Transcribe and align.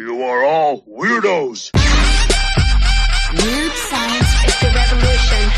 You 0.00 0.22
are 0.22 0.44
all 0.44 0.82
weirdos. 0.82 1.72
Weird 3.34 3.72
science 3.72 4.30
is 4.46 4.60
the 4.60 4.70
revolution. 4.72 5.50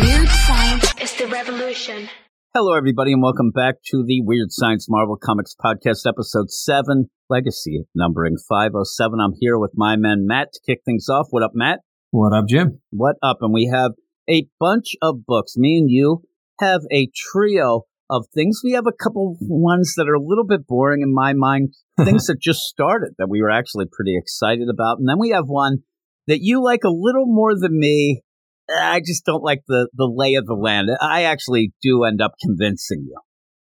Weird 0.00 0.28
science 0.28 0.94
is 1.00 1.14
the 1.14 1.28
revolution. 1.28 2.08
Hello, 2.52 2.74
everybody, 2.74 3.12
and 3.12 3.22
welcome 3.22 3.52
back 3.52 3.76
to 3.92 4.02
the 4.04 4.22
Weird 4.22 4.50
Science 4.50 4.88
Marvel 4.90 5.16
Comics 5.16 5.54
Podcast, 5.54 6.04
Episode 6.04 6.50
7, 6.50 7.08
Legacy, 7.30 7.84
numbering 7.94 8.38
507. 8.48 9.20
I'm 9.20 9.34
here 9.38 9.56
with 9.56 9.70
my 9.76 9.94
man 9.94 10.26
Matt 10.26 10.54
to 10.54 10.60
kick 10.66 10.80
things 10.84 11.08
off. 11.08 11.28
What 11.30 11.44
up, 11.44 11.52
Matt? 11.54 11.82
What 12.10 12.32
up, 12.32 12.46
Jim? 12.48 12.80
What 12.90 13.18
up? 13.22 13.36
And 13.40 13.54
we 13.54 13.70
have 13.72 13.92
a 14.28 14.48
bunch 14.58 14.96
of 15.00 15.24
books. 15.24 15.56
Me 15.56 15.78
and 15.78 15.88
you 15.88 16.22
have 16.58 16.80
a 16.90 17.08
trio 17.14 17.82
of 18.10 18.26
things. 18.34 18.60
We 18.62 18.72
have 18.72 18.86
a 18.86 18.92
couple 18.92 19.36
ones 19.40 19.94
that 19.96 20.08
are 20.08 20.14
a 20.14 20.22
little 20.22 20.46
bit 20.46 20.66
boring 20.66 21.02
in 21.02 21.12
my 21.12 21.32
mind, 21.32 21.74
things 22.04 22.26
that 22.26 22.40
just 22.40 22.60
started 22.60 23.14
that 23.18 23.28
we 23.28 23.42
were 23.42 23.50
actually 23.50 23.86
pretty 23.90 24.16
excited 24.16 24.68
about. 24.68 24.98
And 24.98 25.08
then 25.08 25.18
we 25.18 25.30
have 25.30 25.46
one 25.46 25.78
that 26.26 26.40
you 26.42 26.62
like 26.62 26.84
a 26.84 26.90
little 26.90 27.26
more 27.26 27.52
than 27.58 27.78
me. 27.78 28.22
I 28.68 29.00
just 29.00 29.24
don't 29.24 29.44
like 29.44 29.62
the, 29.68 29.88
the 29.94 30.10
lay 30.12 30.34
of 30.34 30.46
the 30.46 30.54
land. 30.54 30.88
I 31.00 31.24
actually 31.24 31.72
do 31.82 32.02
end 32.04 32.20
up 32.20 32.32
convincing 32.42 33.04
you 33.06 33.16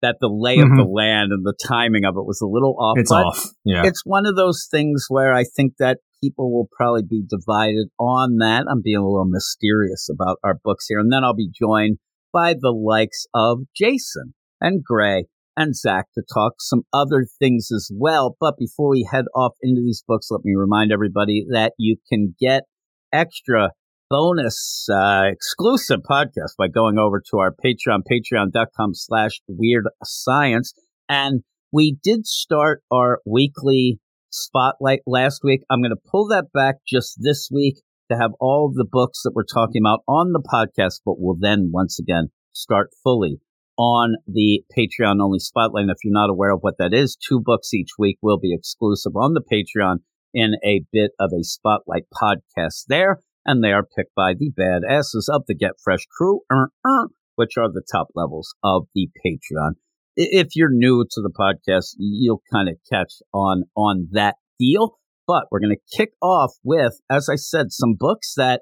that 0.01 0.17
the 0.19 0.27
lay 0.27 0.57
mm-hmm. 0.57 0.71
of 0.71 0.77
the 0.77 0.83
mm-hmm. 0.83 0.93
land 0.93 1.31
and 1.31 1.45
the 1.45 1.55
timing 1.65 2.05
of 2.05 2.15
it 2.15 2.25
was 2.25 2.41
a 2.41 2.47
little 2.47 2.75
off. 2.79 2.97
It's 2.97 3.11
off. 3.11 3.45
Yeah. 3.63 3.83
It's 3.85 4.01
one 4.03 4.25
of 4.25 4.35
those 4.35 4.67
things 4.69 5.05
where 5.07 5.33
I 5.33 5.43
think 5.43 5.73
that 5.79 5.99
people 6.23 6.51
will 6.51 6.67
probably 6.75 7.03
be 7.03 7.23
divided 7.27 7.87
on 7.99 8.37
that. 8.37 8.65
I'm 8.69 8.81
being 8.83 8.97
a 8.97 9.07
little 9.07 9.25
mysterious 9.25 10.09
about 10.11 10.37
our 10.43 10.59
books 10.63 10.85
here. 10.87 10.99
And 10.99 11.11
then 11.11 11.23
I'll 11.23 11.35
be 11.35 11.51
joined 11.53 11.97
by 12.33 12.53
the 12.53 12.71
likes 12.71 13.25
of 13.33 13.59
Jason 13.75 14.33
and 14.59 14.83
Gray 14.83 15.25
and 15.57 15.75
Zach 15.75 16.05
to 16.15 16.23
talk 16.33 16.53
some 16.59 16.83
other 16.93 17.25
things 17.39 17.69
as 17.73 17.91
well. 17.93 18.35
But 18.39 18.55
before 18.57 18.89
we 18.89 19.07
head 19.09 19.25
off 19.35 19.53
into 19.61 19.81
these 19.81 20.03
books, 20.07 20.27
let 20.31 20.43
me 20.43 20.53
remind 20.55 20.91
everybody 20.91 21.45
that 21.51 21.73
you 21.77 21.97
can 22.09 22.35
get 22.39 22.63
extra 23.11 23.71
bonus 24.09 24.87
uh, 24.91 25.23
exclusive 25.31 25.99
podcast 26.09 26.55
by 26.57 26.67
going 26.67 26.97
over 26.97 27.21
to 27.31 27.37
our 27.37 27.53
Patreon, 27.53 28.01
patreon.com 28.11 28.93
slash 28.93 29.41
weird 29.47 29.85
science. 30.03 30.73
And 31.07 31.43
we 31.71 31.97
did 32.03 32.25
start 32.25 32.83
our 32.91 33.19
weekly 33.25 33.99
spotlight 34.29 35.01
last 35.05 35.41
week. 35.43 35.61
I'm 35.69 35.81
going 35.81 35.91
to 35.91 36.09
pull 36.09 36.27
that 36.27 36.45
back 36.53 36.75
just 36.87 37.19
this 37.21 37.49
week 37.51 37.81
to 38.11 38.17
have 38.17 38.31
all 38.39 38.71
the 38.73 38.87
books 38.89 39.21
that 39.23 39.33
we're 39.33 39.43
talking 39.43 39.81
about 39.81 40.03
on 40.07 40.31
the 40.31 40.41
podcast, 40.41 41.01
but 41.05 41.15
we'll 41.17 41.37
then 41.39 41.71
once 41.73 41.99
again 41.99 42.27
start 42.53 42.89
fully 43.03 43.39
on 43.77 44.15
the 44.27 44.63
Patreon 44.77 45.21
only 45.21 45.39
spotlight. 45.39 45.83
And 45.83 45.91
if 45.91 45.97
you're 46.03 46.13
not 46.13 46.29
aware 46.29 46.51
of 46.51 46.59
what 46.61 46.77
that 46.77 46.93
is, 46.93 47.15
two 47.15 47.41
books 47.43 47.73
each 47.73 47.91
week 47.97 48.17
will 48.21 48.39
be 48.39 48.53
exclusive 48.53 49.13
on 49.15 49.33
the 49.33 49.41
Patreon 49.41 49.97
in 50.33 50.53
a 50.63 50.83
bit 50.91 51.11
of 51.19 51.31
a 51.33 51.43
spotlight 51.43 52.03
podcast 52.13 52.85
there. 52.87 53.19
And 53.45 53.63
they 53.63 53.71
are 53.71 53.83
picked 53.83 54.13
by 54.15 54.33
the 54.37 54.51
badasses 54.51 55.25
of 55.27 55.43
the 55.47 55.55
Get 55.55 55.71
Fresh 55.83 56.05
crew, 56.15 56.41
uh, 56.53 56.65
uh, 56.85 57.07
which 57.35 57.57
are 57.57 57.71
the 57.71 57.81
top 57.91 58.09
levels 58.13 58.53
of 58.63 58.87
the 58.93 59.09
Patreon. 59.25 59.71
If 60.15 60.49
you're 60.55 60.69
new 60.71 61.05
to 61.09 61.21
the 61.21 61.31
podcast, 61.31 61.95
you'll 61.97 62.43
kind 62.51 62.69
of 62.69 62.75
catch 62.91 63.13
on 63.33 63.63
on 63.75 64.09
that 64.11 64.35
deal. 64.59 64.99
But 65.27 65.45
we're 65.51 65.59
going 65.59 65.75
to 65.75 65.97
kick 65.97 66.11
off 66.21 66.53
with, 66.63 66.99
as 67.09 67.29
I 67.31 67.35
said, 67.35 67.71
some 67.71 67.95
books 67.97 68.33
that 68.35 68.61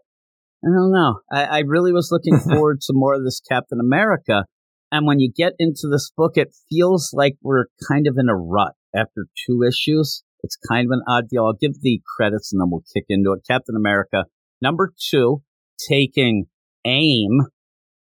I 0.63 0.67
don't 0.67 0.91
know. 0.91 1.21
I, 1.31 1.43
I 1.43 1.59
really 1.59 1.93
was 1.93 2.09
looking 2.11 2.37
forward 2.49 2.81
to 2.81 2.93
more 2.93 3.15
of 3.15 3.23
this 3.23 3.39
Captain 3.39 3.79
America. 3.79 4.45
And 4.91 5.05
when 5.05 5.19
you 5.19 5.31
get 5.31 5.53
into 5.59 5.87
this 5.89 6.11
book, 6.15 6.33
it 6.35 6.55
feels 6.69 7.11
like 7.13 7.35
we're 7.41 7.65
kind 7.89 8.07
of 8.07 8.15
in 8.17 8.27
a 8.27 8.35
rut 8.35 8.73
after 8.95 9.27
two 9.45 9.63
issues. 9.63 10.23
It's 10.41 10.57
kind 10.69 10.87
of 10.87 10.91
an 10.91 11.03
odd 11.07 11.29
deal. 11.29 11.45
I'll 11.45 11.53
give 11.53 11.81
the 11.81 12.01
credits 12.17 12.51
and 12.51 12.61
then 12.61 12.69
we'll 12.71 12.83
kick 12.93 13.05
into 13.09 13.33
it. 13.33 13.41
Captain 13.47 13.75
America, 13.75 14.25
number 14.61 14.91
two, 15.09 15.43
taking 15.87 16.45
aim. 16.85 17.41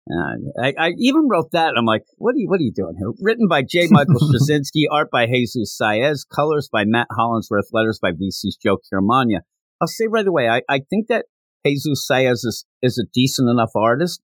Uh, 0.10 0.62
I, 0.62 0.74
I, 0.78 0.90
even 1.00 1.28
wrote 1.28 1.52
that. 1.54 1.74
I'm 1.76 1.86
like, 1.86 2.04
what 2.18 2.36
are 2.36 2.38
you, 2.38 2.48
what 2.48 2.60
are 2.60 2.64
you 2.64 2.74
doing 2.74 2.96
here? 2.98 3.12
Written 3.20 3.48
by 3.48 3.64
J. 3.64 3.88
Michael 3.90 4.16
Straczynski, 4.22 4.86
art 4.92 5.10
by 5.12 5.26
Jesus 5.26 5.76
Saiz, 5.82 6.28
colors 6.32 6.70
by 6.72 6.84
Matt 6.86 7.08
Hollingsworth, 7.12 7.70
letters 7.72 7.98
by 8.00 8.12
VC's 8.12 8.58
Joe 8.62 8.78
Caramagna. 8.78 9.40
I'll 9.82 9.88
say 9.88 10.06
right 10.08 10.28
away, 10.28 10.48
I, 10.48 10.62
I 10.70 10.82
think 10.90 11.08
that 11.08 11.26
Jesus 11.66 12.08
Saiz 12.10 12.46
is, 12.46 12.66
is 12.84 13.00
a 13.00 13.10
decent 13.14 13.50
enough 13.50 13.72
artist. 13.76 14.22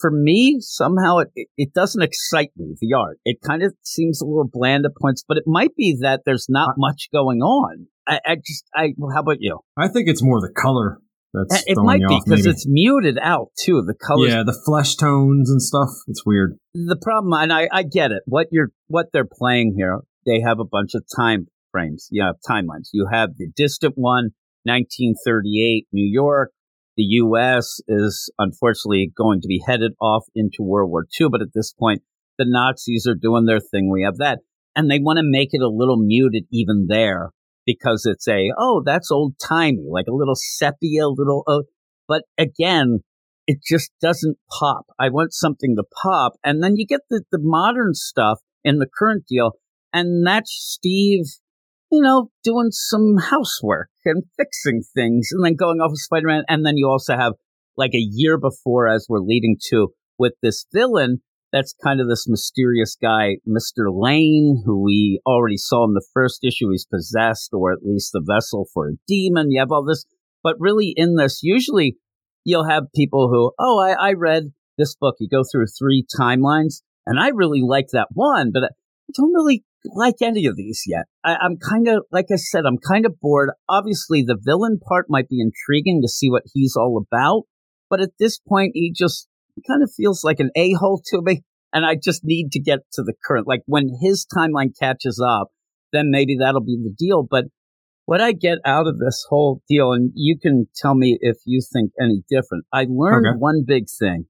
For 0.00 0.10
me, 0.10 0.58
somehow 0.60 1.18
it, 1.18 1.48
it 1.56 1.72
doesn't 1.74 2.02
excite 2.02 2.50
me, 2.56 2.76
the 2.80 2.94
art. 2.96 3.18
It 3.24 3.38
kind 3.44 3.62
of 3.62 3.74
seems 3.82 4.20
a 4.20 4.26
little 4.26 4.48
bland 4.50 4.84
at 4.86 4.92
points, 5.00 5.24
but 5.26 5.36
it 5.36 5.44
might 5.46 5.74
be 5.74 5.96
that 6.00 6.22
there's 6.24 6.46
not 6.48 6.74
much 6.76 7.08
going 7.12 7.40
on. 7.40 7.86
I, 8.06 8.20
I 8.24 8.36
just, 8.36 8.66
I, 8.74 8.94
how 9.12 9.20
about 9.20 9.38
you? 9.40 9.60
I 9.76 9.88
think 9.88 10.08
it's 10.08 10.22
more 10.22 10.40
the 10.40 10.52
color 10.52 10.98
that's 11.34 11.64
it 11.66 11.76
might 11.76 12.00
be 12.06 12.20
because 12.24 12.46
it's 12.46 12.66
muted 12.66 13.18
out 13.20 13.48
too. 13.58 13.82
The 13.82 13.94
colors, 13.94 14.32
yeah, 14.32 14.42
the 14.44 14.58
flesh 14.64 14.96
tones 14.96 15.50
and 15.50 15.60
stuff. 15.60 15.90
It's 16.08 16.24
weird. 16.24 16.58
The 16.74 16.98
problem, 17.00 17.32
and 17.32 17.52
I, 17.52 17.68
I 17.72 17.82
get 17.82 18.12
it. 18.12 18.22
What 18.26 18.48
you're, 18.50 18.70
what 18.86 19.06
they're 19.12 19.28
playing 19.30 19.74
here, 19.76 20.00
they 20.26 20.40
have 20.40 20.60
a 20.60 20.64
bunch 20.64 20.94
of 20.94 21.04
time 21.16 21.48
frames. 21.72 22.08
You 22.10 22.24
have 22.24 22.36
timelines. 22.48 22.90
You 22.92 23.08
have 23.12 23.30
the 23.36 23.48
distant 23.56 23.94
one, 23.96 24.30
1938, 24.64 25.88
New 25.92 26.08
York 26.08 26.52
the 26.96 27.02
U.S. 27.02 27.80
is 27.88 28.30
unfortunately 28.38 29.10
going 29.16 29.40
to 29.40 29.48
be 29.48 29.62
headed 29.66 29.92
off 30.00 30.24
into 30.34 30.58
World 30.60 30.90
War 30.90 31.06
II. 31.20 31.28
But 31.30 31.42
at 31.42 31.52
this 31.54 31.72
point, 31.72 32.02
the 32.38 32.46
Nazis 32.46 33.06
are 33.08 33.14
doing 33.14 33.46
their 33.46 33.60
thing. 33.60 33.90
We 33.90 34.02
have 34.02 34.18
that. 34.18 34.40
And 34.76 34.90
they 34.90 34.98
want 34.98 35.18
to 35.18 35.24
make 35.24 35.50
it 35.52 35.62
a 35.62 35.68
little 35.68 35.96
muted 35.96 36.44
even 36.52 36.86
there 36.88 37.30
because 37.66 38.06
it's 38.06 38.28
a, 38.28 38.50
oh, 38.58 38.82
that's 38.84 39.10
old 39.10 39.34
timey, 39.42 39.86
like 39.90 40.06
a 40.08 40.14
little 40.14 40.34
sepia, 40.36 41.08
little, 41.08 41.44
uh, 41.46 41.62
but 42.06 42.22
again, 42.38 43.00
it 43.46 43.58
just 43.66 43.90
doesn't 44.00 44.38
pop. 44.58 44.86
I 44.98 45.10
want 45.10 45.32
something 45.32 45.76
to 45.76 45.84
pop. 46.02 46.34
And 46.42 46.62
then 46.62 46.76
you 46.76 46.86
get 46.86 47.00
the, 47.10 47.22
the 47.30 47.38
modern 47.40 47.94
stuff 47.94 48.38
in 48.62 48.78
the 48.78 48.86
current 48.86 49.24
deal. 49.26 49.52
And 49.92 50.26
that's 50.26 50.50
Steve 50.50 51.26
you 51.94 52.00
know, 52.00 52.30
doing 52.42 52.70
some 52.70 53.16
housework 53.18 53.88
and 54.04 54.24
fixing 54.36 54.82
things 54.94 55.28
and 55.30 55.44
then 55.44 55.54
going 55.54 55.78
off 55.78 55.92
with 55.92 56.00
Spider 56.00 56.26
Man. 56.26 56.42
And 56.48 56.66
then 56.66 56.76
you 56.76 56.88
also 56.88 57.16
have 57.16 57.34
like 57.76 57.94
a 57.94 58.08
year 58.10 58.36
before, 58.38 58.88
as 58.88 59.06
we're 59.08 59.20
leading 59.20 59.56
to, 59.70 59.88
with 60.18 60.32
this 60.42 60.66
villain 60.72 61.22
that's 61.54 61.72
kind 61.84 62.00
of 62.00 62.08
this 62.08 62.26
mysterious 62.28 62.96
guy, 63.00 63.36
Mr. 63.48 63.86
Lane, 63.88 64.64
who 64.66 64.82
we 64.82 65.20
already 65.24 65.56
saw 65.56 65.84
in 65.84 65.94
the 65.94 66.04
first 66.12 66.40
issue. 66.42 66.70
He's 66.72 66.84
possessed, 66.84 67.50
or 67.52 67.72
at 67.72 67.84
least 67.84 68.10
the 68.12 68.24
vessel 68.26 68.66
for 68.74 68.88
a 68.88 68.94
demon. 69.06 69.52
You 69.52 69.60
have 69.60 69.70
all 69.70 69.84
this. 69.84 70.04
But 70.42 70.56
really, 70.58 70.92
in 70.96 71.14
this, 71.14 71.44
usually 71.44 71.96
you'll 72.42 72.68
have 72.68 72.92
people 72.92 73.28
who, 73.28 73.52
oh, 73.56 73.80
I, 73.80 74.08
I 74.08 74.12
read 74.14 74.52
this 74.78 74.96
book. 74.96 75.14
You 75.20 75.28
go 75.30 75.42
through 75.50 75.66
three 75.78 76.04
timelines, 76.20 76.82
and 77.06 77.20
I 77.20 77.28
really 77.28 77.62
like 77.62 77.86
that 77.92 78.08
one, 78.12 78.50
but 78.52 78.64
I 78.64 79.12
don't 79.16 79.32
really 79.32 79.62
like 79.94 80.16
any 80.22 80.46
of 80.46 80.56
these 80.56 80.82
yet. 80.88 81.04
I, 81.22 81.36
am 81.40 81.58
kind 81.58 81.86
of, 81.86 82.02
like 82.10 82.26
I 82.32 82.36
said, 82.36 82.64
I'm 82.66 82.78
kind 82.78 83.06
of 83.06 83.20
bored. 83.20 83.50
Obviously, 83.68 84.24
the 84.26 84.38
villain 84.42 84.80
part 84.80 85.06
might 85.08 85.28
be 85.28 85.40
intriguing 85.40 86.02
to 86.02 86.08
see 86.08 86.28
what 86.28 86.42
he's 86.52 86.74
all 86.76 87.00
about, 87.00 87.44
but 87.88 88.00
at 88.00 88.10
this 88.18 88.40
point, 88.40 88.72
he 88.74 88.92
just 88.92 89.28
kind 89.66 89.82
of 89.82 89.90
feels 89.96 90.24
like 90.24 90.40
an 90.40 90.50
a 90.56 90.72
hole 90.72 91.02
to 91.06 91.22
me. 91.22 91.42
And 91.72 91.84
I 91.84 91.96
just 91.96 92.20
need 92.24 92.52
to 92.52 92.60
get 92.60 92.80
to 92.92 93.02
the 93.02 93.14
current. 93.24 93.48
Like 93.48 93.62
when 93.66 93.88
his 94.00 94.26
timeline 94.26 94.70
catches 94.78 95.20
up, 95.24 95.48
then 95.92 96.10
maybe 96.10 96.36
that'll 96.38 96.60
be 96.60 96.76
the 96.76 96.94
deal. 96.96 97.26
But 97.28 97.46
what 98.06 98.20
I 98.20 98.32
get 98.32 98.58
out 98.64 98.86
of 98.86 98.98
this 98.98 99.24
whole 99.28 99.62
deal, 99.68 99.92
and 99.92 100.12
you 100.14 100.38
can 100.40 100.68
tell 100.76 100.94
me 100.94 101.18
if 101.20 101.36
you 101.46 101.60
think 101.72 101.92
any 102.00 102.22
different. 102.28 102.64
I 102.72 102.86
learned 102.88 103.26
okay. 103.26 103.38
one 103.38 103.64
big 103.66 103.84
thing. 103.98 104.26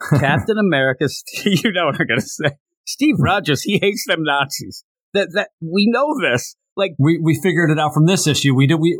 Captain 0.18 0.58
America, 0.58 1.08
you 1.44 1.72
know 1.72 1.86
what 1.86 2.00
I'm 2.00 2.06
going 2.06 2.20
to 2.20 2.26
say. 2.26 2.50
Steve 2.86 3.16
Rogers, 3.18 3.62
he 3.62 3.78
hates 3.80 4.04
them 4.06 4.24
Nazis. 4.24 4.84
That 5.14 5.30
that 5.34 5.48
we 5.60 5.88
know 5.90 6.14
this. 6.20 6.56
Like 6.76 6.92
we 6.98 7.18
we 7.22 7.38
figured 7.40 7.70
it 7.70 7.78
out 7.78 7.94
from 7.94 8.06
this 8.06 8.26
issue. 8.26 8.54
We 8.54 8.66
did 8.66 8.80
we 8.80 8.98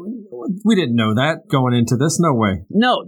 we 0.65 0.75
didn't 0.75 0.97
know 0.97 1.15
that 1.15 1.49
going 1.51 1.75
into 1.75 1.97
this. 1.97 2.19
No 2.21 2.33
way. 2.33 2.65
No, 2.71 3.05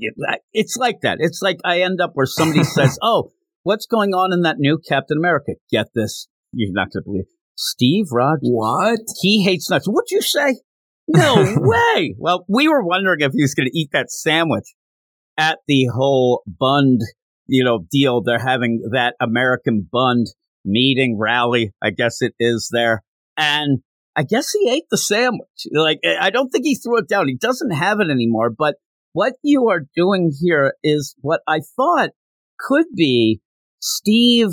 it's 0.52 0.76
like 0.76 1.00
that. 1.02 1.18
It's 1.20 1.40
like 1.40 1.58
I 1.64 1.80
end 1.80 2.00
up 2.00 2.10
where 2.14 2.26
somebody 2.26 2.64
says, 2.76 2.98
"Oh, 3.02 3.30
what's 3.62 3.86
going 3.86 4.12
on 4.12 4.32
in 4.32 4.42
that 4.42 4.56
new 4.58 4.78
Captain 4.78 5.16
America?" 5.18 5.52
Get 5.70 5.86
this. 5.94 6.28
You're 6.52 6.72
not 6.72 6.88
going 6.92 7.02
to 7.02 7.04
believe. 7.04 7.24
Steve 7.56 8.06
Rogers. 8.12 8.40
What? 8.42 9.00
He 9.20 9.44
hates 9.44 9.70
nuts. 9.70 9.86
What'd 9.86 10.10
you 10.10 10.22
say? 10.22 10.56
No 11.08 11.34
way. 11.56 12.14
Well, 12.18 12.44
we 12.48 12.68
were 12.68 12.84
wondering 12.84 13.20
if 13.20 13.32
he 13.32 13.42
was 13.42 13.54
going 13.54 13.68
to 13.68 13.78
eat 13.78 13.90
that 13.92 14.10
sandwich 14.10 14.74
at 15.38 15.58
the 15.66 15.86
whole 15.94 16.42
Bund, 16.46 17.00
you 17.46 17.64
know, 17.64 17.80
deal. 17.90 18.22
They're 18.22 18.38
having 18.38 18.88
that 18.92 19.14
American 19.20 19.88
Bund 19.90 20.26
meeting, 20.66 21.16
rally, 21.18 21.72
I 21.82 21.90
guess 21.90 22.20
it 22.20 22.34
is 22.38 22.68
there. 22.72 23.02
And 23.36 23.80
I 24.14 24.22
guess 24.22 24.50
he 24.50 24.70
ate 24.70 24.84
the 24.90 24.98
sandwich. 24.98 25.66
Like, 25.72 25.98
eh, 26.04 26.16
I 26.20 26.30
don't 26.30 26.50
think 26.50 26.64
he 26.64 26.74
threw 26.74 26.98
it 26.98 27.08
down. 27.08 27.28
He 27.28 27.36
doesn't 27.36 27.70
have 27.70 28.00
it 28.00 28.10
anymore. 28.10 28.50
But 28.50 28.76
what 29.12 29.34
you 29.42 29.68
are 29.68 29.86
doing 29.94 30.32
here 30.40 30.74
is 30.82 31.14
what 31.20 31.40
I 31.46 31.60
thought 31.76 32.10
could 32.58 32.86
be 32.94 33.40
Steve, 33.80 34.50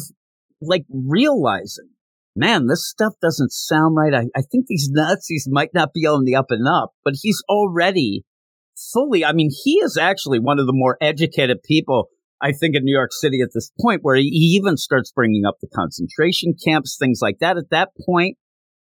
like, 0.61 0.85
realizing 0.89 1.89
man, 2.35 2.67
this 2.67 2.87
stuff 2.89 3.13
doesn't 3.21 3.51
sound 3.51 3.95
right. 3.95 4.13
I, 4.13 4.25
I 4.35 4.41
think 4.41 4.65
these 4.67 4.89
Nazis 4.91 5.47
might 5.49 5.73
not 5.73 5.93
be 5.93 6.05
on 6.05 6.25
the 6.25 6.35
up 6.35 6.47
and 6.49 6.67
up, 6.67 6.93
but 7.03 7.13
he's 7.21 7.41
already 7.49 8.23
fully, 8.91 9.23
I 9.23 9.33
mean, 9.33 9.49
he 9.63 9.73
is 9.75 9.97
actually 9.97 10.39
one 10.39 10.59
of 10.59 10.65
the 10.65 10.73
more 10.73 10.97
educated 10.99 11.63
people, 11.63 12.09
I 12.43 12.51
think, 12.51 12.75
in 12.75 12.83
New 12.83 12.93
York 12.93 13.13
City 13.13 13.39
at 13.41 13.49
this 13.53 13.71
point, 13.79 14.01
where 14.03 14.17
he 14.17 14.59
even 14.59 14.75
starts 14.75 15.11
bringing 15.11 15.45
up 15.45 15.55
the 15.61 15.69
concentration 15.73 16.53
camps, 16.63 16.97
things 16.99 17.19
like 17.21 17.39
that. 17.39 17.57
At 17.57 17.69
that 17.71 17.91
point, 18.05 18.37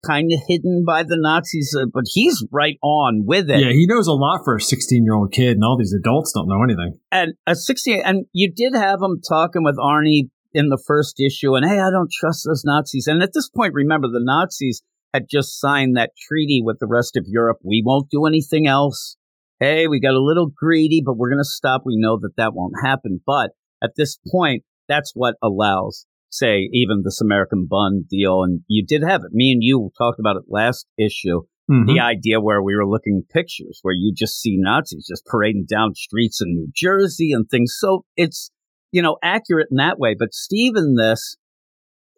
kind 0.06 0.32
of 0.32 0.40
hidden 0.46 0.84
by 0.86 1.02
the 1.02 1.16
Nazis, 1.18 1.76
uh, 1.78 1.86
but 1.92 2.04
he's 2.06 2.46
right 2.52 2.78
on 2.82 3.24
with 3.26 3.50
it. 3.50 3.60
Yeah, 3.60 3.72
he 3.72 3.86
knows 3.86 4.06
a 4.06 4.12
lot 4.12 4.42
for 4.44 4.56
a 4.56 4.60
16 4.60 5.04
year 5.04 5.14
old 5.14 5.32
kid, 5.32 5.56
and 5.56 5.64
all 5.64 5.76
these 5.76 5.92
adults 5.92 6.32
don't 6.32 6.48
know 6.48 6.62
anything. 6.62 6.98
And 7.10 7.34
a 7.46 7.54
16, 7.54 8.02
and 8.04 8.26
you 8.32 8.52
did 8.54 8.74
have 8.74 9.00
him 9.02 9.20
talking 9.28 9.64
with 9.64 9.76
Arnie 9.76 10.30
in 10.54 10.68
the 10.68 10.82
first 10.86 11.20
issue, 11.20 11.54
and 11.54 11.66
hey, 11.66 11.80
I 11.80 11.90
don't 11.90 12.10
trust 12.12 12.44
those 12.46 12.62
Nazis. 12.64 13.06
And 13.06 13.22
at 13.22 13.32
this 13.34 13.48
point, 13.48 13.74
remember, 13.74 14.08
the 14.08 14.22
Nazis 14.22 14.82
had 15.12 15.24
just 15.30 15.58
signed 15.58 15.96
that 15.96 16.12
treaty 16.28 16.62
with 16.64 16.78
the 16.78 16.86
rest 16.86 17.16
of 17.16 17.24
Europe. 17.26 17.58
We 17.64 17.82
won't 17.84 18.10
do 18.10 18.26
anything 18.26 18.66
else. 18.66 19.16
Hey, 19.60 19.88
we 19.88 20.00
got 20.00 20.14
a 20.14 20.22
little 20.22 20.46
greedy, 20.46 21.02
but 21.04 21.16
we're 21.16 21.30
going 21.30 21.40
to 21.40 21.44
stop. 21.44 21.82
We 21.84 21.96
know 21.96 22.18
that 22.20 22.36
that 22.36 22.54
won't 22.54 22.74
happen. 22.82 23.20
But 23.26 23.50
at 23.82 23.92
this 23.96 24.18
point, 24.30 24.62
that's 24.88 25.12
what 25.14 25.34
allows, 25.42 26.06
say, 26.30 26.68
even 26.72 27.02
this 27.04 27.20
American 27.20 27.66
Bund 27.68 28.08
deal. 28.08 28.44
And 28.44 28.60
you 28.68 28.84
did 28.86 29.02
have 29.02 29.22
it. 29.22 29.32
Me 29.32 29.50
and 29.50 29.62
you 29.62 29.90
talked 29.98 30.20
about 30.20 30.36
it 30.36 30.44
last 30.48 30.86
issue. 30.96 31.42
Mm-hmm. 31.70 31.86
The 31.86 32.00
idea 32.00 32.40
where 32.40 32.62
we 32.62 32.74
were 32.76 32.86
looking 32.86 33.24
pictures 33.30 33.80
where 33.82 33.94
you 33.94 34.14
just 34.16 34.40
see 34.40 34.56
Nazis 34.58 35.06
just 35.08 35.26
parading 35.26 35.66
down 35.68 35.94
streets 35.94 36.40
in 36.40 36.54
New 36.54 36.68
Jersey 36.74 37.32
and 37.32 37.46
things. 37.50 37.74
So 37.78 38.04
it's, 38.16 38.50
you 38.92 39.02
know, 39.02 39.18
accurate 39.22 39.68
in 39.70 39.76
that 39.76 39.98
way. 39.98 40.14
But 40.18 40.32
Steve 40.32 40.76
in 40.76 40.94
this, 40.94 41.36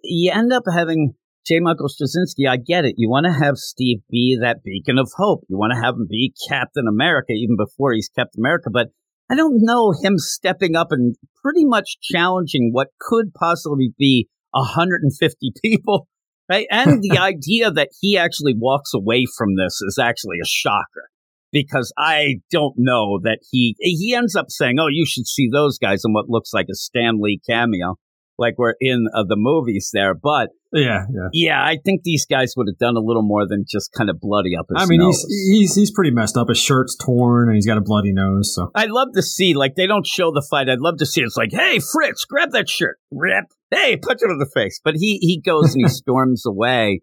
you 0.05 0.31
end 0.33 0.53
up 0.53 0.65
having 0.71 1.15
J. 1.47 1.61
Michael 1.61 1.89
Straczynski, 1.89 2.49
I 2.49 2.57
get 2.57 2.85
it. 2.85 2.95
You 2.97 3.09
want 3.09 3.27
to 3.27 3.45
have 3.45 3.57
Steve 3.57 4.01
be 4.11 4.39
that 4.41 4.63
beacon 4.65 4.99
of 4.99 5.11
hope. 5.17 5.45
You 5.49 5.57
want 5.57 5.73
to 5.75 5.81
have 5.81 5.95
him 5.95 6.07
be 6.09 6.35
Captain 6.49 6.87
America 6.87 7.33
even 7.33 7.57
before 7.57 7.93
he's 7.93 8.11
Captain 8.15 8.41
America. 8.41 8.71
But 8.73 8.89
I 9.31 9.37
don't 9.37 9.59
know 9.59 9.93
him 9.93 10.19
stepping 10.19 10.77
up 10.77 10.89
and 10.91 11.17
pretty 11.43 11.65
much 11.65 11.99
challenging 12.03 12.71
what 12.73 12.89
could 13.01 13.33
possibly 13.33 13.95
be 13.99 14.29
150 14.51 15.53
people, 15.63 16.09
right? 16.49 16.67
And 16.71 17.03
the 17.03 17.19
idea 17.21 17.71
that 17.71 17.91
he 18.01 18.19
actually 18.19 18.55
walks 18.57 18.93
away 18.95 19.25
from 19.37 19.57
this 19.57 19.81
is 19.83 19.99
actually 20.01 20.39
a 20.43 20.47
shocker 20.47 21.09
because 21.53 21.93
I 21.99 22.37
don't 22.51 22.75
know 22.77 23.19
that 23.23 23.39
he, 23.51 23.77
he 23.79 24.15
ends 24.15 24.37
up 24.37 24.47
saying, 24.51 24.77
Oh, 24.79 24.89
you 24.89 25.07
should 25.07 25.27
see 25.27 25.49
those 25.51 25.79
guys 25.79 26.03
in 26.05 26.13
what 26.13 26.29
looks 26.29 26.53
like 26.53 26.67
a 26.71 26.75
Stan 26.75 27.19
Lee 27.21 27.41
cameo 27.49 27.97
like 28.41 28.55
we're 28.57 28.75
in 28.81 29.07
uh, 29.15 29.23
the 29.29 29.37
movies 29.37 29.91
there. 29.93 30.15
But 30.15 30.49
yeah, 30.73 31.05
yeah, 31.13 31.29
yeah, 31.33 31.63
I 31.63 31.79
think 31.85 32.03
these 32.03 32.27
guys 32.27 32.55
would 32.57 32.67
have 32.67 32.79
done 32.79 32.97
a 32.97 33.01
little 33.01 33.23
more 33.23 33.47
than 33.47 33.65
just 33.69 33.93
kind 33.93 34.11
of 34.11 34.19
bloody 34.19 34.57
up 34.59 34.67
his. 34.69 34.77
Nose. 34.77 34.83
I 34.83 34.87
mean, 34.89 35.01
nose. 35.01 35.25
he's 35.29 35.59
he's 35.59 35.75
he's 35.77 35.91
pretty 35.91 36.11
messed 36.11 36.37
up. 36.37 36.49
His 36.49 36.59
shirt's 36.59 36.97
torn 36.97 37.49
and 37.49 37.55
he's 37.55 37.67
got 37.67 37.79
a 37.79 37.83
bloody 37.83 38.13
nose. 38.13 38.55
So 38.55 38.71
I'd 38.75 38.91
love 38.91 39.09
to 39.15 39.23
see 39.23 39.55
like 39.55 39.77
they 39.77 39.87
don't 39.87 40.07
show 40.07 40.33
the 40.33 40.45
fight. 40.51 40.69
I'd 40.69 40.81
love 40.81 40.97
to 40.99 41.07
see 41.07 41.21
it's 41.21 41.37
like, 41.37 41.53
hey 41.53 41.79
Fritz, 41.79 42.25
grab 42.25 42.51
that 42.53 42.69
shirt, 42.69 42.99
rip, 43.13 43.45
hey, 43.71 43.97
punch 43.97 44.23
him 44.23 44.31
in 44.31 44.39
the 44.39 44.51
face. 44.53 44.81
But 44.83 44.95
he 44.97 45.19
he 45.21 45.41
goes 45.41 45.75
and 45.75 45.85
he 45.85 45.89
storms 45.93 46.45
away 46.47 47.03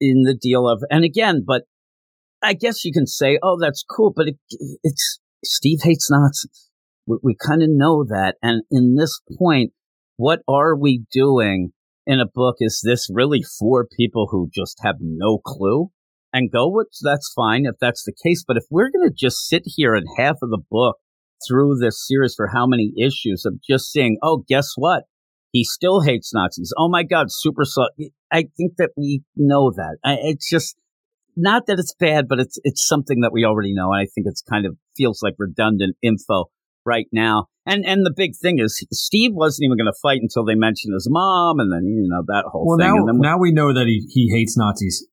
in 0.00 0.22
the 0.22 0.34
deal 0.34 0.66
of, 0.66 0.82
and 0.90 1.04
again, 1.04 1.44
but 1.46 1.64
I 2.42 2.54
guess 2.54 2.84
you 2.84 2.92
can 2.92 3.06
say, 3.06 3.38
oh, 3.42 3.58
that's 3.60 3.84
cool, 3.84 4.12
but 4.14 4.28
it, 4.28 4.36
it's 4.82 5.20
Steve 5.44 5.80
hates 5.82 6.10
Nazis. 6.10 6.70
We, 7.06 7.18
we 7.22 7.34
kind 7.34 7.62
of 7.62 7.68
know 7.70 8.04
that, 8.04 8.36
and 8.42 8.62
in 8.70 8.94
this 8.94 9.20
point 9.38 9.72
what 10.20 10.40
are 10.46 10.76
we 10.76 11.02
doing 11.10 11.72
in 12.06 12.20
a 12.20 12.26
book? 12.26 12.56
Is 12.58 12.82
this 12.84 13.08
really 13.10 13.42
for 13.58 13.88
people 13.96 14.28
who 14.30 14.50
just 14.52 14.78
have 14.82 14.96
no 15.00 15.38
clue? 15.38 15.88
And 16.30 16.52
go 16.52 16.68
with 16.68 16.88
that's 17.02 17.32
fine 17.34 17.64
if 17.64 17.76
that's 17.80 18.04
the 18.04 18.12
case. 18.22 18.44
But 18.46 18.58
if 18.58 18.64
we're 18.70 18.90
going 18.90 19.08
to 19.08 19.14
just 19.16 19.48
sit 19.48 19.62
here 19.64 19.94
and 19.94 20.06
half 20.18 20.36
of 20.42 20.50
the 20.50 20.62
book 20.70 20.96
through 21.48 21.78
this 21.78 22.06
series 22.06 22.34
for 22.36 22.48
how 22.48 22.66
many 22.66 22.92
issues 23.00 23.46
of 23.46 23.62
just 23.66 23.90
saying, 23.90 24.18
oh, 24.22 24.44
guess 24.46 24.72
what? 24.76 25.04
He 25.52 25.64
still 25.64 26.02
hates 26.02 26.34
Nazis. 26.34 26.74
Oh 26.76 26.90
my 26.90 27.02
God, 27.02 27.28
super 27.30 27.64
slow. 27.64 27.86
I 28.30 28.44
think 28.58 28.74
that 28.76 28.90
we 28.98 29.22
know 29.36 29.72
that. 29.74 29.96
It's 30.04 30.50
just 30.50 30.76
not 31.34 31.62
that 31.66 31.78
it's 31.78 31.94
bad, 31.98 32.26
but 32.28 32.40
it's 32.40 32.58
it's 32.62 32.86
something 32.86 33.20
that 33.22 33.32
we 33.32 33.46
already 33.46 33.72
know. 33.72 33.90
And 33.92 34.02
I 34.02 34.06
think 34.14 34.26
it's 34.26 34.42
kind 34.42 34.66
of 34.66 34.76
feels 34.98 35.22
like 35.22 35.34
redundant 35.38 35.96
info 36.02 36.50
right 36.84 37.06
now. 37.12 37.46
And 37.66 37.84
and 37.86 38.04
the 38.04 38.12
big 38.14 38.32
thing 38.40 38.58
is 38.58 38.84
Steve 38.92 39.32
wasn't 39.34 39.66
even 39.66 39.76
going 39.76 39.92
to 39.92 39.98
fight 40.02 40.20
until 40.22 40.44
they 40.44 40.54
mentioned 40.54 40.94
his 40.94 41.06
mom, 41.10 41.60
and 41.60 41.72
then 41.72 41.84
you 41.84 42.08
know 42.08 42.22
that 42.26 42.44
whole 42.50 42.66
well, 42.66 42.78
thing. 42.78 43.06
Now, 43.06 43.12
we, 43.12 43.18
now 43.20 43.38
we 43.38 43.52
know 43.52 43.72
that 43.72 43.86
he 43.86 44.06
he 44.10 44.30
hates 44.34 44.56
Nazis 44.56 45.06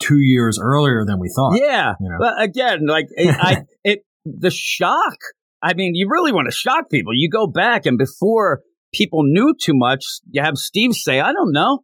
two 0.00 0.20
years 0.20 0.58
earlier 0.60 1.04
than 1.06 1.18
we 1.18 1.30
thought. 1.34 1.58
Yeah, 1.58 1.94
you 2.00 2.08
know? 2.08 2.16
but 2.18 2.42
again, 2.42 2.86
like 2.86 3.06
it, 3.10 3.34
I 3.38 3.62
it 3.84 4.00
the 4.24 4.50
shock. 4.50 5.16
I 5.62 5.74
mean, 5.74 5.94
you 5.94 6.08
really 6.10 6.32
want 6.32 6.48
to 6.50 6.54
shock 6.54 6.90
people. 6.90 7.12
You 7.14 7.28
go 7.30 7.46
back 7.46 7.86
and 7.86 7.98
before 7.98 8.60
people 8.94 9.22
knew 9.24 9.54
too 9.60 9.74
much, 9.74 10.04
you 10.30 10.42
have 10.42 10.56
Steve 10.56 10.92
say, 10.92 11.20
"I 11.20 11.32
don't 11.32 11.52
know." 11.52 11.80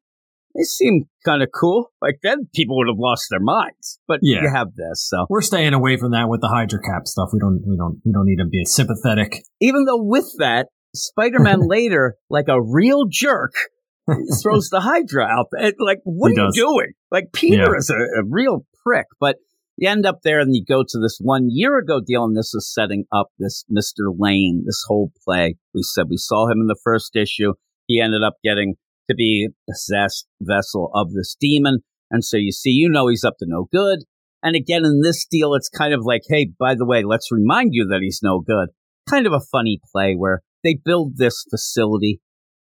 They 0.56 0.62
seem 0.62 1.04
kind 1.24 1.42
of 1.42 1.48
cool. 1.54 1.92
Like 2.00 2.16
then 2.22 2.48
people 2.54 2.76
would 2.78 2.88
have 2.88 2.98
lost 2.98 3.26
their 3.30 3.40
minds. 3.40 3.98
But 4.08 4.20
yeah. 4.22 4.42
you 4.42 4.50
have 4.52 4.74
this, 4.74 5.08
so 5.08 5.26
we're 5.28 5.42
staying 5.42 5.74
away 5.74 5.96
from 5.96 6.12
that 6.12 6.28
with 6.28 6.40
the 6.40 6.48
Hydra 6.48 6.80
Cap 6.80 7.06
stuff. 7.06 7.30
We 7.32 7.38
don't, 7.38 7.62
we 7.66 7.76
don't, 7.76 8.00
we 8.04 8.12
don't 8.12 8.26
need 8.26 8.38
to 8.38 8.46
be 8.46 8.64
sympathetic. 8.64 9.42
Even 9.60 9.84
though 9.84 10.02
with 10.02 10.32
that, 10.38 10.68
Spider-Man 10.94 11.60
later, 11.68 12.16
like 12.30 12.46
a 12.48 12.60
real 12.60 13.04
jerk, 13.10 13.52
throws 14.42 14.68
the 14.70 14.80
Hydra 14.80 15.24
out. 15.24 15.46
There. 15.52 15.72
Like, 15.78 15.98
what 16.04 16.32
he 16.32 16.38
are 16.38 16.46
does. 16.46 16.56
you 16.56 16.64
doing? 16.64 16.92
Like 17.10 17.32
Peter 17.32 17.72
yeah. 17.72 17.78
is 17.78 17.90
a, 17.90 18.20
a 18.20 18.24
real 18.24 18.66
prick, 18.84 19.06
but 19.20 19.36
you 19.76 19.90
end 19.90 20.06
up 20.06 20.20
there 20.22 20.40
and 20.40 20.54
you 20.54 20.64
go 20.66 20.82
to 20.82 20.98
this 20.98 21.18
one 21.20 21.48
year 21.50 21.78
ago 21.78 22.00
deal, 22.04 22.24
and 22.24 22.36
this 22.36 22.54
is 22.54 22.72
setting 22.72 23.04
up 23.12 23.28
this 23.38 23.64
Mr. 23.70 24.14
Lane, 24.16 24.62
this 24.66 24.82
whole 24.88 25.12
play. 25.24 25.56
We 25.74 25.82
said 25.82 26.06
we 26.08 26.16
saw 26.16 26.46
him 26.46 26.60
in 26.60 26.66
the 26.66 26.80
first 26.82 27.14
issue. 27.14 27.52
He 27.86 28.00
ended 28.00 28.22
up 28.22 28.36
getting 28.42 28.76
to 29.08 29.14
be 29.14 29.48
possessed 29.68 30.26
vessel 30.40 30.90
of 30.94 31.12
this 31.12 31.36
demon. 31.38 31.80
And 32.10 32.24
so 32.24 32.36
you 32.36 32.52
see, 32.52 32.70
you 32.70 32.88
know, 32.88 33.08
he's 33.08 33.24
up 33.24 33.34
to 33.38 33.46
no 33.48 33.68
good. 33.72 34.00
And 34.42 34.54
again, 34.54 34.84
in 34.84 35.00
this 35.02 35.26
deal, 35.28 35.54
it's 35.54 35.68
kind 35.68 35.92
of 35.92 36.04
like, 36.04 36.22
hey, 36.28 36.50
by 36.58 36.74
the 36.74 36.86
way, 36.86 37.02
let's 37.02 37.32
remind 37.32 37.70
you 37.72 37.86
that 37.88 38.00
he's 38.02 38.20
no 38.22 38.40
good. 38.40 38.68
Kind 39.08 39.26
of 39.26 39.32
a 39.32 39.40
funny 39.40 39.80
play 39.92 40.14
where 40.14 40.42
they 40.62 40.78
build 40.84 41.16
this 41.16 41.44
facility 41.50 42.20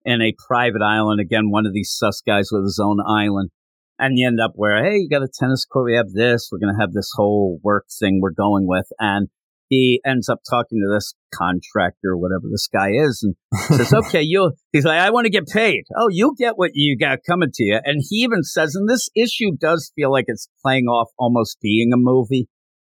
in 0.04 0.20
a 0.20 0.34
private 0.46 0.82
island. 0.82 1.20
Again, 1.20 1.50
one 1.50 1.66
of 1.66 1.72
these 1.72 1.94
sus 1.96 2.22
guys 2.26 2.50
with 2.50 2.64
his 2.64 2.80
own 2.82 2.98
island. 3.06 3.50
And 3.98 4.18
you 4.18 4.26
end 4.26 4.40
up 4.40 4.52
where, 4.54 4.82
hey, 4.82 4.96
you 4.96 5.08
got 5.10 5.22
a 5.22 5.28
tennis 5.28 5.66
court. 5.66 5.84
We 5.84 5.96
have 5.96 6.12
this. 6.12 6.48
We're 6.50 6.58
going 6.58 6.74
to 6.74 6.80
have 6.80 6.92
this 6.92 7.12
whole 7.14 7.60
work 7.62 7.84
thing 7.98 8.20
we're 8.20 8.30
going 8.30 8.66
with. 8.66 8.86
And 8.98 9.28
he 9.70 10.00
ends 10.04 10.28
up 10.28 10.40
talking 10.50 10.80
to 10.80 10.92
this 10.92 11.14
contractor, 11.32 12.16
whatever 12.16 12.48
this 12.50 12.68
guy 12.70 12.90
is, 12.90 13.22
and 13.22 13.36
says, 13.78 13.94
"Okay, 13.94 14.20
you." 14.20 14.52
He's 14.72 14.84
like, 14.84 14.98
"I 14.98 15.10
want 15.10 15.26
to 15.26 15.30
get 15.30 15.46
paid." 15.46 15.84
Oh, 15.96 16.08
you'll 16.10 16.34
get 16.34 16.58
what 16.58 16.72
you 16.74 16.98
got 16.98 17.20
coming 17.26 17.50
to 17.54 17.62
you. 17.62 17.80
And 17.82 18.02
he 18.06 18.16
even 18.16 18.42
says, 18.42 18.74
and 18.74 18.88
this 18.88 19.08
issue 19.16 19.52
does 19.58 19.92
feel 19.94 20.10
like 20.10 20.24
it's 20.26 20.48
playing 20.62 20.86
off 20.86 21.08
almost 21.16 21.58
being 21.62 21.92
a 21.94 21.96
movie, 21.96 22.48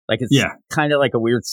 like 0.08 0.22
it's 0.22 0.32
yeah. 0.32 0.54
kind 0.72 0.94
of 0.94 1.00
like 1.00 1.12
a 1.14 1.20
weird. 1.20 1.44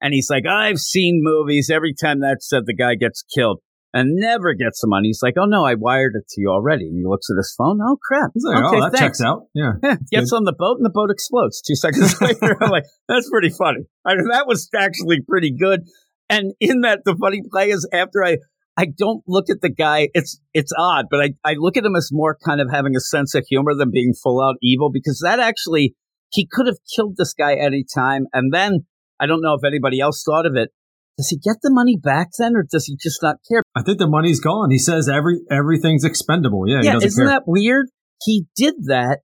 And 0.00 0.12
he's 0.12 0.28
like, 0.28 0.46
"I've 0.46 0.78
seen 0.78 1.20
movies. 1.22 1.70
Every 1.70 1.94
time 1.94 2.20
that 2.20 2.42
said 2.42 2.64
the 2.66 2.74
guy 2.74 2.96
gets 2.96 3.22
killed." 3.22 3.60
And 3.94 4.14
never 4.14 4.54
gets 4.54 4.80
the 4.80 4.88
money. 4.88 5.08
He's 5.08 5.22
like, 5.22 5.34
"Oh 5.38 5.44
no, 5.44 5.64
I 5.64 5.74
wired 5.74 6.14
it 6.16 6.26
to 6.30 6.40
you 6.40 6.48
already." 6.48 6.86
And 6.86 6.96
he 6.96 7.04
looks 7.04 7.28
at 7.30 7.36
his 7.36 7.54
phone. 7.56 7.78
Oh 7.82 7.98
crap! 8.02 8.30
He's 8.34 8.44
like, 8.44 8.62
oh, 8.62 8.68
okay, 8.68 8.76
"Oh, 8.78 8.80
that 8.80 8.96
thanks. 8.96 9.18
checks 9.18 9.20
out." 9.20 9.46
Yeah, 9.54 9.72
yeah. 9.82 9.96
Gets 10.10 10.30
good. 10.30 10.36
on 10.36 10.44
the 10.44 10.54
boat 10.56 10.76
and 10.78 10.84
the 10.84 10.90
boat 10.90 11.10
explodes. 11.10 11.60
Two 11.60 11.74
seconds 11.74 12.20
later, 12.20 12.56
I'm 12.60 12.70
like, 12.70 12.84
"That's 13.08 13.28
pretty 13.28 13.50
funny." 13.50 13.80
I 14.04 14.16
mean, 14.16 14.28
that 14.30 14.46
was 14.46 14.68
actually 14.74 15.20
pretty 15.20 15.52
good. 15.52 15.82
And 16.30 16.52
in 16.60 16.80
that, 16.82 17.00
the 17.04 17.16
funny 17.20 17.42
play 17.50 17.70
is 17.70 17.88
after 17.92 18.24
I. 18.24 18.38
I 18.74 18.86
don't 18.86 19.22
look 19.28 19.50
at 19.50 19.60
the 19.60 19.68
guy. 19.68 20.08
It's 20.14 20.40
it's 20.54 20.72
odd, 20.78 21.04
but 21.10 21.20
I, 21.20 21.34
I 21.44 21.56
look 21.58 21.76
at 21.76 21.84
him 21.84 21.94
as 21.94 22.08
more 22.10 22.38
kind 22.42 22.58
of 22.58 22.70
having 22.70 22.96
a 22.96 23.00
sense 23.00 23.34
of 23.34 23.44
humor 23.46 23.74
than 23.74 23.90
being 23.90 24.14
full 24.14 24.42
out 24.42 24.54
evil 24.62 24.90
because 24.90 25.20
that 25.22 25.40
actually 25.40 25.94
he 26.32 26.48
could 26.50 26.66
have 26.66 26.78
killed 26.96 27.16
this 27.18 27.34
guy 27.34 27.54
any 27.54 27.84
time. 27.84 28.28
And 28.32 28.50
then 28.50 28.86
I 29.20 29.26
don't 29.26 29.42
know 29.42 29.52
if 29.52 29.64
anybody 29.64 30.00
else 30.00 30.24
thought 30.24 30.46
of 30.46 30.56
it 30.56 30.70
does 31.18 31.28
he 31.28 31.36
get 31.36 31.56
the 31.62 31.70
money 31.70 31.96
back 31.96 32.28
then, 32.38 32.56
or 32.56 32.64
does 32.68 32.86
he 32.86 32.96
just 32.96 33.22
not 33.22 33.36
care? 33.48 33.62
I 33.76 33.82
think 33.82 33.98
the 33.98 34.08
money's 34.08 34.40
gone. 34.40 34.70
He 34.70 34.78
says 34.78 35.08
every 35.08 35.40
everything's 35.50 36.04
expendable. 36.04 36.64
Yeah, 36.66 36.80
yeah. 36.82 36.96
isn't 36.96 37.22
care. 37.22 37.32
that 37.32 37.42
weird? 37.46 37.86
He 38.24 38.46
did 38.56 38.74
that 38.86 39.20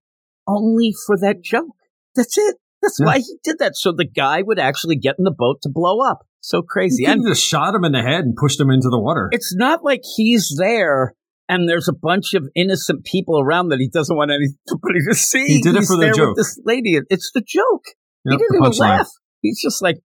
only 0.46 0.92
for 1.06 1.16
that 1.18 1.42
joke. 1.42 1.76
That's 2.14 2.36
it. 2.36 2.56
That's 2.82 2.98
yeah. 3.00 3.06
why 3.06 3.18
he 3.18 3.38
did 3.42 3.58
that, 3.58 3.76
so 3.76 3.92
the 3.92 4.06
guy 4.06 4.42
would 4.42 4.58
actually 4.58 4.96
get 4.96 5.16
in 5.18 5.24
the 5.24 5.34
boat 5.36 5.62
to 5.62 5.70
blow 5.72 6.00
up. 6.00 6.26
So 6.40 6.62
crazy. 6.62 7.04
He 7.04 7.10
and 7.10 7.24
just 7.26 7.44
shot 7.44 7.74
him 7.74 7.84
in 7.84 7.92
the 7.92 8.02
head 8.02 8.20
and 8.20 8.36
pushed 8.36 8.60
him 8.60 8.70
into 8.70 8.88
the 8.90 9.00
water. 9.00 9.28
It's 9.32 9.54
not 9.56 9.82
like 9.82 10.02
he's 10.16 10.54
there 10.56 11.14
and 11.48 11.68
there's 11.68 11.88
a 11.88 11.92
bunch 11.92 12.34
of 12.34 12.48
innocent 12.54 13.04
people 13.04 13.40
around 13.40 13.70
that 13.70 13.80
he 13.80 13.88
doesn't 13.88 14.14
want 14.14 14.30
anybody 14.30 15.00
to 15.08 15.14
see. 15.14 15.46
He 15.46 15.62
did 15.62 15.74
he's 15.74 15.84
it 15.84 15.94
for 15.94 15.96
the 15.96 16.12
joke. 16.14 16.36
this 16.36 16.60
lady. 16.64 17.00
It's 17.10 17.32
the 17.32 17.40
joke. 17.40 17.84
Yep, 18.24 18.32
he 18.32 18.36
didn't 18.36 18.56
even 18.56 18.78
laugh. 18.78 18.98
Line. 18.98 19.06
He's 19.42 19.60
just 19.60 19.82
like 19.82 19.96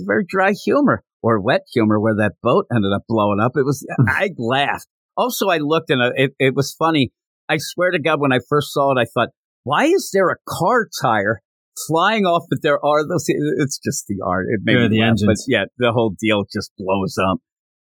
very 0.00 0.24
dry 0.26 0.52
humor 0.52 1.02
or 1.22 1.40
wet 1.40 1.62
humor 1.72 2.00
where 2.00 2.16
that 2.16 2.32
boat 2.42 2.66
ended 2.74 2.92
up 2.94 3.02
blowing 3.08 3.40
up. 3.40 3.52
It 3.54 3.64
was, 3.64 3.86
I 4.08 4.30
laughed. 4.36 4.88
Also, 5.16 5.48
I 5.48 5.58
looked 5.58 5.90
and 5.90 6.02
it, 6.16 6.32
it 6.38 6.54
was 6.54 6.74
funny. 6.78 7.12
I 7.48 7.56
swear 7.58 7.90
to 7.90 7.98
God, 7.98 8.20
when 8.20 8.32
I 8.32 8.40
first 8.48 8.72
saw 8.72 8.92
it, 8.92 9.00
I 9.00 9.06
thought, 9.12 9.28
why 9.64 9.84
is 9.84 10.10
there 10.12 10.28
a 10.30 10.36
car 10.48 10.88
tire 11.00 11.40
flying 11.86 12.24
off? 12.24 12.44
But 12.50 12.60
there 12.62 12.84
are 12.84 13.06
those. 13.06 13.26
It's 13.28 13.78
just 13.78 14.06
the 14.08 14.18
art. 14.24 14.46
It 14.48 14.60
made 14.64 14.74
Yeah, 14.74 14.88
the 14.88 15.00
laugh. 15.00 15.16
But 15.24 15.36
yeah, 15.46 15.64
the 15.78 15.92
whole 15.92 16.14
deal 16.18 16.44
just 16.52 16.72
blows 16.76 17.16
up. 17.30 17.38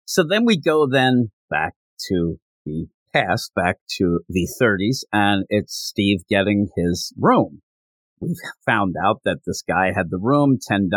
So 0.04 0.24
then 0.28 0.44
we 0.44 0.60
go 0.60 0.86
then 0.90 1.30
back 1.48 1.74
to 2.08 2.36
the 2.66 2.86
past, 3.12 3.52
back 3.54 3.76
to 3.98 4.20
the 4.28 4.48
30s, 4.60 5.04
and 5.12 5.44
it's 5.48 5.74
Steve 5.74 6.20
getting 6.28 6.68
his 6.76 7.12
room. 7.18 7.62
We 8.22 8.34
found 8.64 8.94
out 9.04 9.20
that 9.24 9.40
this 9.46 9.62
guy 9.66 9.86
had 9.94 10.10
the 10.10 10.18
room, 10.20 10.58
$10 10.70 10.88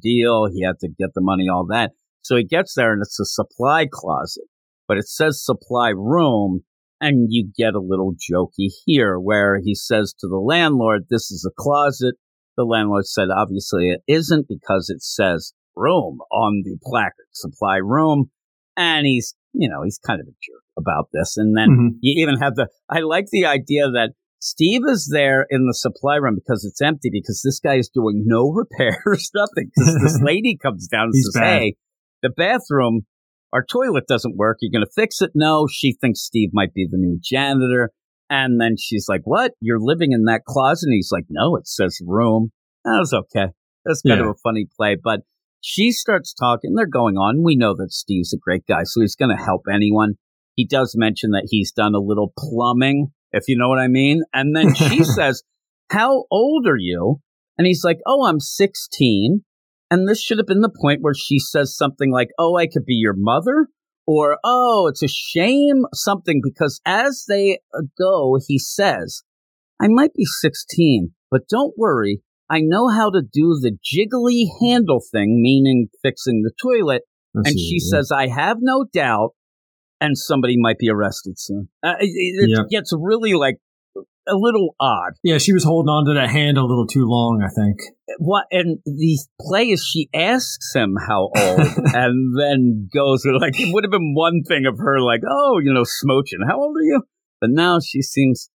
deal. 0.00 0.46
He 0.52 0.62
had 0.62 0.78
to 0.80 0.88
get 0.88 1.10
the 1.14 1.22
money, 1.22 1.46
all 1.48 1.66
that. 1.70 1.92
So 2.22 2.36
he 2.36 2.44
gets 2.44 2.74
there 2.74 2.92
and 2.92 3.02
it's 3.02 3.18
a 3.18 3.24
supply 3.24 3.86
closet, 3.90 4.44
but 4.86 4.98
it 4.98 5.08
says 5.08 5.44
supply 5.44 5.88
room. 5.88 6.60
And 7.00 7.26
you 7.30 7.50
get 7.56 7.74
a 7.74 7.80
little 7.80 8.12
jokey 8.14 8.68
here 8.86 9.18
where 9.18 9.60
he 9.62 9.74
says 9.74 10.14
to 10.20 10.28
the 10.28 10.38
landlord, 10.38 11.06
this 11.10 11.30
is 11.30 11.46
a 11.46 11.52
closet. 11.58 12.14
The 12.56 12.64
landlord 12.64 13.06
said, 13.06 13.28
obviously 13.36 13.90
it 13.90 14.00
isn't 14.06 14.46
because 14.48 14.88
it 14.88 15.02
says 15.02 15.52
room 15.74 16.18
on 16.32 16.62
the 16.64 16.78
placard, 16.82 17.28
supply 17.32 17.76
room. 17.76 18.30
And 18.76 19.06
he's, 19.06 19.34
you 19.52 19.68
know, 19.68 19.82
he's 19.82 19.98
kind 19.98 20.20
of 20.20 20.26
a 20.28 20.30
jerk 20.30 20.62
about 20.78 21.08
this. 21.12 21.36
And 21.36 21.56
then 21.56 21.68
Mhm. 21.68 21.98
you 22.00 22.22
even 22.22 22.40
have 22.40 22.54
the, 22.54 22.68
I 22.88 23.00
like 23.00 23.26
the 23.30 23.44
idea 23.46 23.90
that 23.90 24.12
Steve 24.44 24.82
is 24.86 25.08
there 25.10 25.46
in 25.48 25.66
the 25.66 25.72
supply 25.72 26.16
room 26.16 26.34
because 26.34 26.66
it's 26.66 26.82
empty 26.82 27.08
because 27.10 27.40
this 27.42 27.60
guy 27.60 27.76
is 27.76 27.88
doing 27.88 28.24
no 28.26 28.50
repairs, 28.52 29.30
nothing. 29.34 29.70
this 30.02 30.20
lady 30.22 30.54
comes 30.62 30.86
down 30.86 31.04
and 31.04 31.12
He's 31.14 31.30
says, 31.32 31.40
bad. 31.40 31.58
Hey, 31.60 31.74
the 32.22 32.28
bathroom, 32.28 33.06
our 33.54 33.64
toilet 33.64 34.04
doesn't 34.06 34.36
work. 34.36 34.58
You're 34.60 34.70
going 34.78 34.84
to 34.86 34.92
fix 34.94 35.22
it? 35.22 35.30
No. 35.34 35.66
She 35.66 35.96
thinks 35.98 36.20
Steve 36.20 36.50
might 36.52 36.74
be 36.74 36.86
the 36.90 36.98
new 36.98 37.18
janitor. 37.24 37.90
And 38.28 38.60
then 38.60 38.76
she's 38.78 39.06
like, 39.08 39.22
What? 39.24 39.52
You're 39.62 39.80
living 39.80 40.12
in 40.12 40.24
that 40.24 40.44
closet? 40.46 40.88
And 40.88 40.94
he's 40.94 41.10
like, 41.10 41.24
No, 41.30 41.56
it 41.56 41.66
says 41.66 41.98
room. 42.06 42.52
That 42.84 42.98
was 42.98 43.14
okay. 43.14 43.52
That's 43.86 44.02
kind 44.02 44.20
Yeah. 44.20 44.24
of 44.26 44.32
a 44.32 44.38
funny 44.42 44.66
play. 44.76 44.96
But 45.02 45.20
she 45.62 45.90
starts 45.90 46.34
talking. 46.34 46.74
They're 46.74 46.86
going 46.86 47.16
on. 47.16 47.42
We 47.42 47.56
know 47.56 47.74
that 47.78 47.92
Steve's 47.92 48.34
a 48.34 48.38
great 48.38 48.66
guy, 48.68 48.82
so 48.84 49.00
he's 49.00 49.16
going 49.16 49.34
to 49.34 49.42
help 49.42 49.62
anyone. 49.72 50.14
He 50.54 50.66
does 50.66 50.94
mention 50.96 51.30
that 51.30 51.48
he's 51.50 51.72
done 51.72 51.94
a 51.94 51.98
little 52.00 52.32
plumbing, 52.38 53.08
if 53.34 53.44
you 53.48 53.58
know 53.58 53.68
what 53.68 53.78
I 53.78 53.88
mean. 53.88 54.22
And 54.32 54.54
then 54.56 54.74
she 54.74 55.04
says, 55.04 55.42
How 55.90 56.24
old 56.30 56.66
are 56.66 56.78
you? 56.78 57.20
And 57.58 57.66
he's 57.66 57.84
like, 57.84 57.98
Oh, 58.06 58.26
I'm 58.26 58.40
16. 58.40 59.44
And 59.90 60.08
this 60.08 60.22
should 60.22 60.38
have 60.38 60.46
been 60.46 60.62
the 60.62 60.74
point 60.80 61.02
where 61.02 61.14
she 61.14 61.38
says 61.38 61.76
something 61.76 62.10
like, 62.10 62.28
Oh, 62.38 62.56
I 62.56 62.66
could 62.66 62.84
be 62.84 62.94
your 62.94 63.14
mother. 63.16 63.68
Or, 64.06 64.38
Oh, 64.44 64.86
it's 64.88 65.02
a 65.02 65.08
shame, 65.08 65.84
something, 65.92 66.40
because 66.42 66.80
as 66.86 67.24
they 67.28 67.58
go, 67.98 68.38
he 68.46 68.58
says, 68.58 69.22
I 69.80 69.88
might 69.88 70.14
be 70.14 70.24
16, 70.24 71.12
but 71.30 71.48
don't 71.48 71.74
worry. 71.76 72.22
I 72.50 72.60
know 72.60 72.88
how 72.88 73.10
to 73.10 73.22
do 73.22 73.58
the 73.60 73.76
jiggly 73.82 74.44
handle 74.62 75.00
thing, 75.00 75.40
meaning 75.42 75.88
fixing 76.02 76.42
the 76.42 76.52
toilet. 76.62 77.02
And 77.34 77.58
she 77.58 77.80
yeah. 77.80 77.98
says, 77.98 78.12
I 78.14 78.28
have 78.28 78.58
no 78.60 78.84
doubt, 78.92 79.30
and 80.00 80.16
somebody 80.18 80.56
might 80.58 80.78
be 80.78 80.88
arrested 80.90 81.38
soon. 81.38 81.68
Uh, 81.82 81.94
it 82.00 82.06
it 82.10 82.50
Yeah. 82.50 82.64
gets 82.70 82.92
really 82.96 83.34
like 83.34 83.56
a 84.26 84.34
little 84.36 84.74
odd. 84.80 85.12
Yeah, 85.22 85.36
she 85.38 85.52
was 85.52 85.64
holding 85.64 85.90
on 85.90 86.06
to 86.06 86.14
that 86.14 86.30
hand 86.30 86.56
a 86.56 86.64
little 86.64 86.86
too 86.86 87.04
long, 87.06 87.42
I 87.42 87.48
think. 87.54 87.76
What 88.18 88.46
and 88.50 88.78
the 88.86 89.18
play 89.40 89.64
is 89.68 89.84
she 89.84 90.08
asks 90.14 90.74
him 90.74 90.96
how 91.06 91.30
old, 91.36 91.60
and 91.94 92.34
then 92.38 92.88
goes 92.94 93.24
like 93.26 93.60
it 93.60 93.72
would 93.72 93.84
have 93.84 93.90
been 93.90 94.14
one 94.14 94.42
thing 94.46 94.64
of 94.66 94.78
her 94.78 95.00
like, 95.00 95.20
oh, 95.28 95.58
you 95.62 95.72
know, 95.72 95.82
smooching. 95.82 96.46
How 96.46 96.58
old 96.58 96.76
are 96.76 96.82
you? 96.82 97.02
But 97.40 97.50
now 97.50 97.78
she 97.80 98.00
seems 98.00 98.48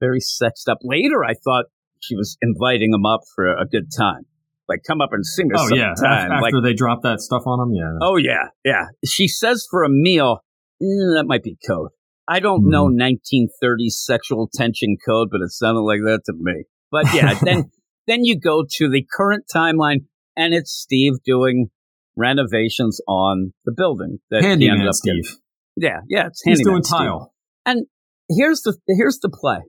very 0.00 0.18
sexed 0.20 0.68
up. 0.68 0.78
Later, 0.82 1.24
I 1.24 1.34
thought 1.34 1.66
she 2.00 2.16
was 2.16 2.36
inviting 2.42 2.92
him 2.92 3.06
up 3.06 3.20
for 3.36 3.46
a 3.46 3.64
good 3.64 3.92
time, 3.96 4.22
like 4.68 4.80
come 4.84 5.00
up 5.00 5.10
and 5.12 5.24
sing 5.24 5.50
us 5.54 5.70
Oh, 5.70 5.76
yeah. 5.76 5.94
sometime. 5.94 6.32
Af- 6.32 6.42
like, 6.42 6.52
After 6.52 6.60
they 6.60 6.74
drop 6.74 7.02
that 7.04 7.20
stuff 7.20 7.42
on 7.46 7.60
him, 7.60 7.72
yeah. 7.74 7.92
Oh 8.02 8.16
yeah, 8.16 8.48
yeah. 8.64 8.86
She 9.06 9.28
says 9.28 9.64
for 9.70 9.84
a 9.84 9.88
meal, 9.88 10.40
eh, 10.82 11.16
that 11.16 11.24
might 11.26 11.42
be 11.42 11.56
code. 11.66 11.90
I 12.28 12.40
don't 12.40 12.68
know 12.68 12.88
1930s 12.88 13.92
sexual 13.92 14.48
tension 14.52 14.96
code, 15.04 15.28
but 15.30 15.40
it 15.40 15.50
sounded 15.50 15.80
like 15.80 16.00
that 16.04 16.20
to 16.26 16.32
me. 16.38 16.64
But 16.90 17.12
yeah, 17.14 17.34
then 17.42 17.70
then 18.06 18.24
you 18.24 18.38
go 18.38 18.64
to 18.78 18.88
the 18.88 19.06
current 19.16 19.44
timeline, 19.52 20.06
and 20.36 20.54
it's 20.54 20.72
Steve 20.72 21.14
doing 21.24 21.68
renovations 22.16 23.00
on 23.08 23.52
the 23.64 23.72
building 23.76 24.18
that 24.30 24.42
he 24.42 24.48
ended 24.48 24.68
Handyman 24.68 24.88
up 24.88 24.94
getting. 25.04 25.22
Steve. 25.22 25.38
Yeah, 25.76 26.00
yeah, 26.08 26.26
it's 26.26 26.42
He's 26.42 26.62
doing 26.62 26.82
Steve 26.82 26.98
tile. 26.98 27.32
And 27.64 27.86
here's 28.28 28.60
the 28.62 28.76
here's 28.86 29.18
the 29.18 29.30
play. 29.30 29.60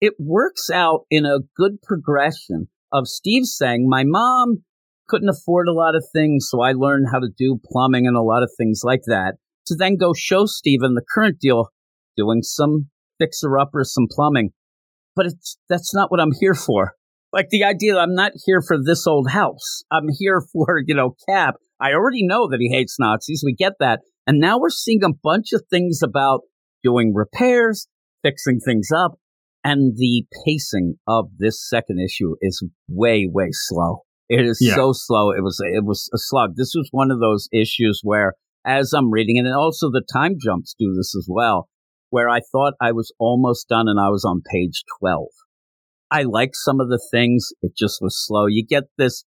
It 0.00 0.14
works 0.18 0.68
out 0.70 1.02
in 1.10 1.24
a 1.24 1.38
good 1.56 1.80
progression 1.82 2.68
of 2.92 3.06
Steve 3.06 3.44
saying, 3.44 3.88
"My 3.88 4.04
mom 4.04 4.64
couldn't 5.08 5.28
afford 5.28 5.68
a 5.68 5.72
lot 5.72 5.94
of 5.94 6.04
things, 6.12 6.48
so 6.50 6.60
I 6.60 6.72
learned 6.72 7.06
how 7.12 7.20
to 7.20 7.28
do 7.36 7.60
plumbing 7.64 8.06
and 8.06 8.16
a 8.16 8.22
lot 8.22 8.42
of 8.42 8.50
things 8.58 8.82
like 8.84 9.02
that." 9.06 9.34
To 9.68 9.76
then 9.78 9.96
go 9.96 10.12
show 10.14 10.46
Steve 10.46 10.80
in 10.82 10.94
the 10.94 11.04
current 11.14 11.38
deal 11.40 11.68
doing 12.16 12.42
some 12.42 12.90
fixer 13.18 13.58
upper, 13.58 13.82
some 13.84 14.06
plumbing, 14.10 14.50
but 15.16 15.26
it's 15.26 15.58
that's 15.68 15.94
not 15.94 16.10
what 16.10 16.20
I'm 16.20 16.32
here 16.40 16.54
for. 16.54 16.92
Like 17.32 17.48
the 17.50 17.64
idea 17.64 17.94
that 17.94 18.00
I'm 18.00 18.14
not 18.14 18.32
here 18.44 18.62
for 18.66 18.76
this 18.82 19.06
old 19.06 19.30
house. 19.30 19.82
I'm 19.90 20.06
here 20.18 20.42
for 20.52 20.80
you 20.86 20.94
know 20.94 21.14
Cap. 21.28 21.56
I 21.80 21.92
already 21.92 22.24
know 22.26 22.48
that 22.48 22.60
he 22.60 22.68
hates 22.68 22.96
Nazis. 22.98 23.42
We 23.44 23.54
get 23.54 23.72
that, 23.80 24.00
and 24.26 24.38
now 24.38 24.58
we're 24.58 24.68
seeing 24.70 25.02
a 25.04 25.12
bunch 25.22 25.52
of 25.52 25.62
things 25.70 26.00
about 26.02 26.40
doing 26.82 27.12
repairs, 27.14 27.88
fixing 28.22 28.60
things 28.60 28.90
up, 28.94 29.12
and 29.64 29.94
the 29.96 30.24
pacing 30.44 30.96
of 31.08 31.30
this 31.38 31.66
second 31.68 31.98
issue 31.98 32.36
is 32.42 32.62
way, 32.88 33.26
way 33.30 33.48
slow. 33.50 34.02
It 34.28 34.44
is 34.46 34.58
Yeah. 34.60 34.74
so 34.76 34.92
slow. 34.92 35.30
It 35.32 35.42
was 35.42 35.58
it 35.64 35.84
was 35.84 36.08
a 36.14 36.18
slug. 36.18 36.52
This 36.56 36.72
was 36.76 36.88
one 36.92 37.10
of 37.10 37.18
those 37.20 37.48
issues 37.52 38.00
where, 38.02 38.34
as 38.66 38.92
I'm 38.92 39.10
reading 39.10 39.36
it, 39.36 39.46
and 39.46 39.54
also 39.54 39.90
the 39.90 40.04
time 40.12 40.36
jumps 40.42 40.74
do 40.78 40.94
this 40.94 41.14
as 41.16 41.26
well, 41.28 41.68
where 42.10 42.28
I 42.28 42.40
thought 42.52 42.74
I 42.80 42.92
was 42.92 43.12
almost 43.18 43.68
done 43.68 43.88
and 43.88 44.00
I 44.00 44.08
was 44.08 44.24
on 44.24 44.42
page 44.50 44.84
twelve. 44.98 45.28
I 46.10 46.22
like 46.22 46.50
some 46.54 46.80
of 46.80 46.88
the 46.88 47.02
things. 47.10 47.48
It 47.62 47.72
just 47.76 47.98
was 48.00 48.16
slow. 48.24 48.46
You 48.46 48.64
get 48.64 48.84
this 48.98 49.24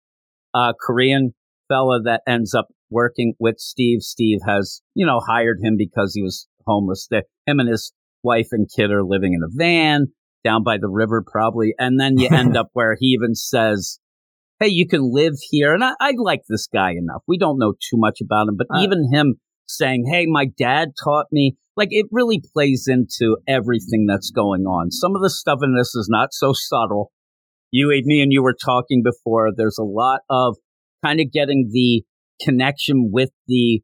uh, 0.55 0.73
Korean 0.81 1.35
fella 1.69 2.01
that 2.05 2.23
ends 2.29 2.55
up 2.55 2.69
working 2.91 3.35
with 3.41 3.57
Steve. 3.59 4.03
Steve 4.03 4.39
has, 4.47 4.83
you 4.95 5.05
know, 5.05 5.21
hired 5.27 5.59
him 5.63 5.77
because 5.77 6.13
he 6.15 6.23
was 6.23 6.47
homeless. 6.67 7.09
The- 7.11 7.25
Him 7.47 7.61
and 7.61 7.69
his 7.69 7.93
wife 8.23 8.49
and 8.53 8.69
kid 8.75 8.91
are 8.91 9.05
living 9.05 9.33
in 9.35 9.43
a 9.43 9.51
van 9.51 10.09
down 10.45 10.63
by 10.63 10.77
the 10.79 10.89
river, 10.89 11.25
probably. 11.27 11.75
And 11.79 11.99
then 11.99 12.19
you 12.19 12.29
end 12.31 12.57
up 12.61 12.69
where 12.73 12.97
he 12.99 13.07
even 13.07 13.35
says, 13.35 13.99
Hey, 14.59 14.69
you 14.69 14.87
can 14.89 15.13
live 15.13 15.35
here. 15.51 15.75
And 15.75 15.85
I, 15.85 15.93
I 16.01 16.13
like 16.17 16.43
this 16.49 16.67
guy 16.67 16.93
enough. 16.93 17.23
We 17.29 17.39
don't 17.39 17.59
know 17.59 17.73
too 17.73 17.97
much 17.99 18.21
about 18.23 18.49
him, 18.49 18.57
but 18.57 18.69
Uh, 18.71 18.81
even 18.81 19.11
him 19.13 19.35
saying, 19.67 20.07
Hey, 20.11 20.27
my 20.27 20.47
dad 20.47 20.93
taught 21.03 21.27
me, 21.31 21.57
like 21.77 21.89
it 21.91 22.07
really 22.11 22.43
plays 22.55 22.89
into 22.89 23.37
everything 23.47 24.07
that's 24.09 24.31
going 24.31 24.63
on. 24.63 24.91
Some 24.91 25.15
of 25.15 25.23
the 25.23 25.31
stuff 25.31 25.59
in 25.63 25.75
this 25.77 25.95
is 25.95 26.09
not 26.11 26.29
so 26.33 26.53
subtle. 26.55 27.13
You, 27.71 27.91
ate 27.91 28.07
me 28.07 28.23
and 28.23 28.33
you 28.33 28.43
were 28.43 28.55
talking 28.55 29.03
before. 29.03 29.51
There's 29.55 29.79
a 29.79 29.85
lot 29.85 30.21
of 30.31 30.57
kind 31.05 31.21
of 31.21 31.31
getting 31.31 31.69
the 31.73 32.05
connection 32.43 33.11
with 33.13 33.31
the 33.47 33.83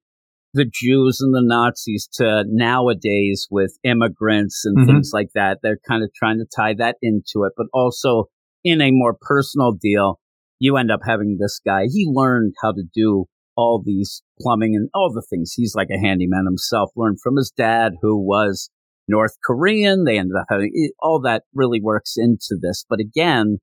the 0.54 0.66
Jews 0.70 1.18
and 1.22 1.34
the 1.34 1.40
Nazis 1.42 2.06
to 2.14 2.44
nowadays 2.46 3.48
with 3.50 3.78
immigrants 3.84 4.66
and 4.66 4.78
Mhm. 4.78 4.86
things 4.86 5.10
like 5.12 5.30
that. 5.34 5.60
They're 5.62 5.80
kind 5.88 6.02
of 6.04 6.10
trying 6.14 6.38
to 6.40 6.44
tie 6.54 6.74
that 6.74 6.96
into 7.00 7.44
it, 7.44 7.52
but 7.56 7.68
also 7.72 8.26
in 8.62 8.82
a 8.82 8.90
more 8.90 9.16
personal 9.18 9.72
deal, 9.72 10.20
you 10.62 10.76
end 10.76 10.92
up 10.92 11.00
having 11.04 11.38
this 11.40 11.60
guy. 11.66 11.86
He 11.92 12.08
learned 12.08 12.54
how 12.62 12.70
to 12.70 12.84
do 12.94 13.24
all 13.56 13.82
these 13.84 14.22
plumbing 14.40 14.76
and 14.76 14.88
all 14.94 15.12
the 15.12 15.26
things. 15.28 15.54
He's 15.56 15.74
like 15.74 15.88
a 15.90 15.98
handyman 15.98 16.44
himself, 16.46 16.90
learned 16.94 17.18
from 17.20 17.34
his 17.36 17.52
dad 17.56 17.94
who 18.00 18.16
was 18.16 18.70
North 19.08 19.32
Korean. 19.44 20.04
They 20.04 20.18
ended 20.18 20.36
up 20.38 20.46
having 20.48 20.70
all 21.00 21.20
that 21.22 21.42
really 21.52 21.80
works 21.82 22.14
into 22.16 22.56
this. 22.60 22.86
But 22.88 23.00
again, 23.00 23.58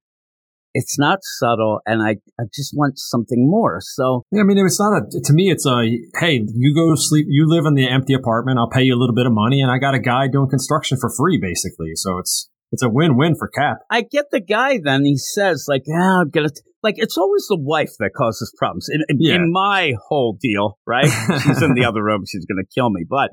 it's 0.73 0.99
not 0.99 1.19
subtle 1.21 1.79
and 1.85 2.03
I, 2.03 2.17
I 2.37 2.43
just 2.53 2.73
want 2.75 2.99
something 2.99 3.49
more. 3.49 3.79
So 3.79 4.23
Yeah, 4.29 4.41
I 4.41 4.43
mean, 4.43 4.57
it's 4.57 4.77
not 4.77 5.01
a. 5.01 5.21
To 5.23 5.33
me, 5.33 5.49
it's 5.49 5.65
a. 5.65 5.87
Hey, 6.19 6.43
you 6.53 6.75
go 6.75 6.95
sleep. 6.95 7.27
You 7.29 7.47
live 7.47 7.65
in 7.65 7.75
the 7.75 7.87
empty 7.87 8.13
apartment. 8.13 8.59
I'll 8.59 8.69
pay 8.69 8.83
you 8.83 8.93
a 8.93 8.99
little 8.99 9.15
bit 9.15 9.25
of 9.25 9.31
money, 9.31 9.61
and 9.61 9.71
I 9.71 9.77
got 9.77 9.95
a 9.95 9.99
guy 9.99 10.27
doing 10.27 10.49
construction 10.49 10.97
for 10.99 11.09
free, 11.09 11.39
basically. 11.41 11.91
So 11.95 12.17
it's 12.17 12.49
it's 12.71 12.83
a 12.83 12.89
win-win 12.89 13.35
for 13.37 13.47
Cap. 13.49 13.77
I 13.89 14.01
get 14.01 14.25
the 14.31 14.39
guy 14.41 14.79
then 14.83 15.03
he 15.05 15.17
says 15.17 15.65
like, 15.67 15.83
ah, 15.93 16.21
I'm 16.21 16.29
gonna, 16.29 16.49
t-. 16.49 16.61
like, 16.83 16.95
it's 16.97 17.17
always 17.17 17.45
the 17.49 17.57
wife 17.59 17.91
that 17.99 18.11
causes 18.15 18.53
problems 18.57 18.87
in, 18.91 19.01
in, 19.09 19.17
Yeah. 19.19 19.35
in 19.35 19.51
my 19.51 19.93
whole 20.07 20.37
deal, 20.39 20.77
right? 20.85 21.05
She's 21.43 21.61
in 21.61 21.73
the 21.73 21.85
other 21.85 22.03
room. 22.03 22.23
She's 22.27 22.45
going 22.45 22.63
to 22.63 22.69
kill 22.73 22.89
me. 22.89 23.05
But 23.09 23.31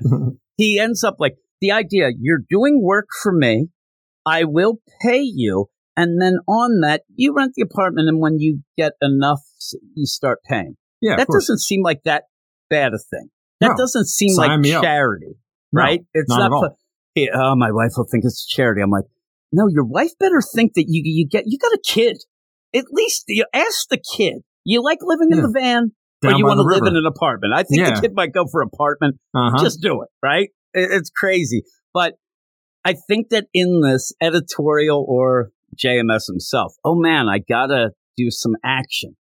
he 0.57 0.79
ends 0.79 1.05
up 1.05 1.17
like 1.19 1.37
the 1.61 1.73
idea 1.73 2.09
you're 2.19 2.43
doing 2.49 2.81
work 2.83 3.07
for 3.23 3.33
me. 3.33 3.69
I 4.25 4.45
will 4.45 4.79
pay 5.03 5.21
you. 5.23 5.67
And 5.99 6.21
then 6.21 6.35
on 6.49 6.81
that, 6.81 7.03
you 7.15 7.35
rent 7.35 7.53
the 7.57 7.63
apartment. 7.63 8.09
And 8.09 8.21
when 8.21 8.39
you 8.39 8.61
get 8.77 8.93
enough, 9.01 9.41
you 9.95 10.05
start 10.07 10.41
paying. 10.49 10.77
yeah, 11.01 11.17
that 11.17 11.29
doesn't 11.29 11.59
seem 11.59 11.83
like 11.83 12.01
that 12.05 12.25
bad 12.69 12.93
a 12.93 12.99
thing. 12.99 13.29
That 13.61 13.69
No. 13.69 13.75
doesn't 13.79 14.07
seem 14.07 14.31
Sign 14.35 14.49
like 14.51 14.61
me 14.61 14.73
up. 14.75 14.83
charity, 14.83 15.37
No, 15.73 15.83
right? 15.83 16.01
It's 16.13 16.29
not 16.29 16.47
at 16.47 16.53
all. 16.53 16.69
fu- 16.69 16.75
"Hey, 17.15 17.29
oh, 17.35 17.55
my 17.57 17.71
wife 17.73 17.93
will 17.97 18.05
think 18.11 18.25
it's 18.27 18.47
charity. 18.47 18.83
I'm 18.83 18.91
like, 18.91 19.05
no, 19.53 19.69
your 19.69 19.85
wife 19.85 20.11
better 20.19 20.41
think 20.55 20.73
that 20.75 20.85
you 20.89 21.03
you 21.05 21.27
get 21.29 21.45
you 21.47 21.59
got 21.59 21.73
a 21.73 21.81
kid. 21.85 22.19
At 22.75 22.85
least 22.93 23.25
you 23.29 23.47
ask 23.55 23.89
the 23.89 23.99
kid. 24.17 24.43
You 24.65 24.83
like 24.83 24.99
living 25.03 25.29
in 25.31 25.41
the 25.43 25.53
van, 25.57 25.93
Down 26.23 26.35
or 26.35 26.39
you 26.39 26.45
want 26.47 26.59
to 26.59 26.65
live 26.65 26.83
in 26.87 26.97
an 26.97 27.07
apartment. 27.07 27.55
I 27.55 27.63
think 27.63 27.81
Yeah. 27.81 27.95
the 27.95 28.01
kid 28.01 28.13
might 28.15 28.33
go 28.33 28.45
for 28.51 28.61
apartment. 28.63 29.17
Uh-huh. 29.35 29.63
Just 29.63 29.81
do 29.81 30.03
it, 30.03 30.09
right? 30.23 30.49
It- 30.75 30.91
It's 30.93 31.11
crazy, 31.11 31.63
but 31.95 32.15
I 32.85 32.95
think 33.09 33.29
that 33.31 33.47
in 33.55 33.81
this 33.83 34.13
editorial 34.21 35.05
or 35.09 35.51
JMS 35.77 36.27
himself, 36.27 36.75
oh 36.85 36.95
man, 36.97 37.29
I 37.29 37.39
gotta 37.39 37.91
do 38.17 38.31
some 38.31 38.57
action. 38.65 39.17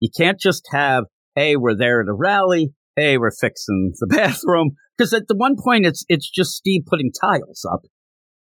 You 0.00 0.10
can't 0.16 0.38
just 0.38 0.66
have, 0.72 1.04
hey, 1.34 1.56
we're 1.56 1.76
there 1.76 2.00
at 2.02 2.08
a 2.08 2.12
rally. 2.14 2.72
Hey, 2.96 3.18
we're 3.18 3.30
fixing 3.32 3.92
the 3.98 4.06
bathroom. 4.10 4.72
Because 4.96 5.12
at 5.12 5.26
the 5.28 5.34
one 5.36 5.56
point, 5.58 5.84
it's 5.86 6.04
it's 6.08 6.30
just 6.30 6.52
Steve 6.52 6.82
putting 6.86 7.10
tiles 7.10 7.66
up 7.70 7.80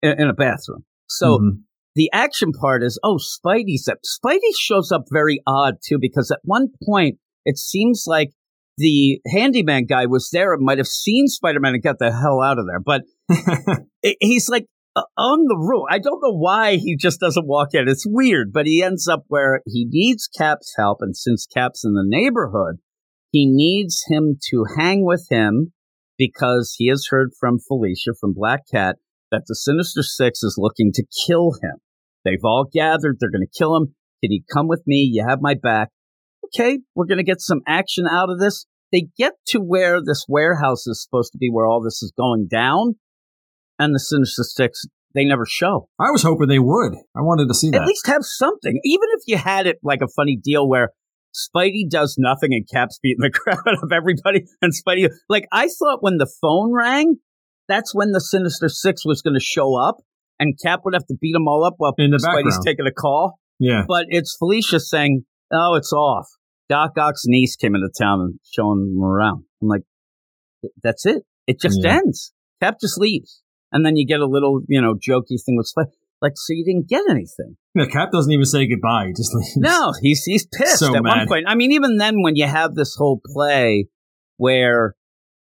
in, 0.03 0.21
in 0.21 0.27
a 0.29 0.33
bathroom. 0.33 0.85
So 1.17 1.38
Mhm. 1.39 1.63
the 1.96 2.10
action 2.13 2.51
part 2.51 2.84
is, 2.84 3.00
oh, 3.03 3.17
Spidey's 3.17 3.88
up. 3.88 4.00
Spidey 4.03 4.53
shows 4.58 4.91
up 4.91 5.03
very 5.12 5.41
odd 5.46 5.75
too, 5.86 5.98
because 6.00 6.32
at 6.32 6.39
one 6.43 6.70
point 6.86 7.17
it 7.46 7.58
seems 7.58 8.05
like 8.08 8.32
the 8.77 9.20
handyman 9.27 9.86
guy 9.86 10.05
was 10.08 10.29
there 10.32 10.53
and 10.53 10.63
might 10.65 10.79
have 10.79 10.88
seen 10.88 11.27
Spider-Man 11.27 11.75
and 11.75 11.84
got 11.84 12.00
the 12.00 12.12
hell 12.12 12.41
out 12.41 12.58
of 12.58 12.65
there. 12.65 12.79
But 12.79 13.03
it, 14.01 14.17
he's 14.20 14.50
like 14.50 14.65
uh, 14.96 15.03
on 15.17 15.46
the 15.48 15.58
roof. 15.58 15.84
I 15.89 16.00
don't 16.00 16.22
know 16.24 16.36
why 16.36 16.75
he 16.77 16.96
just 16.96 17.20
doesn't 17.20 17.48
walk 17.48 17.70
in. 17.74 17.88
It's 17.88 18.05
weird, 18.08 18.51
but 18.53 18.65
he 18.65 18.82
ends 18.84 19.08
up 19.08 19.24
where 19.27 19.62
he 19.65 19.86
needs 19.89 20.27
Cap's 20.27 20.74
help. 20.77 21.00
And 21.01 21.15
since 21.15 21.46
Cap's 21.48 21.84
in 21.84 21.93
the 21.93 22.03
neighborhood, 22.05 22.77
he 23.32 23.46
needs 23.48 24.03
him 24.08 24.38
to 24.50 24.65
hang 24.77 25.03
with 25.05 25.27
him 25.29 25.74
because 26.17 26.75
he 26.77 26.89
has 26.89 27.08
heard 27.10 27.32
from 27.39 27.58
Felicia 27.60 28.12
from 28.20 28.34
Black 28.34 28.62
Cat 28.72 28.98
that 29.33 29.43
the 29.47 29.55
Sinister 29.55 30.03
Six 30.03 30.43
is 30.43 30.55
looking 30.57 30.91
to 30.93 31.03
kill 31.27 31.53
him. 31.61 31.77
They've 32.23 32.43
all 32.43 32.65
gathered. 32.71 33.17
They're 33.19 33.31
going 33.31 33.45
to 33.45 33.57
kill 33.57 33.75
him. 33.75 33.95
Can 34.23 34.31
you 34.31 34.43
come 34.53 34.67
with 34.67 34.83
me? 34.85 35.09
You 35.11 35.25
have 35.27 35.39
my 35.41 35.55
back. 35.55 35.89
Okay, 36.45 36.79
we're 36.95 37.07
going 37.07 37.17
to 37.17 37.23
get 37.23 37.41
some 37.41 37.61
action 37.67 38.05
out 38.09 38.29
of 38.29 38.39
this. 38.39 38.65
They 38.91 39.07
get 39.17 39.33
to 39.47 39.59
where 39.59 39.99
this 40.05 40.25
warehouse 40.29 40.85
is 40.85 41.01
supposed 41.03 41.31
to 41.31 41.39
be, 41.39 41.49
where 41.51 41.65
all 41.65 41.81
this 41.81 42.03
is 42.03 42.13
going 42.15 42.47
down, 42.49 42.95
and 43.79 43.93
the 43.93 43.99
Sinister 43.99 44.43
Six, 44.43 44.85
they 45.15 45.25
never 45.25 45.45
show. 45.47 45.89
I 45.99 46.11
was 46.11 46.21
hoping 46.21 46.47
they 46.47 46.59
would. 46.59 46.93
I 47.15 47.21
wanted 47.21 47.47
to 47.47 47.55
see 47.55 47.71
that. 47.71 47.81
At 47.81 47.87
least 47.87 48.05
have 48.05 48.23
something. 48.23 48.79
Even 48.83 49.07
if 49.13 49.23
you 49.25 49.37
had 49.37 49.65
it 49.65 49.79
like 49.83 50.01
a 50.01 50.07
funny 50.15 50.39
deal 50.41 50.69
where 50.69 50.89
Spidey 51.33 51.89
does 51.89 52.15
nothing 52.19 52.53
and 52.53 52.67
Cap's 52.71 52.99
beating 53.01 53.21
the 53.21 53.31
crap 53.33 53.59
out 53.67 53.81
of 53.81 53.91
everybody, 53.91 54.45
and 54.61 54.73
Spidey, 54.73 55.09
like, 55.27 55.47
I 55.51 55.67
thought 55.67 56.03
when 56.03 56.17
the 56.17 56.31
phone 56.39 56.71
rang, 56.71 57.15
that's 57.67 57.93
when 57.96 58.12
the 58.12 58.20
Sinister 58.22 58.70
Six 58.70 59.05
was 59.05 59.22
going 59.22 59.34
to 59.36 59.39
show 59.43 59.75
up, 59.75 59.98
and 60.39 60.58
Cap 60.63 60.82
would 60.86 60.93
have 60.93 61.05
to 61.08 61.15
beat 61.20 61.34
them 61.34 61.48
all 61.48 61.63
up 61.63 61.75
while 61.77 61.93
In 61.98 62.12
the 62.12 62.17
Spidey's 62.17 62.58
background. 62.58 62.65
taking 62.65 62.88
a 62.88 62.91
call. 62.91 63.39
yeah. 63.60 63.84
But 63.88 64.05
it's 64.10 64.36
Felicia 64.38 64.79
saying, 64.79 65.25
"Oh, 65.51 65.75
it's 65.75 65.93
off." 65.93 66.27
Doc 66.70 66.91
Ock's 66.98 67.24
niece 67.25 67.55
came 67.55 67.75
into 67.75 67.89
town 67.98 68.20
and 68.22 68.39
showing 68.51 68.93
them 68.96 69.03
around. 69.03 69.43
I'm 69.62 69.67
like, 69.67 69.84
"That's 70.82 71.05
it. 71.05 71.24
It 71.48 71.60
just 71.60 71.79
Yeah. 71.84 71.98
ends. 71.98 72.34
Cap 72.62 72.77
just 72.79 72.98
leaves, 73.00 73.41
and 73.72 73.86
then 73.86 73.96
you 73.98 74.05
get 74.08 74.22
a 74.22 74.25
little, 74.25 74.62
you 74.67 74.82
know, 74.82 74.93
jokey 74.96 75.38
thing 75.46 75.58
with 75.58 75.72
Spidey. 75.75 75.91
Like, 76.22 76.34
so 76.38 76.53
you 76.53 76.63
didn't 76.63 76.88
get 76.88 77.03
anything. 77.10 77.58
Yeah, 77.75 77.86
Cap 77.88 78.12
doesn't 78.13 78.32
even 78.32 78.46
say 78.46 78.65
goodbye. 78.65 79.08
He 79.08 79.12
just 79.13 79.34
leaves. 79.36 79.58
No, 79.58 79.91
he's 80.01 80.24
he's 80.24 80.48
pissed 80.58 80.79
So 80.79 80.96
at 80.96 81.03
one 81.03 81.27
point. 81.27 81.46
I 81.50 81.55
mean, 81.55 81.74
even 81.74 81.98
then, 81.98 82.22
when 82.22 82.38
you 82.38 82.48
have 82.48 82.75
this 82.75 82.96
whole 82.98 83.20
play 83.25 83.88
where 84.38 84.96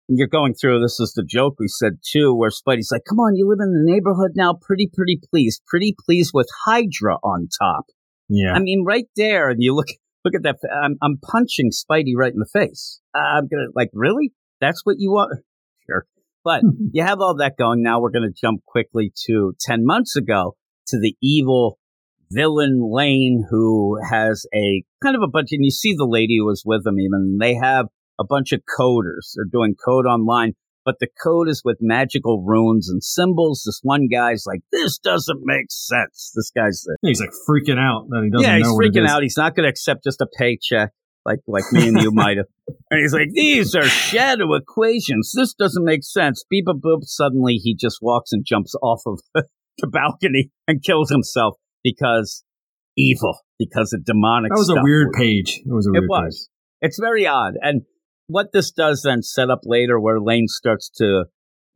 you're 0.08 0.28
going 0.28 0.54
through, 0.54 0.80
this 0.80 1.00
is 1.00 1.12
the 1.14 1.24
joke 1.24 1.56
we 1.58 1.68
said 1.68 1.98
too, 2.02 2.34
where 2.34 2.50
Spidey's 2.50 2.90
like, 2.92 3.04
"Come 3.08 3.18
on, 3.18 3.36
you 3.36 3.48
live 3.48 3.58
in 3.60 3.72
the 3.72 3.92
neighborhood 3.92 4.32
now, 4.34 4.54
pretty, 4.54 4.88
pretty 4.92 5.20
pleased, 5.30 5.62
pretty 5.66 5.94
pleased 6.04 6.30
with 6.32 6.48
Hydra 6.64 7.16
on 7.22 7.48
top." 7.58 7.86
Yeah. 8.28 8.52
I 8.52 8.60
mean, 8.60 8.84
right 8.84 9.08
there, 9.16 9.50
and 9.50 9.62
you 9.62 9.74
look 9.74 9.88
look 10.24 10.34
at 10.34 10.42
that. 10.42 10.56
I'm 10.84 10.96
I'm 11.02 11.18
punching 11.18 11.70
Spidey 11.70 12.12
right 12.16 12.32
in 12.32 12.38
the 12.38 12.50
face. 12.52 13.00
I'm 13.14 13.48
gonna 13.48 13.68
like, 13.74 13.90
really? 13.92 14.32
That's 14.60 14.82
what 14.84 14.96
you 14.98 15.10
want? 15.10 15.40
Sure. 15.88 16.04
But 16.42 16.62
you 16.92 17.04
have 17.04 17.20
all 17.20 17.36
that 17.36 17.56
going. 17.56 17.80
Now 17.80 18.00
we're 18.00 18.10
gonna 18.10 18.32
jump 18.32 18.64
quickly 18.66 19.12
to 19.26 19.54
ten 19.60 19.84
months 19.84 20.16
ago 20.16 20.56
to 20.88 20.98
the 20.98 21.14
evil 21.22 21.78
villain 22.32 22.80
Lane, 22.82 23.44
who 23.48 23.98
has 24.10 24.46
a 24.52 24.82
kind 25.00 25.14
of 25.14 25.22
a 25.22 25.28
bunch, 25.28 25.50
and 25.52 25.64
you 25.64 25.70
see 25.70 25.94
the 25.94 26.08
lady 26.08 26.38
who 26.38 26.46
was 26.46 26.64
with 26.66 26.84
him. 26.84 26.98
Even 26.98 27.38
they 27.40 27.54
have 27.54 27.86
a 28.18 28.24
bunch 28.24 28.52
of 28.52 28.62
coders. 28.78 29.32
They're 29.34 29.44
doing 29.50 29.74
code 29.82 30.06
online. 30.06 30.54
But 30.84 31.00
the 31.00 31.08
code 31.20 31.48
is 31.48 31.62
with 31.64 31.78
magical 31.80 32.44
runes 32.44 32.88
and 32.88 33.02
symbols. 33.02 33.64
This 33.66 33.80
one 33.82 34.06
guy's 34.06 34.44
like, 34.46 34.60
"This 34.70 34.98
doesn't 34.98 35.40
make 35.42 35.66
sense." 35.68 36.30
This 36.36 36.52
guy's 36.54 36.82
the 36.82 36.96
He's 37.02 37.20
like 37.20 37.30
freaking 37.48 37.76
out 37.76 38.06
that 38.08 38.22
he 38.22 38.30
doesn't 38.30 38.48
yeah, 38.48 38.58
he's 38.58 38.68
it 38.68 38.70
freaking 38.70 39.08
out. 39.08 39.24
He's 39.24 39.36
not 39.36 39.56
going 39.56 39.64
to 39.64 39.68
accept 39.68 40.04
just 40.04 40.20
a 40.20 40.28
paycheck 40.38 40.92
like 41.26 41.40
like 41.46 41.64
me 41.72 41.88
and 41.88 42.00
you 42.00 42.10
might 42.14 42.36
have. 42.36 42.46
And 42.90 43.00
he's 43.00 43.12
like, 43.12 43.30
these 43.32 43.74
are 43.74 43.82
shadow 43.82 44.54
equations. 44.54 45.32
This 45.34 45.52
doesn't 45.54 45.84
make 45.84 46.04
sense. 46.04 46.44
Beep 46.48 46.66
a 46.68 46.74
boop. 46.74 47.02
Suddenly, 47.02 47.54
he 47.54 47.74
just 47.74 47.98
walks 48.00 48.32
and 48.32 48.44
jumps 48.46 48.74
off 48.80 49.02
of 49.06 49.20
the 49.34 49.88
balcony 49.88 50.50
and 50.68 50.82
kills 50.82 51.10
himself 51.10 51.56
because 51.82 52.44
evil, 52.96 53.40
because 53.58 53.92
of 53.92 54.04
demonic. 54.04 54.50
That 54.50 54.58
was 54.58 54.70
a 54.70 54.80
weird 54.80 55.08
page. 55.18 55.62
It 55.66 55.72
was 55.72 55.86
a 55.86 55.90
It 55.90 56.00
weird 56.00 56.08
was. 56.08 56.48
It's 56.80 56.98
very 57.00 57.26
odd. 57.26 57.54
And 57.60 57.82
what 58.28 58.52
this 58.52 58.70
does 58.70 59.02
then 59.04 59.22
set 59.22 59.50
up 59.50 59.60
later 59.64 60.00
where 60.00 60.20
Lane 60.20 60.48
starts 60.48 60.90
to 60.96 61.24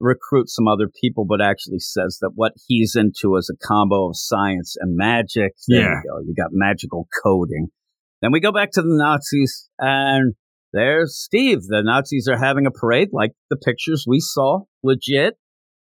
recruit 0.01 0.49
some 0.49 0.67
other 0.67 0.89
people, 0.89 1.25
but 1.29 1.41
actually 1.43 1.79
says 1.79 2.19
that 2.21 2.33
what 2.35 2.53
he's 2.67 2.97
into 2.97 3.37
is 3.37 3.51
a 3.53 3.67
combo 3.67 4.09
of 4.09 4.17
science 4.17 4.75
and 4.81 4.97
magic. 4.97 5.53
There 5.69 5.81
Yeah. 5.81 5.89
you 5.89 6.11
go. 6.11 6.19
You 6.27 6.35
got 6.35 6.51
magical 6.53 7.07
coding. 7.23 7.69
Then 8.23 8.33
we 8.33 8.41
go 8.41 8.53
back 8.53 8.71
to 8.73 8.83
the 8.83 8.89
Nazis 8.97 9.69
and 9.79 10.35
there's 10.73 11.19
Steve. 11.19 11.63
The 11.69 11.83
Nazis 11.83 12.29
are 12.29 12.39
having 12.39 12.67
a 12.67 12.71
parade 12.71 13.09
like 13.13 13.33
the 13.51 13.57
pictures 13.57 14.05
we 14.07 14.21
saw, 14.21 14.61
legit. 14.83 15.35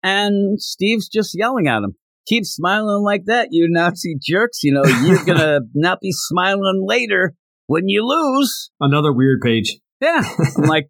And 0.04 0.62
Steve's 0.62 1.08
just 1.08 1.32
yelling 1.38 1.68
at 1.68 1.84
him. 1.84 1.96
Keep 2.28 2.46
smiling 2.46 3.04
like 3.04 3.24
that, 3.26 3.50
you 3.52 3.68
Nazi 3.70 4.16
jerks. 4.22 4.60
You 4.64 4.74
know, 4.74 4.84
you're 4.86 5.26
going 5.26 5.38
to 5.40 5.62
not 5.74 6.00
be 6.02 6.12
smiling 6.12 6.86
later 6.88 7.34
when 7.68 7.88
you 7.88 8.06
lose. 8.06 8.70
Another 8.80 9.12
weird 9.14 9.40
page. 9.42 9.80
Yeah. 10.04 10.22
I'm 10.58 10.64
like, 10.66 10.90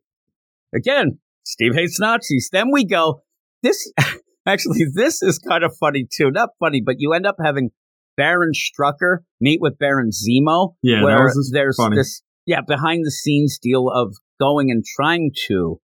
again, 0.73 1.19
Steve 1.45 1.76
hates 1.76 1.99
Nazis. 1.99 2.49
Then 2.52 2.71
we 2.71 2.86
go, 2.86 3.21
this, 3.62 3.91
actually, 4.45 4.86
this 4.93 5.21
is 5.21 5.39
kind 5.39 5.63
of 5.63 5.76
funny 5.80 6.08
too. 6.12 6.32
Not 6.32 6.49
funny, 6.60 6.82
but 6.84 6.95
you 6.97 7.13
end 7.13 7.28
up 7.28 7.36
having 7.43 7.69
Baron 8.17 8.52
Strucker 8.54 9.19
meet 9.39 9.60
with 9.62 9.78
Baron 9.78 10.10
Zemo. 10.10 10.73
Yeah, 10.82 11.04
where 11.04 11.32
there's 11.52 11.78
funny. 11.78 11.95
this, 11.95 12.23
yeah, 12.45 12.62
behind 12.62 13.06
the 13.06 13.12
scenes 13.12 13.60
deal 13.62 13.89
of 13.89 14.15
going 14.39 14.71
and 14.71 14.84
trying 14.84 15.32
to, 15.47 15.80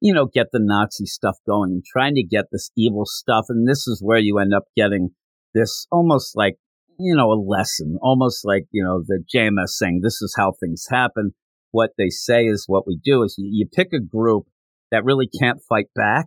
you 0.00 0.12
know, 0.14 0.26
get 0.26 0.48
the 0.52 0.60
Nazi 0.60 1.06
stuff 1.06 1.36
going 1.46 1.70
and 1.72 1.84
trying 1.84 2.14
to 2.16 2.22
get 2.22 2.46
this 2.52 2.70
evil 2.76 3.04
stuff. 3.06 3.46
And 3.48 3.66
this 3.66 3.86
is 3.86 4.02
where 4.04 4.18
you 4.18 4.38
end 4.38 4.54
up 4.54 4.64
getting 4.76 5.10
this 5.54 5.86
almost 5.90 6.36
like, 6.36 6.56
you 6.98 7.14
know, 7.16 7.30
a 7.30 7.40
lesson, 7.40 7.98
almost 8.02 8.44
like, 8.44 8.66
you 8.70 8.82
know, 8.82 9.02
the 9.06 9.22
JMS 9.34 9.68
saying 9.68 10.00
this 10.02 10.20
is 10.22 10.34
how 10.36 10.52
things 10.60 10.86
happen. 10.90 11.32
What 11.70 11.90
they 11.98 12.08
say 12.08 12.46
is 12.46 12.64
what 12.66 12.86
we 12.86 12.98
do 13.02 13.22
is 13.22 13.34
you, 13.38 13.48
you 13.52 13.68
pick 13.72 13.88
a 13.92 14.00
group 14.00 14.44
that 14.90 15.04
really 15.04 15.28
can't 15.28 15.60
fight 15.68 15.86
back, 15.94 16.26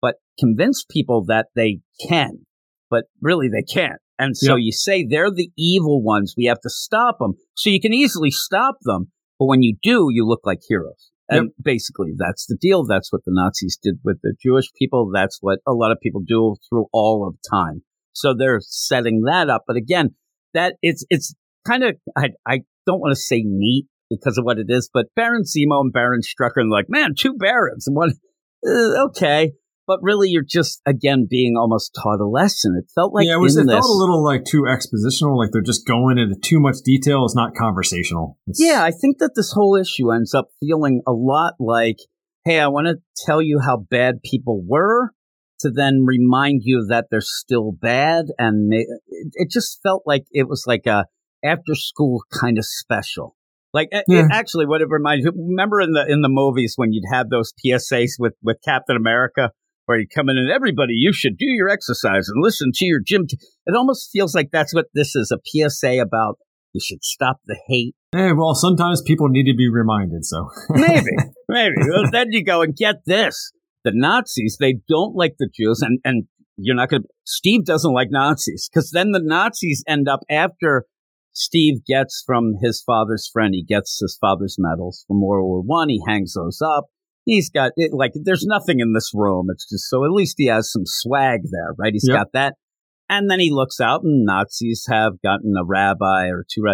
but 0.00 0.16
convince 0.38 0.84
people 0.88 1.24
that 1.26 1.46
they 1.56 1.80
can, 2.08 2.46
but 2.90 3.04
really 3.20 3.48
they 3.48 3.62
can't. 3.62 4.00
And 4.18 4.36
so 4.36 4.54
Yep. 4.56 4.62
you 4.62 4.72
say 4.72 5.04
they're 5.04 5.30
the 5.30 5.50
evil 5.58 6.02
ones. 6.02 6.34
We 6.36 6.44
have 6.44 6.60
to 6.60 6.70
stop 6.70 7.18
them. 7.18 7.34
So 7.54 7.70
you 7.70 7.80
can 7.80 7.92
easily 7.92 8.30
stop 8.30 8.76
them. 8.82 9.10
But 9.38 9.46
when 9.46 9.62
you 9.62 9.76
do, 9.82 10.08
you 10.10 10.24
look 10.26 10.42
like 10.44 10.60
heroes. 10.68 11.10
And 11.28 11.50
basically, 11.60 12.12
that's 12.16 12.46
the 12.46 12.56
deal. 12.60 12.84
That's 12.84 13.10
what 13.10 13.24
the 13.24 13.32
Nazis 13.34 13.78
did 13.82 13.94
with 14.04 14.18
the 14.22 14.34
Jewish 14.40 14.70
people. 14.78 15.10
That's 15.12 15.38
what 15.40 15.58
a 15.66 15.72
lot 15.72 15.90
of 15.90 15.98
people 16.00 16.20
do 16.20 16.56
through 16.68 16.86
all 16.92 17.26
of 17.26 17.36
time. 17.50 17.82
So 18.12 18.34
they're 18.34 18.60
setting 18.60 19.22
that 19.22 19.48
up. 19.48 19.64
But 19.66 19.76
again, 19.76 20.14
that 20.52 20.76
it's, 20.82 21.04
it's 21.08 21.34
kind 21.66 21.82
of, 21.82 21.96
I, 22.16 22.28
I 22.46 22.60
don't 22.86 23.00
want 23.00 23.12
to 23.12 23.20
say 23.20 23.42
neat 23.44 23.86
because 24.10 24.38
of 24.38 24.44
what 24.44 24.58
it 24.58 24.66
is, 24.68 24.90
but 24.92 25.06
Baron 25.14 25.42
Zemo 25.42 25.80
and 25.80 25.92
Baron 25.92 26.20
Strucker 26.20 26.60
and 26.60 26.70
like, 26.70 26.86
man, 26.88 27.14
two 27.18 27.34
barons 27.34 27.86
and 27.86 27.96
one, 27.96 28.12
uh, 28.66 29.04
okay. 29.06 29.52
But 29.86 29.98
really, 30.00 30.30
you're 30.30 30.42
just, 30.42 30.80
again, 30.86 31.26
being 31.28 31.56
almost 31.58 31.94
taught 31.94 32.18
a 32.18 32.26
lesson. 32.26 32.74
It 32.82 32.90
felt 32.94 33.12
like 33.12 33.26
yeah, 33.26 33.34
it 33.34 33.38
was. 33.38 33.58
It 33.58 33.66
this, 33.66 33.74
felt 33.74 33.84
a 33.84 33.92
little 33.92 34.24
like 34.24 34.44
too 34.44 34.62
expositional. 34.62 35.36
Like 35.36 35.50
they're 35.52 35.60
just 35.60 35.86
going 35.86 36.16
into 36.16 36.36
too 36.40 36.58
much 36.58 36.76
detail. 36.82 37.22
It's 37.26 37.36
not 37.36 37.54
conversational. 37.54 38.38
It's- 38.48 38.56
Yeah, 38.58 38.82
I 38.82 38.92
think 38.92 39.18
that 39.18 39.32
this 39.36 39.52
whole 39.52 39.76
issue 39.76 40.10
ends 40.10 40.34
up 40.34 40.48
feeling 40.58 41.02
a 41.06 41.12
lot 41.12 41.54
like, 41.60 41.98
hey, 42.46 42.60
I 42.60 42.68
want 42.68 42.86
to 42.86 42.96
tell 43.26 43.42
you 43.42 43.60
how 43.60 43.76
bad 43.76 44.22
people 44.22 44.62
were 44.66 45.10
to 45.60 45.70
then 45.70 46.04
remind 46.06 46.62
you 46.64 46.86
that 46.88 47.06
they're 47.10 47.20
still 47.20 47.72
bad. 47.72 48.26
And 48.38 48.72
it, 48.72 48.86
it 49.34 49.50
just 49.50 49.80
felt 49.82 50.04
like 50.06 50.24
it 50.30 50.48
was 50.48 50.64
like 50.66 50.86
a 50.86 51.04
after 51.44 51.74
school 51.74 52.22
kind 52.32 52.58
of 52.58 52.64
special. 52.64 53.36
Like 53.74 53.88
Yeah. 53.92 54.20
it 54.20 54.26
actually, 54.32 54.66
what 54.66 54.80
it 54.80 54.88
reminds 54.88 55.24
you 55.24 55.32
remember 55.36 55.80
in 55.80 55.92
the 55.92 56.06
in 56.08 56.22
the 56.22 56.28
movies 56.30 56.74
when 56.76 56.92
you'd 56.92 57.12
have 57.12 57.28
those 57.28 57.52
PSAs 57.64 58.12
with 58.18 58.34
with 58.42 58.56
Captain 58.64 58.96
America 58.96 59.50
where 59.86 59.98
you 59.98 60.06
come 60.14 60.28
in 60.30 60.38
and 60.38 60.50
everybody, 60.50 60.94
you 60.94 61.12
should 61.12 61.36
do 61.36 61.44
your 61.46 61.68
exercise 61.68 62.26
and 62.32 62.42
listen 62.42 62.70
to 62.72 62.84
your 62.86 63.00
gym. 63.04 63.26
T-. 63.28 63.36
It 63.66 63.74
almost 63.76 64.08
feels 64.12 64.34
like 64.34 64.48
that's 64.52 64.72
what 64.72 64.86
this 64.94 65.14
is 65.14 65.30
a 65.30 65.38
PSA 65.44 65.98
about. 66.00 66.38
You 66.72 66.80
should 66.82 67.04
stop 67.04 67.36
the 67.46 67.58
hate. 67.68 67.94
Hey, 68.12 68.32
well, 68.32 68.54
sometimes 68.54 69.02
people 69.02 69.28
need 69.28 69.44
to 69.50 69.56
be 69.56 69.68
reminded. 69.68 70.24
So 70.24 70.48
maybe, 70.70 71.10
maybe. 71.48 71.74
Well, 71.88 72.10
then 72.10 72.28
you 72.32 72.44
go 72.44 72.62
and 72.62 72.74
get 72.74 72.96
this. 73.06 73.52
The 73.84 73.92
Nazis, 73.94 74.56
they 74.58 74.76
don't 74.88 75.14
like 75.14 75.34
the 75.38 75.48
Jews, 75.54 75.82
and, 75.82 75.98
and 76.04 76.24
you're 76.56 76.74
not 76.76 76.88
going 76.88 77.02
to. 77.02 77.08
Steve 77.26 77.64
doesn't 77.66 77.92
like 77.92 78.08
Nazis 78.10 78.68
because 78.72 78.90
then 78.92 79.12
the 79.12 79.20
Nazis 79.22 79.84
end 79.86 80.08
up 80.08 80.20
after 80.30 80.86
Steve 81.34 81.84
gets 81.84 82.22
from 82.24 82.54
his 82.62 82.82
father's 82.86 83.28
friend. 83.32 83.54
He 83.54 83.64
gets 83.64 83.98
his 84.00 84.16
father's 84.20 84.56
medals 84.58 85.04
from 85.06 85.20
World 85.20 85.44
War 85.46 85.60
One. 85.62 85.88
He 85.88 86.00
hangs 86.06 86.34
those 86.34 86.60
up. 86.62 86.86
He's 87.24 87.50
got 87.50 87.72
it, 87.76 87.92
like 87.92 88.12
there's 88.14 88.44
nothing 88.46 88.80
in 88.80 88.92
this 88.92 89.10
room. 89.14 89.46
It's 89.50 89.68
just 89.68 89.88
so 89.88 90.04
at 90.04 90.10
least 90.10 90.36
he 90.38 90.46
has 90.46 90.70
some 90.70 90.82
swag 90.84 91.40
there, 91.50 91.74
right? 91.78 91.92
He's 91.92 92.06
Yep. 92.08 92.16
got 92.16 92.26
that. 92.34 92.54
And 93.08 93.30
then 93.30 93.40
he 93.40 93.50
looks 93.50 93.80
out, 93.80 94.02
and 94.02 94.24
Nazis 94.24 94.86
have 94.88 95.20
gotten 95.22 95.54
a 95.58 95.64
rabbi 95.64 96.28
or 96.28 96.44
two. 96.50 96.64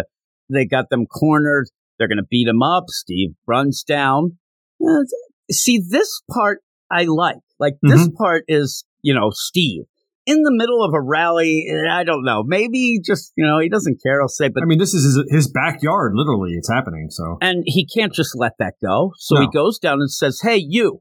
They 0.49 0.65
got 0.65 0.89
them 0.89 1.05
cornered. 1.05 1.67
They're 1.97 2.07
going 2.07 2.17
to 2.17 2.27
beat 2.29 2.47
him 2.47 2.61
up. 2.63 2.85
Steve 2.87 3.31
runs 3.47 3.83
down. 3.83 4.37
Uh, 4.81 5.03
See, 5.51 5.81
this 5.85 6.21
part 6.31 6.59
I 6.89 7.03
like. 7.03 7.37
Like 7.59 7.73
this 7.81 8.09
part 8.17 8.43
is, 8.47 8.85
you 9.01 9.13
know, 9.13 9.29
Steve 9.33 9.83
in 10.25 10.43
the 10.43 10.51
middle 10.53 10.83
of 10.83 10.93
a 10.93 11.01
rally. 11.01 11.65
eh, 11.69 11.89
I 11.91 12.03
don't 12.03 12.23
know. 12.23 12.43
Maybe 12.45 12.99
just 13.03 13.31
you 13.35 13.45
know 13.45 13.59
he 13.59 13.69
doesn't 13.69 13.99
care. 14.05 14.21
I'll 14.21 14.27
say, 14.27 14.49
but 14.49 14.63
I 14.63 14.65
mean, 14.65 14.79
this 14.79 14.93
is 14.93 15.03
his, 15.03 15.23
his 15.31 15.51
backyard. 15.51 16.13
Literally, 16.15 16.51
it's 16.53 16.69
happening. 16.69 17.07
So 17.09 17.37
and 17.41 17.63
he 17.65 17.85
can't 17.87 18.13
just 18.13 18.35
let 18.35 18.53
that 18.59 18.75
go. 18.83 19.11
So 19.17 19.35
he 19.41 19.47
goes 19.53 19.79
down 19.79 19.99
and 19.99 20.11
says, 20.11 20.39
"Hey, 20.43 20.57
you, 20.65 20.99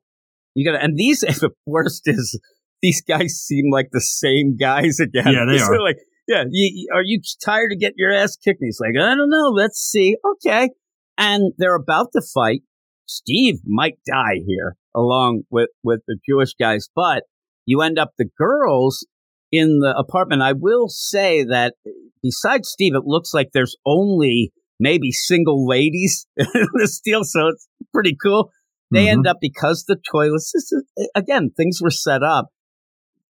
you 0.55 0.65
got 0.71 0.79
to." 0.79 0.83
And 0.85 0.97
these, 0.97 1.21
the 1.21 1.51
worst 1.67 2.03
is 2.07 2.41
these 2.83 3.03
guys 3.03 3.35
seem 3.35 3.65
like 3.71 3.89
the 3.93 4.01
same 4.01 4.57
guys 4.57 4.99
again. 5.01 5.33
Yeah, 5.33 5.45
they 5.47 5.59
They're 5.59 5.83
like, 5.83 5.99
yeah, 6.27 6.45
you, 6.51 6.71
you- 6.73 6.89
are 6.95 7.03
you 7.03 7.21
tired 7.45 7.73
of 7.73 7.79
getting 7.79 7.97
your 7.99 8.13
ass 8.13 8.37
kicked? 8.37 8.61
And 8.61 8.69
he's 8.69 8.81
like, 8.81 8.95
I 9.01 9.15
don't 9.15 9.31
know. 9.31 9.51
Let's 9.55 9.79
see. 9.79 10.17
Okay, 10.37 10.71
and 11.19 11.53
they're 11.59 11.75
about 11.75 12.09
to 12.15 12.23
fight. 12.35 12.63
Steve 13.07 13.57
might 13.67 13.99
die 14.07 14.41
here 14.47 14.77
along 14.95 15.43
with 15.51 15.69
with 15.83 16.01
the 16.07 16.17
Jewish 16.29 16.55
guys, 16.59 16.89
but 16.95 17.25
you 17.71 17.83
end 17.83 17.99
up 17.99 18.11
the 18.19 18.29
girls 18.39 19.07
in 19.53 19.79
the 19.81 19.93
apartment. 19.97 20.43
I 20.43 20.53
will 20.53 20.89
say 20.89 21.45
that 21.45 21.75
besides 22.23 22.69
Steve, 22.69 22.95
it 22.95 23.05
looks 23.05 23.33
like 23.35 23.51
there's 23.53 23.77
only 23.87 24.53
maybe 24.79 25.11
single 25.13 25.67
ladies 25.67 26.27
in 26.37 26.67
this 26.75 27.01
deal, 27.01 27.23
so 27.25 27.49
it's 27.49 27.67
pretty 27.93 28.17
cool. 28.23 28.51
They 28.93 29.07
Mhm. 29.07 29.13
end 29.13 29.27
up 29.27 29.39
because 29.41 29.85
the 29.87 29.97
toilets. 30.11 30.53
Is, 30.55 30.67
again, 31.15 31.51
things 31.57 31.81
were 31.81 31.91
set 32.07 32.23
up. 32.23 32.49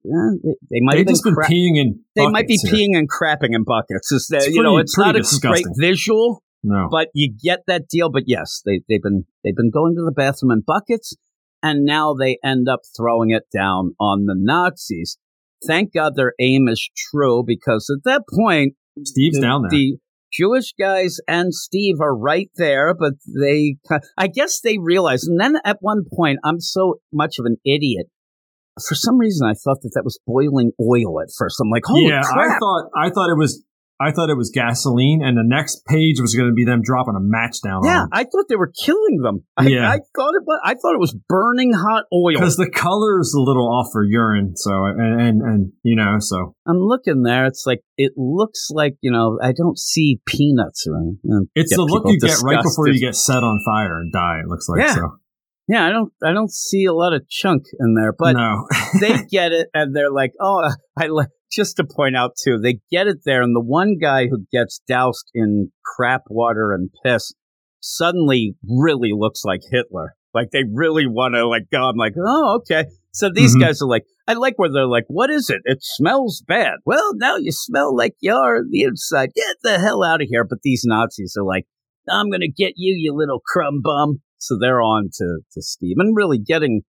Yeah, 0.05 0.31
they, 0.43 0.55
they 0.71 0.81
might 0.83 0.99
have 0.99 1.07
been 1.07 1.15
just 1.15 1.25
been 1.25 1.35
cra- 1.35 1.49
peeing 1.49 1.77
in. 1.83 2.01
they 2.15 2.29
might 2.29 2.47
be 2.47 2.59
here. 2.63 2.73
peeing 2.73 2.97
and 2.99 3.09
crapping 3.11 3.55
in 3.55 3.65
buckets. 3.65 4.09
That 4.31 4.45
It's 4.45 4.49
you 4.49 4.63
know? 4.63 4.75
pretty- 4.75 4.83
It's 4.83 4.99
not 4.99 5.17
a 5.17 5.21
disgusting. 5.21 5.65
great 5.73 5.91
visual, 5.91 6.43
No, 6.63 6.89
but 6.91 7.09
you 7.15 7.35
get 7.43 7.61
that 7.67 7.89
deal. 7.89 8.11
But 8.11 8.25
yes, 8.27 8.63
they 8.67 8.83
they've 8.89 9.03
been 9.03 9.25
they've 9.43 9.57
been 9.57 9.71
going 9.71 9.95
to 9.97 10.05
the 10.05 10.13
bathroom 10.13 10.53
in 10.53 10.63
buckets, 10.67 11.15
and 11.67 11.85
now 11.85 12.15
they 12.15 12.39
end 12.45 12.69
up 12.69 12.81
throwing 12.97 13.31
it 13.31 13.45
down 13.53 13.95
on 13.99 14.27
the 14.27 14.37
Nazis. 14.37 15.19
Thank 15.67 15.93
God 15.93 16.15
their 16.15 16.33
aim 16.41 16.69
is 16.69 16.89
true 17.11 17.43
because 17.45 17.91
at 17.91 18.05
that 18.05 18.23
point 18.33 18.75
Steve's 19.05 19.37
the, 19.37 19.43
down 19.43 19.63
there. 19.63 19.71
the 19.71 19.97
Jewish 20.33 20.75
guys 20.79 21.19
and 21.27 21.53
Steve 21.53 21.97
are 22.01 22.17
right 22.17 22.51
there, 22.57 22.95
but 22.95 23.15
they, 23.27 23.77
I 24.17 24.29
guess 24.29 24.61
they 24.61 24.79
realize. 24.79 25.27
And 25.27 25.41
then 25.41 25.57
at 25.65 25.79
one 25.81 26.05
point, 26.15 26.39
I'm 26.45 26.61
so 26.61 26.97
much 27.13 27.39
of 27.39 27.47
an 27.47 27.57
idiot. 27.65 28.07
For 28.87 28.95
some 28.95 29.19
reason, 29.19 29.49
I 29.49 29.55
thought 29.55 29.81
that 29.83 29.93
that 29.95 30.05
was 30.05 30.21
boiling 30.27 30.73
oil 30.81 31.21
at 31.21 31.29
first. 31.37 31.59
I'm 31.61 31.71
like, 31.71 31.85
holy 31.87 32.09
yeah, 32.09 32.21
crap! 32.21 32.37
I 32.37 32.59
thought 32.59 32.91
I 32.95 33.09
thought 33.09 33.31
it 33.31 33.39
was 33.39 33.65
I 33.99 34.13
thought 34.13 34.29
it 34.29 34.37
was 34.37 34.51
gasoline, 34.53 35.23
and 35.25 35.39
the 35.39 35.45
next 35.45 35.87
page 35.87 36.21
was 36.21 36.35
going 36.35 36.49
to 36.51 36.55
be 36.55 36.65
them 36.65 36.83
dropping 36.83 37.15
a 37.17 37.21
match 37.21 37.57
down 37.65 37.81
yeah, 37.85 38.05
I 38.13 38.25
thought 38.25 38.45
they 38.49 38.57
were 38.57 38.71
killing 38.85 39.21
them. 39.23 39.45
I, 39.57 39.69
Yeah. 39.69 39.89
I 39.89 40.01
thought 40.15 40.35
it 40.35 40.45
was. 40.45 40.61
I 40.65 40.75
thought 40.75 40.95
it 40.95 41.01
was 41.01 41.17
burning 41.29 41.73
hot 41.73 42.05
oil. 42.13 42.35
because 42.35 42.57
the 42.57 42.71
color 42.71 43.21
is 43.21 43.33
a 43.35 43.41
little 43.41 43.67
off 43.67 43.89
for 43.93 44.05
urine. 44.05 44.55
So 44.57 44.85
and, 44.85 45.21
and 45.21 45.43
and 45.43 45.73
you 45.83 45.97
know 45.97 46.17
so 46.19 46.55
I'm 46.67 46.79
looking 46.79 47.23
there. 47.23 47.47
It's 47.47 47.65
like 47.67 47.81
it 47.97 48.13
looks 48.17 48.69
like 48.71 48.97
you 49.01 49.11
know. 49.11 49.39
I 49.43 49.53
don't 49.53 49.79
see 49.79 50.21
peanuts 50.27 50.87
or 50.87 50.97
anything. 50.99 51.21
Um, 51.33 51.49
it's 51.55 51.75
the 51.75 51.83
look 51.83 52.05
you 52.07 52.19
get 52.21 52.39
right 52.45 52.63
before 52.63 52.89
you 52.89 53.01
get 53.01 53.15
set 53.17 53.43
on 53.43 53.61
fire 53.65 53.99
and 54.01 54.13
die. 54.13 54.41
It 54.45 54.49
looks 54.49 54.69
like 54.69 54.81
Yeah. 54.81 54.95
so. 54.95 55.17
Yeah, 55.69 55.85
I 55.85 55.91
don't. 55.91 56.13
I 56.23 56.33
don't 56.33 56.51
see 56.53 56.85
a 56.85 56.93
lot 56.93 57.13
of 57.13 57.29
chunk 57.29 57.65
in 57.81 57.95
there, 57.95 58.13
but 58.17 58.35
no, 58.37 58.69
they 59.01 59.17
get 59.31 59.51
it 59.53 59.69
and 59.75 59.97
they're 59.97 60.13
like, 60.13 60.33
oh, 60.41 60.71
I 60.97 61.09
li-. 61.09 61.25
Just 61.51 61.77
to 61.77 61.85
point 61.85 62.17
out 62.17 62.33
too, 62.43 62.59
they 62.59 62.81
get 62.91 63.07
it 63.07 63.19
there, 63.25 63.43
and 63.43 63.55
the 63.55 63.61
one 63.61 63.97
guy 64.01 64.27
who 64.29 64.47
gets 64.53 64.81
doused 64.89 65.31
in 65.35 65.71
crap 65.85 66.23
water 66.29 66.73
and 66.73 66.91
piss 67.05 67.33
suddenly 67.81 68.57
really 68.69 69.11
looks 69.13 69.45
like 69.45 69.61
Hitler. 69.71 70.15
Like 70.35 70.51
they 70.53 70.65
really 70.71 71.07
want 71.07 71.35
to 71.35 71.47
like 71.49 71.65
go. 71.73 71.83
I'm 71.89 71.97
like, 71.97 72.15
oh, 72.19 72.61
okay. 72.61 72.87
So 73.13 73.31
these 73.31 73.57
Mhm. 73.57 73.61
guys 73.61 73.81
are 73.81 73.89
like, 73.89 74.05
I 74.29 74.35
like 74.35 74.59
where 74.59 74.71
they're 74.71 74.87
like, 74.87 75.05
what 75.09 75.31
is 75.31 75.49
it? 75.49 75.63
It 75.65 75.79
smells 75.81 76.43
bad. 76.47 76.75
Well, 76.85 77.13
now 77.15 77.37
you 77.37 77.53
smell 77.53 77.97
like 77.97 78.15
you're 78.21 78.63
the 78.69 78.83
inside. 78.83 79.31
Get 79.35 79.57
the 79.63 79.79
hell 79.79 80.03
out 80.05 80.21
of 80.21 80.29
here. 80.29 80.45
But 80.45 80.59
these 80.63 80.83
Nazis 80.85 81.37
are 81.39 81.45
like, 81.45 81.65
I'm 82.09 82.31
gonna 82.31 82.49
get 82.55 82.75
you, 82.77 82.95
you 82.99 83.15
little 83.15 83.41
crumb 83.45 83.81
bum. 83.83 84.21
So 84.39 84.59
they're 84.61 84.83
on 84.83 85.09
to 85.15 85.39
to 85.53 85.63
Steve, 85.63 85.97
and 85.99 86.15
really 86.15 86.39
getting 86.39 86.83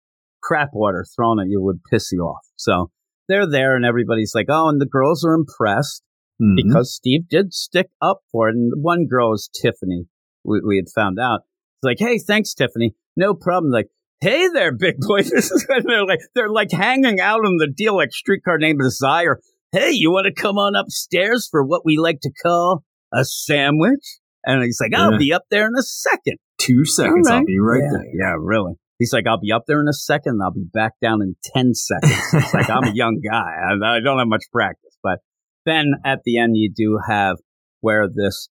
crap 0.43 0.69
water 0.73 1.05
thrown 1.15 1.39
at 1.39 1.47
you 1.47 1.61
would 1.61 1.79
piss 1.89 2.11
you 2.11 2.21
off. 2.21 2.45
So 2.57 2.91
they're 3.27 3.49
there, 3.49 3.75
and 3.75 3.85
everybody's 3.85 4.33
like, 4.35 4.47
oh, 4.49 4.69
and 4.69 4.79
the 4.81 4.85
girls 4.85 5.23
are 5.25 5.33
impressed 5.33 6.03
Mhm. 6.41 6.55
because 6.55 6.93
Steve 6.93 7.27
did 7.29 7.53
stick 7.53 7.89
up 8.01 8.21
for 8.31 8.49
it. 8.49 8.55
And 8.55 8.71
one 8.81 9.07
girl 9.07 9.33
is 9.33 9.49
Tiffany. 9.59 10.05
We, 10.45 10.61
we 10.65 10.75
had 10.77 10.85
found 10.93 11.17
out. 11.19 11.41
It's 11.77 11.83
like, 11.83 11.97
hey, 11.99 12.19
thanks, 12.19 12.53
Tiffany. 12.53 12.95
No 13.15 13.33
problem. 13.33 13.71
Like, 13.71 13.87
hey 14.21 14.47
there, 14.53 14.71
big 14.71 14.95
boy. 14.99 15.17
This 15.23 15.51
is 15.51 15.65
they're 15.67 16.05
like 16.05 16.19
they're 16.35 16.49
like 16.49 16.71
hanging 16.71 17.19
out 17.19 17.39
on 17.45 17.57
the 17.57 17.67
deal 17.67 17.95
like 17.95 18.11
streetcar 18.11 18.57
named 18.59 18.79
Desire. 18.79 19.39
Hey, 19.71 19.91
you 19.91 20.11
want 20.11 20.25
to 20.27 20.33
come 20.41 20.57
on 20.57 20.75
upstairs 20.75 21.47
for 21.49 21.63
what 21.65 21.81
we 21.85 21.97
like 21.97 22.19
to 22.21 22.31
call 22.43 22.83
a 23.13 23.25
sandwich? 23.25 24.19
And 24.45 24.63
he's 24.63 24.79
like, 24.81 24.93
I'll 24.93 25.13
Yeah. 25.13 25.17
be 25.17 25.33
up 25.33 25.43
there 25.51 25.65
in 25.67 25.73
a 25.77 25.81
second. 25.83 26.37
two 26.59 26.85
seconds. 26.85 27.27
All 27.29 27.37
I'll 27.37 27.45
be 27.45 27.59
right 27.59 27.81
yeah, 27.83 27.91
there. 27.91 28.05
Yeah, 28.13 28.35
really. 28.39 28.73
He's 28.99 29.13
like, 29.13 29.25
I'll 29.27 29.39
be 29.39 29.51
up 29.51 29.63
there 29.67 29.79
in 29.81 29.87
a 29.87 29.93
second. 29.93 30.39
I'll 30.43 30.51
be 30.53 30.65
back 30.73 30.93
down 31.01 31.21
in 31.21 31.35
10 31.55 31.73
seconds. 31.75 32.13
It's 32.33 32.53
like, 32.53 32.69
I'm 32.69 32.83
a 32.85 32.93
young 32.93 33.19
guy. 33.23 33.37
I, 33.37 33.97
I 33.97 33.99
don't 34.03 34.17
have 34.19 34.27
much 34.27 34.43
practice. 34.51 34.97
But 35.03 35.19
then 35.65 35.91
at 36.05 36.19
the 36.25 36.37
end, 36.39 36.57
you 36.57 36.71
do 36.75 36.99
have 37.07 37.37
where 37.81 38.07
this 38.07 38.49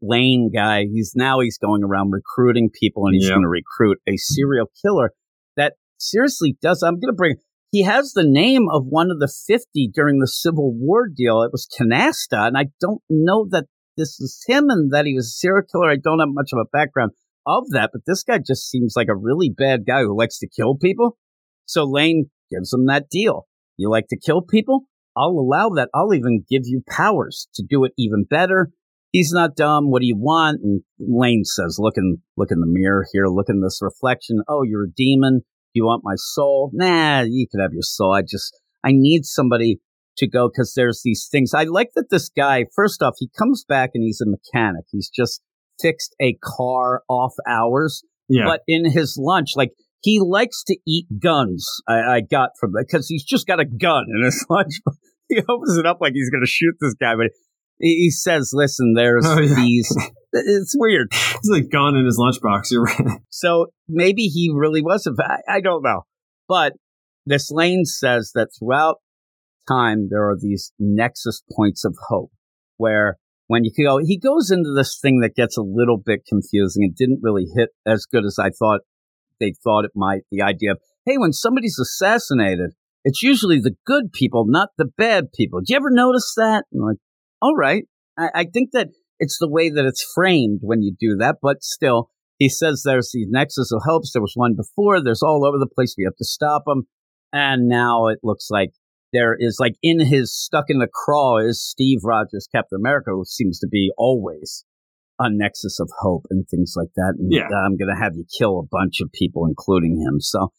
Lane 0.00 0.50
guy, 0.52 0.84
he's 0.92 1.12
now 1.14 1.40
he's 1.40 1.58
going 1.58 1.84
around 1.84 2.10
recruiting 2.10 2.70
people 2.72 3.06
and 3.06 3.14
he's 3.14 3.24
Yeah. 3.28 3.34
going 3.34 3.42
to 3.42 3.48
recruit 3.48 3.98
a 4.08 4.16
serial 4.16 4.66
killer 4.84 5.12
that 5.56 5.74
seriously 5.98 6.56
does. 6.62 6.82
I'm 6.82 6.94
going 6.94 7.12
to 7.12 7.16
bring, 7.16 7.36
he 7.70 7.82
has 7.82 8.12
the 8.12 8.24
name 8.26 8.66
of 8.72 8.84
one 8.88 9.10
of 9.10 9.18
the 9.20 9.32
50 9.46 9.90
during 9.94 10.18
the 10.18 10.26
Civil 10.26 10.72
War 10.74 11.06
deal. 11.08 11.42
It 11.42 11.52
was 11.52 11.68
Canasta. 11.78 12.46
And 12.48 12.56
I 12.58 12.66
don't 12.80 13.02
know 13.08 13.46
that 13.50 13.66
this 13.96 14.18
is 14.20 14.42
him 14.48 14.70
and 14.70 14.90
that 14.92 15.04
he 15.06 15.14
was 15.14 15.26
a 15.26 15.30
serial 15.38 15.62
killer. 15.70 15.90
I 15.90 15.96
don't 16.02 16.18
have 16.18 16.28
much 16.30 16.50
of 16.52 16.58
a 16.58 16.68
background 16.72 17.12
of 17.46 17.64
that, 17.70 17.90
but 17.92 18.02
this 18.06 18.22
guy 18.22 18.38
just 18.38 18.68
seems 18.68 18.94
like 18.96 19.08
a 19.08 19.16
really 19.16 19.50
bad 19.50 19.86
guy 19.86 20.02
who 20.02 20.16
likes 20.16 20.38
to 20.38 20.48
kill 20.48 20.76
people. 20.76 21.16
So 21.66 21.84
Lane 21.84 22.30
gives 22.50 22.72
him 22.72 22.86
that 22.86 23.08
deal. 23.10 23.46
You 23.76 23.90
like 23.90 24.06
to 24.10 24.18
kill 24.18 24.42
people? 24.42 24.86
I'll 25.16 25.30
allow 25.30 25.70
that. 25.70 25.90
I'll 25.94 26.14
even 26.14 26.44
give 26.48 26.62
you 26.64 26.82
powers 26.88 27.48
to 27.54 27.64
do 27.68 27.84
it 27.84 27.92
even 27.98 28.24
better. 28.28 28.70
He's 29.10 29.32
not 29.32 29.56
dumb. 29.56 29.90
What 29.90 30.00
do 30.00 30.06
you 30.06 30.16
want? 30.16 30.60
And 30.62 30.82
Lane 30.98 31.44
says, 31.44 31.76
look 31.78 31.98
in, 31.98 32.18
look 32.36 32.50
in 32.50 32.60
the 32.60 32.66
mirror 32.66 33.04
here. 33.12 33.26
Look 33.26 33.48
in 33.48 33.60
this 33.60 33.80
reflection. 33.82 34.42
Oh, 34.48 34.62
you're 34.62 34.84
a 34.84 34.90
demon. 34.90 35.42
You 35.74 35.84
want 35.84 36.02
my 36.04 36.14
soul? 36.16 36.70
Nah, 36.72 37.22
you 37.22 37.46
could 37.50 37.60
have 37.60 37.72
your 37.72 37.82
soul. 37.82 38.14
I 38.14 38.22
just, 38.22 38.58
I 38.82 38.90
need 38.92 39.24
somebody 39.24 39.80
to 40.18 40.28
go 40.28 40.48
because 40.48 40.72
there's 40.74 41.02
these 41.04 41.28
things. 41.30 41.52
I 41.54 41.64
like 41.64 41.90
that 41.94 42.10
this 42.10 42.30
guy, 42.30 42.64
first 42.74 43.02
off, 43.02 43.14
he 43.18 43.30
comes 43.38 43.64
back 43.66 43.90
and 43.94 44.02
he's 44.02 44.20
a 44.20 44.26
mechanic. 44.26 44.84
He's 44.90 45.10
just 45.10 45.42
fixed 45.82 46.14
a 46.22 46.36
car 46.42 47.02
off 47.08 47.32
hours 47.46 48.02
Yeah, 48.28 48.44
but 48.46 48.60
in 48.66 48.90
his 48.90 49.16
lunch, 49.20 49.50
like 49.56 49.72
he 50.02 50.18
likes 50.20 50.62
to 50.64 50.76
eat 50.86 51.06
guns. 51.22 51.66
I, 51.88 51.94
I 52.16 52.20
got 52.20 52.50
from 52.58 52.72
that 52.72 52.86
because 52.88 53.06
he's 53.08 53.24
just 53.24 53.46
got 53.46 53.60
a 53.60 53.64
gun 53.64 54.04
in 54.16 54.24
his 54.24 54.44
lunch. 54.50 54.80
he 55.28 55.38
opens 55.48 55.76
it 55.76 55.86
up 55.86 55.98
like 56.00 56.12
he's 56.14 56.30
going 56.30 56.42
to 56.42 56.50
shoot 56.50 56.74
this 56.80 56.94
guy, 56.94 57.14
but 57.16 57.26
he, 57.78 57.94
he 58.04 58.10
says, 58.10 58.50
"Listen, 58.52 58.94
there's 58.94 59.26
Oh, 59.26 59.40
yeah. 59.40 59.54
these." 59.56 59.94
It's 60.34 60.74
weird. 60.78 61.08
he's 61.12 61.50
like 61.50 61.68
gun 61.70 61.94
in 61.94 62.06
his 62.06 62.18
lunchbox. 62.18 62.70
You're 62.70 62.84
right. 62.84 63.18
So 63.28 63.66
maybe 63.86 64.22
he 64.28 64.50
really 64.54 64.80
was 64.80 65.06
a. 65.06 65.12
I, 65.22 65.56
I 65.56 65.60
don't 65.60 65.82
know, 65.82 66.06
but 66.48 66.72
this 67.26 67.50
lane 67.50 67.84
says 67.84 68.32
that 68.34 68.48
throughout 68.58 68.96
time 69.68 70.08
there 70.10 70.26
are 70.30 70.36
these 70.40 70.72
nexus 70.78 71.42
points 71.54 71.84
of 71.84 71.94
hope 72.08 72.30
where 72.78 73.18
when 73.52 73.64
you 73.64 73.70
go, 73.84 73.98
he 73.98 74.16
goes 74.16 74.50
into 74.50 74.72
this 74.74 74.98
thing 74.98 75.20
that 75.20 75.34
gets 75.34 75.58
a 75.58 75.62
little 75.62 75.98
bit 75.98 76.20
confusing. 76.26 76.84
It 76.84 76.96
didn't 76.96 77.20
really 77.22 77.44
hit 77.54 77.68
as 77.86 78.06
good 78.10 78.24
as 78.24 78.38
I 78.40 78.48
thought 78.48 78.80
they 79.40 79.52
thought 79.62 79.84
it 79.84 79.90
might. 79.94 80.22
The 80.30 80.40
idea 80.40 80.72
of 80.72 80.78
hey, 81.04 81.18
when 81.18 81.34
somebody's 81.34 81.78
assassinated, 81.78 82.70
it's 83.04 83.22
usually 83.22 83.60
the 83.60 83.74
good 83.84 84.10
people, 84.10 84.46
not 84.46 84.70
the 84.78 84.88
bad 84.96 85.32
people. 85.34 85.60
Do 85.60 85.66
you 85.68 85.76
ever 85.76 85.90
notice 85.90 86.32
that? 86.38 86.64
I'm 86.72 86.80
like, 86.80 86.96
all 87.42 87.54
right. 87.54 87.84
I, 88.16 88.28
I 88.34 88.44
think 88.44 88.70
that 88.72 88.88
it's 89.18 89.36
the 89.38 89.50
way 89.50 89.68
that 89.68 89.84
it's 89.84 90.10
framed 90.14 90.60
when 90.62 90.80
you 90.80 90.96
do 90.98 91.16
that, 91.18 91.36
but 91.42 91.62
still, 91.62 92.08
he 92.38 92.48
says 92.48 92.82
there's 92.84 93.10
the 93.12 93.26
nexus 93.28 93.70
of 93.70 93.82
hopes. 93.84 94.12
There 94.12 94.22
was 94.22 94.32
one 94.34 94.56
before. 94.56 95.02
There's 95.02 95.22
all 95.22 95.44
over 95.44 95.58
the 95.58 95.68
place. 95.72 95.94
We 95.98 96.04
have 96.04 96.16
to 96.16 96.24
stop 96.24 96.62
them. 96.66 96.84
And 97.34 97.68
now 97.68 98.06
it 98.06 98.20
looks 98.22 98.48
like 98.50 98.70
there 99.12 99.36
is 99.38 99.58
like 99.60 99.74
in 99.82 100.00
his 100.00 100.34
stuck 100.34 100.66
in 100.68 100.78
the 100.78 100.88
craw 100.92 101.38
is 101.38 101.62
Steve 101.62 101.98
Rogers, 102.02 102.48
Captain 102.50 102.78
America, 102.80 103.10
who 103.10 103.24
seems 103.24 103.58
to 103.60 103.68
be 103.68 103.92
always 103.96 104.64
a 105.18 105.28
nexus 105.30 105.78
of 105.78 105.90
hope 106.00 106.24
and 106.30 106.46
things 106.48 106.74
like 106.76 106.88
that. 106.96 107.14
And 107.18 107.30
Yeah. 107.30 107.44
I'm 107.44 107.76
going 107.76 107.94
to 107.94 108.02
have 108.02 108.14
you 108.16 108.24
kill 108.38 108.58
a 108.58 108.68
bunch 108.70 109.00
of 109.00 109.12
people, 109.12 109.46
including 109.46 110.00
him. 110.00 110.20
So, 110.20 110.52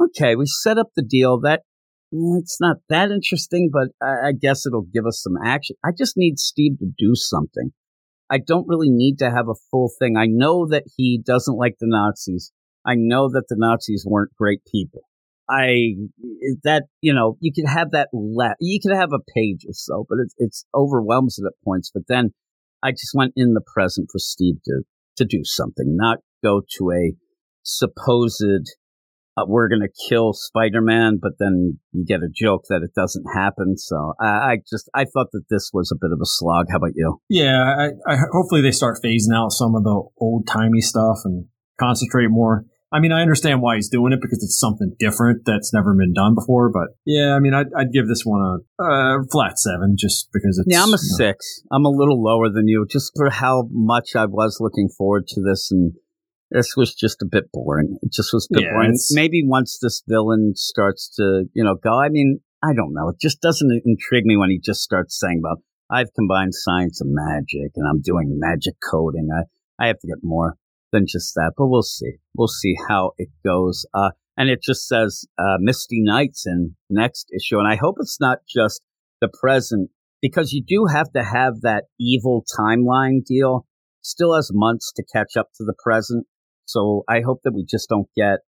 okay, 0.00 0.36
we 0.36 0.46
set 0.46 0.78
up 0.78 0.88
the 0.94 1.02
deal 1.02 1.40
that 1.40 1.62
eh, 2.12 2.38
it's 2.38 2.58
not 2.60 2.76
that 2.88 3.10
interesting, 3.10 3.70
but 3.72 3.88
I, 4.00 4.28
I 4.28 4.32
guess 4.32 4.66
it'll 4.66 4.86
give 4.92 5.06
us 5.06 5.20
some 5.22 5.34
action. 5.44 5.76
I 5.84 5.90
just 5.96 6.16
need 6.16 6.38
Steve 6.38 6.78
to 6.78 6.86
do 6.96 7.14
something. 7.14 7.72
I 8.30 8.38
don't 8.38 8.68
really 8.68 8.90
need 8.90 9.18
to 9.18 9.30
have 9.30 9.48
a 9.48 9.60
full 9.70 9.90
thing. 9.98 10.16
I 10.16 10.26
know 10.28 10.66
that 10.68 10.84
he 10.96 11.20
doesn't 11.24 11.56
like 11.56 11.76
the 11.78 11.86
Nazis. 11.88 12.52
I 12.84 12.94
know 12.96 13.28
that 13.28 13.44
the 13.48 13.56
Nazis 13.58 14.04
weren't 14.08 14.34
great 14.36 14.60
people. 14.70 15.02
I 15.48 15.94
that 16.64 16.84
you 17.00 17.14
know 17.14 17.36
you 17.40 17.52
could 17.54 17.68
have 17.68 17.92
that 17.92 18.08
le- 18.12 18.56
you 18.60 18.80
could 18.82 18.96
have 18.96 19.12
a 19.12 19.22
page 19.34 19.64
or 19.66 19.72
so, 19.72 20.06
but 20.08 20.18
it's 20.22 20.34
it's 20.38 20.66
overwhelms 20.74 21.38
it 21.38 21.46
at 21.46 21.52
points. 21.64 21.90
But 21.92 22.04
then 22.08 22.30
I 22.82 22.90
just 22.90 23.12
went 23.14 23.32
in 23.36 23.54
the 23.54 23.62
present 23.74 24.08
for 24.10 24.18
Steve 24.18 24.56
to 24.64 24.82
to 25.18 25.24
do 25.24 25.40
something, 25.44 25.96
not 25.96 26.18
go 26.42 26.62
to 26.78 26.90
a 26.90 27.14
supposed 27.62 28.44
uh, 29.36 29.44
we're 29.46 29.68
to 29.82 30.08
kill 30.08 30.32
Spider-Man, 30.32 31.18
but 31.20 31.32
then 31.38 31.78
you 31.92 32.04
get 32.06 32.20
a 32.22 32.28
joke 32.34 32.64
that 32.70 32.82
it 32.82 32.94
doesn't 32.94 33.26
happen. 33.34 33.76
So 33.76 34.14
I, 34.20 34.26
I 34.26 34.56
just 34.68 34.88
I 34.94 35.04
thought 35.04 35.28
that 35.32 35.44
this 35.50 35.70
was 35.74 35.92
a 35.92 35.98
bit 36.00 36.12
of 36.12 36.18
a 36.22 36.26
slog. 36.26 36.66
How 36.70 36.78
about 36.78 36.92
you? 36.94 37.20
Yeah, 37.28 37.62
I, 37.62 38.12
I 38.12 38.16
hopefully 38.32 38.62
they 38.62 38.70
start 38.70 38.98
phasing 39.04 39.34
out 39.34 39.52
some 39.52 39.74
of 39.74 39.84
the 39.84 40.02
old 40.18 40.46
timey 40.46 40.80
stuff 40.80 41.18
and 41.24 41.46
concentrate 41.78 42.28
more. 42.30 42.64
I 42.92 43.00
mean, 43.00 43.10
I 43.10 43.20
understand 43.20 43.62
why 43.62 43.76
he's 43.76 43.88
doing 43.88 44.12
it 44.12 44.20
because 44.20 44.42
it's 44.44 44.58
something 44.58 44.94
different 44.98 45.42
that's 45.44 45.74
never 45.74 45.92
been 45.94 46.12
done 46.12 46.34
before. 46.34 46.70
But 46.70 46.96
yeah, 47.04 47.34
I 47.34 47.40
mean, 47.40 47.52
I'd, 47.52 47.66
I'd 47.76 47.92
give 47.92 48.06
this 48.06 48.22
one 48.24 48.40
a 48.40 48.82
uh, 48.82 49.18
flat 49.30 49.58
seven 49.58 49.96
just 49.98 50.28
because 50.32 50.58
it's 50.58 50.68
Yeah, 50.70 50.82
I'm 50.82 50.90
a 50.90 50.92
you 50.92 51.10
know, 51.10 51.16
six. 51.16 51.62
I'm 51.72 51.84
a 51.84 51.90
little 51.90 52.22
lower 52.22 52.48
than 52.48 52.68
you, 52.68 52.86
just 52.88 53.12
for 53.16 53.30
how 53.30 53.68
much 53.72 54.14
I 54.14 54.26
was 54.26 54.58
looking 54.60 54.88
forward 54.88 55.26
to 55.28 55.42
this, 55.42 55.70
and 55.72 55.94
this 56.50 56.76
was 56.76 56.94
just 56.94 57.22
a 57.22 57.26
bit 57.30 57.50
boring. 57.52 57.98
It 58.02 58.12
just 58.12 58.32
was 58.32 58.48
a 58.50 58.54
bit 58.54 58.64
Yeah, 58.64 58.72
boring. 58.74 58.96
Maybe 59.10 59.42
once 59.44 59.78
this 59.82 60.02
villain 60.06 60.52
starts 60.54 61.12
to, 61.16 61.46
you 61.54 61.64
know, 61.64 61.74
go. 61.74 62.00
I 62.00 62.08
mean, 62.08 62.40
I 62.62 62.72
don't 62.72 62.94
know. 62.94 63.08
It 63.08 63.20
just 63.20 63.40
doesn't 63.40 63.82
intrigue 63.84 64.26
me 64.26 64.36
when 64.36 64.50
he 64.50 64.60
just 64.64 64.80
starts 64.80 65.18
saying 65.18 65.42
about 65.44 65.60
I've 65.90 66.14
combined 66.14 66.54
science 66.54 67.00
and 67.00 67.12
magic, 67.12 67.72
and 67.74 67.86
I'm 67.88 68.00
doing 68.00 68.38
magic 68.38 68.74
coding. 68.88 69.28
I 69.36 69.42
I 69.82 69.88
have 69.88 69.98
to 69.98 70.06
get 70.06 70.18
more 70.22 70.56
than 70.92 71.06
just 71.06 71.34
that, 71.34 71.52
but 71.56 71.66
we'll 71.66 71.82
see. 71.82 72.18
We'll 72.36 72.48
see 72.48 72.74
how 72.88 73.12
it 73.18 73.28
goes. 73.44 73.84
Uh, 73.94 74.10
and 74.36 74.50
it 74.50 74.60
just 74.62 74.86
says 74.86 75.24
uh, 75.38 75.56
Misty 75.58 76.02
Knight's 76.02 76.46
in 76.46 76.76
next 76.90 77.28
issue, 77.34 77.58
and 77.58 77.68
I 77.68 77.76
hope 77.76 77.96
it's 77.98 78.20
not 78.20 78.38
just 78.48 78.82
the 79.20 79.28
present 79.28 79.90
because 80.20 80.52
you 80.52 80.62
do 80.66 80.86
have 80.92 81.10
to 81.12 81.22
have 81.22 81.60
that 81.62 81.84
evil 81.98 82.44
timeline 82.58 83.24
deal. 83.24 83.66
Still 84.02 84.34
has 84.34 84.50
months 84.52 84.92
to 84.96 85.04
catch 85.12 85.36
up 85.36 85.48
to 85.56 85.64
the 85.64 85.74
present, 85.82 86.26
so 86.64 87.02
I 87.08 87.22
hope 87.24 87.40
that 87.44 87.54
we 87.54 87.64
just 87.68 87.88
don't 87.88 88.08
get 88.16 88.40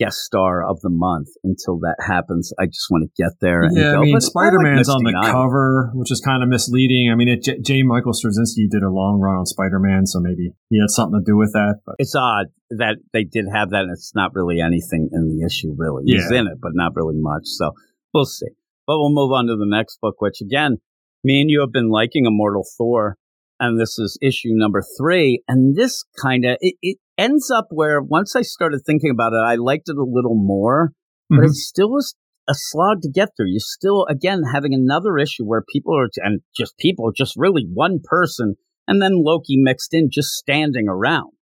guest 0.00 0.18
star 0.18 0.68
of 0.68 0.80
the 0.80 0.90
month 0.90 1.28
until 1.44 1.78
that 1.80 1.96
happens. 2.06 2.52
I 2.58 2.66
just 2.66 2.86
want 2.90 3.08
to 3.08 3.22
get 3.22 3.32
there. 3.40 3.62
And 3.62 3.76
Yeah, 3.76 3.92
go. 3.92 3.98
I 3.98 4.04
mean, 4.04 4.20
Spider 4.20 4.58
Man's 4.58 4.88
like 4.88 4.96
on 4.96 5.04
the 5.04 5.30
cover, 5.30 5.90
which 5.94 6.10
is 6.10 6.20
kind 6.20 6.42
of 6.42 6.48
misleading. 6.48 7.10
I 7.12 7.14
mean, 7.14 7.28
it, 7.28 7.42
J. 7.42 7.58
J. 7.60 7.82
Michael 7.82 8.12
Straczynski 8.12 8.68
did 8.70 8.82
a 8.82 8.90
long 8.90 9.20
run 9.20 9.36
on 9.36 9.46
Spider 9.46 9.78
Man, 9.78 10.06
so 10.06 10.20
maybe 10.20 10.50
he 10.68 10.80
had 10.80 10.90
something 10.90 11.20
to 11.20 11.24
do 11.24 11.36
with 11.36 11.52
that. 11.52 11.80
But 11.86 11.96
It's 11.98 12.14
odd 12.16 12.46
that 12.70 12.96
they 13.12 13.24
did 13.24 13.46
have 13.52 13.70
that, 13.70 13.82
and 13.82 13.92
it's 13.92 14.14
not 14.14 14.34
really 14.34 14.60
anything 14.60 15.10
in 15.12 15.28
the 15.28 15.46
issue. 15.46 15.74
Really, 15.76 16.04
he's 16.06 16.30
in 16.30 16.46
it, 16.46 16.58
but 16.60 16.72
not 16.74 16.92
really 16.94 17.16
much. 17.16 17.44
So 17.44 17.72
we'll 18.12 18.24
see. 18.24 18.48
But 18.86 18.98
we'll 18.98 19.14
move 19.14 19.32
on 19.32 19.46
to 19.46 19.56
the 19.56 19.66
next 19.66 19.98
book, 20.00 20.16
which 20.18 20.40
again, 20.42 20.78
me 21.22 21.40
and 21.40 21.50
you 21.50 21.60
have 21.60 21.72
been 21.72 21.88
liking 21.88 22.26
Immortal 22.26 22.64
Thor, 22.76 23.16
and 23.60 23.80
this 23.80 23.98
is 23.98 24.18
issue 24.20 24.50
number 24.52 24.82
three. 24.98 25.42
And 25.48 25.76
this 25.76 26.04
kind 26.20 26.44
of 26.44 26.58
it, 26.60 26.74
it 26.82 26.98
ends 27.16 27.50
up 27.50 27.66
where 27.70 28.02
once 28.02 28.34
I 28.36 28.42
started 28.42 28.80
thinking 28.84 29.10
about 29.10 29.32
it, 29.32 29.42
I 29.44 29.54
liked 29.56 29.88
it 29.88 29.96
a 29.96 30.04
little 30.04 30.34
more, 30.34 30.92
but 31.30 31.40
Mhm. 31.40 31.46
it 31.46 31.52
still 31.52 31.90
was 31.90 32.14
a 32.48 32.54
slog 32.54 33.00
to 33.02 33.10
get 33.10 33.30
through. 33.36 33.48
You're 33.48 33.60
still 33.60 34.06
again 34.06 34.42
having 34.52 34.74
another 34.74 35.16
issue 35.18 35.44
where 35.44 35.62
people 35.62 35.96
are 35.98 36.08
and 36.22 36.42
just 36.56 36.76
people, 36.76 37.10
just 37.12 37.34
really 37.36 37.66
one 37.72 38.00
person, 38.02 38.56
and 38.86 39.00
then 39.00 39.22
Loki 39.22 39.56
mixed 39.56 39.94
in, 39.94 40.10
just 40.10 40.28
standing 40.30 40.88
around 40.88 41.32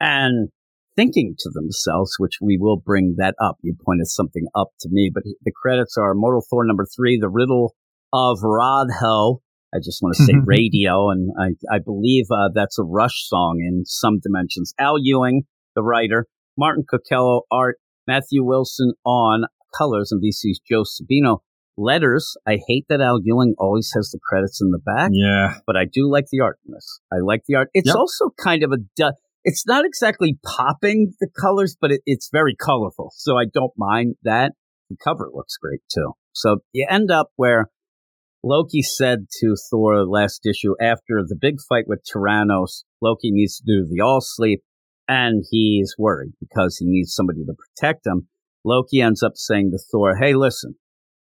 and 0.00 0.50
thinking 0.96 1.34
to 1.38 1.50
themselves, 1.50 2.14
which 2.18 2.38
we 2.42 2.58
will 2.58 2.76
bring 2.76 3.14
that 3.16 3.34
up. 3.40 3.56
You 3.62 3.74
pointed 3.74 4.08
something 4.08 4.46
up 4.54 4.68
to 4.80 4.88
me, 4.90 5.10
but 5.12 5.24
the 5.24 5.52
credits 5.52 5.96
are 5.96 6.14
Mortal 6.14 6.44
Thor 6.48 6.64
number 6.64 6.86
three, 6.86 7.18
The 7.18 7.30
Riddle 7.30 7.74
of 8.12 8.38
Radho. 8.40 9.38
I 9.74 9.78
just 9.82 10.00
want 10.02 10.14
to 10.16 10.24
say 10.24 10.34
radio, 10.46 11.10
and 11.10 11.30
I, 11.38 11.74
I 11.74 11.78
believe 11.84 12.26
uh, 12.30 12.50
that's 12.54 12.78
a 12.78 12.84
Rush 12.84 13.26
song 13.28 13.58
in 13.66 13.84
some 13.84 14.20
dimensions. 14.22 14.72
Al 14.78 14.96
Ewing, 15.00 15.42
the 15.74 15.82
writer, 15.82 16.26
Martin 16.56 16.84
Coccolo, 16.88 17.42
art, 17.50 17.76
Matthew 18.06 18.44
Wilson 18.44 18.92
on 19.04 19.44
colors, 19.76 20.12
and 20.12 20.22
VC's 20.22 20.60
Joe 20.68 20.82
Sabino. 20.84 21.38
Letters. 21.76 22.36
I 22.46 22.60
hate 22.68 22.84
that 22.88 23.00
Al 23.00 23.18
Ewing 23.24 23.54
always 23.58 23.90
has 23.96 24.10
the 24.10 24.20
credits 24.22 24.60
in 24.62 24.70
the 24.70 24.78
back 24.78 25.10
yeah, 25.12 25.54
but 25.66 25.76
I 25.76 25.84
do 25.92 26.08
like 26.08 26.26
the 26.30 26.38
art 26.40 26.58
in 26.64 26.72
this. 26.72 27.00
I 27.12 27.16
like 27.20 27.42
the 27.48 27.56
art. 27.56 27.68
It's 27.74 27.88
Yep. 27.88 27.96
also 27.96 28.30
kind 28.42 28.62
of 28.62 28.70
a. 28.70 28.76
Du- 28.96 29.12
it's 29.42 29.66
not 29.66 29.84
exactly 29.84 30.38
popping 30.44 31.14
the 31.18 31.28
colors, 31.40 31.76
but 31.80 31.90
it, 31.90 32.00
it's 32.06 32.28
very 32.32 32.54
colorful. 32.54 33.10
So 33.16 33.36
I 33.36 33.46
don't 33.52 33.72
mind 33.76 34.14
that. 34.22 34.52
The 34.88 34.96
cover 35.02 35.30
looks 35.34 35.56
great 35.56 35.80
too. 35.92 36.12
So 36.32 36.58
you 36.72 36.86
end 36.88 37.10
up 37.10 37.30
where 37.36 37.70
Loki 38.44 38.82
said 38.82 39.26
to 39.40 39.56
Thor 39.70 40.04
last 40.04 40.44
issue 40.44 40.74
after 40.78 41.24
the 41.26 41.36
big 41.40 41.56
fight 41.66 41.84
with 41.86 42.04
Toranos, 42.04 42.84
Loki 43.00 43.30
needs 43.30 43.58
to 43.58 43.64
do 43.66 43.86
the 43.88 44.02
all 44.02 44.20
sleep 44.20 44.62
and 45.08 45.44
he's 45.50 45.94
worried 45.98 46.34
because 46.40 46.76
he 46.76 46.84
needs 46.86 47.14
somebody 47.14 47.44
to 47.44 47.54
protect 47.54 48.06
him. 48.06 48.28
Loki 48.62 49.00
ends 49.00 49.22
up 49.22 49.32
saying 49.36 49.70
to 49.70 49.78
Thor, 49.90 50.16
Hey, 50.16 50.34
listen, 50.34 50.74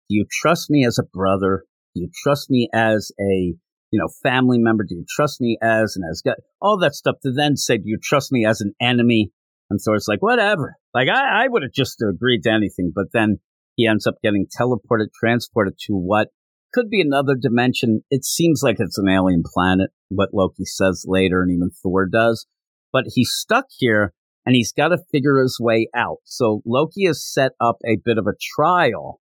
do 0.09 0.17
you 0.17 0.27
trust 0.43 0.69
me 0.69 0.85
as 0.85 0.99
a 0.99 1.05
brother? 1.05 1.65
Do 1.95 2.01
you 2.01 2.11
trust 2.25 2.51
me 2.51 2.69
as 2.75 3.13
a 3.21 3.55
you 3.93 4.01
know, 4.01 4.09
family 4.23 4.59
member? 4.59 4.85
Do 4.85 4.97
you 4.97 5.05
trust 5.09 5.41
me 5.41 5.59
as 5.63 5.95
and 5.95 6.05
as 6.11 6.23
God? 6.23 6.37
All 6.61 6.79
that 6.79 6.95
stuff 6.95 7.17
to 7.23 7.31
then 7.31 7.57
say, 7.57 7.77
do 7.77 7.85
you 7.87 7.99
trust 8.03 8.33
me 8.33 8.45
as 8.45 8.61
an 8.61 8.75
enemy? 8.81 9.31
And 9.71 9.79
Thor's 9.85 10.07
like, 10.09 10.23
whatever. 10.23 10.77
Like, 10.95 11.09
I, 11.09 11.45
I 11.45 11.49
would 11.49 11.63
have 11.63 11.73
just 11.73 12.03
agreed 12.03 12.43
to 12.45 12.51
anything. 12.51 12.91
But 12.95 13.13
then 13.13 13.39
he 13.77 13.87
ends 13.87 14.07
up 14.07 14.15
getting 14.25 14.47
teleported, 14.47 15.09
transported 15.15 15.75
to 15.87 15.93
what 15.93 16.29
could 16.73 16.91
be 16.91 17.01
another 17.01 17.35
dimension. 17.35 18.03
It 18.11 18.25
seems 18.25 18.63
like 18.63 18.77
it's 18.79 18.99
an 18.99 19.09
alien 19.09 19.43
planet, 19.45 19.91
what 20.09 20.31
Loki 20.33 20.65
says 20.65 21.05
later, 21.07 21.43
and 21.43 21.51
even 21.51 21.71
Thor 21.71 22.07
does. 22.07 22.47
But 22.93 23.05
he's 23.15 23.31
stuck 23.33 23.67
here 23.79 24.13
and 24.45 24.55
he's 24.55 24.73
got 24.73 24.89
to 24.89 24.99
figure 25.11 25.39
his 25.39 25.59
way 25.61 25.89
out. 25.95 26.19
So 26.25 26.63
Loki 26.67 27.07
has 27.07 27.25
set 27.25 27.53
up 27.61 27.77
a 27.85 27.99
bit 28.05 28.19
of 28.19 28.27
a 28.27 28.37
trial. 28.57 29.21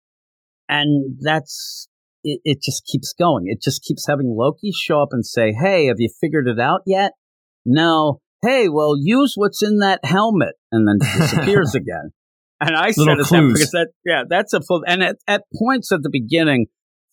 And 0.69 1.19
that's 1.21 1.89
it, 2.25 2.41
it 2.45 2.63
just 2.63 2.85
keeps 2.87 3.13
going. 3.13 3.45
It 3.47 3.63
just 3.63 3.83
keeps 3.83 4.07
having 4.09 4.35
Loki 4.37 4.73
show 4.73 5.01
up 5.01 5.11
and 5.13 5.25
say, 5.25 5.53
Hey, 5.53 5.87
have 5.87 5.97
you 5.99 6.11
figured 6.21 6.49
it 6.49 6.59
out 6.59 6.81
yet? 6.87 7.13
No. 7.65 8.21
Hey, 8.43 8.69
well, 8.69 8.95
use 8.99 9.35
what's 9.37 9.63
in 9.63 9.79
that 9.79 10.01
helmet 10.05 10.55
and 10.73 10.87
then 10.87 10.99
disappears 10.99 11.75
again. 11.75 12.11
And 12.61 12.77
I 12.77 12.91
said 12.91 13.07
that 13.19 13.51
because 13.53 13.71
that, 13.73 13.89
yeah, 14.05 14.23
that's 14.29 14.53
a 14.53 14.61
full, 14.61 14.85
and 14.87 15.03
at, 15.03 15.17
at 15.27 15.43
points 15.59 15.93
at 15.93 16.03
the 16.03 16.11
beginning, 16.11 16.67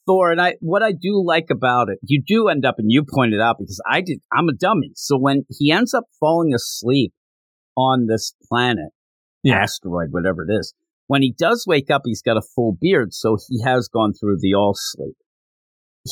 Thor, 0.08 0.32
and 0.32 0.42
I, 0.42 0.56
what 0.62 0.82
I 0.84 0.92
do 0.92 1.24
like 1.24 1.48
about 1.52 1.90
it, 1.90 2.00
you 2.04 2.22
do 2.26 2.48
end 2.48 2.66
up, 2.66 2.76
and 2.78 2.92
you 2.92 3.04
pointed 3.08 3.40
out 3.40 3.58
because 3.60 3.82
I 3.90 4.02
did, 4.02 4.20
I'm 4.34 4.50
a 4.50 4.54
dummy. 4.54 4.92
So 4.96 5.18
when 5.18 5.46
he 5.50 5.72
ends 5.72 5.94
up 5.94 6.06
falling 6.20 6.54
asleep 6.54 7.14
on 7.78 8.08
this 8.08 8.34
planet, 8.50 8.90
Yeah. 9.44 9.58
asteroid, 9.58 10.08
whatever 10.12 10.44
it 10.44 10.54
is, 10.54 10.74
when 11.08 11.22
he 11.22 11.34
does 11.38 11.66
wake 11.68 11.90
up, 11.92 12.02
he's 12.06 12.22
got 12.22 12.38
a 12.38 12.42
full 12.56 12.78
beard, 12.80 13.14
so 13.14 13.38
he 13.48 13.62
has 13.64 13.88
gone 13.88 14.14
through 14.14 14.38
the 14.40 14.54
all 14.54 14.74
sleep. 14.76 15.16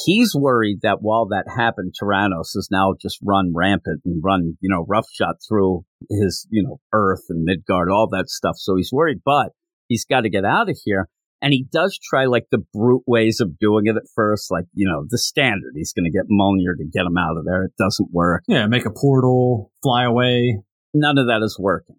He's 0.05 0.35
worried 0.35 0.79
that 0.83 1.01
while 1.01 1.25
that 1.29 1.45
happened, 1.57 1.95
Toranos 1.99 2.51
has 2.53 2.67
now 2.69 2.93
just 3.01 3.17
run 3.23 3.53
rampant 3.55 4.01
and 4.05 4.21
run, 4.23 4.55
you 4.61 4.69
know, 4.69 4.85
roughshod 4.87 5.37
through 5.47 5.83
his, 6.09 6.47
you 6.51 6.61
know, 6.61 6.79
Earth 6.93 7.23
and 7.29 7.43
Midgard, 7.43 7.89
all 7.89 8.07
that 8.11 8.29
stuff. 8.29 8.55
So 8.57 8.75
he's 8.75 8.91
worried, 8.91 9.21
but 9.25 9.49
he's 9.87 10.05
got 10.05 10.21
to 10.21 10.29
get 10.29 10.45
out 10.45 10.69
of 10.69 10.77
here. 10.85 11.09
And 11.41 11.53
he 11.53 11.65
does 11.71 11.97
try 12.09 12.25
like 12.25 12.47
the 12.51 12.63
brute 12.73 13.03
ways 13.07 13.39
of 13.39 13.57
doing 13.59 13.85
it 13.85 13.95
at 13.95 14.03
first, 14.13 14.51
like, 14.51 14.65
you 14.73 14.87
know, 14.87 15.05
the 15.07 15.17
standard. 15.17 15.73
He's 15.75 15.93
going 15.93 16.05
to 16.05 16.11
get 16.11 16.29
Mjolnir 16.29 16.77
to 16.77 16.85
get 16.91 17.05
him 17.05 17.17
out 17.17 17.37
of 17.37 17.45
there. 17.45 17.63
It 17.63 17.71
doesn't 17.77 18.09
work 18.11 18.43
yeah, 18.47 18.67
make 18.67 18.85
a 18.85 18.91
portal, 18.91 19.71
fly 19.81 20.03
away. 20.03 20.61
none 20.93 21.17
of 21.17 21.27
that 21.27 21.41
is 21.41 21.57
working. 21.57 21.95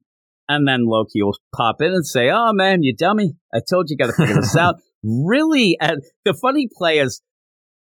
And 0.48 0.66
then 0.66 0.84
Loki 0.84 1.22
will 1.22 1.36
pop 1.56 1.80
in 1.80 1.92
and 1.92 2.06
say, 2.06 2.28
Oh 2.30 2.52
man, 2.52 2.82
you 2.82 2.94
dummy. 2.94 3.34
I 3.54 3.60
told 3.68 3.88
you 3.88 3.96
you 3.98 4.04
got 4.04 4.14
to 4.14 4.16
figure 4.16 4.40
this 4.40 4.56
out. 4.56 4.76
Really, 5.02 5.78
and 5.80 6.02
the 6.26 6.34
funny 6.34 6.68
play 6.76 6.98
is 6.98 7.22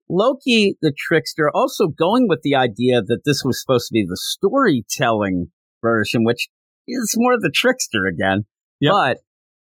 Loki, 0.10 0.78
the 0.82 0.94
trickster, 0.98 1.52
also 1.54 1.88
going 1.88 2.28
with 2.28 2.40
the 2.42 2.56
idea 2.56 3.02
that 3.02 3.24
this 3.26 3.44
was 3.44 3.62
supposed 3.62 3.88
to 3.88 3.94
be 3.94 4.06
the 4.08 4.16
storytelling 4.16 5.48
version, 5.82 6.24
which 6.24 6.48
is 6.88 7.14
more 7.18 7.38
the 7.38 7.52
trickster 7.54 8.06
again. 8.06 8.46
Yep. 8.80 8.92
But 8.92 9.18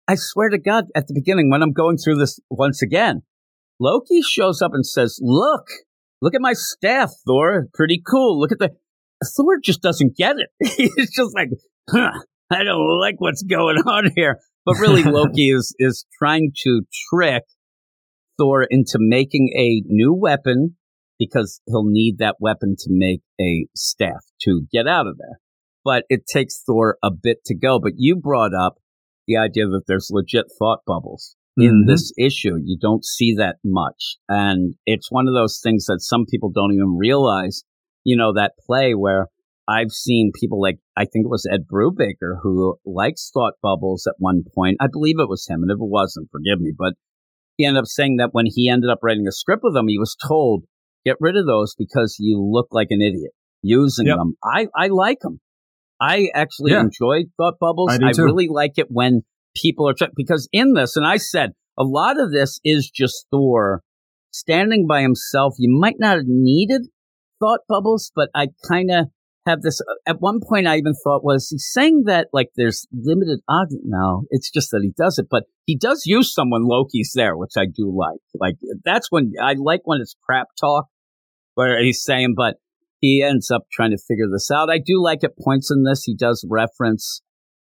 I 0.10 0.16
swear 0.16 0.50
to 0.50 0.58
God, 0.58 0.86
at 0.96 1.06
the 1.06 1.14
beginning, 1.14 1.52
when 1.52 1.62
I'm 1.62 1.72
going 1.72 1.98
through 1.98 2.16
this 2.16 2.40
once 2.50 2.82
again, 2.82 3.22
Loki 3.80 4.24
shows 4.24 4.60
up 4.60 4.72
and 4.74 4.84
says, 4.84 5.20
Look, 5.22 5.68
look 6.20 6.34
at 6.34 6.42
my 6.42 6.54
staff, 6.54 7.12
Thor. 7.28 7.68
Pretty 7.76 8.02
cool. 8.04 8.40
Look 8.40 8.52
at 8.52 8.58
the. 8.58 8.72
Thor 9.38 9.60
just 9.64 9.84
doesn't 9.84 10.18
get 10.18 10.38
it. 10.38 10.50
He's 10.96 11.16
just 11.16 11.36
like, 11.36 11.50
huh, 11.88 12.10
I 12.50 12.64
don't 12.64 13.00
like 13.00 13.16
what's 13.20 13.44
going 13.44 13.78
on 13.86 14.10
here. 14.16 14.40
But 14.66 14.80
really, 14.80 15.04
Loki 15.04 15.50
is, 15.56 15.76
is 15.78 16.08
trying 16.18 16.54
to 16.64 16.82
trick 17.14 17.44
Thor 18.40 18.64
into 18.68 18.98
making 18.98 19.54
a 19.56 19.84
new 19.86 20.12
weapon 20.12 20.76
because 21.20 21.62
he'll 21.68 21.86
need 21.86 22.18
that 22.18 22.38
weapon 22.40 22.78
to 22.80 22.88
make 22.90 23.22
a 23.40 23.68
staff 23.76 24.26
to 24.42 24.66
get 24.72 24.88
out 24.88 25.06
of 25.06 25.20
there. 25.20 25.40
But 25.86 26.06
it 26.10 26.26
takes 26.26 26.64
Thor 26.66 26.98
a 27.04 27.12
bit 27.12 27.44
to 27.46 27.56
go. 27.56 27.80
But 27.80 27.94
you 27.98 28.16
brought 28.16 28.56
up 28.56 28.78
the 29.30 29.38
idea 29.38 29.68
that 29.68 29.84
there's 29.88 30.10
legit 30.12 30.48
thought 30.58 30.80
bubbles 30.86 31.36
in 31.56 31.84
Mhm. 31.84 31.88
this 31.88 32.12
issue. 32.18 32.56
You 32.64 32.78
don't 32.80 33.06
see 33.06 33.34
that 33.36 33.58
much. 33.64 34.18
And 34.28 34.76
it's 34.86 35.12
one 35.12 35.28
of 35.28 35.34
those 35.34 35.60
things 35.62 35.86
that 35.86 36.02
some 36.02 36.26
people 36.26 36.50
don't 36.50 36.74
even 36.74 36.98
realize, 36.98 37.64
you 38.04 38.18
know, 38.18 38.34
that 38.34 38.54
play 38.66 38.94
where 38.96 39.28
I've 39.68 39.92
seen 39.92 40.32
people 40.34 40.60
like, 40.60 40.80
I 40.98 41.06
think 41.06 41.26
it 41.26 41.30
was 41.30 41.46
Ed 41.46 41.66
Brubaker 41.72 42.40
who 42.42 42.78
likes 42.86 43.30
thought 43.32 43.54
bubbles 43.62 44.08
at 44.08 44.16
one 44.18 44.44
point. 44.56 44.78
I 44.80 44.88
believe 44.92 45.20
it 45.20 45.30
was 45.30 45.46
him. 45.48 45.62
And 45.62 45.70
if 45.70 45.76
it 45.76 45.90
wasn't, 46.00 46.30
forgive 46.32 46.60
me, 46.60 46.74
but 46.76 46.94
he 47.58 47.66
ended 47.66 47.82
up 47.82 47.88
saying 47.88 48.18
that 48.18 48.30
when 48.32 48.46
he 48.48 48.68
ended 48.70 48.90
up 48.90 49.00
writing 49.04 49.28
a 49.28 49.32
script 49.32 49.62
with 49.64 49.76
them, 49.76 49.88
he 49.90 50.00
was 50.00 50.16
told, 50.28 50.64
get 51.06 51.18
rid 51.20 51.36
of 51.38 51.46
those 51.46 51.76
because 51.78 52.16
you 52.20 52.42
look 52.42 52.70
like 52.72 52.88
an 52.90 53.02
idiot 53.02 53.32
using 53.62 54.08
Yep. 54.08 54.18
them. 54.18 54.38
I, 54.44 54.68
I 54.76 54.88
like 54.88 55.20
them. 55.20 55.40
I 56.02 56.30
actually 56.34 56.72
Yeah. 56.72 56.82
enjoy 56.82 57.26
thought 57.38 57.56
bubbles. 57.60 57.98
I 58.02 58.12
too. 58.12 58.24
really 58.24 58.48
like 58.50 58.74
it 58.78 58.88
when 58.90 59.22
people 59.56 59.88
are 59.90 59.94
trying, 59.94 60.12
because 60.16 60.48
in 60.52 60.74
this, 60.74 60.96
and 60.96 61.06
I 61.06 61.18
said, 61.18 61.52
a 61.78 61.84
lot 61.84 62.20
of 62.20 62.32
this 62.32 62.60
is 62.64 62.90
just 62.90 63.26
Thor 63.32 63.82
standing 64.32 64.86
by 64.88 65.02
himself. 65.02 65.56
You 65.58 65.70
might 65.80 65.96
not 66.00 66.18
have 66.18 66.26
needed 66.28 66.88
thought 67.40 67.62
bubbles, 67.68 68.12
but 68.16 68.30
I 68.36 68.48
kind 68.68 68.92
of 68.92 69.08
have 69.46 69.62
this. 69.62 69.82
Uh, 69.82 69.94
at 70.06 70.18
one 70.20 70.40
point, 70.48 70.68
I 70.68 70.78
even 70.78 70.94
thought, 71.04 71.24
was 71.24 71.50
he 71.50 71.58
saying 71.58 72.04
that 72.06 72.28
like 72.34 72.50
there's 72.56 72.86
limited 72.94 73.40
oxygen? 73.50 73.84
No, 73.86 74.24
it's 74.30 74.52
just 74.52 74.72
that 74.72 74.82
he 74.84 74.92
does 74.98 75.18
it, 75.18 75.28
but 75.30 75.44
he 75.66 75.78
does 75.78 76.04
use 76.06 76.34
someone. 76.34 76.64
Loki's 76.66 77.14
there, 77.16 77.36
which 77.38 77.54
I 77.58 77.66
do 77.66 77.92
like. 77.96 78.20
Like 78.40 78.56
that's 78.86 79.08
when 79.10 79.34
I 79.42 79.54
like 79.58 79.82
when 79.86 80.02
it's 80.02 80.16
crap 80.26 80.48
talk 80.60 80.86
where 81.56 81.82
he's 81.82 82.04
saying, 82.04 82.34
but 82.38 82.56
he 83.00 83.24
ends 83.24 83.50
up 83.50 83.64
trying 83.72 83.92
to 83.92 83.98
figure 83.98 84.28
this 84.32 84.50
out. 84.52 84.70
I 84.70 84.78
do 84.78 85.02
like 85.02 85.24
at 85.24 85.38
points 85.38 85.72
in 85.72 85.84
this, 85.84 86.04
he 86.04 86.16
does 86.16 86.46
reference 86.50 87.22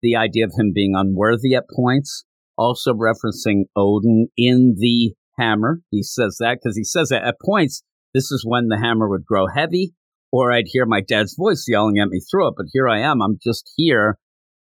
the 0.01 0.15
idea 0.15 0.45
of 0.45 0.53
him 0.57 0.71
being 0.73 0.93
unworthy 0.95 1.55
at 1.55 1.65
points, 1.75 2.25
also 2.57 2.93
referencing 2.93 3.63
Odin 3.75 4.27
in 4.37 4.75
the 4.77 5.13
hammer. 5.37 5.81
He 5.89 6.03
says 6.03 6.37
that 6.39 6.59
because 6.61 6.77
he 6.77 6.83
says 6.83 7.09
that 7.09 7.23
at 7.23 7.35
points, 7.43 7.81
this 8.13 8.31
is 8.31 8.45
when 8.47 8.67
the 8.67 8.77
hammer 8.77 9.09
would 9.09 9.25
grow 9.25 9.47
heavy, 9.53 9.93
or 10.31 10.51
I'd 10.51 10.67
hear 10.67 10.85
my 10.85 11.01
dad's 11.01 11.35
voice 11.37 11.65
yelling 11.67 11.99
at 11.99 12.09
me 12.09 12.19
through 12.19 12.49
it. 12.49 12.53
But 12.57 12.67
here 12.71 12.87
I 12.87 12.99
am. 12.99 13.21
I'm 13.21 13.37
just 13.43 13.71
here. 13.75 14.17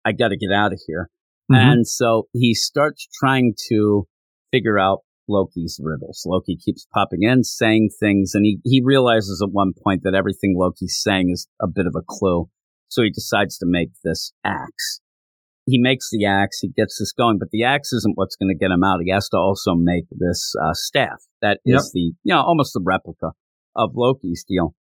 I 0.05 0.12
got 0.12 0.29
to 0.29 0.37
get 0.37 0.53
out 0.53 0.73
of 0.73 0.81
here. 0.87 1.11
Mhm. 1.51 1.57
And 1.57 1.87
so 1.87 2.29
he 2.33 2.55
starts 2.55 3.09
trying 3.18 3.55
to 3.68 4.07
figure 4.53 4.79
out 4.79 5.01
Loki's 5.31 5.81
riddles. 5.83 6.25
Loki 6.27 6.57
keeps 6.57 6.87
popping 6.93 7.23
in, 7.23 7.45
saying 7.45 7.90
things, 7.99 8.33
and 8.35 8.45
he, 8.45 8.59
he 8.64 8.83
realizes 8.85 9.40
at 9.43 9.53
one 9.53 9.73
point 9.73 10.03
that 10.03 10.14
everything 10.14 10.55
Loki's 10.59 11.01
saying 11.01 11.31
is 11.31 11.49
a 11.62 11.69
bit 11.69 11.87
of 11.87 11.95
a 11.97 12.05
clue. 12.07 12.51
So 12.88 13.03
he 13.03 13.11
decides 13.11 13.57
to 13.59 13.66
make 13.66 13.90
this 14.05 14.33
axe. 14.45 15.01
He 15.66 15.79
makes 15.79 16.09
the 16.11 16.27
axe, 16.27 16.59
he 16.61 16.69
gets 16.69 16.99
this 16.99 17.12
going, 17.12 17.38
but 17.38 17.51
the 17.53 17.62
axe 17.62 17.93
isn't 17.93 18.16
what's 18.16 18.35
going 18.35 18.49
to 18.49 18.59
get 18.59 18.73
him 18.73 18.83
out. 18.83 18.99
He 19.05 19.12
has 19.12 19.29
to 19.29 19.37
also 19.37 19.75
make 19.75 20.07
this 20.11 20.53
uh, 20.61 20.73
staff 20.73 21.23
that 21.40 21.61
is 21.64 21.85
Yep. 21.85 21.93
the, 21.95 22.01
you 22.25 22.35
know, 22.35 22.43
almost 22.43 22.73
the 22.73 22.83
replica 22.85 23.33
of 23.77 23.93
Loki's 23.95 24.45
deal. 24.49 24.75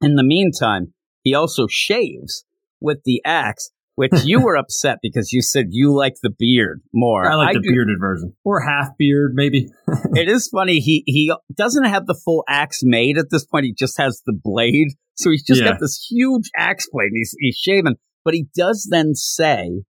In 0.00 0.16
the 0.16 0.24
meantime, 0.24 0.92
he 1.22 1.34
also 1.34 1.66
shaves 1.68 2.44
with 2.80 2.98
the 3.04 3.22
axe, 3.24 3.70
which 3.96 4.12
you 4.24 4.40
were 4.42 4.56
upset 4.56 4.98
because 5.02 5.32
you 5.32 5.40
said 5.42 5.66
you 5.70 5.94
like 5.94 6.14
the 6.22 6.30
beard 6.36 6.80
more. 6.92 7.26
I 7.26 7.34
like 7.34 7.54
the 7.54 7.60
do- 7.60 7.70
bearded 7.70 7.98
version 8.00 8.34
or 8.44 8.60
half 8.60 8.90
beard, 8.98 9.32
maybe. 9.34 9.68
it 10.14 10.28
is 10.28 10.48
funny. 10.48 10.80
He 10.80 11.02
he 11.06 11.32
doesn't 11.54 11.84
have 11.84 12.06
the 12.06 12.18
full 12.24 12.44
axe 12.48 12.80
made 12.82 13.18
at 13.18 13.26
this 13.30 13.44
point. 13.46 13.66
He 13.66 13.72
just 13.72 13.98
has 13.98 14.22
the 14.26 14.32
blade, 14.32 14.88
so 15.14 15.30
he's 15.30 15.44
just 15.44 15.60
Yeah. 15.60 15.68
got 15.70 15.80
this 15.80 16.06
huge 16.10 16.50
axe 16.56 16.88
blade. 16.90 17.06
And 17.08 17.16
he's 17.16 17.34
he's 17.38 17.56
shaven, 17.56 17.96
but 18.24 18.34
he 18.34 18.46
does 18.56 18.88
then 18.90 19.14
say, 19.14 19.82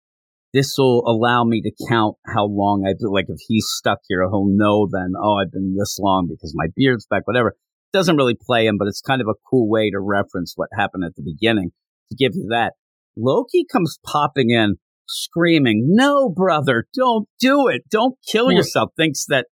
"This 0.53 0.75
will 0.77 1.03
allow 1.07 1.45
me 1.45 1.63
to 1.63 1.73
count 1.89 2.17
how 2.27 2.47
long 2.47 2.85
I've 2.87 2.99
been. 2.99 3.11
Like 3.11 3.27
if 3.29 3.39
he's 3.47 3.67
stuck 3.69 3.99
here, 4.09 4.23
he'll 4.23 4.47
know 4.49 4.89
then. 4.91 5.13
Oh, 5.21 5.37
I've 5.41 5.53
been 5.53 5.77
this 5.79 5.99
long 6.01 6.27
because 6.29 6.53
my 6.57 6.67
beard's 6.77 7.07
back. 7.07 7.27
Whatever. 7.27 7.55
Doesn't 7.93 8.17
really 8.17 8.37
play 8.41 8.67
him, 8.67 8.79
but 8.79 8.89
it's 8.89 9.03
kind 9.03 9.21
of 9.21 9.29
a 9.29 9.35
cool 9.51 9.69
way 9.69 9.91
to 9.91 10.01
reference 10.01 10.55
what 10.57 10.71
happened 10.75 11.05
at 11.05 11.15
the 11.15 11.23
beginning 11.23 11.73
to 12.11 12.17
give 12.17 12.33
you 12.35 12.47
that. 12.51 12.73
Loki 13.17 13.65
comes 13.71 13.99
popping 14.07 14.51
in, 14.51 14.77
screaming, 15.09 15.87
"No, 15.89 16.29
brother, 16.29 16.87
don't 16.95 17.29
do 17.41 17.69
it! 17.69 17.83
Don't 17.91 18.17
kill 18.31 18.47
Well- 18.47 18.57
yourself!" 18.57 18.91
Thinks 18.97 19.27
that 19.27 19.47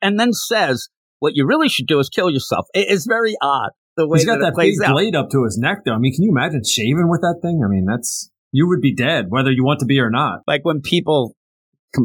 and 0.00 0.18
then 0.20 0.32
says, 0.32 0.88
"What 1.18 1.34
you 1.34 1.46
really 1.46 1.68
should 1.68 1.86
do 1.86 1.98
is 1.98 2.08
kill 2.08 2.30
yourself." 2.30 2.66
It's 2.74 3.06
very 3.06 3.34
odd 3.42 3.70
the 3.96 4.06
way 4.06 4.18
He's 4.18 4.26
got 4.26 4.38
that, 4.40 4.54
that 4.54 4.56
big 4.56 4.74
out. 4.84 4.92
blade 4.92 5.16
up 5.16 5.30
to 5.30 5.44
his 5.44 5.58
neck, 5.58 5.78
though. 5.84 5.92
I 5.94 5.98
mean, 5.98 6.14
can 6.14 6.22
you 6.24 6.30
imagine 6.30 6.62
shaving 6.64 7.08
with 7.08 7.20
that 7.22 7.40
thing? 7.42 7.62
I 7.64 7.68
mean, 7.68 7.84
that's 7.86 8.30
you 8.52 8.68
would 8.68 8.80
be 8.80 8.94
dead 8.94 9.26
whether 9.28 9.50
you 9.50 9.64
want 9.64 9.80
to 9.80 9.86
be 9.86 9.98
or 10.00 10.10
not. 10.10 10.40
Like 10.46 10.64
when 10.64 10.80
people 10.80 11.34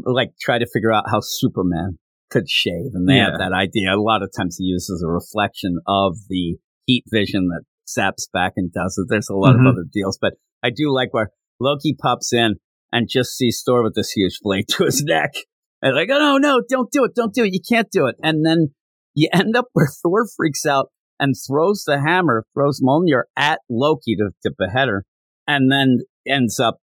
like 0.05 0.31
try 0.41 0.57
to 0.57 0.65
figure 0.73 0.91
out 0.91 1.05
how 1.09 1.19
Superman 1.21 1.99
could 2.31 2.49
shave, 2.49 2.91
and 2.93 3.07
they 3.07 3.17
have 3.17 3.37
that 3.37 3.53
idea. 3.53 3.93
A 3.95 4.01
lot 4.01 4.23
of 4.23 4.31
times 4.35 4.57
he 4.57 4.65
uses 4.65 5.03
a 5.03 5.07
reflection 5.07 5.77
of 5.87 6.17
the 6.27 6.57
heat 6.85 7.03
vision 7.11 7.49
that 7.49 7.63
zaps 7.87 8.29
back 8.31 8.53
and 8.57 8.71
does 8.71 8.97
it. 8.97 9.07
There's 9.09 9.29
a 9.29 9.35
lot 9.35 9.55
Mhm. 9.55 9.61
of 9.67 9.73
other 9.73 9.85
deals, 9.91 10.17
but 10.19 10.33
I 10.63 10.69
do 10.69 10.91
like 10.93 11.13
where 11.13 11.31
Loki 11.59 11.93
pops 11.99 12.33
in 12.33 12.55
and 12.91 13.07
just 13.09 13.35
sees 13.35 13.61
Thor 13.65 13.83
with 13.83 13.95
this 13.95 14.11
huge 14.11 14.39
blade 14.41 14.67
to 14.69 14.85
his 14.85 15.03
neck. 15.03 15.33
And 15.81 15.95
like, 15.95 16.09
oh 16.11 16.17
no, 16.17 16.37
no, 16.37 16.61
don't 16.67 16.91
do 16.91 17.03
it, 17.03 17.13
don't 17.15 17.33
do 17.33 17.43
it, 17.43 17.53
you 17.53 17.59
can't 17.67 17.89
do 17.91 18.07
it. 18.07 18.15
And 18.23 18.45
then 18.45 18.73
you 19.13 19.29
end 19.33 19.55
up 19.55 19.65
where 19.73 19.87
Thor 20.03 20.25
freaks 20.35 20.65
out 20.65 20.91
and 21.19 21.35
throws 21.47 21.83
the 21.85 21.99
hammer, 22.01 22.45
throws 22.53 22.81
Mjolnir 22.81 23.23
at 23.37 23.59
Loki 23.69 24.15
to, 24.17 24.31
to 24.43 24.51
behead 24.57 24.89
her, 24.89 25.05
and 25.47 25.71
then 25.71 25.99
ends 26.27 26.59
up 26.59 26.79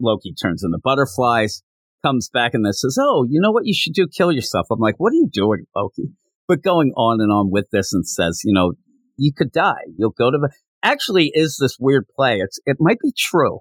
Loki 0.00 0.34
turns 0.34 0.62
into 0.62 0.78
butterflies, 0.82 1.62
comes 2.04 2.28
back 2.28 2.52
and 2.54 2.64
then 2.66 2.72
says, 2.72 2.98
Oh, 3.00 3.26
you 3.28 3.40
know 3.40 3.50
what 3.52 3.64
you 3.66 3.74
should 3.74 3.94
do? 3.94 4.06
Kill 4.06 4.30
yourself. 4.32 4.66
I'm 4.70 4.78
like, 4.80 4.96
What 4.98 5.12
are 5.12 5.16
you 5.16 5.28
doing, 5.32 5.64
Loki? 5.74 6.10
But 6.48 6.62
going 6.62 6.92
on 6.96 7.20
and 7.20 7.32
on 7.32 7.50
with 7.50 7.66
this 7.72 7.92
and 7.92 8.06
says, 8.06 8.42
you 8.44 8.52
know, 8.52 8.74
you 9.16 9.32
could 9.36 9.52
die. 9.52 9.86
You'll 9.96 10.10
go 10.10 10.30
to 10.30 10.38
the 10.38 10.50
actually 10.82 11.30
is 11.34 11.58
this 11.60 11.76
weird 11.78 12.06
play. 12.14 12.38
It's 12.38 12.58
it 12.66 12.76
might 12.80 12.98
be 13.00 13.12
true. 13.16 13.60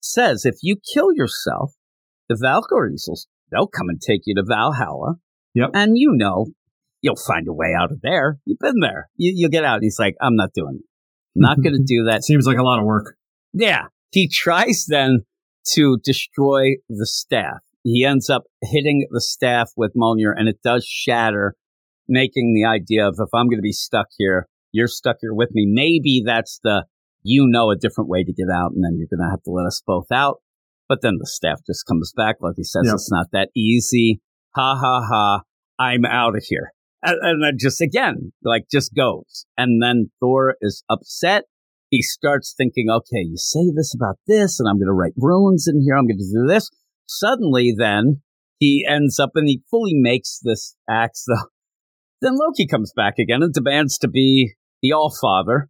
says 0.00 0.44
if 0.44 0.56
you 0.62 0.76
kill 0.94 1.12
yourself, 1.12 1.72
the 2.28 2.36
Valkyries 2.40 3.04
will 3.08 3.18
they'll 3.50 3.66
come 3.66 3.88
and 3.88 4.00
take 4.00 4.22
you 4.26 4.34
to 4.34 4.44
Valhalla. 4.46 5.16
Yep. 5.54 5.70
And 5.74 5.96
you 5.96 6.12
know 6.12 6.48
you'll 7.02 7.16
find 7.16 7.46
a 7.48 7.52
way 7.52 7.74
out 7.78 7.92
of 7.92 8.00
there. 8.02 8.38
You've 8.44 8.58
been 8.58 8.80
there. 8.80 9.08
You, 9.16 9.32
you'll 9.34 9.50
get 9.50 9.64
out. 9.64 9.74
And 9.74 9.84
he's 9.84 9.98
like, 9.98 10.14
I'm 10.20 10.36
not 10.36 10.50
doing 10.54 10.80
it. 10.80 10.86
Not 11.34 11.62
going 11.62 11.74
to 11.76 11.84
do 11.84 12.04
that. 12.04 12.24
Seems 12.24 12.46
like 12.46 12.58
a 12.58 12.62
lot 12.62 12.78
of 12.78 12.84
work. 12.84 13.16
Yeah. 13.52 13.86
He 14.10 14.28
tries 14.28 14.86
then 14.88 15.20
to 15.74 15.98
destroy 16.02 16.76
the 16.88 17.06
staff. 17.06 17.58
He 17.84 18.04
ends 18.04 18.28
up 18.28 18.44
hitting 18.62 19.06
the 19.10 19.20
staff 19.20 19.70
with 19.76 19.94
Mjolnir 19.94 20.32
and 20.36 20.48
it 20.48 20.58
does 20.62 20.84
shatter, 20.84 21.54
making 22.08 22.54
the 22.54 22.66
idea 22.68 23.06
of 23.06 23.16
if 23.18 23.28
I'm 23.32 23.46
going 23.46 23.58
to 23.58 23.62
be 23.62 23.72
stuck 23.72 24.08
here, 24.16 24.48
you're 24.72 24.88
stuck 24.88 25.16
here 25.20 25.34
with 25.34 25.50
me. 25.52 25.66
Maybe 25.68 26.22
that's 26.24 26.60
the, 26.62 26.84
you 27.22 27.46
know, 27.48 27.70
a 27.70 27.76
different 27.76 28.10
way 28.10 28.24
to 28.24 28.32
get 28.32 28.48
out 28.52 28.72
and 28.72 28.84
then 28.84 28.96
you're 28.96 29.08
going 29.10 29.26
to 29.26 29.30
have 29.30 29.42
to 29.44 29.50
let 29.50 29.66
us 29.66 29.82
both 29.86 30.10
out. 30.12 30.36
But 30.88 31.02
then 31.02 31.16
the 31.18 31.26
staff 31.26 31.60
just 31.66 31.86
comes 31.86 32.12
back. 32.16 32.36
Like 32.40 32.54
he 32.56 32.64
says, 32.64 32.82
Yep. 32.86 32.94
it's 32.94 33.10
not 33.10 33.26
that 33.32 33.50
easy. 33.56 34.20
Ha 34.54 34.76
ha 34.80 35.02
ha. 35.06 35.42
I'm 35.78 36.04
out 36.04 36.36
of 36.36 36.44
here. 36.48 36.72
And, 37.02 37.16
and 37.22 37.44
then 37.44 37.56
just 37.58 37.80
again, 37.80 38.32
like 38.42 38.64
just 38.70 38.94
goes. 38.94 39.46
And 39.56 39.82
then 39.82 40.10
Thor 40.20 40.56
is 40.60 40.82
upset 40.88 41.44
he 41.90 42.02
starts 42.02 42.54
thinking, 42.56 42.88
okay, 42.90 43.22
you 43.24 43.36
say 43.36 43.70
this 43.74 43.94
about 43.94 44.16
this, 44.26 44.60
and 44.60 44.68
I'm 44.68 44.76
going 44.76 44.88
to 44.88 44.92
write 44.92 45.14
runes 45.16 45.66
in 45.66 45.80
here. 45.82 45.96
I'm 45.96 46.06
going 46.06 46.18
to 46.18 46.24
do 46.24 46.46
this. 46.46 46.70
Suddenly, 47.06 47.74
then 47.76 48.22
he 48.58 48.86
ends 48.88 49.18
up 49.18 49.30
and 49.34 49.48
he 49.48 49.62
fully 49.70 49.94
makes 49.94 50.38
this 50.42 50.76
axe. 50.88 51.24
Though. 51.26 51.48
Then 52.20 52.32
Loki 52.36 52.66
comes 52.66 52.92
back 52.94 53.14
again 53.18 53.42
and 53.42 53.52
demands 53.52 53.98
to 53.98 54.08
be 54.08 54.54
the 54.82 54.92
All 54.92 55.14
Father, 55.20 55.68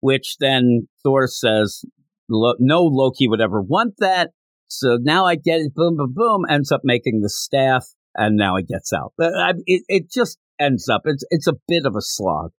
which 0.00 0.36
then 0.40 0.88
Thor 1.02 1.26
says, 1.26 1.84
no 2.28 2.82
Loki 2.82 3.28
would 3.28 3.40
ever 3.40 3.62
want 3.62 3.94
that. 3.98 4.30
So 4.68 4.98
now 5.00 5.26
I 5.26 5.36
get 5.36 5.60
it, 5.60 5.74
boom, 5.74 5.96
boom, 5.96 6.12
boom, 6.14 6.44
ends 6.48 6.72
up 6.72 6.80
making 6.84 7.20
the 7.20 7.28
staff, 7.30 7.86
and 8.14 8.36
now 8.36 8.56
it 8.56 8.66
gets 8.68 8.92
out. 8.92 9.12
But 9.16 9.32
it, 9.66 9.82
it 9.88 10.10
just 10.10 10.38
ends 10.58 10.88
up, 10.88 11.02
it's, 11.04 11.24
it's 11.30 11.46
a 11.46 11.54
bit 11.68 11.86
of 11.86 11.94
a 11.94 12.00
slog 12.00 12.50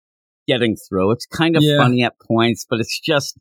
getting 0.48 0.76
through. 0.78 1.12
It's 1.12 1.26
kind 1.26 1.58
of 1.58 1.64
Yeah. 1.64 1.78
funny 1.78 2.04
at 2.04 2.14
points, 2.26 2.66
but 2.70 2.80
it's 2.80 3.00
just, 3.00 3.38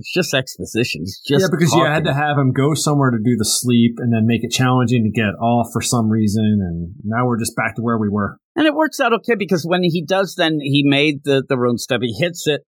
it's 0.00 0.12
just 0.12 0.32
exposition. 0.32 1.02
It's 1.02 1.20
just 1.20 1.42
yeah, 1.42 1.48
because 1.50 1.72
you 1.74 1.84
had 1.84 2.04
to 2.04 2.14
have 2.14 2.38
him 2.38 2.52
go 2.52 2.72
somewhere 2.74 3.10
to 3.10 3.18
do 3.18 3.36
the 3.36 3.44
sleep 3.44 3.96
and 3.98 4.12
then 4.12 4.26
make 4.26 4.42
it 4.42 4.50
challenging 4.50 5.04
to 5.04 5.10
get 5.10 5.34
off 5.40 5.68
for 5.72 5.82
some 5.82 6.08
reason. 6.08 6.58
And 6.60 6.94
now 7.04 7.26
we're 7.26 7.38
just 7.38 7.54
back 7.54 7.76
to 7.76 7.82
where 7.82 7.98
we 7.98 8.08
were. 8.08 8.38
And 8.56 8.66
it 8.66 8.74
works 8.74 8.98
out 8.98 9.12
okay 9.12 9.34
because 9.34 9.64
when 9.64 9.82
he 9.82 10.02
does, 10.04 10.34
then 10.36 10.58
he 10.60 10.82
made 10.84 11.24
the, 11.24 11.44
the 11.46 11.58
rune 11.58 11.78
step, 11.78 12.00
he 12.02 12.14
hits 12.18 12.46
it, 12.46 12.62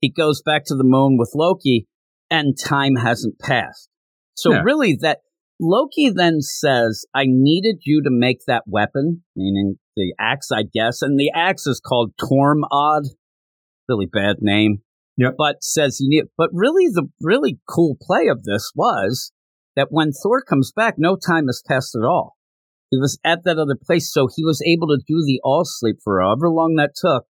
he 0.00 0.10
goes 0.10 0.42
back 0.42 0.64
to 0.66 0.74
the 0.74 0.84
moon 0.84 1.16
with 1.18 1.32
Loki, 1.34 1.86
and 2.30 2.56
time 2.62 2.96
hasn't 2.96 3.38
passed. 3.38 3.88
So 4.34 4.52
Yeah. 4.52 4.60
really 4.62 4.96
that 5.00 5.20
Loki 5.58 6.10
then 6.10 6.42
says, 6.42 7.06
I 7.14 7.24
needed 7.26 7.80
you 7.86 8.02
to 8.02 8.10
make 8.10 8.40
that 8.46 8.64
weapon, 8.66 9.24
meaning 9.34 9.78
the 9.96 10.12
axe, 10.20 10.50
I 10.52 10.64
guess, 10.64 11.00
and 11.00 11.18
the 11.18 11.32
axe 11.34 11.66
is 11.66 11.80
called 11.80 12.12
Tormod. 12.20 13.04
Really 13.88 14.06
bad 14.06 14.36
name. 14.40 14.82
Yep. 15.16 15.34
But 15.38 15.62
says 15.62 15.98
you 16.00 16.08
need 16.08 16.24
but 16.36 16.50
really 16.52 16.88
the 16.92 17.08
really 17.20 17.58
cool 17.68 17.96
play 18.00 18.28
of 18.28 18.44
this 18.44 18.70
was 18.74 19.32
that 19.74 19.88
when 19.90 20.12
Thor 20.12 20.42
comes 20.42 20.72
back, 20.74 20.94
no 20.98 21.16
time 21.16 21.46
has 21.46 21.62
passed 21.66 21.94
at 21.94 22.04
all. 22.04 22.36
He 22.90 22.98
was 22.98 23.18
at 23.24 23.44
that 23.44 23.58
other 23.58 23.76
place, 23.76 24.12
so 24.12 24.28
he 24.34 24.44
was 24.44 24.62
able 24.66 24.88
to 24.88 25.02
do 25.06 25.22
the 25.24 25.40
all 25.42 25.62
sleep 25.64 25.96
for 26.04 26.20
however 26.20 26.48
long 26.50 26.76
that 26.76 26.92
took. 26.94 27.24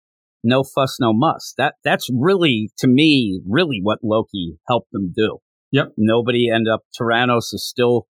No 0.44 0.62
fuss, 0.62 0.98
no 1.00 1.12
muss. 1.12 1.54
That 1.58 1.74
that's 1.82 2.08
really, 2.12 2.70
to 2.78 2.86
me, 2.86 3.40
really 3.48 3.80
what 3.82 4.00
Loki 4.02 4.58
helped 4.68 4.92
them 4.92 5.12
do. 5.16 5.38
Yep. 5.72 5.94
Nobody 5.96 6.48
ended 6.48 6.72
up. 6.72 6.82
Toranos 6.98 7.52
is 7.52 7.66
still 7.68 8.06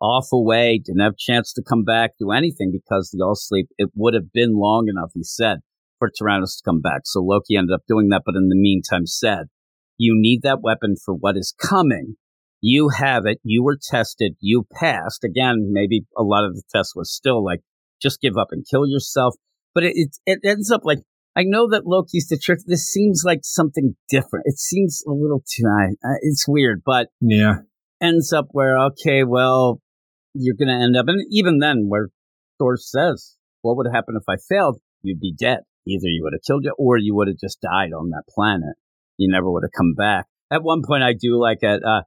off 0.00 0.28
away. 0.32 0.80
Didn't 0.84 1.00
have 1.00 1.14
a 1.14 1.16
chance 1.18 1.52
to 1.54 1.62
come 1.66 1.84
back, 1.84 2.12
do 2.18 2.30
anything 2.30 2.70
because 2.72 3.10
the 3.12 3.24
all 3.24 3.34
sleep. 3.34 3.68
It 3.76 3.90
would 3.94 4.14
have 4.14 4.32
been 4.32 4.54
long 4.54 4.86
enough, 4.88 5.10
he 5.14 5.24
said, 5.24 5.58
for 6.00 6.10
Toranos 6.10 6.56
to 6.56 6.62
come 6.64 6.80
back. 6.80 7.02
So 7.04 7.20
Loki 7.20 7.54
ended 7.56 7.72
up 7.74 7.82
doing 7.86 8.08
that, 8.08 8.22
but 8.26 8.34
in 8.34 8.48
the 8.48 8.56
meantime, 8.56 9.06
said, 9.06 9.44
"You 9.96 10.14
need 10.16 10.40
that 10.42 10.62
weapon 10.62 10.96
for 11.04 11.14
what 11.14 11.36
is 11.36 11.54
coming." 11.62 12.16
You 12.62 12.90
have 12.90 13.24
it. 13.24 13.38
You 13.42 13.62
were 13.62 13.78
tested. 13.80 14.34
You 14.40 14.66
passed. 14.74 15.24
Again, 15.24 15.68
maybe 15.72 16.04
a 16.16 16.22
lot 16.22 16.44
of 16.44 16.54
the 16.54 16.62
test 16.74 16.92
was 16.94 17.10
still 17.10 17.42
like, 17.42 17.60
just 18.02 18.20
give 18.20 18.36
up 18.36 18.48
and 18.50 18.66
kill 18.70 18.86
yourself. 18.86 19.34
But 19.74 19.84
it, 19.84 19.92
it, 19.94 20.16
it 20.26 20.40
ends 20.44 20.70
up 20.70 20.82
like, 20.84 20.98
I 21.34 21.44
know 21.44 21.70
that 21.70 21.86
Loki's 21.86 22.26
the 22.28 22.36
trick. 22.36 22.58
This 22.66 22.84
seems 22.84 23.22
like 23.24 23.40
something 23.44 23.96
different. 24.10 24.44
It 24.46 24.58
seems 24.58 25.02
a 25.08 25.10
little 25.10 25.42
too, 25.50 25.64
uh, 26.04 26.16
it's 26.20 26.46
weird, 26.46 26.82
but 26.84 27.08
Yeah. 27.22 27.60
ends 28.02 28.30
up 28.30 28.48
where, 28.50 28.76
okay, 28.88 29.24
well, 29.24 29.80
you're 30.34 30.54
going 30.54 30.68
to 30.68 30.84
end 30.84 30.98
up, 30.98 31.06
and 31.08 31.24
even 31.30 31.60
then, 31.60 31.86
where 31.88 32.08
Thor 32.58 32.76
says, 32.76 33.36
what 33.62 33.78
would 33.78 33.86
happen 33.90 34.16
if 34.16 34.24
I 34.28 34.36
failed? 34.48 34.80
You'd 35.02 35.20
be 35.20 35.32
dead. 35.32 35.60
Either 35.86 36.06
you 36.08 36.22
would 36.22 36.32
have 36.34 36.42
killed 36.46 36.64
you 36.64 36.74
or 36.78 36.98
you 36.98 37.14
would 37.14 37.28
have 37.28 37.38
just 37.38 37.60
died 37.60 37.92
on 37.92 38.10
that 38.10 38.24
planet. 38.34 38.76
You 39.16 39.30
never 39.30 39.50
would 39.50 39.64
have 39.64 39.72
come 39.76 39.94
back. 39.94 40.26
At 40.50 40.62
one 40.62 40.82
point, 40.86 41.02
I 41.02 41.12
do 41.12 41.40
like 41.40 41.62
at, 41.62 41.82
uh, 41.84 42.02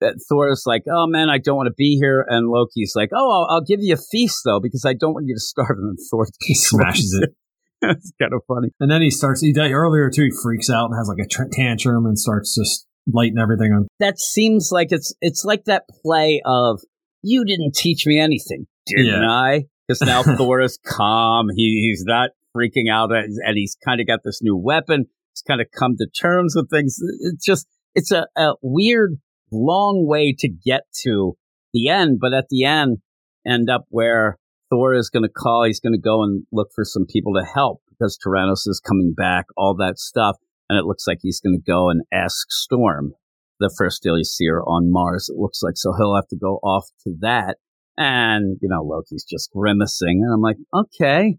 that 0.00 0.14
Thor's 0.28 0.62
like, 0.66 0.84
oh 0.90 1.06
man, 1.06 1.28
I 1.28 1.38
don't 1.38 1.56
want 1.56 1.66
to 1.66 1.74
be 1.76 1.96
here. 2.00 2.24
And 2.28 2.48
Loki's 2.48 2.92
like, 2.94 3.10
oh, 3.12 3.30
I'll, 3.48 3.56
I'll 3.56 3.64
give 3.64 3.80
you 3.82 3.94
a 3.94 3.96
feast 3.96 4.42
though, 4.44 4.60
because 4.60 4.84
I 4.84 4.94
don't 4.94 5.14
want 5.14 5.26
you 5.26 5.34
to 5.34 5.40
starve. 5.40 5.70
And 5.78 5.88
then 5.90 5.96
Thor 6.10 6.26
He 6.40 6.54
smashes 6.54 7.18
it. 7.22 7.30
it's 7.82 8.12
kind 8.20 8.32
of 8.32 8.42
funny. 8.46 8.68
And 8.80 8.90
then 8.90 9.02
he 9.02 9.10
starts, 9.10 9.40
he 9.40 9.52
died 9.52 9.72
earlier 9.72 10.10
too. 10.10 10.24
He 10.24 10.30
freaks 10.42 10.70
out 10.70 10.86
and 10.90 10.94
has 10.98 11.08
like 11.08 11.24
a 11.24 11.28
tr- 11.28 11.50
tantrum 11.52 12.06
and 12.06 12.18
starts 12.18 12.54
just 12.56 12.86
lighting 13.12 13.38
everything 13.38 13.72
on. 13.72 13.88
That 13.98 14.18
seems 14.18 14.70
like 14.72 14.88
it's, 14.90 15.14
it's 15.20 15.44
like 15.44 15.64
that 15.64 15.84
play 16.02 16.42
of, 16.44 16.80
you 17.22 17.44
didn't 17.44 17.74
teach 17.74 18.06
me 18.06 18.18
anything, 18.20 18.66
didn't 18.86 19.06
Yeah. 19.22 19.28
I? 19.30 19.64
Because 19.86 20.02
now 20.02 20.22
Thor 20.36 20.60
is 20.60 20.78
calm. 20.86 21.48
He, 21.54 21.80
he's 21.88 22.04
not 22.04 22.30
freaking 22.56 22.90
out 22.90 23.10
and 23.12 23.56
he's 23.56 23.76
kind 23.84 24.00
of 24.00 24.06
got 24.06 24.20
this 24.24 24.40
new 24.42 24.56
weapon. 24.56 25.06
He's 25.34 25.42
kind 25.42 25.60
of 25.60 25.68
come 25.78 25.96
to 25.98 26.06
terms 26.06 26.54
with 26.56 26.70
things. 26.70 26.98
It's 27.20 27.44
just, 27.44 27.66
it's 27.94 28.10
a, 28.10 28.26
a 28.36 28.54
weird, 28.62 29.18
long 29.52 30.06
way 30.06 30.34
to 30.38 30.48
get 30.48 30.82
to 31.02 31.36
the 31.72 31.88
end. 31.88 32.18
But 32.20 32.34
at 32.34 32.46
the 32.50 32.64
end, 32.64 32.98
end 33.46 33.70
up 33.70 33.84
where 33.88 34.38
Thor 34.70 34.94
is 34.94 35.10
going 35.10 35.22
to 35.22 35.28
call. 35.28 35.64
He's 35.64 35.80
going 35.80 35.94
to 35.94 35.98
go 35.98 36.22
and 36.22 36.44
look 36.52 36.68
for 36.74 36.84
some 36.84 37.06
people 37.08 37.34
to 37.34 37.46
help 37.54 37.82
because 37.88 38.18
Toranos 38.18 38.66
is 38.66 38.82
coming 38.86 39.14
back, 39.16 39.46
all 39.56 39.74
that 39.76 39.98
stuff. 39.98 40.36
And 40.68 40.78
it 40.78 40.84
looks 40.84 41.06
like 41.06 41.18
he's 41.22 41.40
going 41.40 41.56
to 41.56 41.70
go 41.70 41.88
and 41.88 42.02
ask 42.12 42.50
Storm, 42.50 43.14
the 43.58 43.74
first 43.76 44.02
Daily 44.02 44.24
Seer 44.24 44.60
on 44.60 44.92
Mars, 44.92 45.30
it 45.30 45.38
looks 45.38 45.62
like. 45.62 45.76
So 45.76 45.94
he'll 45.96 46.14
have 46.14 46.28
to 46.28 46.36
go 46.36 46.56
off 46.56 46.86
to 47.04 47.14
that. 47.20 47.56
And, 47.96 48.58
you 48.60 48.68
know, 48.68 48.82
Loki's 48.82 49.24
just 49.24 49.50
grimacing. 49.50 50.22
And 50.22 50.32
I'm 50.32 50.42
like, 50.42 50.58
okay. 50.72 51.36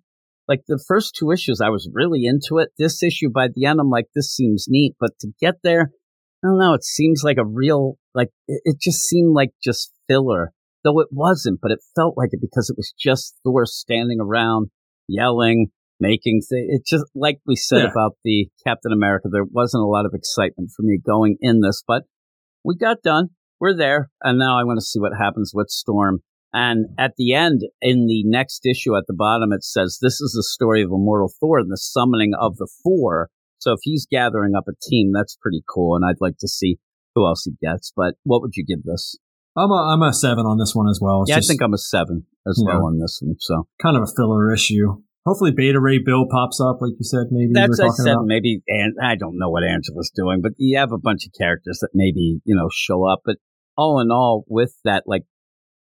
Like 0.49 0.61
the 0.67 0.83
first 0.87 1.15
two 1.17 1.29
issues, 1.31 1.61
I 1.63 1.69
was 1.69 1.87
really 1.93 2.25
into 2.25 2.57
it. 2.57 2.69
This 2.79 3.03
issue, 3.03 3.29
by 3.29 3.49
the 3.53 3.65
end, 3.65 3.79
I'm 3.79 3.91
like, 3.91 4.07
this 4.15 4.35
seems 4.35 4.65
neat. 4.67 4.95
But 4.99 5.11
to 5.19 5.29
get 5.39 5.57
there, 5.63 5.91
I 6.43 6.47
don't 6.47 6.57
know. 6.57 6.73
It 6.73 6.83
seems 6.83 7.21
like 7.23 7.37
a 7.37 7.45
real, 7.45 7.97
like, 8.15 8.29
it, 8.47 8.61
it 8.65 8.77
just 8.81 9.01
seemed 9.07 9.35
like 9.35 9.51
just 9.63 9.93
filler, 10.07 10.51
though 10.83 10.99
it 11.01 11.09
wasn't, 11.11 11.59
but 11.61 11.69
it 11.69 11.79
felt 11.95 12.17
like 12.17 12.29
it 12.31 12.41
because 12.41 12.67
it 12.69 12.77
was 12.77 12.93
just 12.99 13.35
Thor 13.43 13.67
standing 13.67 14.17
around 14.19 14.71
yelling, 15.07 15.67
making 15.99 16.41
things. 16.41 16.67
It 16.69 16.81
just, 16.83 17.05
like 17.13 17.39
we 17.45 17.55
said 17.55 17.83
Yeah. 17.83 17.91
about 17.91 18.13
the 18.23 18.47
Captain 18.65 18.91
America, 18.91 19.27
there 19.31 19.45
wasn't 19.45 19.83
a 19.83 19.87
lot 19.87 20.07
of 20.07 20.13
excitement 20.15 20.71
for 20.75 20.81
me 20.81 20.97
going 20.97 21.37
in 21.41 21.61
this, 21.61 21.83
but 21.87 22.03
we 22.63 22.75
got 22.75 23.03
done. 23.03 23.29
We're 23.59 23.75
there. 23.77 24.09
And 24.23 24.39
now 24.39 24.59
I 24.59 24.63
want 24.63 24.77
to 24.77 24.85
see 24.85 24.99
what 24.99 25.11
happens 25.15 25.51
with 25.53 25.69
Storm. 25.69 26.21
And 26.53 26.87
at 26.97 27.13
the 27.17 27.33
end, 27.33 27.61
in 27.81 28.07
the 28.07 28.23
next 28.25 28.65
issue 28.65 28.95
at 28.95 29.03
the 29.07 29.13
bottom, 29.13 29.51
it 29.51 29.63
says, 29.63 29.99
This 30.01 30.19
is 30.19 30.33
the 30.35 30.43
story 30.43 30.81
of 30.81 30.89
Immortal 30.89 31.31
Thor 31.39 31.59
and 31.59 31.71
the 31.71 31.77
summoning 31.77 32.33
of 32.39 32.57
the 32.57 32.67
Four. 32.83 33.29
So 33.59 33.73
if 33.73 33.79
he's 33.83 34.07
gathering 34.09 34.55
up 34.55 34.65
a 34.67 34.73
team, 34.89 35.11
that's 35.13 35.37
pretty 35.39 35.63
cool. 35.69 35.95
And 35.95 36.05
I'd 36.05 36.21
like 36.21 36.37
to 36.39 36.47
see 36.47 36.77
who 37.13 37.27
else 37.27 37.43
he 37.43 37.51
gets. 37.61 37.91
But 37.95 38.15
what 38.23 38.41
would 38.41 38.55
you 38.55 38.65
give 38.65 38.83
this? 38.83 39.17
I'm 39.55 39.71
a, 39.71 39.93
I'm 39.93 40.01
a 40.01 40.13
seven 40.13 40.45
on 40.45 40.57
this 40.57 40.73
one 40.73 40.87
as 40.89 40.99
well. 41.01 41.23
It's 41.23 41.29
yeah, 41.29 41.35
just 41.37 41.49
I 41.49 41.53
think 41.53 41.61
I'm 41.61 41.73
a 41.73 41.77
seven 41.77 42.25
as 42.47 42.61
well 42.65 42.85
on 42.85 42.99
this 42.99 43.19
one. 43.21 43.35
So 43.39 43.67
kind 43.81 43.97
of 43.97 44.03
a 44.03 44.07
filler 44.15 44.53
issue. 44.53 45.01
Hopefully 45.25 45.51
Beta 45.51 45.79
Ray 45.79 45.99
Bill 46.03 46.25
pops 46.31 46.61
up, 46.61 46.77
like 46.81 46.93
you 46.97 47.03
said, 47.03 47.27
maybe 47.29 47.51
that's, 47.53 47.77
were 47.77 47.87
I 47.87 47.89
said, 47.89 48.13
about. 48.13 48.25
maybe, 48.25 48.63
and 48.67 48.95
I 49.03 49.15
don't 49.15 49.37
know 49.37 49.49
what 49.49 49.63
Angela's 49.63 50.11
doing, 50.15 50.39
but 50.41 50.53
you 50.57 50.77
have 50.79 50.91
a 50.91 50.97
bunch 50.97 51.25
of 51.25 51.33
characters 51.37 51.79
that 51.81 51.89
maybe, 51.93 52.39
you 52.45 52.55
know, 52.55 52.69
show 52.71 53.05
up. 53.05 53.21
But 53.25 53.35
all 53.77 53.99
in 53.99 54.11
all, 54.11 54.45
with 54.47 54.73
that, 54.85 55.03
like, 55.05 55.23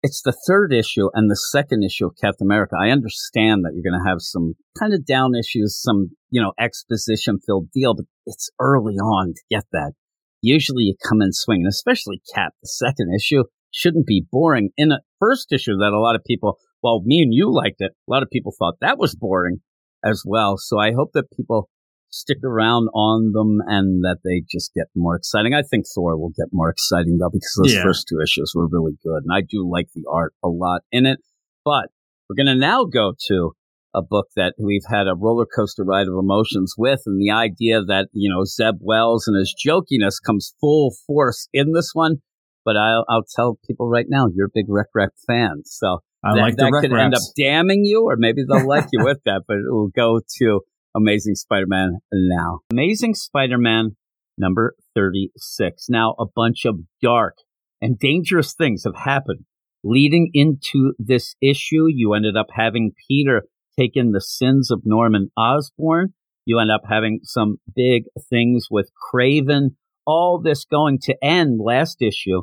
it's 0.03 0.21
the 0.23 0.35
third 0.47 0.73
issue 0.73 1.09
and 1.13 1.29
the 1.29 1.35
second 1.35 1.83
issue 1.83 2.07
of 2.07 2.15
Captain 2.19 2.47
America. 2.47 2.75
I 2.79 2.89
understand 2.89 3.63
that 3.63 3.73
you're 3.73 3.89
going 3.89 4.01
to 4.03 4.09
have 4.09 4.21
some 4.21 4.55
kind 4.77 4.93
of 4.93 5.05
down 5.05 5.35
issues, 5.35 5.79
some, 5.79 6.11
you 6.29 6.41
know, 6.41 6.53
exposition 6.59 7.39
filled 7.45 7.71
deal, 7.71 7.93
but 7.93 8.05
it's 8.25 8.49
early 8.59 8.95
on 8.95 9.33
to 9.33 9.41
get 9.49 9.65
that. 9.71 9.93
Usually 10.41 10.83
you 10.83 10.95
come 11.07 11.21
in 11.21 11.31
swinging, 11.33 11.67
especially 11.67 12.21
Cap. 12.33 12.53
The 12.63 12.67
second 12.67 13.13
issue 13.15 13.43
shouldn't 13.69 14.07
be 14.07 14.25
boring. 14.31 14.71
In 14.75 14.91
a 14.91 15.01
first 15.19 15.51
issue 15.51 15.77
that 15.77 15.93
a 15.93 15.99
lot 15.99 16.15
of 16.15 16.23
people, 16.25 16.57
well, 16.81 17.01
me 17.05 17.21
and 17.21 17.33
you 17.33 17.53
liked 17.53 17.79
it. 17.79 17.91
A 17.91 18.11
lot 18.11 18.23
of 18.23 18.29
people 18.31 18.53
thought 18.57 18.75
that 18.81 18.97
was 18.97 19.15
boring 19.15 19.59
as 20.03 20.23
well. 20.25 20.57
So 20.57 20.79
I 20.79 20.93
hope 20.93 21.11
that 21.13 21.31
people 21.35 21.69
stick 22.11 22.37
around 22.43 22.87
on 22.93 23.31
them 23.31 23.59
and 23.67 24.03
that 24.03 24.17
they 24.23 24.43
just 24.51 24.73
get 24.75 24.87
more 24.95 25.15
exciting. 25.15 25.53
I 25.53 25.61
think 25.61 25.85
Thor 25.95 26.17
will 26.17 26.29
get 26.37 26.47
more 26.51 26.69
exciting 26.69 27.17
though 27.17 27.29
because 27.31 27.53
those 27.63 27.73
Yeah. 27.73 27.83
first 27.83 28.05
two 28.09 28.19
issues 28.21 28.51
were 28.55 28.67
really 28.67 28.97
good 29.03 29.23
and 29.25 29.31
I 29.33 29.41
do 29.41 29.67
like 29.69 29.87
the 29.95 30.03
art 30.11 30.33
a 30.43 30.49
lot 30.49 30.81
in 30.91 31.05
it. 31.05 31.19
But 31.63 31.89
we're 32.29 32.35
going 32.35 32.53
to 32.53 32.59
now 32.59 32.85
go 32.85 33.13
to 33.27 33.51
a 33.93 34.01
book 34.01 34.27
that 34.35 34.53
we've 34.57 34.85
had 34.89 35.07
a 35.07 35.15
roller 35.15 35.45
coaster 35.45 35.83
ride 35.83 36.07
of 36.07 36.13
emotions 36.17 36.75
with 36.77 37.01
and 37.05 37.19
the 37.19 37.31
idea 37.31 37.81
that, 37.83 38.07
you 38.13 38.29
know, 38.33 38.43
Zeb 38.45 38.75
Wells 38.79 39.27
and 39.27 39.37
his 39.37 39.53
jokiness 39.53 40.15
comes 40.25 40.53
full 40.61 40.93
force 41.05 41.47
in 41.53 41.73
this 41.73 41.91
one. 41.93 42.17
But 42.63 42.77
I'll, 42.77 43.05
I'll 43.09 43.25
tell 43.35 43.57
people 43.67 43.89
right 43.89 44.05
now, 44.07 44.27
you're 44.33 44.45
a 44.45 44.51
big 44.53 44.65
Rec 44.69 44.87
Rec 44.95 45.09
fan. 45.27 45.63
So 45.65 45.99
I 46.23 46.35
that, 46.35 46.41
like 46.41 46.55
that 46.57 46.71
could 46.81 46.93
end 46.93 47.15
up 47.15 47.21
damning 47.37 47.83
you, 47.83 48.05
or 48.05 48.15
maybe 48.17 48.43
they'll 48.47 48.67
like 48.67 48.87
you 48.93 48.99
with 49.03 49.17
that. 49.25 49.41
But 49.47 49.57
we'll 49.63 49.89
go 49.95 50.21
to 50.37 50.61
Amazing 50.95 51.35
Spider-Man 51.35 51.99
now. 52.11 52.59
Amazing 52.71 53.13
Spider-Man 53.13 53.95
number 54.37 54.75
36. 54.95 55.85
Now, 55.89 56.15
a 56.19 56.25
bunch 56.25 56.65
of 56.65 56.79
dark 57.01 57.35
and 57.81 57.97
dangerous 57.97 58.53
things 58.53 58.83
have 58.83 58.95
happened. 58.95 59.45
Leading 59.83 60.29
into 60.33 60.93
this 60.99 61.35
issue, 61.41 61.87
you 61.87 62.13
ended 62.13 62.35
up 62.35 62.47
having 62.53 62.91
Peter 63.07 63.43
take 63.79 63.91
in 63.95 64.11
the 64.11 64.21
sins 64.21 64.69
of 64.69 64.81
Norman 64.83 65.31
Osborn. 65.37 66.13
You 66.45 66.59
end 66.59 66.71
up 66.71 66.81
having 66.89 67.21
some 67.23 67.57
big 67.73 68.03
things 68.29 68.67
with 68.69 68.91
Kraven. 69.13 69.75
All 70.05 70.41
this 70.41 70.65
going 70.65 70.99
to 71.03 71.15
end 71.23 71.59
last 71.63 72.01
issue 72.01 72.41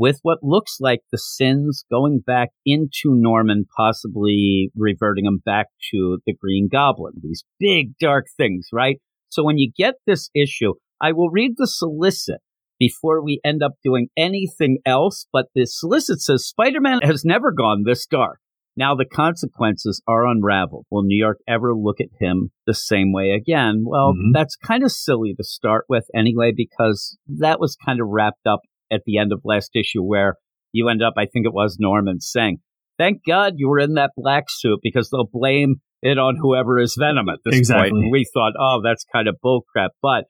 with 0.00 0.18
what 0.22 0.38
looks 0.42 0.78
like 0.80 1.00
the 1.12 1.18
sins 1.18 1.84
going 1.92 2.20
back 2.26 2.48
into 2.64 3.10
Norman, 3.14 3.66
possibly 3.76 4.70
reverting 4.74 5.26
him 5.26 5.42
back 5.44 5.66
to 5.90 6.20
the 6.24 6.32
Green 6.34 6.70
Goblin. 6.72 7.12
These 7.22 7.44
big 7.58 7.98
dark 8.00 8.24
things, 8.34 8.68
right? 8.72 8.96
So 9.28 9.44
when 9.44 9.58
you 9.58 9.70
get 9.76 9.96
this 10.06 10.30
issue, 10.34 10.72
I 11.02 11.12
will 11.12 11.28
read 11.28 11.52
the 11.58 11.66
solicit 11.66 12.38
before 12.78 13.22
we 13.22 13.40
end 13.44 13.62
up 13.62 13.72
doing 13.84 14.08
anything 14.16 14.78
else. 14.86 15.26
But 15.34 15.48
the 15.54 15.66
solicit 15.66 16.22
says 16.22 16.46
Spider 16.46 16.80
Man 16.80 17.00
has 17.02 17.22
never 17.22 17.52
gone 17.52 17.82
this 17.84 18.06
dark. 18.06 18.38
Now 18.78 18.94
the 18.94 19.04
consequences 19.04 20.00
are 20.08 20.26
unraveled. 20.26 20.86
Will 20.90 21.02
New 21.02 21.18
York 21.22 21.40
ever 21.46 21.74
look 21.74 22.00
at 22.00 22.08
him 22.18 22.52
the 22.66 22.72
same 22.72 23.12
way 23.12 23.32
again? 23.32 23.82
Well, 23.84 24.14
Mhm. 24.14 24.32
that's 24.32 24.56
kind 24.56 24.82
of 24.82 24.92
silly 24.92 25.34
to 25.34 25.44
start 25.44 25.84
with 25.90 26.06
anyway, 26.14 26.52
because 26.56 27.18
that 27.28 27.60
was 27.60 27.76
kind 27.84 28.00
of 28.00 28.06
wrapped 28.08 28.46
up 28.46 28.60
at 28.90 29.02
the 29.06 29.18
end 29.18 29.32
of 29.32 29.40
last 29.44 29.70
issue 29.74 30.02
where 30.02 30.36
you 30.72 30.88
end 30.88 31.02
up, 31.02 31.14
I 31.16 31.26
think 31.26 31.46
it 31.46 31.52
was 31.52 31.76
Norman 31.78 32.20
saying, 32.20 32.58
thank 32.98 33.22
God 33.26 33.54
you 33.56 33.68
were 33.68 33.78
in 33.78 33.94
that 33.94 34.12
black 34.16 34.44
suit 34.48 34.80
because 34.82 35.10
they'll 35.10 35.28
blame 35.30 35.76
it 36.02 36.18
on 36.18 36.36
whoever 36.40 36.78
is 36.78 36.96
Venom 36.98 37.28
at 37.28 37.38
this 37.44 37.58
Exactly. 37.58 37.90
point. 37.90 38.04
And 38.04 38.12
we 38.12 38.26
thought, 38.32 38.52
oh, 38.58 38.80
that's 38.82 39.04
kind 39.12 39.28
of 39.28 39.36
bullcrap. 39.44 39.90
But 40.00 40.24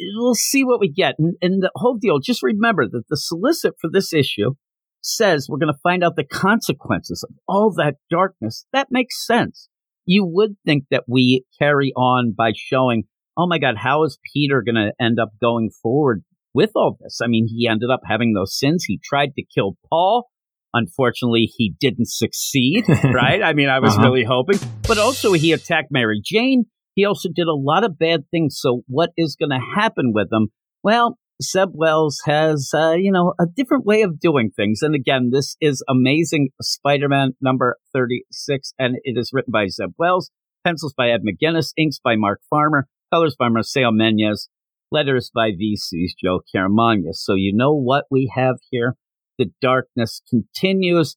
we'll 0.00 0.34
see 0.34 0.64
what 0.64 0.80
we 0.80 0.90
get. 0.90 1.14
And, 1.18 1.34
and 1.40 1.62
the 1.62 1.70
whole 1.74 1.96
deal, 1.96 2.18
just 2.18 2.42
remember 2.42 2.88
that 2.88 3.04
the 3.08 3.16
solicit 3.16 3.74
for 3.80 3.90
this 3.90 4.12
issue 4.12 4.54
says 5.00 5.46
we're 5.48 5.58
going 5.58 5.72
to 5.72 5.80
find 5.82 6.02
out 6.02 6.16
the 6.16 6.24
consequences 6.24 7.24
of 7.28 7.34
all 7.46 7.72
that 7.76 7.94
darkness. 8.10 8.66
That 8.72 8.88
makes 8.90 9.24
sense. 9.24 9.68
You 10.04 10.24
would 10.24 10.56
think 10.64 10.84
that 10.90 11.04
we 11.08 11.44
carry 11.58 11.92
on 11.96 12.34
by 12.36 12.52
showing, 12.54 13.04
oh 13.36 13.46
my 13.46 13.58
God, 13.58 13.76
how 13.78 14.04
is 14.04 14.18
Peter 14.34 14.62
going 14.62 14.76
to 14.76 14.92
end 15.04 15.18
up 15.20 15.30
going 15.40 15.70
forward 15.82 16.24
with 16.56 16.70
all 16.74 16.96
this? 17.00 17.20
I 17.22 17.28
mean, 17.28 17.46
he 17.48 17.68
ended 17.68 17.90
up 17.90 18.00
having 18.08 18.32
those 18.32 18.58
sins. 18.58 18.84
He 18.88 18.98
tried 19.04 19.34
to 19.36 19.44
kill 19.54 19.76
Paul. 19.88 20.26
Unfortunately, 20.74 21.50
he 21.56 21.74
didn't 21.80 22.08
succeed, 22.08 22.84
right? 23.04 23.42
I 23.42 23.52
mean, 23.52 23.68
I 23.68 23.78
was 23.78 23.94
Uh-huh. 23.94 24.02
really 24.08 24.24
hoping. 24.24 24.58
But 24.88 24.98
also, 24.98 25.32
he 25.32 25.52
attacked 25.52 25.88
Mary 25.90 26.20
Jane. 26.24 26.64
He 26.94 27.04
also 27.04 27.28
did 27.34 27.46
a 27.46 27.54
lot 27.54 27.84
of 27.84 27.98
bad 27.98 28.24
things. 28.30 28.56
So, 28.58 28.82
what 28.86 29.10
is 29.16 29.36
going 29.38 29.50
to 29.50 29.60
happen 29.76 30.12
with 30.14 30.28
him? 30.32 30.48
Well, 30.82 31.18
Zeb 31.42 31.68
Wells 31.74 32.20
has, 32.24 32.70
uh, 32.74 32.92
you 32.92 33.12
know, 33.12 33.34
a 33.38 33.44
different 33.46 33.84
way 33.84 34.02
of 34.02 34.18
doing 34.18 34.50
things. 34.56 34.80
And 34.82 34.94
again, 34.94 35.30
this 35.32 35.56
is 35.60 35.84
Amazing 35.88 36.48
Spider-Man 36.62 37.32
number 37.40 37.76
36, 37.92 38.72
and 38.78 38.96
it 39.04 39.18
is 39.18 39.30
written 39.32 39.50
by 39.52 39.66
Zeb 39.68 39.90
Wells, 39.98 40.30
pencils 40.64 40.94
by 40.96 41.10
Ed 41.10 41.20
McGuinness, 41.28 41.72
inks 41.76 41.98
by 42.02 42.16
Mark 42.16 42.40
Farmer, 42.48 42.86
colors 43.12 43.36
by 43.38 43.48
Marcelo 43.50 43.90
Menyz, 43.92 44.48
letters 44.90 45.30
by 45.34 45.50
VC's 45.50 46.14
Joe 46.22 46.40
Caramagna. 46.54 47.12
So 47.12 47.34
you 47.34 47.52
know 47.54 47.74
what 47.74 48.04
we 48.10 48.32
have 48.34 48.56
here? 48.70 48.94
The 49.38 49.50
darkness 49.60 50.22
continues. 50.28 51.16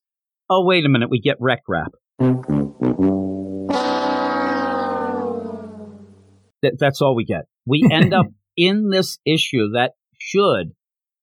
Oh, 0.50 0.66
wait 0.66 0.86
a 0.86 0.90
minute, 0.90 1.10
we 1.10 1.20
get 1.20 1.38
Rek 1.40 1.62
Rap. 1.68 1.92
Th- 6.62 6.74
that's 6.78 7.02
all 7.02 7.16
we 7.16 7.24
get. 7.26 7.46
We 7.66 7.88
end 7.92 8.14
up 8.14 8.26
in 8.58 8.90
this 8.90 9.20
issue 9.26 9.72
that 9.74 9.92
should 10.20 10.74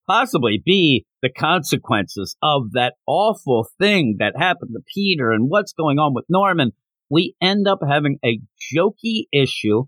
possibly 0.07 0.62
be 0.64 1.05
the 1.22 1.30
consequences 1.30 2.36
of 2.42 2.72
that 2.72 2.94
awful 3.07 3.66
thing 3.78 4.16
that 4.20 4.34
happened 4.36 4.70
to 4.74 4.82
Peter 4.94 5.32
and 5.32 5.51
what's 5.51 5.72
going 5.72 5.99
on 5.99 6.14
with 6.14 6.24
Norman. 6.28 6.70
We 7.11 7.34
end 7.42 7.66
up 7.68 7.80
having 7.86 8.18
a 8.24 8.40
jokey 8.74 9.24
issue. 9.32 9.84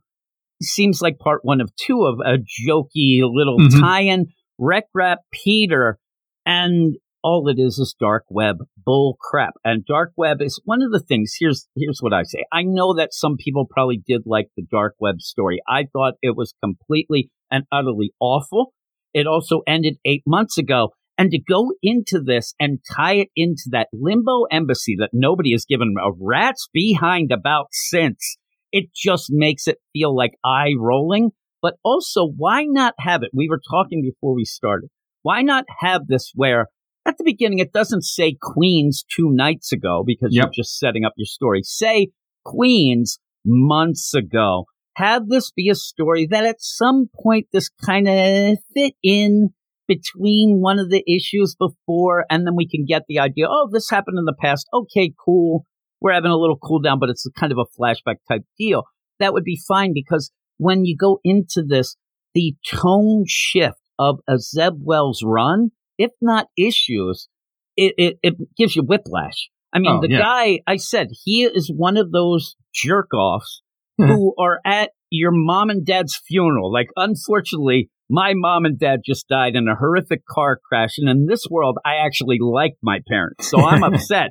Seems 0.63 1.01
like 1.01 1.19
part 1.19 1.41
one 1.45 1.61
of 1.61 1.71
two 1.77 2.03
of 2.05 2.19
a 2.21 2.39
jokey 2.39 3.21
little 3.23 3.59
Mhm. 3.59 3.81
tie-in. 3.81 4.27
Rek 4.59 4.85
Rap 4.95 5.21
Peter, 5.33 5.99
and 6.45 6.97
all 7.23 7.49
it 7.49 7.59
is 7.59 7.79
is 7.79 7.95
dark 7.99 8.25
web 8.29 8.57
bull 8.85 9.17
crap. 9.21 9.55
And 9.65 9.85
dark 9.85 10.13
web 10.17 10.41
is 10.41 10.61
one 10.65 10.83
of 10.83 10.91
the 10.91 11.01
things. 11.01 11.35
Here's 11.39 11.69
here's 11.77 11.99
what 12.01 12.13
I 12.13 12.23
say. 12.23 12.45
I 12.53 12.63
know 12.63 12.95
that 12.95 13.13
some 13.13 13.37
people 13.37 13.67
probably 13.69 14.03
did 14.05 14.23
like 14.25 14.49
the 14.57 14.65
dark 14.69 14.95
web 14.99 15.21
story. 15.21 15.61
I 15.69 15.87
thought 15.93 16.15
it 16.23 16.37
was 16.37 16.55
completely 16.63 17.31
and 17.51 17.65
utterly 17.71 18.13
awful. 18.21 18.73
It 19.15 19.27
also 19.27 19.63
ended 19.67 19.99
eight 20.05 20.23
months 20.27 20.59
ago. 20.59 20.91
And 21.17 21.33
to 21.33 21.39
go 21.41 21.73
into 21.83 22.21
this 22.21 22.55
and 22.61 22.79
tie 22.95 23.15
it 23.15 23.29
into 23.35 23.65
that 23.73 23.89
limbo 23.93 24.45
embassy 24.53 24.95
that 25.01 25.11
nobody 25.13 25.51
has 25.51 25.65
given 25.65 25.95
a 26.01 26.13
rat's 26.17 26.69
behind 26.73 27.33
about 27.33 27.67
since, 27.73 28.37
it 28.73 28.87
just 28.95 29.27
makes 29.31 29.67
it 29.67 29.79
feel 29.93 30.15
like 30.15 30.33
eye 30.45 30.75
rolling. 30.79 31.31
But 31.61 31.75
also, 31.83 32.27
why 32.27 32.65
not 32.65 32.95
have 32.99 33.23
it? 33.23 33.31
We 33.35 33.49
were 33.49 33.61
talking 33.71 34.03
before 34.03 34.35
we 34.35 34.45
started. 34.45 34.91
Why 35.23 35.43
not 35.43 35.65
have 35.81 36.07
this 36.07 36.31
where 36.35 36.67
at 37.05 37.19
the 37.19 37.25
beginning 37.25 37.59
it 37.59 37.73
doesn't 37.73 38.03
say 38.03 38.37
Queens 38.41 39.05
two 39.15 39.31
nights 39.33 39.73
ago 39.73 40.05
because 40.07 40.29
Yep. 40.33 40.45
you're 40.45 40.65
just 40.65 40.79
setting 40.79 41.05
up 41.05 41.15
your 41.17 41.27
story. 41.27 41.63
Say 41.65 42.09
Queens 42.45 43.19
months 43.45 44.15
ago. 44.15 44.67
Have 44.97 45.29
this 45.29 45.51
be 45.51 45.69
a 45.69 45.75
story 45.75 46.27
that 46.31 46.45
at 46.45 46.61
some 46.61 47.09
point 47.23 47.47
this 47.53 47.69
kind 47.85 48.09
of 48.09 48.59
fit 48.75 48.95
in 49.03 49.51
between 49.87 50.61
one 50.61 50.79
of 50.79 50.91
the 50.91 51.03
issues 51.11 51.57
before, 51.59 52.27
and 52.31 52.47
then 52.47 52.55
we 52.55 52.69
can 52.69 52.85
get 52.87 53.03
the 53.09 53.19
idea. 53.19 53.47
Oh, 53.49 53.69
this 53.73 53.89
happened 53.91 54.19
in 54.19 54.27
the 54.27 54.35
past. 54.39 54.67
Okay, 54.73 55.13
cool. 55.25 55.65
We're 56.01 56.13
having 56.13 56.31
a 56.31 56.37
little 56.37 56.59
cool 56.59 56.81
down, 56.81 56.99
but 56.99 57.09
it's 57.11 57.27
kind 57.39 57.53
of 57.53 57.59
a 57.59 57.81
flashback 57.81 58.17
type 58.29 58.43
deal. 58.59 58.85
That 59.19 59.33
would 59.33 59.45
be 59.45 59.61
fine 59.67 59.93
because 59.95 60.31
when 60.59 60.85
you 60.85 60.97
go 60.97 61.21
into 61.25 61.63
this, 61.67 61.97
the 62.35 62.55
tone 62.67 63.25
shift 63.27 63.79
of 63.99 64.21
a 64.29 64.39
Zeb 64.39 64.75
Wells 64.81 65.23
run, 65.25 65.71
if 65.99 66.13
not 66.21 66.47
issues, 66.57 67.29
it, 67.77 67.95
it, 67.99 68.19
it 68.23 68.35
gives 68.57 68.77
you 68.77 68.83
whiplash. 68.83 69.49
I 69.73 69.81
mean, 69.81 69.97
Oh, 69.97 70.01
the 70.01 70.11
yeah. 70.11 70.19
guy, 70.21 70.61
I 70.67 70.77
said, 70.77 71.09
he 71.25 71.45
is 71.45 71.71
one 71.75 71.97
of 71.97 72.13
those 72.13 72.55
jerk 72.75 73.13
offs 73.13 73.63
who 73.99 74.35
are 74.39 74.61
at 74.65 74.91
your 75.11 75.31
mom 75.33 75.71
and 75.71 75.85
dad's 75.85 76.17
funeral. 76.27 76.73
Like, 76.73 76.89
unfortunately, 76.97 77.91
my 78.09 78.33
mom 78.35 78.65
and 78.65 78.79
dad 78.79 79.01
just 79.05 79.29
died 79.29 79.55
in 79.57 79.69
a 79.69 79.75
horrific 79.75 80.25
car 80.27 80.59
crash. 80.69 80.93
And 80.99 81.09
in 81.09 81.27
this 81.27 81.47
world, 81.51 81.79
I 81.85 81.97
actually 81.97 82.39
like 82.41 82.75
my 82.83 83.01
parents. 83.09 83.51
So 83.51 83.61
I'm 83.61 83.83
upset. 83.93 84.31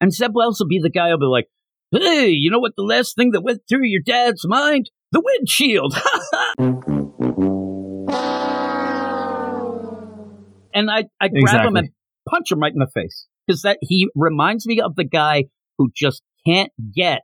And 0.00 0.12
Zeb 0.12 0.34
Wells 0.34 0.60
will 0.60 0.68
be 0.68 0.80
the 0.80 0.90
guy 0.90 1.08
who'll 1.08 1.18
be 1.18 1.26
like, 1.26 1.46
hey, 1.90 2.28
you 2.28 2.50
know 2.50 2.58
what 2.58 2.76
the 2.76 2.82
last 2.82 3.16
thing 3.16 3.30
that 3.32 3.42
went 3.42 3.62
through 3.68 3.84
your 3.86 4.02
dad's 4.04 4.46
mind? 4.46 4.90
The 5.12 5.22
windshield. 5.24 5.94
and 10.74 10.90
I, 10.90 11.04
I 11.20 11.28
grab 11.28 11.66
him 11.66 11.76
and 11.76 11.90
punch 12.28 12.52
him 12.52 12.60
right 12.60 12.72
in 12.72 12.78
the 12.78 12.90
face. 12.92 13.26
Because 13.46 13.62
that 13.62 13.78
he 13.80 14.08
reminds 14.14 14.66
me 14.66 14.80
of 14.80 14.96
the 14.96 15.04
guy 15.04 15.44
who 15.78 15.90
just 15.94 16.22
can't 16.44 16.72
get 16.94 17.22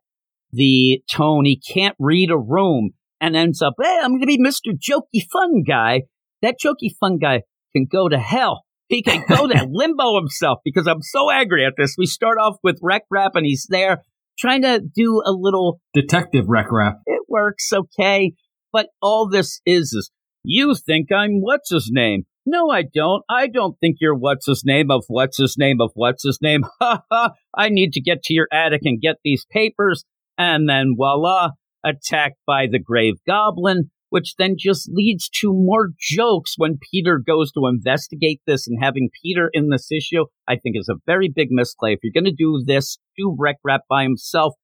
the 0.52 1.02
tone. 1.10 1.44
He 1.44 1.56
can't 1.56 1.96
read 1.98 2.30
a 2.30 2.38
room 2.38 2.90
and 3.20 3.36
ends 3.36 3.60
up, 3.60 3.74
hey, 3.80 3.98
I'm 4.02 4.12
going 4.12 4.20
to 4.20 4.26
be 4.26 4.38
Mr. 4.38 4.72
Jokey 4.72 5.26
Fun 5.30 5.64
Guy. 5.66 6.02
That 6.42 6.56
Jokey 6.64 6.96
Fun 6.98 7.18
Guy 7.18 7.42
can 7.74 7.86
go 7.90 8.08
to 8.08 8.18
hell. 8.18 8.64
He 8.92 9.02
can 9.02 9.24
go 9.26 9.48
to 9.48 9.66
limbo 9.70 10.16
himself 10.16 10.58
because 10.66 10.86
I'm 10.86 11.00
so 11.00 11.30
angry 11.30 11.64
at 11.64 11.72
this. 11.78 11.94
We 11.96 12.04
start 12.04 12.36
off 12.38 12.56
with 12.62 12.78
Rek 12.82 13.04
Rap 13.10 13.32
and 13.34 13.46
he's 13.46 13.66
there 13.70 14.02
trying 14.38 14.60
to 14.62 14.80
do 14.80 15.22
a 15.24 15.32
little 15.32 15.80
Detective 15.94 16.44
Rek 16.46 16.70
Rap. 16.70 16.98
it 17.06 17.22
works 17.26 17.72
okay. 17.72 18.34
But 18.70 18.88
all 19.00 19.26
this 19.26 19.62
is 19.64 19.94
is 19.94 20.10
you 20.44 20.74
think 20.74 21.10
I'm 21.10 21.40
what's 21.40 21.70
his 21.70 21.88
name. 21.90 22.24
No, 22.44 22.68
I 22.68 22.82
don't. 22.82 23.22
I 23.30 23.46
don't 23.46 23.78
think 23.80 23.96
you're 23.98 24.14
what's 24.14 24.46
his 24.46 24.62
name 24.62 24.90
of 24.90 25.04
what's 25.08 25.38
his 25.38 25.56
name 25.56 25.80
of 25.80 25.92
what's 25.94 26.24
his 26.24 26.38
name. 26.42 26.64
Ha 26.82 27.02
ha. 27.10 27.30
I 27.56 27.70
need 27.70 27.94
to 27.94 28.02
get 28.02 28.22
to 28.24 28.34
your 28.34 28.48
attic 28.52 28.82
and 28.84 29.00
get 29.00 29.16
these 29.24 29.46
papers. 29.50 30.04
And 30.36 30.68
then 30.68 30.96
voila, 30.98 31.52
attacked 31.82 32.36
by 32.46 32.66
the 32.70 32.78
grave 32.78 33.14
goblin, 33.26 33.90
which 34.12 34.34
then 34.36 34.56
just 34.58 34.90
leads 34.92 35.28
to 35.40 35.52
more 35.52 35.88
jokes 35.98 36.54
when 36.56 36.78
Peter 36.92 37.18
goes 37.18 37.50
to 37.52 37.66
investigate 37.66 38.40
this 38.46 38.66
and 38.68 38.78
having 38.82 39.08
Peter 39.22 39.48
in 39.52 39.70
this 39.70 39.90
issue, 39.90 40.26
I 40.46 40.56
think 40.56 40.76
is 40.76 40.90
a 40.90 41.00
very 41.06 41.32
big 41.34 41.48
misplay. 41.50 41.94
If 41.94 42.00
you're 42.02 42.12
going 42.12 42.30
to 42.30 42.36
do 42.36 42.62
this, 42.66 42.98
do 43.16 43.34
Rek 43.38 43.56
Rap 43.64 43.82
by 43.88 44.02
himself 44.02 44.54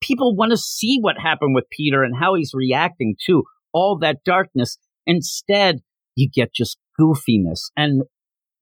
people 0.00 0.36
want 0.36 0.50
to 0.50 0.56
see 0.56 0.98
what 1.00 1.16
happened 1.18 1.54
with 1.54 1.70
Peter 1.70 2.02
and 2.02 2.16
how 2.18 2.34
he's 2.34 2.52
reacting 2.54 3.16
to 3.26 3.44
all 3.72 3.98
that 3.98 4.24
darkness. 4.24 4.78
Instead, 5.06 5.80
you 6.14 6.28
get 6.32 6.54
just 6.54 6.78
goofiness. 7.00 7.70
And 7.76 8.02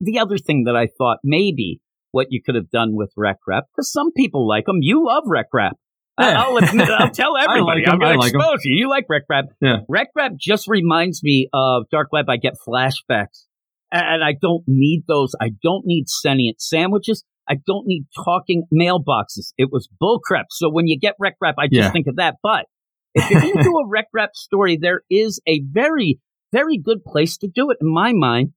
the 0.01 0.19
other 0.19 0.39
thing 0.39 0.65
that 0.65 0.77
I 0.77 0.87
thought 0.87 1.19
maybe 1.25 1.81
what 2.13 2.29
you 2.31 2.41
could 2.43 2.55
have 2.55 2.71
done 2.71 2.95
with 2.95 3.13
Rek 3.17 3.39
Rap, 3.47 3.65
because 3.73 3.93
some 3.93 4.13
people 4.13 4.47
like 4.47 4.69
him. 4.69 4.79
You 4.81 5.07
love 5.07 5.25
Rek 5.27 5.47
Rap. 5.53 5.77
Yeah. 6.19 6.43
I'll, 6.43 6.57
admit, 6.57 6.89
I'll 6.99 7.11
tell 7.11 7.37
everybody. 7.37 7.83
I 7.87 7.91
like. 7.91 7.93
I'm 7.93 7.99
going 7.99 8.13
to 8.15 8.19
like 8.21 8.33
him. 8.33 8.41
expose 8.41 8.65
you. 8.65 8.77
You 8.77 8.89
like 8.89 9.05
Rek 9.09 9.23
Rap. 9.29 9.47
Yeah. 9.61 9.77
Rek 9.89 10.09
Rap 10.17 10.33
just 10.39 10.67
reminds 10.69 11.23
me 11.23 11.49
of 11.53 11.85
Dark 11.91 12.09
Web. 12.13 12.27
I 12.29 12.37
get 12.37 12.55
flashbacks. 12.67 13.45
And 13.93 14.25
I 14.25 14.33
don't 14.41 14.65
need 14.67 15.05
those. 15.07 15.33
I 15.41 15.51
don't 15.63 15.83
need 15.87 16.09
sentient 16.09 16.61
sandwiches. 16.61 17.25
I 17.49 17.55
don't 17.67 17.87
need 17.87 18.07
talking 18.25 18.65
mailboxes. 18.75 19.53
It 19.57 19.69
was 19.71 19.89
bullcrap. 20.03 20.45
So 20.51 20.69
when 20.71 20.87
you 20.89 20.99
get 20.99 21.15
Rek 21.21 21.35
Rap, 21.41 21.55
I 21.59 21.67
just 21.67 21.75
Yeah. 21.75 21.91
think 21.93 22.07
of 22.09 22.17
that. 22.17 22.37
But 22.43 22.65
if 23.15 23.31
you're 23.31 23.41
to 23.55 23.63
do 23.63 23.77
a 23.79 23.87
Rek 23.89 24.07
Rap 24.13 24.31
story, 24.35 24.77
there 24.81 25.03
is 25.09 25.41
a 25.47 25.61
very, 25.71 26.19
very 26.53 26.79
good 26.79 27.05
place 27.05 27.37
to 27.39 27.49
do 27.49 27.71
it 27.71 27.77
in 27.81 27.93
my 27.93 28.13
mind. 28.13 28.51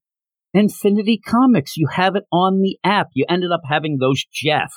Infinity 0.54 1.20
Comics. 1.24 1.78
You 1.78 1.88
have 1.94 2.16
it 2.16 2.24
on 2.32 2.62
the 2.62 2.78
app. 2.84 3.10
You 3.14 3.26
ended 3.30 3.52
up 3.52 3.62
having 3.70 3.98
those 4.00 4.26
Jeff, 4.34 4.72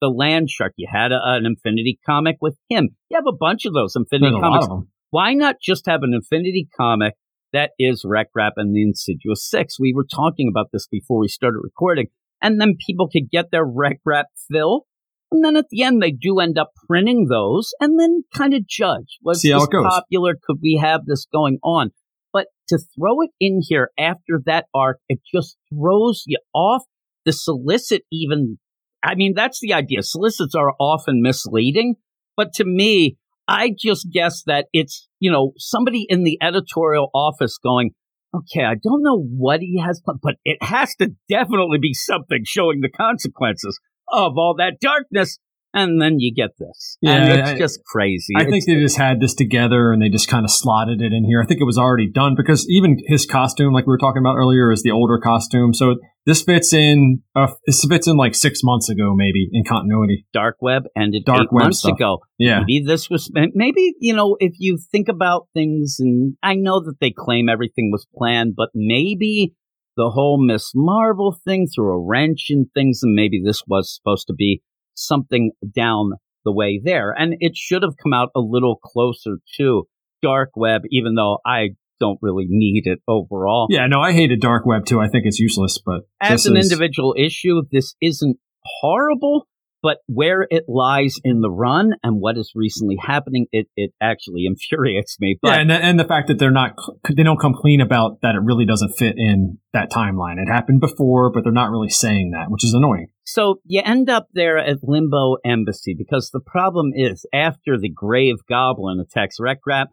the 0.00 0.08
land 0.08 0.50
shark. 0.50 0.72
You 0.76 0.88
had 0.90 1.12
a, 1.12 1.20
an 1.22 1.46
Infinity 1.46 1.98
comic 2.04 2.36
with 2.40 2.56
him. 2.68 2.90
You 3.10 3.16
have 3.16 3.26
a 3.26 3.36
bunch 3.36 3.64
of 3.64 3.72
those 3.72 3.94
There's 3.94 4.04
Infinity 4.10 4.34
lot 4.34 4.60
comics 4.60 4.86
why 5.10 5.32
not 5.34 5.56
just 5.62 5.86
have 5.86 6.02
an 6.02 6.12
Infinity 6.14 6.68
comic 6.76 7.14
that 7.52 7.70
is 7.78 8.04
Rek 8.04 8.28
Rap 8.34 8.54
and 8.56 8.74
the 8.74 8.82
Insidious 8.82 9.48
Six. 9.48 9.80
We 9.80 9.94
were 9.94 10.04
talking 10.04 10.48
about 10.52 10.66
this 10.72 10.86
before 10.86 11.20
we 11.20 11.28
started 11.28 11.60
recording. 11.62 12.08
We 12.08 12.10
were 12.10 12.10
talking 12.10 12.10
about 12.10 12.36
this 12.42 12.46
before 12.46 12.48
we 12.48 12.48
started 12.48 12.50
recording. 12.52 12.52
And 12.52 12.60
then 12.60 12.74
people 12.86 13.08
could 13.08 13.30
get 13.30 13.50
their 13.50 13.64
Rek 13.64 14.00
Rap 14.04 14.26
fill. 14.52 14.86
And 15.32 15.44
then 15.44 15.56
at 15.56 15.66
the 15.70 15.82
end, 15.82 16.02
they 16.02 16.10
do 16.10 16.38
end 16.38 16.58
up 16.58 16.72
printing 16.86 17.28
those 17.28 17.72
and 17.80 17.98
then 17.98 18.24
kind 18.34 18.52
of 18.52 18.66
judge. 18.66 19.18
Was 19.22 19.40
See 19.40 19.50
how 19.50 19.60
this 19.60 19.68
it 19.68 19.72
goes. 19.72 19.84
popular? 19.88 20.34
Could 20.34 20.58
we 20.62 20.78
have 20.82 21.06
this 21.06 21.26
going 21.32 21.58
on? 21.62 21.92
But 22.32 22.48
to 22.68 22.78
throw 22.78 23.22
it 23.22 23.30
in 23.40 23.60
here 23.62 23.90
after 23.98 24.40
that 24.44 24.66
arc, 24.74 24.98
it 25.08 25.20
just 25.32 25.56
throws 25.72 26.24
you 26.26 26.38
off. 26.54 26.82
The 27.24 27.32
solicit 27.32 28.02
even, 28.12 28.58
I 29.02 29.14
mean, 29.14 29.34
that's 29.34 29.60
the 29.60 29.72
idea. 29.72 30.02
Solicits 30.02 30.54
are 30.54 30.74
often 30.80 31.22
misleading. 31.22 31.96
But 32.36 32.52
to 32.54 32.64
me, 32.64 33.16
I 33.48 33.72
just 33.76 34.08
guess 34.12 34.42
that 34.46 34.66
it's, 34.72 35.08
you 35.20 35.30
know, 35.30 35.52
somebody 35.56 36.06
in 36.08 36.24
the 36.24 36.38
editorial 36.42 37.10
office 37.14 37.58
going, 37.58 37.92
okay, 38.34 38.64
I 38.64 38.74
don't 38.74 39.02
know 39.02 39.22
what 39.22 39.60
he 39.60 39.80
has, 39.80 40.02
but, 40.04 40.34
it 40.44 40.62
has 40.62 40.94
to 40.96 41.12
definitely 41.28 41.78
be 41.78 41.94
something 41.94 42.42
showing 42.44 42.80
the 42.80 42.90
consequences 42.90 43.78
of 44.08 44.32
all 44.36 44.54
that 44.58 44.80
darkness. 44.80 45.38
And 45.74 46.00
then 46.00 46.16
you 46.18 46.32
get 46.34 46.50
this. 46.58 46.96
and 47.02 47.28
Yeah, 47.28 47.34
it's 47.40 47.50
I- 47.50 47.58
just 47.58 47.80
crazy. 47.84 48.32
I 48.36 48.42
It's- 48.42 48.50
think 48.50 48.64
they 48.66 48.80
just 48.82 48.96
had 48.96 49.20
this 49.20 49.34
together 49.34 49.92
and 49.92 50.00
they 50.00 50.08
just 50.08 50.26
kind 50.28 50.44
of 50.44 50.50
slotted 50.50 51.02
it 51.02 51.12
in 51.12 51.24
here. 51.24 51.42
I 51.42 51.46
think 51.46 51.60
it 51.60 51.64
was 51.64 51.76
already 51.76 52.10
done 52.10 52.34
because 52.34 52.66
even 52.70 52.96
his 53.06 53.26
costume, 53.26 53.74
like 53.74 53.86
we 53.86 53.90
were 53.90 53.98
talking 53.98 54.22
about 54.22 54.36
earlier, 54.36 54.72
is 54.72 54.82
the 54.82 54.90
older 54.90 55.18
costume. 55.18 55.74
So 55.74 55.96
this 56.24 56.42
fits 56.42 56.72
in. 56.72 57.22
Uh, 57.34 57.48
this 57.66 57.84
fits 57.84 58.06
in 58.08 58.16
like 58.16 58.34
six 58.34 58.60
months 58.64 58.88
ago, 58.88 59.12
maybe 59.14 59.48
in 59.52 59.64
continuity. 59.64 60.24
Dark 60.32 60.56
Web 60.62 60.84
ended 60.96 61.24
Dark 61.26 61.42
eight 61.42 61.52
Web 61.52 61.64
months 61.64 61.80
stuff. 61.80 61.92
ago. 61.96 62.18
Yeah, 62.38 62.60
Maybe 62.60 62.82
this 62.86 63.10
was 63.10 63.30
maybe 63.34 63.92
you 64.00 64.14
know 64.14 64.36
if 64.40 64.54
you 64.58 64.78
think 64.90 65.08
about 65.08 65.48
things, 65.52 65.96
and 66.00 66.36
I 66.42 66.54
know 66.54 66.80
that 66.80 66.96
they 67.00 67.10
claim 67.16 67.48
everything 67.50 67.90
was 67.92 68.06
planned, 68.16 68.54
but 68.56 68.70
maybe 68.74 69.52
the 69.96 70.10
whole 70.10 70.42
Ms. 70.42 70.72
Marvel 70.74 71.36
thing 71.44 71.66
threw 71.74 71.92
a 71.92 71.98
wrench 71.98 72.46
in 72.50 72.66
things, 72.74 73.00
and 73.02 73.14
maybe 73.14 73.40
this 73.44 73.62
was 73.66 73.94
supposed 73.94 74.26
to 74.28 74.34
be 74.34 74.62
something 74.96 75.52
down 75.74 76.12
the 76.44 76.52
way 76.52 76.80
there, 76.82 77.12
and 77.16 77.34
it 77.40 77.56
should 77.56 77.82
have 77.82 77.94
come 78.02 78.12
out 78.12 78.30
a 78.34 78.40
little 78.40 78.76
closer 78.76 79.38
to 79.58 79.84
Dark 80.22 80.50
Web, 80.56 80.82
even 80.90 81.14
though 81.14 81.38
I 81.46 81.70
don't 82.00 82.18
really 82.22 82.46
need 82.48 82.82
it 82.86 82.98
overall. 83.08 83.66
yeah. 83.70 83.86
No, 83.86 84.00
I 84.00 84.12
hated 84.12 84.40
Dark 84.40 84.66
Web 84.66 84.84
too. 84.84 85.00
I 85.00 85.08
think 85.08 85.24
it's 85.26 85.38
useless. 85.38 85.78
But 85.84 86.02
As 86.20 86.46
an 86.46 86.56
is- 86.56 86.70
individual 86.70 87.14
issue, 87.18 87.62
this 87.72 87.94
isn't 88.02 88.36
horrible, 88.64 89.46
but 89.82 89.98
where 90.06 90.46
it 90.50 90.64
lies 90.68 91.16
in 91.22 91.40
the 91.40 91.50
run 91.50 91.92
and 92.02 92.20
what 92.20 92.36
is 92.36 92.52
recently 92.54 92.96
happening, 93.00 93.46
it, 93.52 93.68
it 93.76 93.92
actually 94.00 94.44
infuriates 94.46 95.18
me. 95.20 95.38
But 95.40 95.48
yeah, 95.48 95.60
and 95.60 95.70
the, 95.70 95.74
and 95.74 96.00
the 96.00 96.04
fact 96.04 96.28
that 96.28 96.38
they're 96.38 96.50
not, 96.50 96.72
they 97.14 97.22
don't 97.22 97.40
come 97.40 97.54
clean 97.54 97.80
about 97.80 98.20
that. 98.22 98.34
It 98.34 98.42
really 98.42 98.66
doesn't 98.66 98.96
fit 98.98 99.14
in 99.16 99.58
that 99.72 99.90
timeline. 99.90 100.38
It 100.38 100.50
happened 100.50 100.80
before, 100.80 101.30
but 101.30 101.44
they're 101.44 101.52
not 101.52 101.70
really 101.70 101.90
saying 101.90 102.30
that, 102.30 102.46
which 102.48 102.64
is 102.64 102.74
annoying. 102.74 103.08
so 103.24 103.60
you 103.64 103.82
end 103.84 104.08
up 104.08 104.28
there 104.32 104.58
at 104.58 104.78
Limbo 104.82 105.36
Embassy 105.44 105.94
because 105.96 106.30
the 106.32 106.40
problem 106.40 106.92
is 106.94 107.26
after 107.32 107.78
the 107.78 107.90
Grave 107.90 108.36
Goblin 108.48 109.00
attacks 109.00 109.36
Rekrap, 109.40 109.86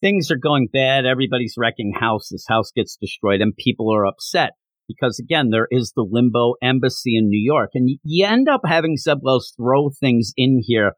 things 0.00 0.30
are 0.30 0.36
going 0.36 0.68
bad. 0.72 1.06
Everybody's 1.06 1.54
wrecking 1.56 1.92
houses. 1.98 2.44
House 2.48 2.70
gets 2.74 2.96
destroyed 2.96 3.40
and 3.40 3.56
people 3.56 3.92
are 3.92 4.06
upset. 4.06 4.52
Because 4.88 5.18
again, 5.18 5.50
there 5.50 5.68
is 5.70 5.92
the 5.94 6.06
Limbo 6.08 6.54
Embassy 6.62 7.16
in 7.16 7.28
New 7.28 7.42
York, 7.42 7.70
and 7.74 7.98
you 8.02 8.26
end 8.26 8.48
up 8.48 8.62
having 8.64 8.96
Zeb 8.96 9.18
Wells 9.22 9.52
throw 9.56 9.90
things 9.90 10.32
in 10.36 10.62
here 10.64 10.92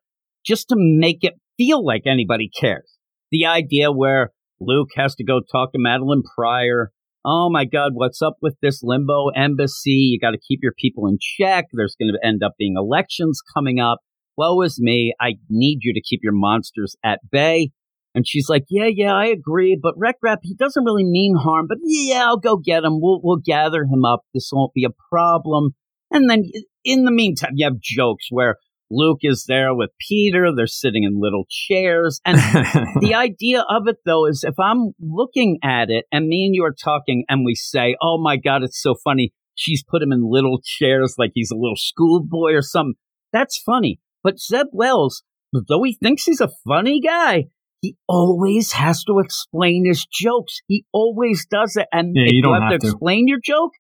just 0.45 0.68
to 0.68 0.76
make 0.78 1.18
it 1.22 1.34
feel 1.57 1.84
like 1.84 2.03
anybody 2.07 2.49
cares. 2.49 2.99
The 3.30 3.47
idea 3.47 3.93
where 3.93 4.30
Luke 4.61 4.91
has 4.97 5.14
to 5.16 5.24
go 5.24 5.41
talk 5.41 5.72
to 5.72 5.78
Madelyne 5.78 6.22
Pryor. 6.36 6.91
Oh 7.24 7.51
my 7.51 7.64
God, 7.64 7.93
what's 7.95 8.22
up 8.22 8.36
with 8.41 8.57
this 8.62 8.80
limbo 8.82 9.28
embassy? 9.36 9.91
You 9.91 10.18
got 10.18 10.30
to 10.30 10.39
keep 10.39 10.61
your 10.62 10.72
people 10.78 11.07
in 11.07 11.18
check. 11.20 11.66
There's 11.72 11.97
going 11.99 12.12
to 12.12 12.26
end 12.26 12.43
up 12.43 12.53
being 12.59 12.74
elections 12.76 13.41
coming 13.55 13.80
up. 13.80 13.99
Woe 14.36 14.62
is 14.62 14.80
me. 14.80 15.14
I 15.20 15.32
need 15.51 15.80
you 15.82 15.93
to 15.93 16.01
keep 16.01 16.20
your 16.22 16.32
monsters 16.32 16.97
at 17.05 17.20
bay. 17.30 17.70
And 18.19 18.27
she's 18.27 18.49
like, 18.49 18.64
yeah, 18.69 18.89
yeah, 18.93 19.14
I 19.14 19.27
agree. 19.27 19.79
But 19.81 19.95
Rek 19.97 20.16
Rap, 20.25 20.41
he 20.43 20.53
doesn't 20.53 20.83
really 20.83 21.05
mean 21.05 21.37
harm. 21.41 21.66
But 21.69 21.79
yeah, 21.85 22.25
I'll 22.27 22.37
go 22.37 22.57
get 22.57 22.83
him. 22.83 23.01
We'll, 23.01 23.21
we'll 23.23 23.37
gather 23.37 23.85
him 23.85 24.05
up. 24.05 24.25
This 24.35 24.51
won't 24.53 24.75
be 24.75 24.85
a 24.85 24.91
problem. 25.09 25.77
And 26.11 26.29
then 26.29 26.43
in 26.83 27.05
the 27.05 27.12
meantime, 27.12 27.53
you 27.55 27.64
have 27.64 27.79
jokes 27.81 28.27
where 28.29 28.57
Luke 28.91 29.21
is 29.23 29.45
there 29.47 29.73
with 29.73 29.91
Peter. 30.01 30.49
They're 30.53 30.66
sitting 30.66 31.05
in 31.05 31.21
little 31.21 31.45
chairs. 31.49 32.21
And 32.25 32.39
the 33.01 33.14
idea 33.14 33.64
of 33.71 33.87
it 33.87 33.99
though 34.05 34.27
is 34.27 34.43
if 34.43 34.59
I'm 34.59 34.95
looking 35.01 35.61
at 35.62 35.89
it 35.89 36.07
and 36.11 36.27
me 36.27 36.47
and 36.47 36.57
you 36.57 36.64
are 36.64 36.75
talking 36.75 37.25
and 37.29 37.45
we 37.45 37.55
say, 37.55 37.95
Oh 38.03 38.19
my 38.21 38.37
God, 38.37 38.64
it's 38.64 38.83
so 38.83 38.97
funny. 39.05 39.33
She's 39.55 39.85
put 39.85 40.03
him 40.03 40.11
in 40.11 40.29
little 40.29 40.61
chairs 40.61 41.14
like 41.19 41.31
he's 41.35 41.53
a 41.53 41.57
little 41.57 41.77
schoolboy 41.77 42.55
or 42.55 42.62
something. 42.62 42.95
That's 43.33 43.62
funny. 43.64 44.01
But 44.25 44.41
Zeb 44.41 44.66
Wells, 44.73 45.23
though 45.53 45.85
he 45.85 45.97
thinks 46.03 46.25
he's 46.25 46.41
a 46.41 46.51
funny 46.66 47.01
guy, 47.01 47.45
he 47.81 47.97
always 48.09 48.72
has 48.72 49.05
to 49.05 49.18
explain 49.20 49.85
his 49.87 50.07
jokes. 50.11 50.61
He 50.66 50.85
always 50.93 51.47
does 51.51 51.76
it. 51.76 51.87
And 51.93 52.14
Yeah, 52.16 52.24
if 52.26 52.33
you 52.33 52.43
don't 52.43 52.55
have, 52.55 52.72
have 52.72 52.81
to 52.81 52.87
to. 52.87 52.87
explain 52.89 53.29
your 53.29 53.39
joke, 53.43 53.72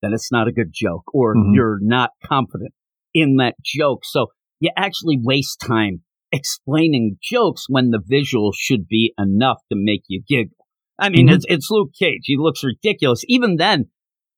then 0.00 0.12
it's 0.12 0.32
not 0.32 0.48
a 0.48 0.52
good 0.52 0.70
joke 0.72 1.04
or 1.12 1.36
Mhm. 1.36 1.54
you're 1.54 1.78
not 1.80 2.10
confident 2.24 2.72
in 3.14 3.36
that 3.36 3.54
joke. 3.64 4.00
So 4.04 4.28
you 4.60 4.70
actually 4.76 5.18
waste 5.22 5.60
time 5.60 6.02
explaining 6.32 7.18
jokes 7.22 7.66
when 7.68 7.90
the 7.90 8.00
visual 8.04 8.52
should 8.56 8.88
be 8.88 9.12
enough 9.18 9.58
to 9.70 9.76
make 9.76 10.02
you 10.08 10.22
giggle. 10.26 10.56
I 10.98 11.10
mean, 11.10 11.28
Mhm. 11.28 11.34
it's, 11.34 11.44
it's 11.48 11.70
Luke 11.70 11.92
Cage. 11.98 12.22
He 12.24 12.36
looks 12.38 12.64
ridiculous. 12.64 13.22
Even 13.28 13.56
then, 13.56 13.90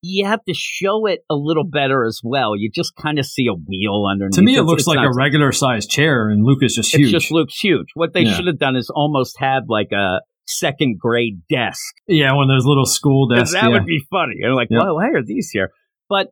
you 0.07 0.27
have 0.27 0.45
to 0.47 0.53
show 0.55 1.07
it 1.07 1.21
a 1.31 1.35
little 1.35 1.65
better 1.65 2.05
as 2.05 2.21
well. 2.23 2.55
You 2.57 2.71
just 2.71 2.95
kind 2.97 3.19
of 3.19 3.25
see 3.25 3.47
a 3.47 3.55
wheel 3.55 4.05
underneath. 4.11 4.35
to 4.37 4.43
me, 4.43 4.53
it 4.53 4.57
It's- 4.57 4.67
looks 4.69 4.83
it's 4.83 4.89
like 4.89 4.97
not- 4.97 5.07
a 5.07 5.13
regular 5.17 5.51
sized 5.53 5.89
chair, 5.91 6.29
and 6.29 6.45
Luke 6.45 6.63
is 6.63 6.75
just 6.75 6.95
It 6.95 6.99
huge. 6.99 7.11
just 7.11 7.31
looks 7.33 7.59
huge. 7.59 7.87
What 7.95 8.13
they 8.13 8.23
Yeah. 8.23 8.35
should 8.35 8.47
have 8.47 8.59
done 8.59 8.77
is 8.77 8.91
almost 8.95 9.39
had 9.39 9.63
like 9.69 9.93
a 9.93 10.21
second 10.47 10.99
grade 10.99 11.41
desk. 11.49 11.95
yeah, 12.07 12.35
one 12.35 12.51
of 12.51 12.55
those 12.55 12.67
little 12.67 12.85
school 12.85 13.27
desks. 13.29 13.53
that 13.55 13.63
yeah. 13.63 13.69
would 13.71 13.87
be 13.87 14.01
funny. 14.11 14.35
You're 14.37 14.55
like, 14.55 14.69
Yep. 14.71 14.83
well, 14.83 14.95
why 14.97 15.09
are 15.09 15.23
these 15.25 15.49
here? 15.51 15.71
But 16.09 16.29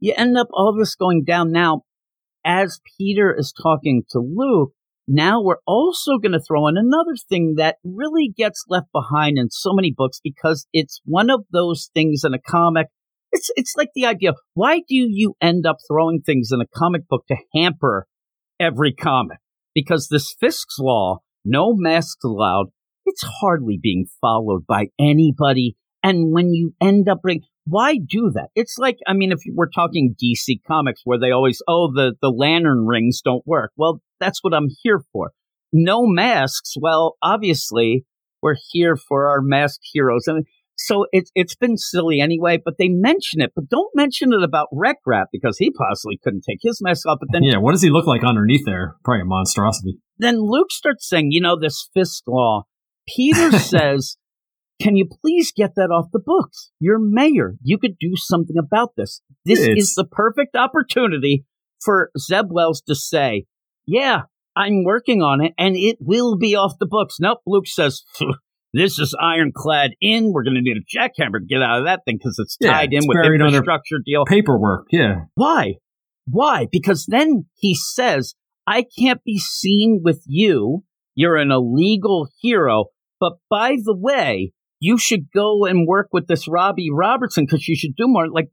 you 0.00 0.14
end 0.16 0.36
up 0.38 0.48
all 0.52 0.74
this 0.76 0.94
going 0.94 1.24
down 1.24 1.52
now 1.52 1.82
as 2.44 2.80
Peter 2.98 3.34
is 3.38 3.52
talking 3.52 4.02
to 4.10 4.18
Luke. 4.18 4.72
Now 5.06 5.42
we're 5.42 5.58
also 5.66 6.16
going 6.16 6.32
to 6.32 6.40
throw 6.40 6.66
in 6.68 6.78
another 6.78 7.14
thing 7.28 7.54
that 7.58 7.76
really 7.84 8.32
gets 8.34 8.64
left 8.68 8.86
behind 8.92 9.36
in 9.38 9.50
so 9.50 9.74
many 9.74 9.92
books 9.94 10.18
because 10.24 10.66
it's 10.72 11.00
one 11.04 11.28
of 11.28 11.44
those 11.52 11.90
things 11.92 12.22
in 12.24 12.32
a 12.32 12.38
comic. 12.38 12.86
It's 13.34 13.50
it's 13.56 13.74
like 13.76 13.90
the 13.94 14.06
idea. 14.06 14.32
Why 14.54 14.78
do 14.78 14.94
you 14.94 15.34
end 15.42 15.66
up 15.66 15.78
throwing 15.88 16.22
things 16.22 16.50
in 16.52 16.60
a 16.60 16.66
comic 16.66 17.08
book 17.08 17.24
to 17.26 17.36
hamper 17.52 18.06
every 18.60 18.94
comic? 18.94 19.38
Because 19.74 20.06
this 20.08 20.34
Fisk's 20.38 20.78
law, 20.78 21.18
no 21.44 21.74
masks 21.74 22.22
allowed, 22.24 22.66
it's 23.04 23.24
hardly 23.40 23.76
being 23.82 24.06
followed 24.20 24.66
by 24.66 24.86
anybody. 25.00 25.76
And 26.02 26.32
when 26.32 26.52
you 26.52 26.74
end 26.80 27.08
up 27.08 27.22
why 27.66 27.96
do 27.96 28.30
that? 28.34 28.50
It's 28.54 28.76
like, 28.78 28.98
I 29.06 29.14
mean, 29.14 29.32
if 29.32 29.40
we're 29.52 29.68
talking 29.68 30.14
DC 30.22 30.60
comics 30.66 31.00
where 31.04 31.18
they 31.18 31.30
always, 31.30 31.62
oh, 31.66 31.90
the, 31.92 32.14
the 32.20 32.28
lantern 32.28 32.86
rings 32.86 33.20
don't 33.24 33.46
work. 33.46 33.72
Well, 33.76 34.00
that's 34.20 34.44
what 34.44 34.54
I'm 34.54 34.68
here 34.82 35.02
for. 35.12 35.32
No 35.72 36.06
masks. 36.06 36.74
Well, 36.78 37.16
obviously 37.22 38.04
we're 38.42 38.56
here 38.70 38.96
for 38.96 39.28
our 39.28 39.40
masked 39.40 39.88
heroes. 39.92 40.26
And 40.26 40.44
so 40.76 41.06
it's, 41.12 41.30
it's 41.34 41.54
been 41.54 41.76
silly 41.76 42.20
anyway, 42.20 42.58
but 42.62 42.74
they 42.78 42.88
mention 42.88 43.40
it, 43.40 43.52
but 43.54 43.68
don't 43.68 43.90
mention 43.94 44.32
it 44.32 44.42
about 44.42 44.68
Rek 44.72 44.96
Rap 45.06 45.28
because 45.32 45.56
he 45.58 45.70
possibly 45.70 46.18
couldn't 46.22 46.42
take 46.48 46.58
his 46.62 46.80
mask 46.82 47.06
off. 47.06 47.18
But 47.20 47.28
then 47.32 47.42
yeah, 47.44 47.58
what 47.58 47.72
does 47.72 47.82
he 47.82 47.90
look 47.90 48.06
like 48.06 48.24
underneath 48.24 48.64
there? 48.66 48.96
Probably 49.04 49.22
a 49.22 49.24
monstrosity. 49.24 49.98
then 50.18 50.36
Luke 50.40 50.70
starts 50.70 51.08
saying, 51.08 51.28
you 51.30 51.40
know, 51.40 51.58
this 51.58 51.88
Fisk 51.94 52.24
law. 52.26 52.62
Peter 53.08 53.50
says, 53.58 54.16
can 54.80 54.96
you 54.96 55.06
please 55.22 55.52
get 55.56 55.74
that 55.76 55.90
off 55.90 56.06
the 56.12 56.18
books? 56.24 56.70
You're 56.80 56.98
mayor. 56.98 57.54
You 57.62 57.78
could 57.78 57.96
do 57.98 58.12
something 58.16 58.56
about 58.58 58.90
this. 58.96 59.20
This 59.44 59.60
It's- 59.60 59.76
is 59.78 59.94
the 59.94 60.04
perfect 60.04 60.56
opportunity 60.56 61.44
for 61.84 62.10
Zeb 62.18 62.46
Wells 62.50 62.80
to 62.88 62.94
say, 62.94 63.44
yeah, 63.86 64.22
I'm 64.56 64.84
working 64.84 65.20
on 65.22 65.40
it 65.44 65.52
and 65.58 65.76
it 65.76 65.98
will 66.00 66.36
be 66.38 66.54
off 66.56 66.78
the 66.80 66.86
books. 66.86 67.16
Nope. 67.20 67.40
Luke 67.46 67.66
says, 67.66 68.02
this 68.74 68.98
is 68.98 69.16
ironclad 69.20 69.92
in. 70.00 70.32
We're 70.32 70.42
going 70.44 70.56
to 70.56 70.60
need 70.60 70.76
a 70.76 70.98
jackhammer 70.98 71.38
to 71.38 71.46
get 71.48 71.62
out 71.62 71.78
of 71.78 71.84
that 71.86 72.00
thing 72.04 72.18
because 72.18 72.38
it's 72.38 72.56
Yeah, 72.60 72.72
tied 72.72 72.88
it's 72.92 73.04
in 73.04 73.08
with 73.08 73.16
under- 73.18 73.34
infrastructure 73.46 73.96
deal. 74.04 74.24
Paperwork, 74.26 74.86
yeah. 74.90 75.24
Why? 75.34 75.74
Why? 76.26 76.66
Because 76.70 77.06
then 77.06 77.46
he 77.54 77.74
says, 77.74 78.34
I 78.66 78.84
can't 78.98 79.22
be 79.24 79.38
seen 79.38 80.00
with 80.02 80.22
you. 80.26 80.84
You're 81.14 81.36
an 81.36 81.50
illegal 81.50 82.28
hero. 82.40 82.86
But 83.20 83.34
by 83.48 83.76
the 83.82 83.94
way, 83.96 84.52
you 84.80 84.98
should 84.98 85.30
go 85.34 85.64
and 85.64 85.86
work 85.86 86.08
with 86.12 86.26
this 86.26 86.48
Robbie 86.48 86.90
Robertson 86.92 87.44
because 87.46 87.68
you 87.68 87.76
should 87.76 87.94
do 87.96 88.04
more. 88.08 88.28
Like, 88.28 88.48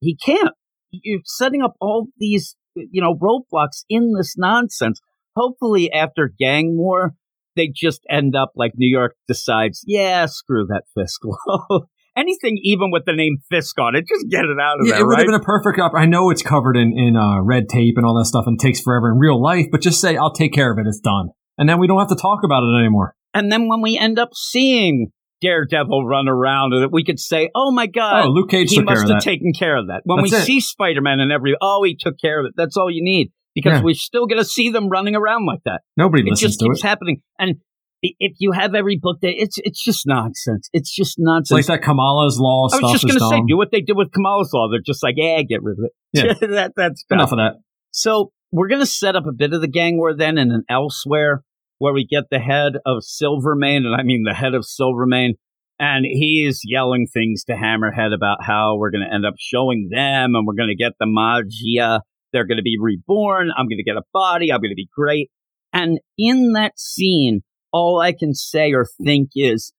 he 0.00 0.16
can't. 0.16 0.50
You're 0.90 1.20
setting 1.24 1.62
up 1.62 1.74
all 1.80 2.06
these, 2.18 2.56
you 2.74 3.02
know, 3.02 3.14
roadblocks 3.14 3.84
in 3.88 4.12
this 4.16 4.36
nonsense. 4.38 5.00
Hopefully, 5.34 5.92
after 5.92 6.32
Gang 6.38 6.76
War, 6.78 7.14
they 7.56 7.72
just 7.74 8.00
end 8.08 8.36
up 8.36 8.52
like 8.54 8.72
New 8.76 8.90
York 8.90 9.14
decides, 9.26 9.82
yeah, 9.86 10.26
screw 10.26 10.66
that 10.68 10.84
Fisk 10.94 11.22
logo. 11.24 11.86
Anything 12.16 12.58
even 12.62 12.90
with 12.90 13.04
the 13.04 13.12
name 13.12 13.38
Fisk 13.50 13.78
on 13.78 13.94
it, 13.94 14.06
just 14.08 14.26
get 14.30 14.44
it 14.44 14.56
out 14.60 14.80
of 14.80 14.86
Yeah, 14.86 14.92
there, 14.92 15.00
it 15.02 15.06
would 15.06 15.12
right? 15.12 15.18
have 15.18 15.26
been 15.26 15.34
a 15.34 15.44
perfect 15.44 15.78
up. 15.78 15.92
I 15.94 16.06
know 16.06 16.30
it's 16.30 16.42
covered 16.42 16.76
in 16.76 16.96
in 16.96 17.14
uh, 17.16 17.42
red 17.42 17.68
tape 17.68 17.94
and 17.98 18.06
all 18.06 18.16
that 18.18 18.24
stuff, 18.24 18.44
and 18.46 18.58
takes 18.58 18.80
forever 18.80 19.10
in 19.12 19.18
real 19.18 19.40
life. 19.42 19.66
But 19.70 19.82
just 19.82 20.00
say, 20.00 20.16
"I'll 20.16 20.32
take 20.32 20.52
care 20.54 20.72
of 20.72 20.78
it. 20.78 20.86
It's 20.86 21.00
done," 21.00 21.30
and 21.58 21.68
then 21.68 21.78
we 21.78 21.86
don't 21.86 21.98
have 21.98 22.08
to 22.08 22.16
talk 22.16 22.40
about 22.44 22.62
it 22.62 22.78
anymore. 22.78 23.14
and 23.34 23.52
then 23.52 23.68
when 23.68 23.82
we 23.82 23.98
end 23.98 24.18
up 24.18 24.30
seeing 24.34 25.08
Daredevil 25.42 26.06
run 26.06 26.26
around, 26.28 26.72
and 26.72 26.90
we 26.90 27.04
could 27.04 27.20
say, 27.20 27.50
oh 27.54 27.70
my 27.70 27.86
God, 27.86 28.24
oh, 28.24 28.28
Luke 28.30 28.48
Cage 28.48 28.70
he 28.70 28.80
must 28.80 29.02
have 29.02 29.08
that. 29.08 29.20
taken 29.20 29.52
care 29.52 29.76
of 29.76 29.88
that. 29.88 30.00
When 30.04 30.22
we 30.22 30.30
it. 30.30 30.44
see 30.44 30.60
Spider 30.60 31.02
Man 31.02 31.20
and 31.20 31.30
every, 31.30 31.54
oh, 31.60 31.82
he 31.84 31.94
took 31.94 32.18
care 32.18 32.40
of 32.40 32.46
it. 32.46 32.52
That's 32.56 32.78
all 32.78 32.90
you 32.90 33.04
need 33.04 33.32
because 33.56 33.78
Yeah. 33.78 33.82
we're 33.82 33.94
still 33.94 34.26
going 34.26 34.38
to 34.38 34.44
see 34.44 34.70
them 34.70 34.88
running 34.88 35.16
around 35.16 35.46
like 35.46 35.60
that. 35.64 35.80
Nobody 35.96 36.22
It 36.22 36.30
listens 36.30 36.50
just 36.52 36.60
to 36.60 36.66
keeps 36.66 36.84
it. 36.84 36.86
happening. 36.86 37.22
And 37.40 37.56
if 38.02 38.34
you 38.38 38.52
have 38.52 38.74
every 38.76 38.98
book 39.02 39.16
that 39.22 39.32
it's 39.34 39.56
it's 39.64 39.82
just 39.82 40.06
nonsense. 40.06 40.68
It's 40.72 40.94
just 40.94 41.12
It's 41.18 41.18
nonsense. 41.18 41.68
like 41.68 41.80
that 41.80 41.84
Kamala's 41.84 42.38
law 42.38 42.68
stuff. 42.68 42.80
I 42.82 42.84
was 42.84 42.92
just 42.92 43.06
going 43.06 43.18
to 43.18 43.28
say, 43.28 43.42
do 43.48 43.56
what 43.56 43.70
they 43.72 43.80
did 43.80 43.96
with 43.96 44.12
Kamala's 44.12 44.50
Law. 44.54 44.68
They're 44.70 44.80
just 44.84 45.02
like, 45.02 45.14
yeah, 45.16 45.42
get 45.42 45.62
rid 45.62 45.78
of 45.78 45.86
it. 45.86 45.92
Yeah. 46.12 46.32
that, 46.54 46.72
that's 46.76 47.04
dumb. 47.08 47.18
Enough 47.20 47.32
of 47.32 47.38
that. 47.38 47.52
So 47.90 48.30
we're 48.52 48.68
going 48.68 48.82
to 48.82 48.86
set 48.86 49.16
up 49.16 49.26
a 49.26 49.32
bit 49.32 49.52
of 49.54 49.60
the 49.62 49.66
gang 49.68 49.96
war 49.96 50.14
then 50.14 50.38
and 50.38 50.52
an 50.52 50.62
elsewhere 50.68 51.42
where 51.78 51.92
we 51.94 52.06
get 52.06 52.24
the 52.30 52.38
head 52.38 52.74
of 52.86 53.02
Silvermane, 53.02 53.84
and 53.84 53.94
I 53.98 54.02
mean 54.02 54.22
the 54.26 54.34
head 54.34 54.54
of 54.54 54.64
Silvermane, 54.64 55.34
and 55.78 56.06
he's 56.06 56.60
yelling 56.64 57.06
things 57.12 57.44
to 57.44 57.52
Hammerhead 57.54 58.14
about 58.14 58.38
how 58.42 58.76
we're 58.76 58.90
going 58.90 59.06
to 59.06 59.12
end 59.14 59.26
up 59.26 59.34
showing 59.38 59.88
them 59.90 60.34
and 60.34 60.46
we're 60.46 60.54
going 60.54 60.68
to 60.68 60.76
get 60.76 60.92
the 61.00 61.06
Maggia. 61.06 62.00
They're 62.32 62.46
going 62.46 62.58
to 62.58 62.62
be 62.62 62.76
reborn. 62.80 63.50
I'm 63.56 63.66
going 63.66 63.78
to 63.78 63.84
get 63.84 63.96
a 63.96 64.02
body. 64.12 64.52
I'm 64.52 64.60
going 64.60 64.70
to 64.70 64.74
be 64.74 64.88
great. 64.94 65.30
And 65.72 65.98
in 66.18 66.52
that 66.52 66.78
scene, 66.78 67.40
all 67.72 68.00
I 68.00 68.12
can 68.12 68.34
say 68.34 68.72
or 68.72 68.86
think 69.04 69.30
is, 69.34 69.72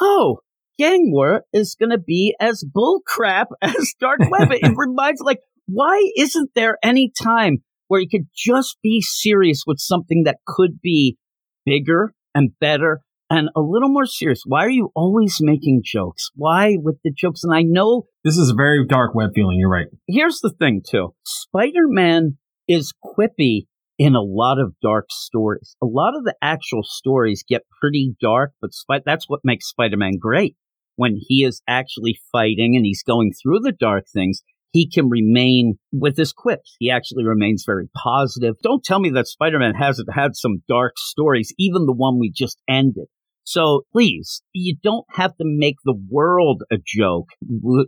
oh, 0.00 0.38
gang 0.78 1.12
war 1.12 1.44
is 1.52 1.76
going 1.78 1.90
to 1.90 1.98
be 1.98 2.34
as 2.40 2.64
bullcrap 2.64 3.46
as 3.62 3.94
Dark 4.00 4.20
Web. 4.30 4.48
it 4.50 4.72
reminds 4.76 5.20
like, 5.20 5.40
why 5.66 6.10
isn't 6.16 6.50
there 6.54 6.78
any 6.82 7.10
time 7.22 7.58
where 7.88 8.00
you 8.00 8.08
could 8.10 8.28
just 8.34 8.78
be 8.82 9.00
serious 9.00 9.62
with 9.66 9.78
something 9.78 10.24
that 10.24 10.38
could 10.46 10.80
be 10.80 11.16
bigger 11.64 12.12
and 12.34 12.50
better 12.60 13.00
and 13.34 13.48
a 13.56 13.60
little 13.60 13.88
more 13.88 14.06
serious? 14.06 14.42
Why 14.46 14.64
are 14.64 14.70
you 14.70 14.90
always 14.94 15.38
making 15.40 15.82
jokes? 15.84 16.30
Why 16.34 16.76
with 16.80 16.96
the 17.02 17.12
jokes? 17.16 17.42
And 17.42 17.54
I 17.54 17.62
know 17.62 18.06
This 18.22 18.36
is 18.36 18.50
a 18.50 18.54
very 18.54 18.86
dark 18.86 19.14
web 19.14 19.30
feeling. 19.34 19.58
You're 19.58 19.70
right. 19.70 19.88
here's 20.06 20.38
the 20.40 20.50
thing 20.50 20.82
too 20.88 21.14
Spider 21.24 21.88
Man 21.88 22.38
is 22.68 22.92
quippy 23.04 23.66
in 23.98 24.14
a 24.14 24.22
lot 24.22 24.58
of 24.58 24.74
dark 24.82 25.06
stories. 25.10 25.76
A 25.82 25.86
lot 25.86 26.16
of 26.16 26.24
the 26.24 26.34
actual 26.42 26.82
stories 26.82 27.44
get 27.48 27.62
pretty 27.80 28.14
dark, 28.20 28.52
but 28.60 28.72
Spi- 28.72 29.02
that's 29.04 29.28
what 29.28 29.40
makes 29.44 29.68
Spider 29.68 29.96
Man 29.96 30.18
great. 30.20 30.56
When 30.96 31.16
he 31.28 31.44
is 31.44 31.60
actually 31.68 32.16
fighting 32.30 32.74
and 32.76 32.84
he's 32.86 33.02
going 33.02 33.32
through 33.32 33.60
the 33.60 33.72
dark 33.72 34.04
things, 34.12 34.42
he 34.72 34.88
can 34.88 35.08
remain 35.08 35.74
with 35.92 36.16
his 36.16 36.32
quips. 36.32 36.76
He 36.80 36.90
actually 36.90 37.24
remains 37.24 37.64
very 37.64 37.88
positive. 37.96 38.54
Don't 38.62 38.82
tell 38.82 38.98
me 39.00 39.10
that 39.10 39.26
Spider 39.28 39.58
Man 39.58 39.74
hasn't 39.74 40.08
had 40.12 40.34
some 40.34 40.62
dark 40.68 40.94
stories, 40.96 41.52
even 41.58 41.86
the 41.86 41.92
one 41.92 42.18
we 42.18 42.30
just 42.32 42.58
ended. 42.68 43.06
So 43.44 43.82
please, 43.92 44.42
you 44.52 44.76
don't 44.82 45.04
have 45.10 45.36
to 45.36 45.44
make 45.44 45.76
the 45.84 45.94
world 46.10 46.62
a 46.72 46.76
joke. 46.84 47.28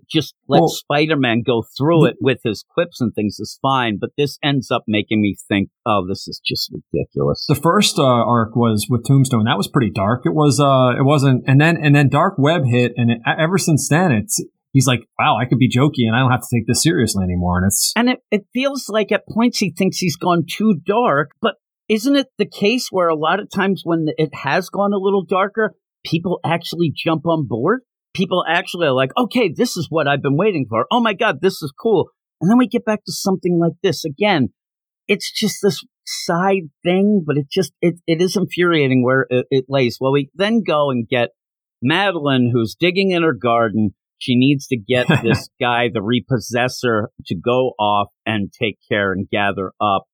Just 0.09 0.35
let 0.49 0.61
Well- 0.61 0.69
Spider-Man 0.69 1.43
go 1.45 1.65
through 1.77 2.07
it 2.07 2.17
with 2.21 2.41
his 2.45 2.65
quips 2.69 3.01
and 3.01 3.15
things 3.15 3.39
is 3.39 3.59
fine. 3.63 3.99
But 4.01 4.11
this 4.17 4.39
ends 4.43 4.71
up 4.71 4.85
making 4.87 5.23
me 5.23 5.37
think, 5.49 5.71
oh, 5.85 6.07
this 6.07 6.29
is 6.29 6.41
just 6.45 6.71
ridiculous. 6.73 7.47
The 7.49 7.55
first 7.55 7.99
uh, 7.99 8.03
arc 8.05 8.55
was 8.55 8.87
with 8.89 9.05
Tombstone. 9.07 9.45
That 9.45 9.57
was 9.57 9.69
pretty 9.69 9.91
dark. 9.91 10.23
It 10.25 10.35
was. 10.35 10.61
Uh, 10.61 10.99
it 10.99 11.05
wasn't. 11.05 11.45
And 11.47 11.61
then 11.61 11.77
and 11.77 11.95
then 11.95 12.09
Dark 12.09 12.35
Web 12.39 12.65
hit, 12.67 12.93
and 12.97 13.11
it, 13.11 13.19
ever 13.27 13.59
since 13.59 13.89
then, 13.89 14.13
it's 14.13 14.43
he's 14.73 14.87
like, 14.87 15.07
wow, 15.19 15.39
I 15.41 15.47
could 15.47 15.59
be 15.59 15.71
jokey, 15.71 16.07
and 16.07 16.15
I 16.15 16.21
don't 16.21 16.31
have 16.31 16.41
to 16.41 16.55
take 16.55 16.67
this 16.67 16.83
seriously 16.83 17.25
anymore. 17.25 17.59
And 17.59 17.67
it's 17.67 17.93
And 17.97 18.11
it, 18.11 18.19
it 18.31 18.47
feels 18.53 18.89
like 18.89 19.11
at 19.11 19.27
points 19.27 19.59
he 19.59 19.73
thinks 19.73 19.99
he's 19.99 20.17
gone 20.17 20.45
too 20.49 20.81
dark, 20.85 21.31
but 21.41 21.55
isn't 21.89 22.17
it 22.17 22.27
the 22.39 22.47
case 22.47 22.89
where 22.91 23.09
a 23.09 23.17
lot 23.17 23.41
of 23.41 23.51
times 23.51 23.83
when 23.85 24.07
it 24.17 24.31
has 24.35 24.69
gone 24.69 24.93
a 24.93 24.99
little 24.99 25.25
darker, 25.25 25.75
people 26.05 26.41
actually 26.45 26.93
jump 26.95 27.27
on 27.27 27.47
board? 27.47 27.83
People 28.15 28.45
actually 28.49 28.87
are 28.87 28.93
like, 28.93 29.11
okay, 29.17 29.53
this 29.55 29.77
is 29.77 29.87
what 29.91 30.09
I've 30.09 30.23
been 30.23 30.37
waiting 30.37 30.67
for. 30.69 30.87
Oh 30.91 31.01
my 31.01 31.13
God, 31.13 31.41
this 31.43 31.63
is 31.63 31.73
cool. 31.79 32.11
And 32.41 32.51
then 32.51 32.59
we 32.59 32.67
get 32.67 32.85
back 32.85 33.05
to 33.05 33.13
something 33.13 33.59
like 33.61 33.75
this 33.83 34.05
again. 34.05 34.49
It's 35.07 35.31
just 35.31 35.59
this 35.63 35.85
side 36.05 36.71
thing, 36.83 37.23
but 37.25 37.37
it 37.37 37.47
just, 37.51 37.73
it, 37.81 37.97
it 38.07 38.21
is 38.21 38.37
infuriating 38.37 39.05
where 39.05 39.27
it, 39.29 39.47
it 39.51 39.67
lays. 39.69 39.99
Well, 40.01 40.13
we 40.13 40.31
then 40.35 40.63
go 40.67 40.91
and 40.91 41.07
get 41.09 41.31
Madelyne, 41.85 42.51
who's 42.53 42.75
digging 42.79 43.11
in 43.11 43.23
her 43.23 43.35
garden. 43.35 43.95
She 44.19 44.35
needs 44.35 44.67
to 44.69 44.77
get 44.77 45.07
this 45.23 45.49
guy, 45.61 45.89
the 45.93 46.03
repossessor, 46.03 47.11
to 47.27 47.35
go 47.37 47.73
off 47.79 48.09
and 48.25 48.51
take 48.53 48.79
care 48.91 49.13
and 49.13 49.29
gather 49.29 49.73
up 49.81 50.07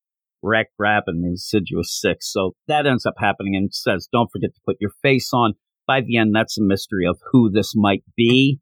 Rek 0.43 0.69
Rap 0.79 1.05
and 1.07 1.23
the 1.23 1.29
Insidious 1.29 1.99
Six. 2.01 2.31
So 2.33 2.53
that 2.69 2.87
ends 2.87 3.07
up 3.07 3.15
happening 3.19 3.55
and 3.57 3.73
says, 3.73 4.09
don't 4.13 4.31
forget 4.33 4.55
to 4.55 4.61
put 4.65 4.77
your 4.81 4.93
face 5.03 5.31
on. 5.33 5.55
By 5.87 6.01
the 6.01 6.17
end, 6.17 6.35
that's 6.35 6.59
a 6.59 6.63
mystery 6.63 7.07
of 7.07 7.19
who 7.33 7.51
this 7.51 7.73
might 7.75 8.05
be. 8.17 8.59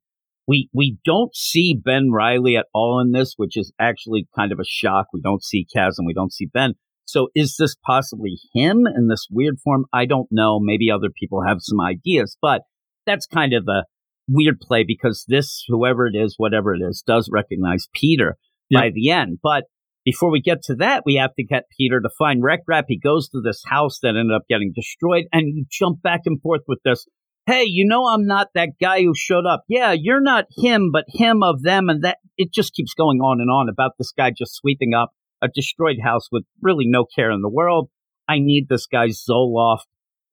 We, 0.46 0.68
we 0.72 0.96
don't 1.04 1.34
see 1.34 1.74
Ben 1.80 2.10
Reilly 2.10 2.56
at 2.56 2.66
all 2.74 3.00
in 3.00 3.12
this, 3.12 3.34
which 3.36 3.56
is 3.56 3.72
actually 3.78 4.26
kind 4.34 4.52
of 4.52 4.58
a 4.58 4.64
shock. 4.64 5.06
We 5.12 5.20
don't 5.20 5.44
see 5.44 5.66
Kaz 5.74 5.94
and 5.98 6.06
we 6.06 6.14
don't 6.14 6.32
see 6.32 6.46
Ben. 6.46 6.74
So 7.04 7.28
is 7.34 7.56
this 7.58 7.76
possibly 7.84 8.38
him 8.54 8.86
in 8.86 9.08
this 9.08 9.26
weird 9.30 9.58
form? 9.62 9.84
I 9.92 10.06
don't 10.06 10.28
know. 10.30 10.58
Maybe 10.60 10.90
other 10.90 11.10
people 11.10 11.42
have 11.46 11.58
some 11.60 11.80
ideas, 11.80 12.36
but 12.40 12.62
that's 13.06 13.26
kind 13.26 13.52
of 13.52 13.64
a 13.68 13.84
weird 14.28 14.60
play 14.60 14.84
because 14.86 15.24
this, 15.28 15.64
whoever 15.68 16.06
it 16.06 16.14
is, 16.16 16.34
whatever 16.36 16.74
it 16.74 16.80
is, 16.80 17.02
does 17.06 17.28
recognize 17.32 17.88
Peter 17.92 18.36
Yep. 18.70 18.80
by 18.80 18.90
the 18.94 19.10
end. 19.10 19.38
But 19.42 19.64
before 20.04 20.30
we 20.30 20.40
get 20.40 20.62
to 20.64 20.74
that, 20.76 21.02
we 21.04 21.16
have 21.16 21.34
to 21.34 21.44
get 21.44 21.64
Peter 21.76 22.00
to 22.00 22.08
find 22.18 22.42
Rek 22.42 22.60
Rap. 22.66 22.86
He 22.88 22.98
goes 22.98 23.28
to 23.30 23.40
this 23.40 23.62
house 23.66 23.98
that 24.02 24.16
ended 24.16 24.34
up 24.34 24.42
getting 24.48 24.72
destroyed, 24.74 25.24
and 25.32 25.56
you 25.56 25.64
jump 25.70 26.02
back 26.02 26.22
and 26.26 26.40
forth 26.40 26.62
with 26.66 26.80
this. 26.84 27.06
Hey, 27.46 27.64
you 27.66 27.86
know 27.86 28.06
I'm 28.06 28.26
not 28.26 28.48
that 28.54 28.70
guy 28.80 29.02
who 29.02 29.12
showed 29.14 29.46
up. 29.46 29.64
Yeah, 29.68 29.92
you're 29.92 30.22
not 30.22 30.46
him, 30.56 30.90
but 30.92 31.04
him 31.08 31.42
of 31.42 31.62
them, 31.62 31.88
and 31.88 32.04
that 32.04 32.18
it 32.36 32.52
just 32.52 32.74
keeps 32.74 32.94
going 32.94 33.18
on 33.18 33.40
and 33.40 33.50
on 33.50 33.68
about 33.68 33.92
this 33.98 34.12
guy 34.16 34.30
just 34.36 34.54
sweeping 34.54 34.94
up 34.94 35.10
a 35.42 35.48
destroyed 35.48 35.98
house 36.02 36.28
with 36.30 36.44
really 36.60 36.84
no 36.86 37.04
care 37.04 37.30
in 37.30 37.40
the 37.40 37.48
world. 37.48 37.88
I 38.28 38.38
need 38.38 38.68
this 38.68 38.86
guy's 38.86 39.24
Zoloft 39.28 39.86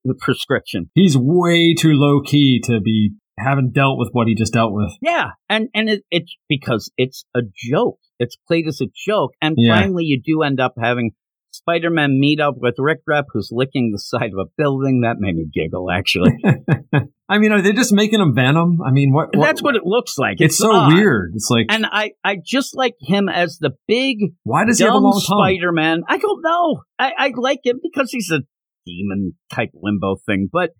the 0.07 0.15
prescription. 0.19 0.89
he's 0.95 1.17
way 1.17 1.73
too 1.73 1.93
low 1.93 2.21
key 2.21 2.61
to 2.63 2.79
be 2.79 3.11
having 3.39 3.71
dealt 3.71 3.99
with 3.99 4.09
what 4.11 4.27
he 4.27 4.35
just 4.35 4.53
dealt 4.53 4.73
with. 4.73 4.91
Yeah, 5.01 5.31
and 5.49 5.69
and 5.73 5.89
it, 5.89 6.03
it's 6.11 6.35
because 6.49 6.91
it's 6.97 7.25
a 7.35 7.41
joke. 7.55 7.99
It's 8.19 8.35
played 8.47 8.67
as 8.67 8.81
a 8.81 8.87
joke, 8.95 9.31
and 9.41 9.55
Yeah. 9.57 9.79
finally 9.79 10.03
you 10.05 10.21
do 10.23 10.41
end 10.43 10.59
up 10.59 10.73
having 10.81 11.11
Spider-Man 11.51 12.19
meet 12.19 12.39
up 12.39 12.55
with 12.57 12.75
Rek 12.77 12.99
Rap, 13.07 13.25
who's 13.33 13.49
licking 13.51 13.91
the 13.91 13.99
side 13.99 14.31
of 14.31 14.39
a 14.39 14.49
building. 14.57 15.01
That 15.01 15.17
made 15.19 15.35
me 15.35 15.47
giggle, 15.51 15.89
actually. 15.91 16.31
I 17.29 17.39
mean, 17.39 17.51
are 17.51 17.61
they 17.61 17.73
just 17.73 17.91
making 17.91 18.21
him 18.21 18.33
Venom? 18.35 18.79
I 18.85 18.91
mean, 18.91 19.11
what? 19.11 19.29
And 19.33 19.41
that's 19.41 19.61
what 19.61 19.75
it 19.75 19.81
looks 19.83 20.17
like. 20.17 20.37
It's, 20.39 20.57
so 20.57 20.71
odd. 20.71 20.93
weird. 20.93 21.31
It's 21.35 21.49
like, 21.49 21.65
And 21.69 21.85
I, 21.85 22.11
I 22.23 22.37
just 22.43 22.75
like 22.75 22.93
him 23.01 23.27
as 23.27 23.57
the 23.59 23.71
big 23.87 24.17
why 24.43 24.65
does 24.65 24.77
he 24.77 24.85
have 24.85 24.93
a 24.93 24.97
long? 24.97 25.19
Spider-Man. 25.19 26.03
I 26.07 26.17
don't 26.17 26.41
know. 26.43 26.81
I, 26.99 27.11
I 27.17 27.31
like 27.35 27.59
him 27.63 27.79
because 27.81 28.11
he's 28.11 28.31
a 28.31 28.41
demon 28.85 29.33
type 29.53 29.71
limbo 29.73 30.17
thing, 30.25 30.49
but 30.51 30.71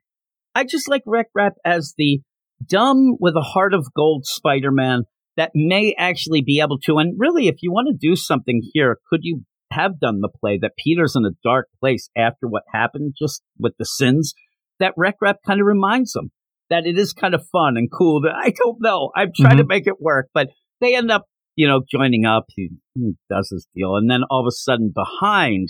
I 0.55 0.63
just 0.63 0.87
like 0.87 1.03
Rek 1.05 1.27
Rap 1.35 1.53
as 1.65 1.93
the 1.97 2.21
dumb 2.65 3.15
with 3.19 3.35
a 3.35 3.41
heart 3.41 3.73
of 3.73 3.93
gold 3.95 4.25
Spider-Man 4.25 5.03
that 5.35 5.51
may 5.53 5.93
actually 5.97 6.41
be 6.41 6.59
able 6.59 6.79
to. 6.79 6.97
And 6.97 7.15
really, 7.17 7.47
if 7.47 7.57
you 7.61 7.71
want 7.71 7.87
to 7.87 8.07
do 8.07 8.15
something 8.15 8.61
here, 8.73 8.97
could 9.09 9.21
you 9.23 9.43
have 9.71 9.99
done 9.99 10.21
the 10.21 10.29
play 10.29 10.57
that 10.61 10.77
Peter's 10.77 11.15
in 11.15 11.25
a 11.25 11.35
dark 11.43 11.67
place 11.79 12.09
after 12.17 12.47
what 12.47 12.63
happened, 12.73 13.15
just 13.17 13.43
with 13.59 13.73
the 13.77 13.85
sins? 13.85 14.33
That 14.79 14.93
Rek 14.97 15.15
Rap 15.21 15.37
kind 15.45 15.59
of 15.59 15.67
reminds 15.67 16.13
them 16.13 16.31
that 16.69 16.85
it 16.85 16.97
is 16.97 17.13
kind 17.13 17.33
of 17.33 17.47
fun 17.51 17.77
and 17.77 17.89
cool. 17.91 18.21
That 18.21 18.33
I 18.35 18.51
don't 18.51 18.77
know. 18.79 19.11
I'm 19.15 19.31
trying 19.35 19.57
to 19.57 19.63
mm-hmm. 19.63 19.69
make 19.69 19.87
it 19.87 20.01
work, 20.01 20.27
but 20.33 20.49
they 20.81 20.95
end 20.95 21.11
up, 21.11 21.25
you 21.55 21.67
know, 21.67 21.81
joining 21.89 22.25
up. 22.25 22.45
He, 22.55 22.69
he 22.95 23.13
does 23.29 23.49
his 23.49 23.67
deal, 23.75 23.95
and 23.95 24.09
then 24.09 24.21
all 24.29 24.41
of 24.41 24.47
a 24.47 24.51
sudden, 24.51 24.93
behind 24.93 25.69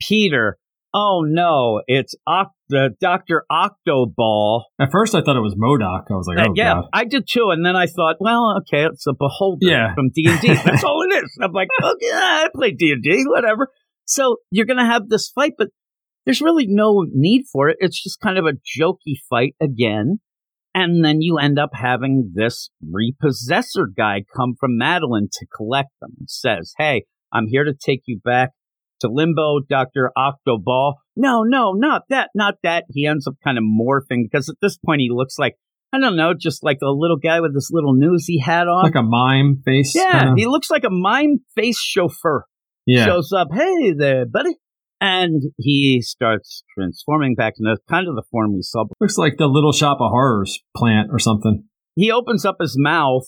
Peter, 0.00 0.58
oh 0.94 1.22
no, 1.26 1.82
it's 1.86 2.14
Oct- 2.28 2.50
the 2.68 2.90
Doctor 3.00 3.44
Octoball. 3.50 4.62
At 4.80 4.90
first, 4.92 5.14
I 5.14 5.20
thought 5.22 5.36
it 5.36 5.40
was 5.40 5.54
MODOK. 5.56 6.04
I 6.10 6.14
was 6.14 6.26
like, 6.26 6.38
Uh, 6.38 6.50
oh 6.50 6.52
yeah, 6.54 6.74
god. 6.74 6.84
I 6.92 7.04
did 7.04 7.26
too. 7.30 7.50
And 7.50 7.64
then 7.64 7.76
I 7.76 7.86
thought, 7.86 8.16
well, 8.20 8.58
okay, 8.60 8.86
it's 8.86 9.06
a 9.06 9.12
beholder 9.12 9.66
Yeah. 9.66 9.94
from 9.94 10.10
D 10.14 10.26
and 10.28 10.40
D. 10.40 10.48
That's 10.64 10.84
all 10.84 11.02
it 11.02 11.14
is. 11.24 11.38
I'm 11.42 11.52
like, 11.52 11.68
okay, 11.82 12.10
I 12.12 12.48
play 12.54 12.72
D 12.72 12.92
and 12.92 13.02
D, 13.02 13.24
whatever. 13.26 13.68
So 14.04 14.36
you're 14.50 14.66
gonna 14.66 14.86
have 14.86 15.08
this 15.08 15.28
fight, 15.28 15.52
but 15.58 15.68
there's 16.26 16.40
really 16.42 16.66
no 16.68 17.06
need 17.12 17.44
for 17.50 17.68
it. 17.68 17.76
It's 17.80 18.02
just 18.02 18.20
kind 18.20 18.38
of 18.38 18.44
a 18.44 18.52
jokey 18.52 19.16
fight 19.30 19.54
again. 19.60 20.20
And 20.74 21.02
then 21.04 21.22
you 21.22 21.38
end 21.38 21.58
up 21.58 21.70
having 21.72 22.32
this 22.34 22.70
repossessor 22.92 23.88
guy 23.96 24.24
come 24.36 24.54
from 24.58 24.78
Madelyne 24.78 25.28
to 25.32 25.46
collect 25.46 25.88
them 26.00 26.12
and 26.20 26.28
says, 26.30 26.74
Hey, 26.78 27.04
I'm 27.32 27.46
here 27.48 27.64
to 27.64 27.72
take 27.74 28.02
you 28.06 28.20
back 28.22 28.50
to 29.00 29.08
Limbo, 29.10 29.60
Dr. 29.68 30.10
Octoball. 30.16 30.94
No, 31.18 31.42
no, 31.42 31.72
not 31.72 32.02
that, 32.08 32.30
not 32.34 32.54
that. 32.62 32.84
He 32.88 33.06
ends 33.06 33.26
up 33.26 33.34
kind 33.44 33.58
of 33.58 33.64
morphing 33.64 34.22
because 34.30 34.48
at 34.48 34.56
this 34.62 34.78
point 34.78 35.00
he 35.00 35.08
looks 35.10 35.38
like, 35.38 35.56
I 35.92 35.98
don't 35.98 36.16
know, 36.16 36.32
just 36.38 36.62
like 36.62 36.78
a 36.82 36.90
little 36.90 37.16
guy 37.16 37.40
with 37.40 37.54
this 37.54 37.70
little 37.70 37.94
newsy 37.94 38.38
hat 38.38 38.68
on. 38.68 38.84
Like 38.84 38.94
a 38.94 39.02
mime 39.02 39.62
face. 39.64 39.94
yeah, 39.94 40.20
kinda. 40.20 40.34
he 40.36 40.46
looks 40.46 40.70
like 40.70 40.84
a 40.84 40.90
mime 40.90 41.38
face 41.56 41.78
chauffeur. 41.80 42.44
yeah. 42.86 43.04
Shows 43.04 43.32
up, 43.32 43.48
hey 43.52 43.92
there, 43.92 44.24
buddy. 44.24 44.54
And 45.00 45.42
he 45.58 46.00
starts 46.02 46.62
transforming 46.74 47.34
back 47.34 47.54
into 47.58 47.76
kind 47.88 48.08
of 48.08 48.14
the 48.14 48.24
form 48.30 48.54
we 48.54 48.62
saw. 48.62 48.84
Looks 49.00 49.16
like 49.18 49.36
the 49.38 49.46
Little 49.46 49.72
Shop 49.72 49.98
of 50.00 50.10
Horrors 50.10 50.60
plant 50.76 51.08
or 51.12 51.18
something. 51.18 51.64
He 51.94 52.10
opens 52.10 52.44
up 52.44 52.56
his 52.60 52.76
mouth 52.78 53.24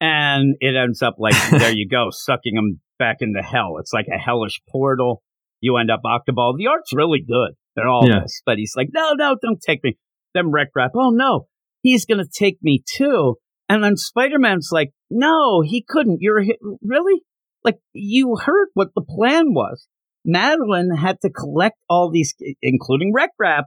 and 0.00 0.56
it 0.60 0.76
ends 0.76 1.02
up 1.02 1.16
like, 1.18 1.34
there 1.50 1.72
you 1.72 1.88
go, 1.88 2.08
sucking 2.10 2.56
him 2.56 2.80
back 2.98 3.16
into 3.20 3.42
hell. 3.42 3.76
It's 3.80 3.92
like 3.92 4.06
a 4.12 4.18
hellish 4.18 4.60
portal. 4.68 5.22
You 5.64 5.78
end 5.78 5.90
up 5.90 6.00
Octoball. 6.04 6.58
The 6.58 6.66
art's 6.66 6.92
really 6.94 7.20
good. 7.26 7.52
They're 7.74 7.88
all 7.88 8.06
Yeah. 8.06 8.20
this. 8.20 8.42
But 8.44 8.58
he's 8.58 8.74
like, 8.76 8.88
no, 8.92 9.12
no, 9.14 9.34
don't 9.40 9.60
take 9.66 9.82
me. 9.82 9.96
Then 10.34 10.50
Rek 10.50 10.68
Rap, 10.76 10.90
oh 10.94 11.08
no, 11.08 11.46
he's 11.82 12.04
going 12.04 12.18
to 12.22 12.28
take 12.30 12.58
me 12.62 12.82
too. 12.86 13.36
And 13.68 13.82
then 13.82 13.96
Spider 13.96 14.38
Man's 14.38 14.68
like, 14.70 14.90
no, 15.10 15.62
he 15.62 15.82
couldn't. 15.88 16.18
You're 16.20 16.44
hi- 16.44 16.58
really? 16.82 17.22
Like, 17.64 17.78
you 17.94 18.36
heard 18.36 18.68
what 18.74 18.88
the 18.94 19.00
plan 19.00 19.54
was. 19.54 19.86
Madelyne 20.28 20.98
had 20.98 21.16
to 21.22 21.30
collect 21.30 21.76
all 21.88 22.10
these, 22.10 22.34
including 22.60 23.12
Rek 23.14 23.30
Rap. 23.38 23.64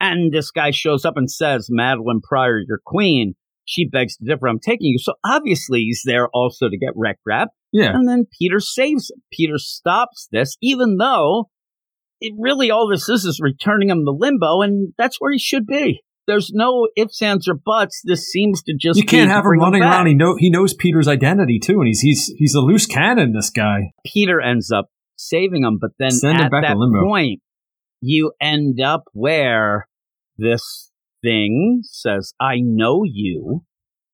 And 0.00 0.32
this 0.32 0.50
guy 0.50 0.72
shows 0.72 1.04
up 1.04 1.16
and 1.16 1.30
says, 1.30 1.68
Madelyne 1.70 2.22
Pryor, 2.22 2.58
your 2.66 2.80
queen. 2.84 3.34
She 3.66 3.88
begs 3.88 4.16
to 4.16 4.24
differ. 4.24 4.48
I'm 4.48 4.60
taking 4.60 4.86
you. 4.86 4.98
So 4.98 5.14
obviously 5.24 5.80
he's 5.80 6.02
there 6.04 6.28
also 6.32 6.68
to 6.68 6.78
get 6.78 6.90
Rek 6.94 7.18
Rap. 7.26 7.48
Yeah. 7.72 7.90
And 7.92 8.08
then 8.08 8.24
Peter 8.38 8.60
saves 8.60 9.10
him. 9.10 9.22
Peter 9.32 9.58
stops 9.58 10.28
this, 10.32 10.56
even 10.62 10.96
though 10.96 11.50
it 12.20 12.32
really 12.38 12.70
all 12.70 12.88
this 12.88 13.08
is 13.08 13.24
is 13.24 13.40
returning 13.42 13.90
him 13.90 14.04
to 14.04 14.10
limbo, 14.12 14.62
and 14.62 14.94
that's 14.96 15.16
where 15.20 15.32
he 15.32 15.38
should 15.38 15.66
be. 15.66 16.00
There's 16.26 16.50
no 16.52 16.88
ifs, 16.96 17.22
ands, 17.22 17.46
or 17.46 17.54
buts. 17.54 18.00
This 18.04 18.26
seems 18.26 18.62
to 18.64 18.74
just 18.76 18.98
You 18.98 19.04
can't 19.04 19.30
have 19.30 19.44
him 19.44 19.58
running 19.60 19.82
back. 19.82 19.94
around. 19.94 20.06
He 20.06 20.14
know 20.14 20.36
he 20.38 20.50
knows 20.50 20.74
Peter's 20.74 21.06
identity 21.08 21.58
too, 21.58 21.78
and 21.78 21.86
he's 21.86 22.00
he's 22.00 22.32
he's 22.38 22.54
a 22.54 22.60
loose 22.60 22.86
cannon. 22.86 23.32
This 23.32 23.50
guy. 23.50 23.92
Peter 24.04 24.40
ends 24.40 24.72
up 24.72 24.86
saving 25.16 25.64
him, 25.64 25.78
but 25.80 25.90
then 25.98 26.10
Send 26.10 26.38
him 26.38 26.46
at 26.46 26.50
that 26.50 26.76
point, 27.04 27.40
you 28.00 28.32
end 28.40 28.80
up 28.80 29.04
where 29.12 29.86
this 30.36 30.90
thing 31.26 31.80
says, 31.82 32.32
"I 32.40 32.56
know 32.60 33.02
you." 33.04 33.62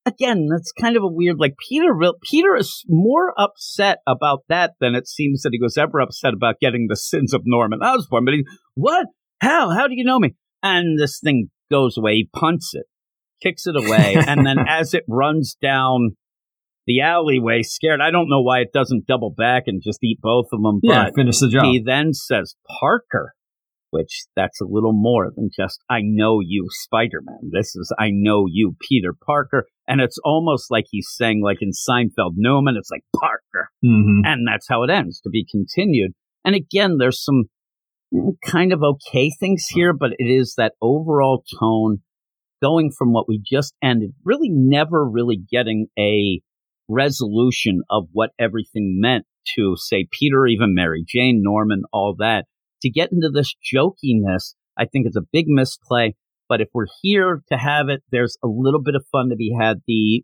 Again, 0.04 0.48
that's 0.50 0.72
kind 0.72 0.96
of 0.96 1.04
a 1.04 1.08
weird. 1.08 1.36
Like 1.38 1.54
Peter, 1.68 1.94
Peter 2.28 2.56
is 2.56 2.84
more 2.88 3.32
upset 3.38 3.98
about 4.06 4.40
that 4.48 4.72
than 4.80 4.94
it 4.94 5.06
seems 5.06 5.42
that 5.42 5.50
he 5.52 5.60
was 5.62 5.78
ever 5.78 6.00
upset 6.00 6.32
about 6.34 6.56
getting 6.60 6.86
the 6.88 6.96
sins 6.96 7.32
of 7.32 7.42
Norman 7.44 7.80
Osborn. 7.80 8.24
But 8.24 8.34
he, 8.34 8.44
what? 8.74 9.06
How? 9.40 9.70
How 9.70 9.86
do 9.86 9.94
you 9.94 10.04
know 10.04 10.18
me? 10.18 10.34
And 10.62 10.98
this 10.98 11.20
thing 11.22 11.50
goes 11.70 11.96
away. 11.96 12.14
He 12.14 12.30
punts 12.34 12.72
it, 12.74 12.86
kicks 13.42 13.66
it 13.66 13.76
away, 13.76 14.16
and 14.26 14.44
then 14.46 14.58
as 14.66 14.94
it 14.94 15.04
runs 15.08 15.56
down 15.60 16.16
the 16.86 17.00
alleyway, 17.00 17.62
scared. 17.62 18.00
I 18.00 18.10
don't 18.10 18.28
know 18.28 18.42
why 18.42 18.60
it 18.60 18.72
doesn't 18.72 19.06
double 19.06 19.32
back 19.36 19.64
and 19.66 19.82
just 19.82 20.02
eat 20.02 20.18
both 20.20 20.46
of 20.52 20.62
them. 20.62 20.80
Yeah, 20.82 21.10
finish 21.14 21.38
the 21.38 21.48
job. 21.48 21.64
he 21.64 21.82
then 21.84 22.12
says 22.12 22.56
Parker, 22.80 23.34
which 23.93 24.24
that's 24.34 24.61
a 24.61 24.66
little 24.66 24.95
more 24.95 25.30
than 25.36 25.51
just 25.55 25.80
I 25.88 26.01
know 26.03 26.40
you, 26.40 26.66
Spider 26.70 27.20
Man. 27.22 27.51
This 27.53 27.76
is 27.76 27.95
I 27.99 28.09
know 28.11 28.47
you, 28.49 28.74
Peter 28.88 29.14
Parker. 29.24 29.66
And 29.86 30.01
it's 30.01 30.18
almost 30.24 30.70
like 30.70 30.86
he's 30.90 31.09
saying, 31.11 31.43
like 31.45 31.59
in 31.61 31.70
Seinfeld, 31.70 32.32
Newman, 32.36 32.76
it's 32.78 32.90
like 32.90 33.05
Parker. 33.14 33.68
hmm 33.82 34.20
And 34.24 34.49
that's 34.49 34.66
how 34.68 34.82
it 34.82 34.90
ends 34.90 35.20
to 35.20 35.30
be 35.30 35.47
continued. 35.49 36.12
And 36.45 36.55
again, 36.55 36.97
there's 36.99 37.22
some 37.22 37.45
kind 38.45 38.72
of 38.72 38.82
okay 38.82 39.30
things 39.38 39.66
here, 39.68 39.93
but 39.93 40.12
it 40.18 40.24
is 40.24 40.55
that 40.57 40.72
overall 40.80 41.45
tone 41.61 41.99
going 42.62 42.90
from 42.97 43.12
what 43.12 43.28
we 43.28 43.43
just 43.45 43.74
ended, 43.82 44.12
really 44.24 44.49
never 44.51 45.07
really 45.09 45.36
getting 45.51 45.88
a 45.99 46.40
resolution 46.88 47.82
of 47.90 48.09
what 48.12 48.30
everything 48.38 48.99
meant 49.01 49.24
to 49.57 49.74
say 49.76 50.07
Peter, 50.11 50.47
even 50.47 50.74
Mary 50.74 51.05
Jane, 51.07 51.40
Norman, 51.43 51.82
all 51.93 52.14
that. 52.18 52.45
To 52.82 52.90
get 52.90 53.10
into 53.12 53.30
this 53.32 53.54
jokiness, 53.72 54.54
I 54.76 54.84
think 54.86 55.06
it's 55.06 55.16
a 55.16 55.22
big 55.32 55.46
misplay. 55.48 56.14
But 56.48 56.60
if 56.60 56.68
we're 56.74 56.86
here 57.02 57.42
to 57.50 57.56
have 57.58 57.88
it, 57.88 58.02
there's 58.10 58.36
a 58.42 58.48
little 58.48 58.82
bit 58.82 58.94
of 58.94 59.04
fun 59.10 59.30
to 59.30 59.36
be 59.36 59.54
had. 59.58 59.78
The 59.86 60.22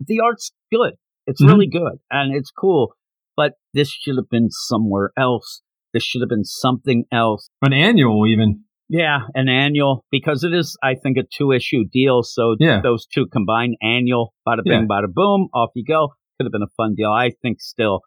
the 0.00 0.20
art's 0.20 0.52
good. 0.72 0.94
It's 1.26 1.42
Mhm. 1.42 1.48
really 1.48 1.66
good 1.66 1.98
and 2.10 2.34
it's 2.34 2.50
cool. 2.50 2.94
But 3.36 3.54
this 3.72 3.90
should 3.90 4.16
have 4.16 4.30
been 4.30 4.48
somewhere 4.50 5.10
else. 5.16 5.62
This 5.92 6.02
should 6.04 6.22
have 6.22 6.28
been 6.28 6.44
something 6.44 7.04
else. 7.12 7.50
An 7.62 7.72
annual 7.72 8.26
even. 8.26 8.64
Yeah, 8.88 9.20
an 9.34 9.48
annual 9.48 10.04
because 10.10 10.44
it 10.44 10.52
is, 10.54 10.76
I 10.82 10.94
think, 10.94 11.16
a 11.18 11.22
two 11.22 11.52
issue 11.52 11.84
deal. 11.90 12.22
So 12.22 12.56
Yeah. 12.58 12.80
those 12.82 13.06
two 13.06 13.26
combined 13.26 13.76
annual, 13.82 14.32
bada 14.46 14.62
bing, 14.62 14.82
Yeah. 14.82 14.86
bada 14.86 15.12
boom, 15.12 15.48
off 15.54 15.70
you 15.74 15.84
go. 15.84 16.08
Could 16.38 16.44
have 16.46 16.52
been 16.52 16.62
a 16.62 16.74
fun 16.76 16.94
deal. 16.94 17.10
I 17.10 17.30
think 17.42 17.60
still 17.60 18.00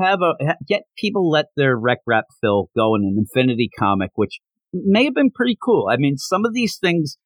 have 0.00 0.20
a 0.22 0.34
get 0.66 0.82
people 0.96 1.30
let 1.30 1.46
their 1.56 1.76
Rek 1.76 1.98
Rap 2.06 2.24
fill 2.40 2.70
go 2.76 2.94
in 2.94 3.02
an 3.02 3.16
Infinity 3.18 3.70
comic, 3.78 4.10
which 4.14 4.38
may 4.72 5.04
have 5.04 5.14
been 5.14 5.30
pretty 5.30 5.56
cool. 5.62 5.88
I 5.90 5.96
mean, 5.96 6.16
some 6.16 6.44
of 6.44 6.54
these 6.54 6.78
things 6.80 7.16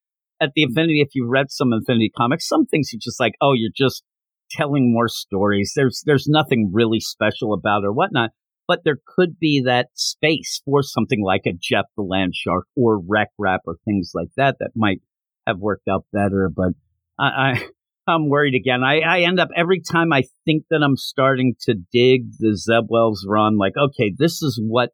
at 0.41 0.51
the 0.55 0.63
Infinity, 0.63 1.01
if 1.01 1.09
you 1.13 1.27
read 1.27 1.47
some 1.49 1.73
Infinity 1.73 2.11
comics, 2.15 2.47
some 2.47 2.65
things 2.65 2.89
are 2.93 3.01
just 3.01 3.19
like, 3.19 3.33
oh, 3.41 3.53
you're 3.53 3.71
just 3.75 4.03
telling 4.51 4.93
more 4.93 5.07
stories. 5.07 5.73
There's 5.75 6.03
there's 6.05 6.27
nothing 6.27 6.71
really 6.73 6.99
special 6.99 7.53
about 7.53 7.83
or 7.83 7.93
whatnot. 7.93 8.31
But 8.67 8.81
there 8.83 8.97
could 9.15 9.39
be 9.39 9.61
that 9.65 9.87
space 9.93 10.61
for 10.65 10.83
something 10.83 11.23
like 11.23 11.43
a 11.45 11.53
Jeff 11.53 11.85
the 11.95 12.03
Land 12.03 12.33
Shark 12.35 12.65
or 12.75 12.99
Rek 12.99 13.29
Rap 13.39 13.61
or 13.65 13.77
things 13.85 14.11
like 14.13 14.27
that 14.35 14.57
that 14.59 14.71
might 14.75 14.99
have 15.47 15.57
worked 15.59 15.87
out 15.87 16.05
better. 16.11 16.51
But 16.53 16.73
I, 17.17 17.25
I 17.25 17.67
I'm 18.07 18.29
worried 18.29 18.55
again. 18.55 18.83
I, 18.83 18.99
I 19.01 19.19
end 19.21 19.39
up 19.39 19.49
every 19.55 19.81
time 19.81 20.13
I 20.13 20.23
think 20.45 20.63
that 20.69 20.81
I'm 20.83 20.95
starting 20.95 21.55
to 21.61 21.75
dig 21.91 22.31
the 22.39 22.55
Zeb 22.55 22.85
Wells 22.89 23.25
run, 23.27 23.57
like, 23.57 23.73
okay, 23.77 24.13
this 24.17 24.41
is 24.41 24.59
what 24.61 24.91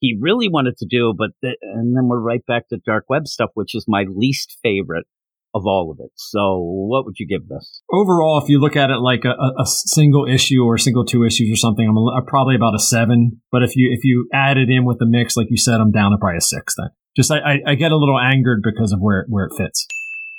he 0.00 0.16
really 0.20 0.48
wanted 0.48 0.76
to 0.78 0.86
do, 0.88 1.14
but 1.16 1.30
and 1.42 1.96
then 1.96 2.08
we're 2.08 2.20
right 2.20 2.44
back 2.46 2.68
to 2.68 2.78
dark 2.84 3.04
web 3.08 3.26
stuff, 3.26 3.50
which 3.54 3.74
is 3.74 3.84
my 3.88 4.04
least 4.08 4.56
favorite 4.62 5.06
of 5.54 5.62
all 5.66 5.90
of 5.92 5.98
it. 6.04 6.10
So, 6.16 6.58
what 6.60 7.04
would 7.04 7.16
you 7.18 7.26
give 7.26 7.46
this? 7.48 7.82
Overall, 7.92 8.40
if 8.42 8.48
you 8.48 8.58
look 8.58 8.74
at 8.74 8.90
it 8.90 8.96
like 8.98 9.24
a, 9.24 9.30
a- 9.30 9.62
a 9.62 9.66
single 9.66 10.26
issue 10.26 10.62
or 10.64 10.78
single 10.78 11.04
two 11.04 11.24
issues 11.24 11.52
or 11.52 11.56
something, 11.56 11.86
I'm, 11.86 11.96
a, 11.96 12.06
I'm 12.18 12.26
probably 12.26 12.56
about 12.56 12.74
a 12.74 12.78
seven. 12.80 13.42
But 13.52 13.62
if 13.62 13.76
you 13.76 13.90
if 13.92 14.02
you 14.02 14.28
add 14.32 14.56
it 14.56 14.70
in 14.70 14.84
with 14.84 14.98
the 14.98 15.06
mix, 15.06 15.36
like 15.36 15.48
you 15.50 15.56
said, 15.58 15.80
I'm 15.80 15.92
down 15.92 16.12
to 16.12 16.18
probably 16.18 16.38
a 16.38 16.40
six. 16.40 16.74
Then 16.76 16.88
just 17.16 17.30
I, 17.30 17.38
I, 17.38 17.58
I 17.68 17.74
get 17.74 17.92
a 17.92 17.96
little 17.96 18.18
angered 18.18 18.62
because 18.64 18.92
of 18.92 19.00
where 19.00 19.26
where 19.28 19.44
it 19.44 19.52
fits. 19.56 19.86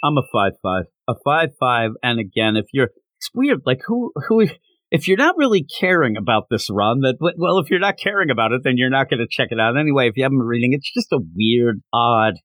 I'm 0.03 0.17
a 0.17 0.23
five 0.31 0.53
five, 0.61 0.83
a 1.07 1.13
five 1.23 1.49
five, 1.59 1.91
and 2.03 2.19
again, 2.19 2.55
if 2.57 2.65
you're, 2.73 2.89
it's 3.17 3.29
weird. 3.33 3.61
Like 3.65 3.79
who 3.85 4.11
who. 4.27 4.47
If 4.91 5.07
you're 5.07 5.17
not 5.17 5.37
really 5.37 5.65
caring 5.79 6.17
about 6.17 6.43
this 6.51 6.69
run, 6.69 7.01
that 7.01 7.15
well, 7.19 7.57
if 7.57 7.71
you're 7.71 7.79
not 7.79 7.95
caring 7.97 8.29
about 8.29 8.51
it, 8.51 8.61
then 8.63 8.73
you're 8.77 8.91
not 8.91 9.09
going 9.09 9.21
to 9.21 9.27
check 9.27 9.47
it 9.49 9.59
out 9.59 9.75
anyway. 9.75 10.07
If 10.07 10.17
you 10.17 10.23
haven't 10.23 10.37
been 10.37 10.45
reading, 10.45 10.73
it's 10.73 10.93
just 10.93 11.11
a 11.11 11.17
weird, 11.35 11.81
odd 11.91 12.35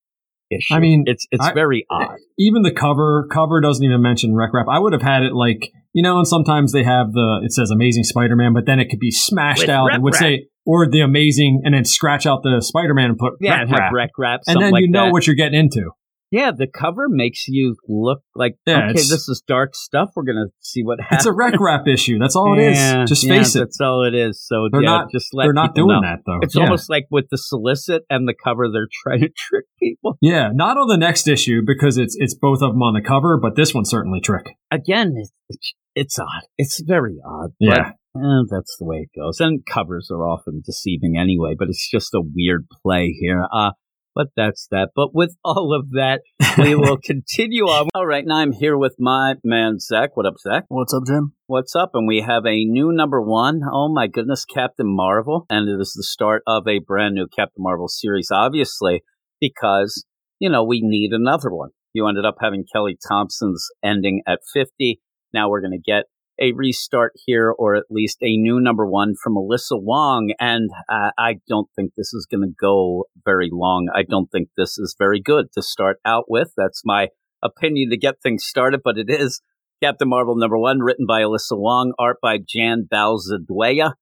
issue. 0.51 0.75
I 0.75 0.79
mean, 0.79 1.05
it's 1.07 1.27
it's 1.31 1.45
I- 1.45 1.53
very 1.53 1.85
odd. 1.91 2.17
Even 2.39 2.63
the 2.63 2.71
cover 2.71 3.29
cover 3.31 3.61
doesn't 3.61 3.85
even 3.85 4.01
mention 4.01 4.35
Rek 4.35 4.55
Rap. 4.55 4.67
I 4.71 4.79
would 4.79 4.93
have 4.93 5.03
had 5.03 5.25
it 5.25 5.35
like 5.35 5.71
you 5.93 6.03
know, 6.03 6.19
and 6.19 6.27
sometimes 6.27 6.73
they 6.73 6.85
have 6.85 7.13
the 7.13 7.41
it 7.45 7.53
says 7.53 7.71
Amazing 7.71 8.05
Spider-Man, 8.05 8.55
but 8.55 8.67
then 8.67 8.81
it 8.81 8.89
could 8.89 9.01
be 9.01 9.11
smashed 9.11 9.63
With 9.63 9.71
out 9.71 9.93
and 9.93 10.03
would 10.03 10.15
say 10.15 10.47
or 10.65 10.89
the 10.89 11.01
Amazing, 11.01 11.63
and 11.65 11.75
then 11.75 11.85
scratch 11.85 12.27
out 12.27 12.43
the 12.43 12.61
Spider-Man 12.61 13.11
and 13.11 13.19
put 13.19 13.35
Yeah, 13.41 13.65
Rek 13.93 14.11
Rap. 14.19 14.41
and 14.47 14.61
then 14.61 14.71
like 14.71 14.83
you 14.83 14.91
know 14.91 15.07
that. 15.07 15.13
what 15.13 15.27
you're 15.27 15.37
getting 15.37 15.59
into. 15.59 15.91
Yeah, 16.31 16.51
the 16.57 16.67
cover 16.67 17.07
makes 17.09 17.47
you 17.49 17.77
look 17.89 18.21
like 18.35 18.57
Yeah, 18.67 18.91
okay, 18.91 18.93
this 18.95 19.29
is 19.29 19.43
dark 19.47 19.75
stuff. 19.75 20.11
We're 20.15 20.25
gonna 20.25 20.49
see 20.61 20.83
what 20.83 21.01
happens. 21.01 21.21
It's 21.21 21.27
a 21.27 21.33
Rek 21.33 21.55
Rap 21.59 21.87
issue. 21.89 22.19
That's 22.19 22.37
all 22.37 22.59
it 22.59 22.63
is. 22.63 22.77
Yeah, 22.77 23.05
Just 23.07 23.25
yeah, 23.25 23.35
face 23.37 23.57
it. 23.57 23.61
That's 23.61 23.81
all 23.81 24.05
it 24.07 24.15
is. 24.15 24.45
So 24.47 24.69
They're 24.71 24.83
yeah, 24.83 24.89
not- 24.91 25.11
just 25.11 25.29
They're 25.35 25.53
not 25.55 25.75
doing 25.75 25.89
know. 25.89 26.01
that 26.03 26.19
though. 26.27 26.39
It's 26.43 26.57
almost 26.57 26.91
like 26.91 27.07
with 27.11 27.27
the 27.31 27.39
solicit 27.39 28.03
and 28.11 28.29
the 28.29 28.35
cover, 28.45 28.69
they're 28.71 28.89
trying 29.03 29.21
to 29.21 29.31
trick 29.37 29.65
people. 29.79 30.19
Yeah, 30.21 30.51
not 30.53 30.77
on 30.77 30.89
the 30.89 30.99
next 30.99 31.29
issue 31.29 31.63
because 31.67 31.97
it's 31.97 32.17
it's 32.19 32.35
both 32.35 32.63
of 32.63 32.73
them 32.73 32.83
on 32.83 32.95
the 32.95 33.03
cover, 33.07 33.39
but 33.41 33.57
this 33.57 33.73
one's 33.73 33.89
certainly 33.91 34.21
trick. 34.21 34.55
Again, 34.71 35.15
it's, 35.49 35.73
it's, 35.95 36.19
odd. 36.19 36.43
It's 36.59 36.83
very 36.87 37.17
odd. 37.27 37.53
Yeah. 37.59 37.93
Eh, 38.17 38.43
that's 38.51 38.77
the 38.79 38.85
way 38.85 38.99
it 38.99 39.19
goes. 39.19 39.41
And 39.41 39.65
covers 39.65 40.11
are 40.11 40.27
often 40.27 40.63
deceiving 40.65 41.17
anyway, 41.19 41.55
but 41.59 41.69
it's 41.69 41.89
just 41.91 42.13
a 42.15 42.21
weird 42.21 42.67
play 42.83 43.17
here. 43.19 43.47
Uh, 43.53 43.71
but 44.19 44.31
that's 44.35 44.67
that. 44.73 44.89
But 44.97 45.15
with 45.15 45.37
all 45.45 45.73
of 45.73 45.91
that, 45.93 46.23
we 46.59 46.75
will 46.75 46.99
continue 47.03 47.65
on. 47.65 47.89
All 47.95 48.05
right, 48.05 48.25
now 48.27 48.39
I'm 48.39 48.53
here 48.53 48.77
with 48.77 48.97
my 48.99 49.37
man, 49.45 49.79
Zach. 49.79 50.17
What 50.17 50.27
up, 50.27 50.35
Zach? 50.41 50.65
What's 50.69 50.93
up, 50.93 51.05
Jim? 51.07 51.35
What's 51.47 51.77
up? 51.77 51.93
And 51.95 52.09
we 52.09 52.21
have 52.21 52.45
a 52.45 52.65
new 52.65 52.91
number 52.93 53.23
one. 53.23 53.61
Oh 53.73 53.89
my 53.89 54.09
goodness, 54.09 54.45
Captain 54.45 54.93
Marvel. 54.95 55.47
And 55.49 55.69
it 55.69 55.81
is 55.81 55.95
the 55.97 56.03
start 56.03 56.43
of 56.49 56.67
a 56.67 56.81
brand 56.81 57.15
new 57.15 57.29
Captain 57.29 57.63
Marvel 57.63 57.87
series, 57.87 58.29
obviously, 58.33 59.03
because, 59.41 60.05
you 60.41 60.51
know, 60.51 60.65
we 60.65 60.81
need 60.83 61.13
another 61.13 61.51
one. 61.51 61.71
You 61.93 62.09
ended 62.09 62.25
up 62.25 62.37
having 62.41 62.65
Kelly 62.71 62.99
Thompson's 63.09 63.69
ending 63.85 64.23
at 64.27 64.41
50. 64.53 65.01
Now 65.33 65.49
we're 65.49 65.61
going 65.61 65.81
to 65.81 65.93
get 65.93 66.05
a 66.41 66.53
restart 66.53 67.13
here, 67.27 67.51
or 67.51 67.75
at 67.75 67.85
least 67.91 68.19
a 68.23 68.37
new 68.37 68.61
number 68.61 68.87
one 68.87 69.15
from 69.23 69.35
Alyssa 69.35 69.81
Wong. 69.81 70.33
And 70.39 70.71
uh, 70.89 71.11
I 71.19 71.37
don't 71.49 71.69
think 71.77 71.93
this 71.97 72.13
is 72.13 72.27
going 72.31 72.43
to 72.43 72.55
go 72.61 73.05
very 73.25 73.51
long. 73.53 73.89
I 73.95 74.03
don't 74.03 74.31
think 74.31 74.49
this 74.57 74.79
is 74.79 74.95
very 74.99 75.21
good 75.21 75.47
to 75.55 75.63
start 75.63 75.99
out 76.05 76.25
with. 76.29 76.53
That's 76.57 76.83
my 76.85 77.09
opinion 77.43 77.91
to 77.91 77.97
get 77.97 78.23
things 78.23 78.45
started, 78.45 78.81
but 78.85 78.99
it 78.99 79.09
is 79.09 79.41
Captain 79.83 80.09
Marvel 80.09 80.37
number 80.37 80.59
one, 80.59 80.81
written 80.81 81.07
by 81.07 81.23
Alyssa 81.23 81.53
Wong, 81.57 81.93
art 81.99 82.17
by 82.21 82.39
Jan 82.39 82.89
Balzadueña, 82.93 83.93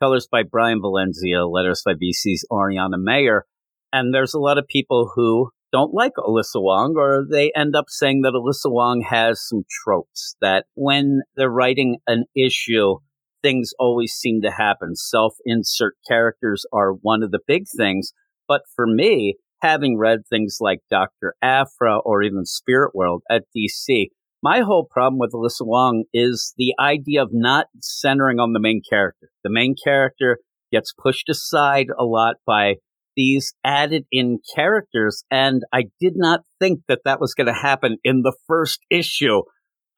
colors 0.00 0.28
by 0.30 0.42
Bryan 0.42 0.80
Valenza, 0.82 1.50
letters 1.50 1.82
by 1.84 1.94
VC's 1.94 2.44
Ariana 2.50 2.96
Maher. 2.98 3.46
And 3.92 4.12
there's 4.12 4.34
a 4.34 4.38
lot 4.38 4.58
of 4.58 4.66
people 4.66 5.12
who 5.14 5.50
don't 5.72 5.94
like 5.94 6.12
Alyssa 6.18 6.56
Wong, 6.60 6.94
or 6.96 7.24
they 7.28 7.50
end 7.56 7.74
up 7.74 7.86
saying 7.88 8.20
that 8.22 8.34
Alyssa 8.34 8.70
Wong 8.70 9.04
has 9.08 9.42
some 9.46 9.62
tropes 9.84 10.36
that 10.40 10.66
when 10.74 11.22
they're 11.34 11.50
writing 11.50 11.98
an 12.06 12.24
issue, 12.36 12.96
things 13.42 13.72
always 13.78 14.12
seem 14.12 14.42
to 14.42 14.50
happen. 14.50 14.94
Self 14.94 15.34
insert 15.44 15.94
characters 16.06 16.64
are 16.72 16.92
one 16.92 17.22
of 17.22 17.30
the 17.30 17.40
big 17.46 17.64
things. 17.76 18.12
But 18.46 18.62
for 18.76 18.86
me, 18.86 19.36
having 19.62 19.96
read 19.96 20.20
things 20.28 20.58
like 20.60 20.80
Dr. 20.90 21.34
Aphra 21.40 21.98
or 21.98 22.22
even 22.22 22.44
Spirit 22.44 22.94
World 22.94 23.22
at 23.30 23.44
DC, 23.56 24.08
my 24.42 24.60
whole 24.60 24.86
problem 24.90 25.18
with 25.18 25.32
Alyssa 25.32 25.66
Wong 25.66 26.04
is 26.12 26.52
the 26.56 26.74
idea 26.78 27.22
of 27.22 27.30
not 27.32 27.66
centering 27.80 28.40
on 28.40 28.52
the 28.52 28.60
main 28.60 28.82
character. 28.88 29.30
The 29.44 29.50
main 29.50 29.74
character 29.82 30.38
gets 30.72 30.92
pushed 30.92 31.28
aside 31.28 31.86
a 31.96 32.04
lot 32.04 32.36
by 32.46 32.74
these 33.16 33.54
added 33.64 34.04
in 34.10 34.38
characters. 34.54 35.24
And 35.30 35.62
I 35.72 35.84
did 36.00 36.14
not 36.16 36.40
think 36.60 36.80
that 36.88 37.00
that 37.04 37.20
was 37.20 37.34
going 37.34 37.46
to 37.46 37.52
happen 37.52 37.98
in 38.04 38.22
the 38.22 38.36
first 38.46 38.80
issue 38.90 39.42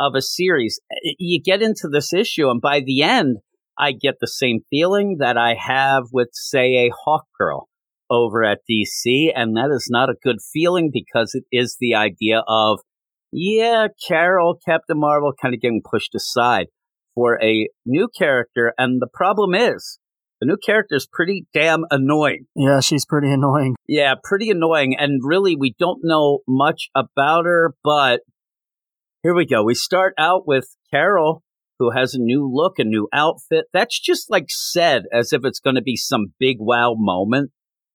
of 0.00 0.14
a 0.14 0.22
series. 0.22 0.80
Eh, 0.90 1.10
eh, 1.10 1.14
you 1.18 1.40
get 1.42 1.62
into 1.62 1.88
this 1.88 2.12
issue, 2.12 2.48
and 2.50 2.60
by 2.60 2.80
the 2.80 3.02
end, 3.02 3.38
I 3.78 3.92
get 3.92 4.16
the 4.20 4.28
same 4.28 4.60
feeling 4.70 5.16
that 5.18 5.36
I 5.36 5.54
have 5.54 6.04
with, 6.12 6.28
say, 6.32 6.86
a 6.86 6.92
Hawk 7.04 7.24
Girl 7.38 7.68
over 8.10 8.44
at 8.44 8.60
DC. 8.70 9.32
And 9.34 9.56
that 9.56 9.70
is 9.74 9.88
not 9.90 10.10
a 10.10 10.16
good 10.22 10.38
feeling 10.52 10.90
because 10.92 11.34
it 11.34 11.44
is 11.50 11.76
the 11.80 11.94
idea 11.94 12.42
of, 12.46 12.80
yeah, 13.32 13.88
Carol, 14.06 14.58
Captain 14.64 14.98
Marvel 14.98 15.32
kind 15.40 15.54
of 15.54 15.60
getting 15.60 15.82
pushed 15.84 16.14
aside 16.14 16.66
for 17.14 17.42
a 17.42 17.68
new 17.84 18.08
character. 18.16 18.74
And 18.78 19.00
the 19.00 19.08
problem 19.12 19.54
is, 19.54 19.98
the 20.44 20.50
new 20.50 20.58
character 20.58 20.94
is 20.94 21.08
pretty 21.10 21.46
damn 21.54 21.84
annoying. 21.90 22.46
Yeah, 22.54 22.80
she's 22.80 23.06
pretty 23.06 23.30
annoying. 23.32 23.76
Yeah, 23.88 24.14
pretty 24.22 24.50
annoying. 24.50 24.94
And 24.98 25.22
really, 25.24 25.56
we 25.56 25.74
don't 25.78 26.00
know 26.02 26.40
much 26.46 26.88
about 26.94 27.46
her, 27.46 27.74
but 27.82 28.20
here 29.22 29.34
we 29.34 29.46
go. 29.46 29.64
We 29.64 29.74
start 29.74 30.12
out 30.18 30.46
with 30.46 30.76
Carol, 30.90 31.42
who 31.78 31.92
has 31.92 32.14
a 32.14 32.18
new 32.18 32.46
look, 32.52 32.78
a 32.78 32.84
new 32.84 33.08
outfit. 33.10 33.66
That's 33.72 33.98
just 33.98 34.30
like 34.30 34.46
said 34.48 35.04
as 35.10 35.32
if 35.32 35.46
it's 35.46 35.60
going 35.60 35.76
to 35.76 35.82
be 35.82 35.96
some 35.96 36.34
big 36.38 36.56
wow 36.60 36.94
moment, 36.94 37.50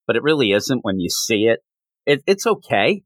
but 0.08 0.16
it 0.16 0.24
really 0.24 0.52
isn't 0.52 0.84
when 0.84 1.00
you 1.00 1.10
see 1.10 1.43
it. 1.43 1.60
it 2.08 2.24
it's 2.26 2.47
okay. 2.47 3.04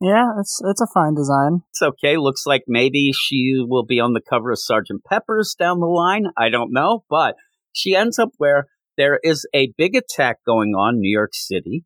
Yeah, 0.00 0.28
it's 0.40 0.62
it's 0.64 0.80
a 0.80 0.86
fine 0.94 1.14
design. 1.14 1.60
It's 1.72 1.82
okay. 1.82 2.16
Looks 2.16 2.46
like 2.46 2.62
maybe 2.68 3.12
she 3.12 3.56
will 3.58 3.84
be 3.84 4.00
on 4.00 4.14
the 4.14 4.22
cover 4.22 4.50
of 4.50 4.60
Sergeant 4.60 5.02
Pepper's 5.04 5.54
down 5.58 5.80
the 5.80 5.86
line. 5.86 6.26
I 6.38 6.48
don't 6.48 6.72
know, 6.72 7.04
but 7.10 7.34
she 7.72 7.94
ends 7.94 8.18
up 8.18 8.30
where 8.38 8.68
there 8.98 9.20
is 9.22 9.46
a 9.54 9.72
big 9.78 9.94
attack 9.94 10.38
going 10.44 10.74
on 10.74 10.96
in 10.96 11.00
New 11.00 11.16
York 11.16 11.30
City, 11.32 11.84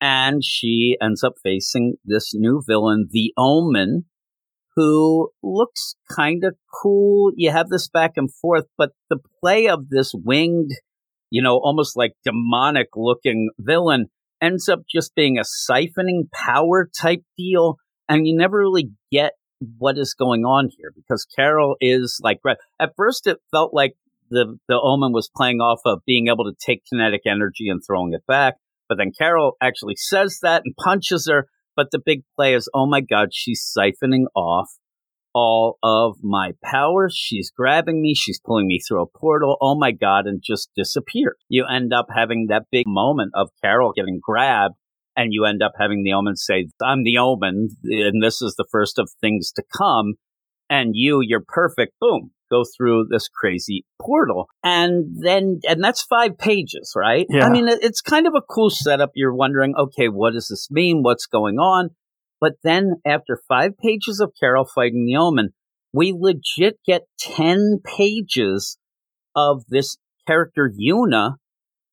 and 0.00 0.42
she 0.42 0.96
ends 1.00 1.22
up 1.22 1.34
facing 1.42 1.94
this 2.04 2.32
new 2.34 2.62
villain, 2.66 3.08
the 3.10 3.32
Omen, 3.36 4.06
who 4.74 5.30
looks 5.42 5.94
kind 6.10 6.42
of 6.42 6.56
cool. 6.82 7.32
You 7.36 7.50
have 7.50 7.68
this 7.68 7.88
back 7.88 8.12
and 8.16 8.34
forth, 8.34 8.64
but 8.76 8.90
the 9.08 9.18
play 9.40 9.68
of 9.68 9.90
this 9.90 10.12
winged, 10.14 10.72
you 11.30 11.42
know, 11.42 11.60
almost 11.62 11.96
like 11.96 12.14
demonic 12.24 12.88
looking 12.96 13.50
villain 13.58 14.06
ends 14.42 14.68
up 14.68 14.80
just 14.92 15.14
being 15.14 15.38
a 15.38 15.42
siphoning 15.42 16.30
power 16.32 16.88
type 17.00 17.22
deal. 17.36 17.76
And 18.08 18.26
you 18.26 18.36
never 18.36 18.58
really 18.58 18.90
get 19.12 19.32
what 19.78 19.96
is 19.96 20.14
going 20.14 20.44
on 20.44 20.70
here 20.76 20.92
because 20.94 21.26
Carol 21.36 21.76
is 21.80 22.18
like, 22.22 22.40
at 22.80 22.92
first 22.96 23.26
it 23.26 23.38
felt 23.50 23.72
like 23.72 23.94
the 24.34 24.58
the 24.68 24.80
omen 24.80 25.12
was 25.12 25.30
playing 25.34 25.60
off 25.60 25.80
of 25.84 26.00
being 26.06 26.28
able 26.28 26.44
to 26.44 26.56
take 26.58 26.82
kinetic 26.90 27.22
energy 27.26 27.68
and 27.68 27.80
throwing 27.84 28.12
it 28.12 28.26
back. 28.26 28.54
But 28.88 28.98
then 28.98 29.12
Carol 29.16 29.56
actually 29.62 29.96
says 29.96 30.38
that 30.42 30.62
and 30.64 30.74
punches 30.76 31.28
her. 31.30 31.48
But 31.76 31.90
the 31.90 32.00
big 32.04 32.22
play 32.36 32.54
is, 32.54 32.68
oh 32.72 32.86
my 32.86 33.00
God, 33.00 33.30
she's 33.32 33.64
siphoning 33.76 34.26
off 34.36 34.68
all 35.34 35.78
of 35.82 36.18
my 36.22 36.52
power. 36.62 37.08
She's 37.12 37.50
grabbing 37.50 38.00
me. 38.00 38.14
She's 38.14 38.40
pulling 38.44 38.68
me 38.68 38.78
through 38.78 39.02
a 39.02 39.18
portal. 39.18 39.56
Oh 39.60 39.76
my 39.76 39.90
God, 39.90 40.26
and 40.26 40.40
just 40.44 40.70
disappear. 40.76 41.36
You 41.48 41.66
end 41.66 41.92
up 41.92 42.06
having 42.14 42.46
that 42.50 42.66
big 42.70 42.86
moment 42.86 43.32
of 43.34 43.48
Carol 43.60 43.92
getting 43.92 44.20
grabbed 44.22 44.74
and 45.16 45.32
you 45.32 45.44
end 45.44 45.62
up 45.62 45.72
having 45.78 46.04
the 46.04 46.12
omen 46.12 46.36
say, 46.36 46.68
I'm 46.82 47.02
the 47.02 47.18
omen 47.18 47.70
and 47.84 48.22
this 48.22 48.40
is 48.40 48.54
the 48.56 48.66
first 48.70 48.98
of 48.98 49.10
things 49.20 49.50
to 49.52 49.62
come. 49.76 50.14
And 50.70 50.92
you, 50.94 51.20
you're 51.22 51.44
perfect. 51.46 51.94
Boom 52.00 52.30
go 52.54 52.64
through 52.76 53.06
this 53.10 53.28
crazy 53.28 53.84
portal. 54.00 54.46
And 54.62 55.16
then, 55.20 55.60
and 55.68 55.82
that's 55.82 56.02
five 56.02 56.38
pages, 56.38 56.92
right? 56.96 57.26
Yeah. 57.28 57.44
I 57.44 57.50
mean, 57.50 57.66
it's 57.68 58.00
kind 58.00 58.26
of 58.26 58.34
a 58.36 58.42
cool 58.42 58.70
setup. 58.70 59.10
You're 59.14 59.34
wondering, 59.34 59.74
okay, 59.78 60.08
what 60.08 60.32
does 60.32 60.48
this 60.48 60.68
mean? 60.70 61.02
What's 61.02 61.26
going 61.26 61.58
on? 61.58 61.90
But 62.40 62.54
then 62.62 62.96
after 63.06 63.40
five 63.48 63.78
pages 63.78 64.20
of 64.20 64.32
Carol 64.38 64.66
fighting 64.74 65.06
the 65.06 65.16
Omen, 65.16 65.50
we 65.92 66.12
legit 66.16 66.78
get 66.86 67.02
10 67.18 67.80
pages 67.84 68.78
of 69.34 69.64
this 69.68 69.96
character, 70.26 70.70
Yuna 70.70 71.36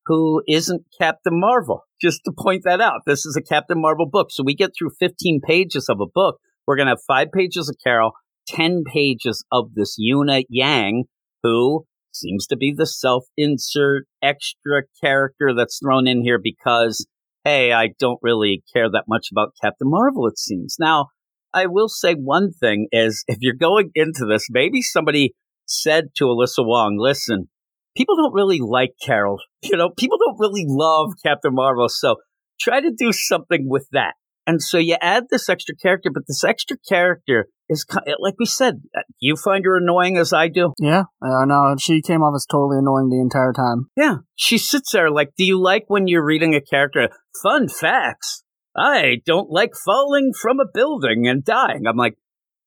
who 0.06 0.42
isn't 0.48 0.82
Captain 0.98 1.38
Marvel. 1.38 1.82
Just 2.00 2.22
to 2.24 2.32
point 2.36 2.62
that 2.64 2.80
out, 2.80 3.02
this 3.06 3.24
is 3.24 3.36
a 3.36 3.42
Captain 3.42 3.80
Marvel 3.80 4.08
book. 4.10 4.28
So 4.30 4.42
we 4.44 4.54
get 4.54 4.72
through 4.76 4.90
15 4.98 5.40
pages 5.40 5.86
of 5.88 6.00
a 6.00 6.06
book. 6.12 6.38
We're 6.66 6.76
going 6.76 6.86
to 6.86 6.92
have 6.92 7.02
five 7.06 7.28
pages 7.32 7.68
of 7.68 7.76
Carol, 7.82 8.12
10 8.48 8.84
pages 8.92 9.44
of 9.50 9.74
this 9.74 9.96
Yuna 9.98 10.44
Yang, 10.48 11.04
who 11.42 11.84
seems 12.12 12.46
to 12.46 12.56
be 12.56 12.72
the 12.76 12.86
self 12.86 13.24
insert 13.36 14.04
extra 14.22 14.82
character 15.02 15.52
that's 15.56 15.78
thrown 15.82 16.06
in 16.06 16.22
here 16.22 16.38
because, 16.42 17.06
hey, 17.44 17.72
I 17.72 17.90
don't 17.98 18.20
really 18.22 18.62
care 18.72 18.90
that 18.90 19.04
much 19.08 19.28
about 19.32 19.54
Captain 19.60 19.90
Marvel, 19.90 20.26
it 20.26 20.38
seems. 20.38 20.76
Now, 20.78 21.06
I 21.54 21.66
will 21.66 21.88
say 21.88 22.14
one 22.14 22.52
thing 22.52 22.88
is 22.92 23.24
if 23.26 23.38
you're 23.40 23.54
going 23.54 23.90
into 23.94 24.26
this, 24.26 24.46
maybe 24.50 24.82
somebody 24.82 25.34
said 25.66 26.14
to 26.16 26.24
Alyssa 26.24 26.64
Wong, 26.64 26.96
listen, 26.98 27.48
people 27.96 28.16
don't 28.16 28.34
really 28.34 28.60
like 28.60 28.92
Carol. 29.04 29.38
You 29.64 29.76
know, 29.76 29.90
people 29.96 30.18
don't 30.18 30.40
really 30.40 30.64
love 30.66 31.12
Captain 31.24 31.54
Marvel. 31.54 31.88
So 31.88 32.16
try 32.60 32.80
to 32.80 32.90
do 32.90 33.12
something 33.12 33.68
with 33.68 33.86
that. 33.92 34.14
And 34.46 34.60
so 34.62 34.78
you 34.78 34.96
add 35.00 35.24
this 35.30 35.48
extra 35.48 35.74
character, 35.76 36.10
but 36.12 36.24
this 36.26 36.42
extra 36.42 36.76
character 36.88 37.46
is 37.68 37.86
like 38.18 38.34
we 38.38 38.46
said. 38.46 38.82
Uh, 38.96 39.02
you 39.18 39.36
find 39.36 39.64
her 39.64 39.76
annoying 39.76 40.16
as 40.16 40.32
I 40.32 40.48
do. 40.48 40.72
Yeah, 40.78 41.04
I 41.22 41.44
know. 41.44 41.74
She 41.78 42.02
came 42.02 42.22
off 42.22 42.34
as 42.34 42.46
totally 42.50 42.78
annoying 42.78 43.08
the 43.08 43.20
entire 43.20 43.52
time. 43.52 43.86
Yeah, 43.96 44.16
she 44.34 44.58
sits 44.58 44.92
there 44.92 45.10
like, 45.10 45.30
"Do 45.36 45.44
you 45.44 45.60
like 45.60 45.84
when 45.88 46.08
you're 46.08 46.24
reading 46.24 46.54
a 46.54 46.60
character? 46.60 47.08
Fun 47.42 47.68
facts. 47.68 48.42
I 48.76 49.20
don't 49.24 49.50
like 49.50 49.72
falling 49.74 50.32
from 50.40 50.58
a 50.58 50.70
building 50.72 51.26
and 51.26 51.44
dying." 51.44 51.86
I'm 51.86 51.96
like, 51.96 52.16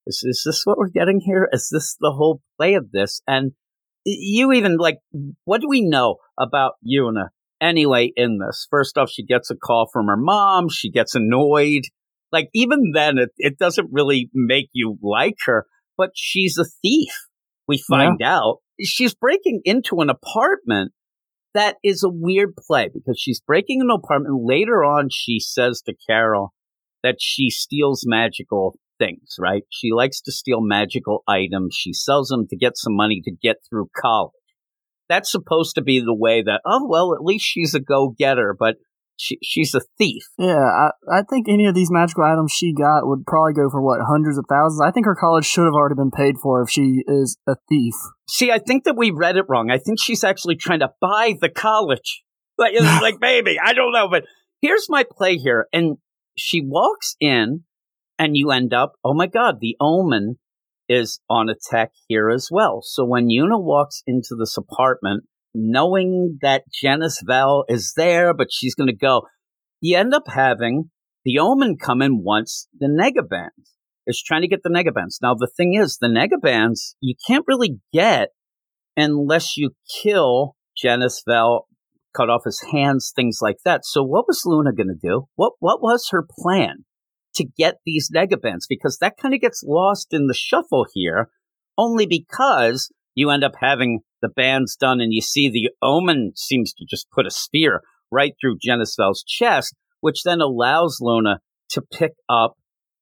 "Is, 0.07 0.23
is 0.25 0.43
this 0.45 0.61
what 0.65 0.77
we're 0.77 0.89
getting 0.89 1.19
here? 1.19 1.49
Is 1.51 1.69
this 1.71 1.95
the 1.99 2.13
whole 2.15 2.41
play 2.57 2.75
of 2.75 2.91
this?" 2.91 3.21
And 3.27 3.51
you 4.05 4.53
even 4.53 4.77
like, 4.77 4.99
what 5.45 5.61
do 5.61 5.67
we 5.67 5.81
know 5.81 6.17
about 6.39 6.73
Yuna? 6.85 7.29
Anyway 7.61 8.11
in 8.15 8.39
this. 8.39 8.67
First 8.69 8.97
off, 8.97 9.09
she 9.09 9.23
gets 9.23 9.49
a 9.49 9.55
call 9.55 9.87
from 9.91 10.07
her 10.07 10.17
mom. 10.17 10.69
She 10.69 10.91
gets 10.91 11.15
annoyed. 11.15 11.83
Like, 12.31 12.49
even 12.53 12.91
then, 12.93 13.17
it, 13.17 13.29
it 13.37 13.57
doesn't 13.57 13.89
really 13.91 14.29
make 14.33 14.69
you 14.73 14.97
like 15.01 15.37
her, 15.45 15.65
but 15.97 16.11
she's 16.15 16.57
a 16.57 16.65
thief. 16.81 17.13
We 17.67 17.77
find 17.77 18.17
yeah. 18.19 18.37
out 18.37 18.57
she's 18.83 19.13
breaking 19.13 19.61
into 19.65 20.01
an 20.01 20.09
apartment 20.09 20.91
that 21.53 21.77
is 21.83 22.03
a 22.03 22.09
weird 22.09 22.53
play 22.55 22.89
because 22.93 23.17
she's 23.19 23.39
breaking 23.39 23.81
an 23.81 23.89
apartment. 23.89 24.43
Later 24.43 24.83
on, 24.83 25.07
she 25.09 25.39
says 25.39 25.81
to 25.85 25.93
Carol 26.07 26.53
that 27.01 27.15
she 27.19 27.49
steals 27.49 28.03
magical 28.05 28.77
things, 28.99 29.35
right? 29.39 29.63
She 29.69 29.91
likes 29.91 30.21
to 30.21 30.31
steal 30.31 30.59
magical 30.61 31.23
items. 31.27 31.75
She 31.77 31.93
sells 31.93 32.27
them 32.27 32.47
to 32.49 32.57
get 32.57 32.75
some 32.75 32.95
money 32.95 33.21
to 33.23 33.31
get 33.31 33.57
through 33.69 33.89
college 33.95 34.33
that's 35.09 35.31
supposed 35.31 35.75
to 35.75 35.81
be 35.81 35.99
the 35.99 36.15
way 36.15 36.41
that 36.41 36.61
oh 36.65 36.87
well 36.87 37.13
at 37.13 37.23
least 37.23 37.45
she's 37.45 37.73
a 37.73 37.79
go-getter 37.79 38.55
but 38.57 38.75
she, 39.17 39.37
she's 39.41 39.73
a 39.73 39.81
thief. 39.97 40.23
Yeah 40.37 40.57
I, 40.57 40.89
I 41.09 41.21
think 41.29 41.47
any 41.47 41.65
of 41.67 41.75
these 41.75 41.89
magical 41.89 42.23
items 42.23 42.51
she 42.51 42.73
got 42.73 43.07
would 43.07 43.25
probably 43.25 43.53
go 43.53 43.69
for 43.69 43.81
what 43.81 44.01
hundreds 44.05 44.37
of 44.37 44.45
thousands? 44.49 44.81
I 44.85 44.91
think 44.91 45.05
her 45.05 45.15
college 45.15 45.45
should 45.45 45.63
have 45.63 45.73
already 45.73 45.95
been 45.95 46.11
paid 46.11 46.35
for 46.37 46.61
if 46.61 46.69
she 46.69 47.03
is 47.07 47.37
a 47.47 47.55
thief. 47.69 47.93
See 48.27 48.51
i 48.51 48.59
think 48.59 48.83
that 48.83 48.97
we 48.97 49.11
read 49.11 49.37
it 49.37 49.45
wrong. 49.47 49.71
I 49.71 49.77
think 49.77 49.99
she's 50.01 50.23
actually 50.23 50.55
trying 50.55 50.79
to 50.79 50.89
buy 50.99 51.35
the 51.39 51.49
college. 51.49 52.23
Like, 52.57 52.73
like 53.01 53.19
baby 53.19 53.57
i 53.63 53.73
don't 53.73 53.91
know 53.91 54.07
but 54.09 54.25
here's 54.61 54.87
my 54.89 55.05
play 55.09 55.37
here 55.37 55.67
and 55.71 55.97
she 56.37 56.61
walks 56.61 57.15
in 57.19 57.63
and 58.17 58.35
you 58.35 58.51
end 58.51 58.73
up 58.73 58.93
oh 59.03 59.13
my 59.13 59.27
god 59.27 59.55
the 59.59 59.75
omen 59.79 60.37
is 60.87 61.19
on 61.29 61.49
attack 61.49 61.91
here 62.07 62.29
as 62.29 62.49
well. 62.51 62.81
So 62.83 63.05
when 63.05 63.27
Yuna 63.27 63.61
walks 63.61 64.03
into 64.05 64.35
this 64.37 64.57
apartment, 64.57 65.23
knowing 65.53 66.37
that 66.41 66.63
Genis 66.71 67.21
Vell 67.25 67.65
is 67.67 67.93
there, 67.95 68.33
but 68.33 68.47
she's 68.51 68.75
going 68.75 68.87
to 68.87 68.95
go, 68.95 69.23
you 69.81 69.97
end 69.97 70.13
up 70.13 70.27
having 70.27 70.91
the 71.23 71.39
Omen 71.39 71.77
come 71.81 72.01
in 72.01 72.23
once 72.23 72.67
the 72.77 72.87
Negabands 72.87 73.73
is 74.07 74.21
trying 74.21 74.41
to 74.41 74.47
get 74.47 74.61
the 74.63 74.69
Negabands. 74.69 75.17
Now, 75.21 75.33
the 75.33 75.49
thing 75.57 75.73
is, 75.73 75.97
the 75.99 76.07
Negabands 76.07 76.95
you 76.99 77.15
can't 77.27 77.45
really 77.47 77.79
get 77.91 78.29
unless 78.95 79.57
you 79.57 79.71
kill 80.03 80.55
Genis 80.77 81.23
Vell, 81.27 81.67
cut 82.15 82.29
off 82.29 82.43
his 82.45 82.63
hands, 82.71 83.11
things 83.15 83.39
like 83.41 83.57
that. 83.65 83.81
So, 83.83 84.03
what 84.03 84.25
was 84.27 84.43
Luna 84.45 84.73
going 84.73 84.87
to 84.87 85.07
do? 85.07 85.27
What 85.35 85.53
What 85.59 85.81
was 85.81 86.07
her 86.11 86.25
plan 86.39 86.85
to 87.35 87.45
get 87.57 87.75
these 87.85 88.09
Negabands? 88.13 88.63
Because 88.67 88.97
that 88.99 89.17
kind 89.17 89.33
of 89.33 89.41
gets 89.41 89.63
lost 89.65 90.07
in 90.13 90.27
the 90.27 90.33
shuffle 90.33 90.85
here, 90.93 91.29
only 91.77 92.05
because 92.05 92.91
you 93.13 93.29
end 93.29 93.43
up 93.43 93.53
having 93.59 93.99
the 94.21 94.29
bands 94.29 94.75
done, 94.75 94.99
and 95.01 95.13
you 95.13 95.21
see 95.21 95.49
the 95.49 95.69
Omen 95.81 96.33
seems 96.35 96.73
to 96.73 96.85
just 96.89 97.09
put 97.11 97.25
a 97.27 97.31
spear 97.31 97.81
right 98.11 98.33
through 98.39 98.57
Vell's 98.65 99.23
chest, 99.27 99.75
which 100.01 100.23
then 100.23 100.41
allows 100.41 100.99
Luna 101.01 101.39
to 101.69 101.81
pick 101.81 102.13
up 102.29 102.55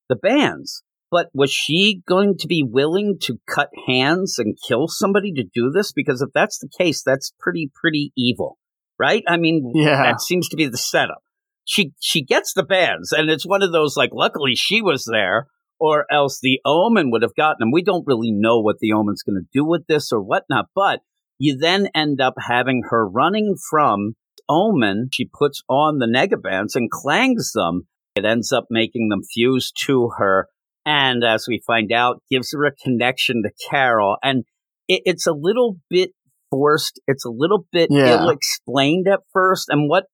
the 0.09 0.15
bands. 0.15 0.83
But 1.11 1.27
was 1.33 1.51
she 1.51 2.01
going 2.07 2.37
to 2.39 2.47
be 2.47 2.63
willing 2.67 3.17
to 3.21 3.37
cut 3.47 3.69
hands 3.87 4.39
and 4.39 4.57
kill 4.67 4.87
somebody 4.87 5.31
to 5.33 5.43
do 5.43 5.69
this? 5.69 5.91
Because 5.91 6.21
if 6.21 6.29
that's 6.33 6.57
the 6.57 6.69
case, 6.75 7.03
that's 7.03 7.33
pretty, 7.39 7.71
pretty 7.79 8.11
evil, 8.17 8.57
right? 8.99 9.23
I 9.27 9.37
mean, 9.37 9.71
Yeah. 9.75 10.01
that 10.03 10.21
seems 10.21 10.49
to 10.49 10.55
be 10.57 10.67
the 10.67 10.77
setup. 10.77 11.22
She 11.65 11.93
she 11.99 12.23
gets 12.23 12.53
the 12.53 12.63
bands, 12.63 13.11
and 13.11 13.29
it's 13.29 13.45
one 13.45 13.61
of 13.63 13.71
those 13.71 13.95
like, 13.95 14.09
luckily 14.13 14.55
she 14.55 14.81
was 14.81 15.05
there, 15.09 15.47
or 15.79 16.05
else 16.11 16.39
the 16.41 16.59
Omen 16.65 17.11
would 17.11 17.21
have 17.21 17.35
gotten 17.35 17.57
them. 17.59 17.71
We 17.71 17.83
don't 17.83 18.07
really 18.07 18.31
know 18.31 18.59
what 18.59 18.79
the 18.79 18.93
Omen's 18.93 19.23
going 19.23 19.41
to 19.41 19.47
do 19.53 19.65
with 19.65 19.87
this 19.87 20.11
or 20.11 20.21
whatnot, 20.21 20.65
but 20.75 21.01
you 21.39 21.57
then 21.57 21.87
end 21.95 22.21
up 22.21 22.35
having 22.39 22.83
her 22.89 23.07
running 23.07 23.55
from 23.69 24.15
Omen. 24.49 25.09
She 25.13 25.29
puts 25.31 25.63
on 25.69 25.99
the 25.99 26.05
Negabands 26.07 26.75
and 26.75 26.89
clangs 26.91 27.51
them. 27.53 27.87
It 28.15 28.25
ends 28.25 28.51
up 28.51 28.65
making 28.69 29.09
them 29.09 29.21
fuse 29.23 29.71
to 29.85 30.11
her 30.17 30.47
and 30.85 31.23
as 31.23 31.45
we 31.47 31.61
find 31.65 31.91
out, 31.91 32.21
gives 32.29 32.51
her 32.51 32.65
a 32.65 32.75
connection 32.75 33.43
to 33.43 33.51
Carol. 33.69 34.17
And 34.21 34.43
it, 34.87 35.01
it's 35.05 35.27
a 35.27 35.33
little 35.33 35.77
bit 35.89 36.11
forced. 36.49 36.99
It's 37.07 37.25
a 37.25 37.29
little 37.29 37.65
bit 37.71 37.89
Yeah. 37.91 38.21
ill 38.21 38.29
explained 38.29 39.07
at 39.07 39.21
first. 39.31 39.69
And 39.69 39.89
what 39.89 40.05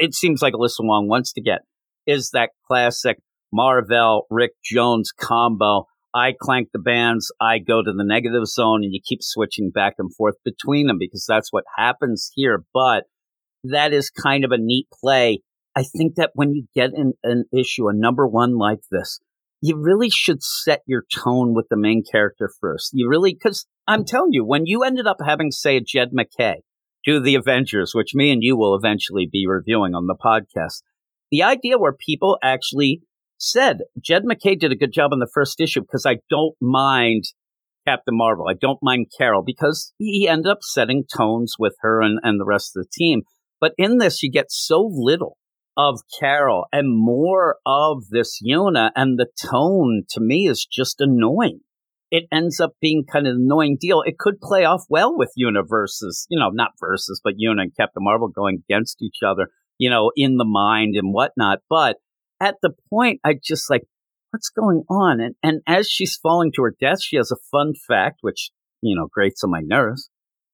it 0.00 0.14
seems 0.14 0.42
like 0.42 0.54
Alyssa 0.54 0.80
Wong 0.80 1.06
wants 1.08 1.32
to 1.34 1.42
get 1.42 1.60
is 2.06 2.30
that 2.30 2.50
classic 2.66 3.18
Mar-Vell 3.52 4.26
Rick 4.30 4.52
Jones 4.64 5.12
combo. 5.12 5.86
I 6.12 6.32
clank 6.40 6.70
the 6.72 6.80
bands, 6.80 7.30
I 7.40 7.58
go 7.58 7.82
to 7.82 7.92
the 7.92 8.04
negative 8.04 8.46
zone, 8.46 8.82
and 8.82 8.92
you 8.92 9.00
keep 9.04 9.22
switching 9.22 9.70
back 9.70 9.94
and 9.98 10.12
forth 10.12 10.36
between 10.44 10.88
them 10.88 10.96
because 10.98 11.24
that's 11.28 11.52
what 11.52 11.64
happens 11.76 12.32
here. 12.34 12.64
But 12.74 13.04
that 13.62 13.92
is 13.92 14.10
kind 14.10 14.44
of 14.44 14.50
a 14.50 14.58
neat 14.58 14.88
play. 15.00 15.42
I 15.76 15.84
think 15.84 16.16
that 16.16 16.30
when 16.34 16.52
you 16.52 16.66
get 16.74 16.90
in 16.94 17.12
an 17.22 17.44
issue, 17.56 17.88
a 17.88 17.92
number 17.94 18.26
one 18.26 18.56
like 18.58 18.80
this, 18.90 19.20
you 19.60 19.76
really 19.76 20.10
should 20.10 20.42
set 20.42 20.80
your 20.86 21.04
tone 21.14 21.54
with 21.54 21.66
the 21.68 21.76
main 21.76 22.02
character 22.02 22.50
first. 22.60 22.90
You 22.92 23.08
really, 23.08 23.34
because 23.34 23.66
I'm 23.86 24.04
telling 24.04 24.32
you, 24.32 24.44
when 24.44 24.64
you 24.64 24.82
ended 24.82 25.06
up 25.06 25.18
having, 25.24 25.50
say, 25.50 25.76
a 25.76 25.80
Jed 25.80 26.08
MacKay 26.12 26.62
do 27.04 27.20
the 27.20 27.34
Avengers, 27.34 27.92
which 27.94 28.14
me 28.14 28.30
and 28.30 28.42
you 28.42 28.56
will 28.56 28.74
eventually 28.74 29.28
be 29.30 29.46
reviewing 29.46 29.94
on 29.94 30.06
the 30.06 30.14
podcast, 30.14 30.82
the 31.30 31.42
idea 31.42 31.78
where 31.78 31.92
people 31.92 32.38
actually 32.42 33.02
said 33.38 33.78
Jed 34.00 34.24
MacKay 34.24 34.56
did 34.56 34.72
a 34.72 34.76
good 34.76 34.92
job 34.92 35.12
on 35.12 35.18
the 35.18 35.30
first 35.32 35.60
issue 35.60 35.80
because 35.80 36.04
I 36.06 36.18
don't 36.28 36.54
mind 36.60 37.24
Captain 37.86 38.16
Marvel. 38.16 38.48
I 38.48 38.54
don't 38.54 38.82
mind 38.82 39.12
Carol 39.16 39.42
because 39.44 39.92
he 39.98 40.28
ended 40.28 40.50
up 40.50 40.58
setting 40.62 41.04
tones 41.04 41.54
with 41.58 41.76
her 41.80 42.02
and, 42.02 42.20
and 42.22 42.38
the 42.38 42.44
rest 42.44 42.76
of 42.76 42.84
the 42.84 42.90
team. 42.92 43.22
But 43.60 43.72
in 43.78 43.98
this, 43.98 44.22
you 44.22 44.30
get 44.30 44.50
so 44.50 44.90
little 44.92 45.36
of 45.76 46.00
Carol 46.18 46.66
and 46.72 46.98
more 46.98 47.56
of 47.64 48.08
this 48.10 48.40
Yuna, 48.46 48.90
and 48.94 49.18
the 49.18 49.28
tone 49.40 50.02
to 50.10 50.20
me 50.20 50.46
is 50.46 50.66
just 50.70 51.00
annoying. 51.00 51.60
It 52.10 52.24
ends 52.32 52.60
up 52.60 52.72
being 52.80 53.04
kind 53.10 53.26
of 53.26 53.36
an 53.36 53.42
annoying 53.42 53.76
deal. 53.80 54.02
It 54.04 54.18
could 54.18 54.40
play 54.40 54.64
off 54.64 54.84
well 54.88 55.16
with 55.16 55.30
universes, 55.36 56.26
you 56.28 56.38
know, 56.38 56.50
not 56.50 56.72
versus, 56.80 57.20
but 57.22 57.34
Yuna 57.34 57.62
and 57.62 57.76
Captain 57.76 58.02
Marvel 58.02 58.28
going 58.28 58.62
against 58.68 59.00
each 59.00 59.18
other, 59.24 59.48
you 59.78 59.90
know, 59.90 60.10
in 60.16 60.36
the 60.36 60.44
mind 60.44 60.96
and 60.96 61.14
whatnot. 61.14 61.60
But 61.68 61.96
at 62.40 62.56
the 62.62 62.72
point, 62.90 63.20
I 63.24 63.34
just 63.40 63.70
like, 63.70 63.82
what's 64.30 64.50
going 64.50 64.82
on? 64.88 65.20
And 65.20 65.34
and 65.42 65.60
as 65.66 65.88
she's 65.88 66.16
falling 66.16 66.52
to 66.56 66.62
her 66.62 66.74
death, 66.80 67.02
she 67.02 67.16
has 67.16 67.30
a 67.30 67.36
fun 67.50 67.74
fact, 67.74 68.18
which 68.22 68.50
you 68.82 68.96
know 68.96 69.08
grates 69.12 69.44
on 69.44 69.50
my 69.50 69.60
nerves. 69.60 70.10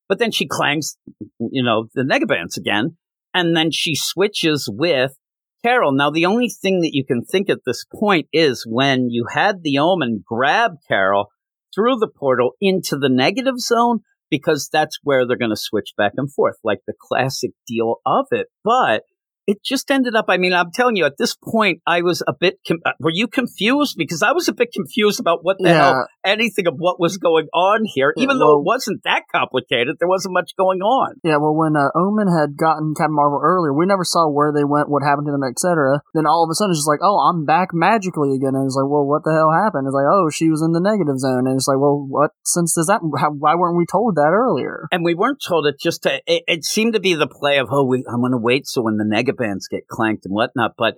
But 0.08 0.18
then 0.18 0.30
she 0.30 0.46
clangs, 0.46 0.96
you 1.38 1.62
know, 1.62 1.88
the 1.94 2.02
Negabands 2.02 2.56
again, 2.56 2.96
and 3.34 3.56
then 3.56 3.70
she 3.70 3.94
switches 3.94 4.68
with 4.70 5.16
Carol. 5.64 5.92
Now, 5.92 6.10
the 6.10 6.26
only 6.26 6.48
thing 6.48 6.80
that 6.82 6.94
you 6.94 7.04
can 7.04 7.24
think 7.24 7.50
at 7.50 7.64
this 7.66 7.84
point 7.92 8.28
is 8.32 8.64
when 8.68 9.10
you 9.10 9.26
had 9.32 9.62
the 9.62 9.78
Omen 9.78 10.22
grab 10.24 10.76
Carol 10.86 11.30
through 11.76 11.96
the 12.00 12.08
portal 12.08 12.52
into 12.60 12.96
the 12.96 13.10
negative 13.10 13.58
zone, 13.58 14.00
because 14.30 14.68
that's 14.72 14.98
where 15.04 15.24
they're 15.24 15.36
going 15.36 15.50
to 15.50 15.56
switch 15.56 15.90
back 15.96 16.12
and 16.16 16.32
forth, 16.32 16.56
like 16.64 16.80
the 16.86 16.94
classic 17.00 17.52
deal 17.68 18.00
of 18.04 18.26
it. 18.32 18.48
But 18.64 19.02
it 19.46 19.62
just 19.62 19.90
ended 19.90 20.14
up, 20.14 20.26
I 20.28 20.36
mean, 20.38 20.52
I'm 20.52 20.72
telling 20.72 20.96
you, 20.96 21.04
at 21.04 21.18
this 21.18 21.36
point, 21.36 21.80
I 21.86 22.02
was 22.02 22.22
a 22.26 22.34
bit, 22.38 22.58
com- 22.66 22.80
uh, 22.84 22.92
were 22.98 23.12
you 23.12 23.28
confused? 23.28 23.94
Because 23.96 24.22
I 24.22 24.32
was 24.32 24.48
a 24.48 24.52
bit 24.52 24.72
confused 24.72 25.20
about 25.20 25.40
what 25.42 25.56
the 25.58 25.68
Yeah. 25.70 25.84
hell, 25.84 26.06
anything 26.24 26.66
of 26.66 26.74
what 26.78 26.98
was 26.98 27.16
going 27.16 27.46
on 27.54 27.84
here. 27.84 28.12
Yeah, 28.16 28.24
Even 28.24 28.38
though 28.38 28.58
it 28.58 28.64
wasn't 28.64 29.02
that 29.04 29.22
complicated, 29.32 29.96
there 29.98 30.08
wasn't 30.08 30.34
much 30.34 30.52
going 30.58 30.80
on. 30.80 31.14
Yeah, 31.22 31.36
well, 31.36 31.54
when 31.54 31.76
uh, 31.76 31.90
Omen 31.94 32.26
had 32.28 32.56
gotten 32.56 32.94
Captain 32.96 33.14
Marvel 33.14 33.40
earlier, 33.42 33.72
we 33.72 33.86
never 33.86 34.04
saw 34.04 34.28
where 34.28 34.52
they 34.52 34.64
went, 34.64 34.88
what 34.88 35.02
happened 35.02 35.26
to 35.26 35.32
them, 35.32 35.44
etc. 35.44 36.00
Then 36.14 36.26
all 36.26 36.42
of 36.42 36.50
a 36.50 36.54
sudden, 36.54 36.72
it's 36.72 36.80
just 36.80 36.88
like, 36.88 37.00
oh, 37.02 37.18
I'm 37.30 37.44
back 37.44 37.68
magically 37.72 38.34
again. 38.34 38.54
And 38.54 38.66
it's 38.66 38.74
like, 38.74 38.90
well, 38.90 39.06
what 39.06 39.22
the 39.22 39.32
hell 39.32 39.52
happened? 39.52 39.86
It's 39.86 39.94
like, 39.94 40.10
oh, 40.10 40.28
she 40.30 40.50
was 40.50 40.62
in 40.62 40.72
the 40.72 40.80
negative 40.82 41.18
zone. 41.18 41.46
And 41.46 41.54
it's 41.56 41.68
like, 41.68 41.78
well, 41.78 42.02
what 42.02 42.32
sense 42.44 42.74
does 42.74 42.86
that? 42.86 43.00
How, 43.18 43.30
why 43.30 43.54
weren't 43.54 43.78
we 43.78 43.86
told 43.86 44.16
that 44.16 44.34
earlier? 44.34 44.88
And 44.90 45.04
we 45.04 45.14
weren't 45.14 45.38
told 45.46 45.66
it 45.66 45.78
just 45.78 46.02
to, 46.02 46.20
it, 46.26 46.42
it 46.46 46.64
seemed 46.64 46.94
to 46.94 47.00
be 47.00 47.14
the 47.14 47.28
play 47.28 47.58
of, 47.58 47.68
oh, 47.70 47.84
we, 47.84 48.02
I'm 48.10 48.20
going 48.20 48.32
to 48.32 48.38
wait 48.38 48.66
so 48.66 48.82
when 48.82 48.96
the 48.96 49.04
negabands 49.36 49.68
get 49.70 49.86
clanked 49.88 50.26
and 50.26 50.34
whatnot. 50.34 50.72
But 50.76 50.94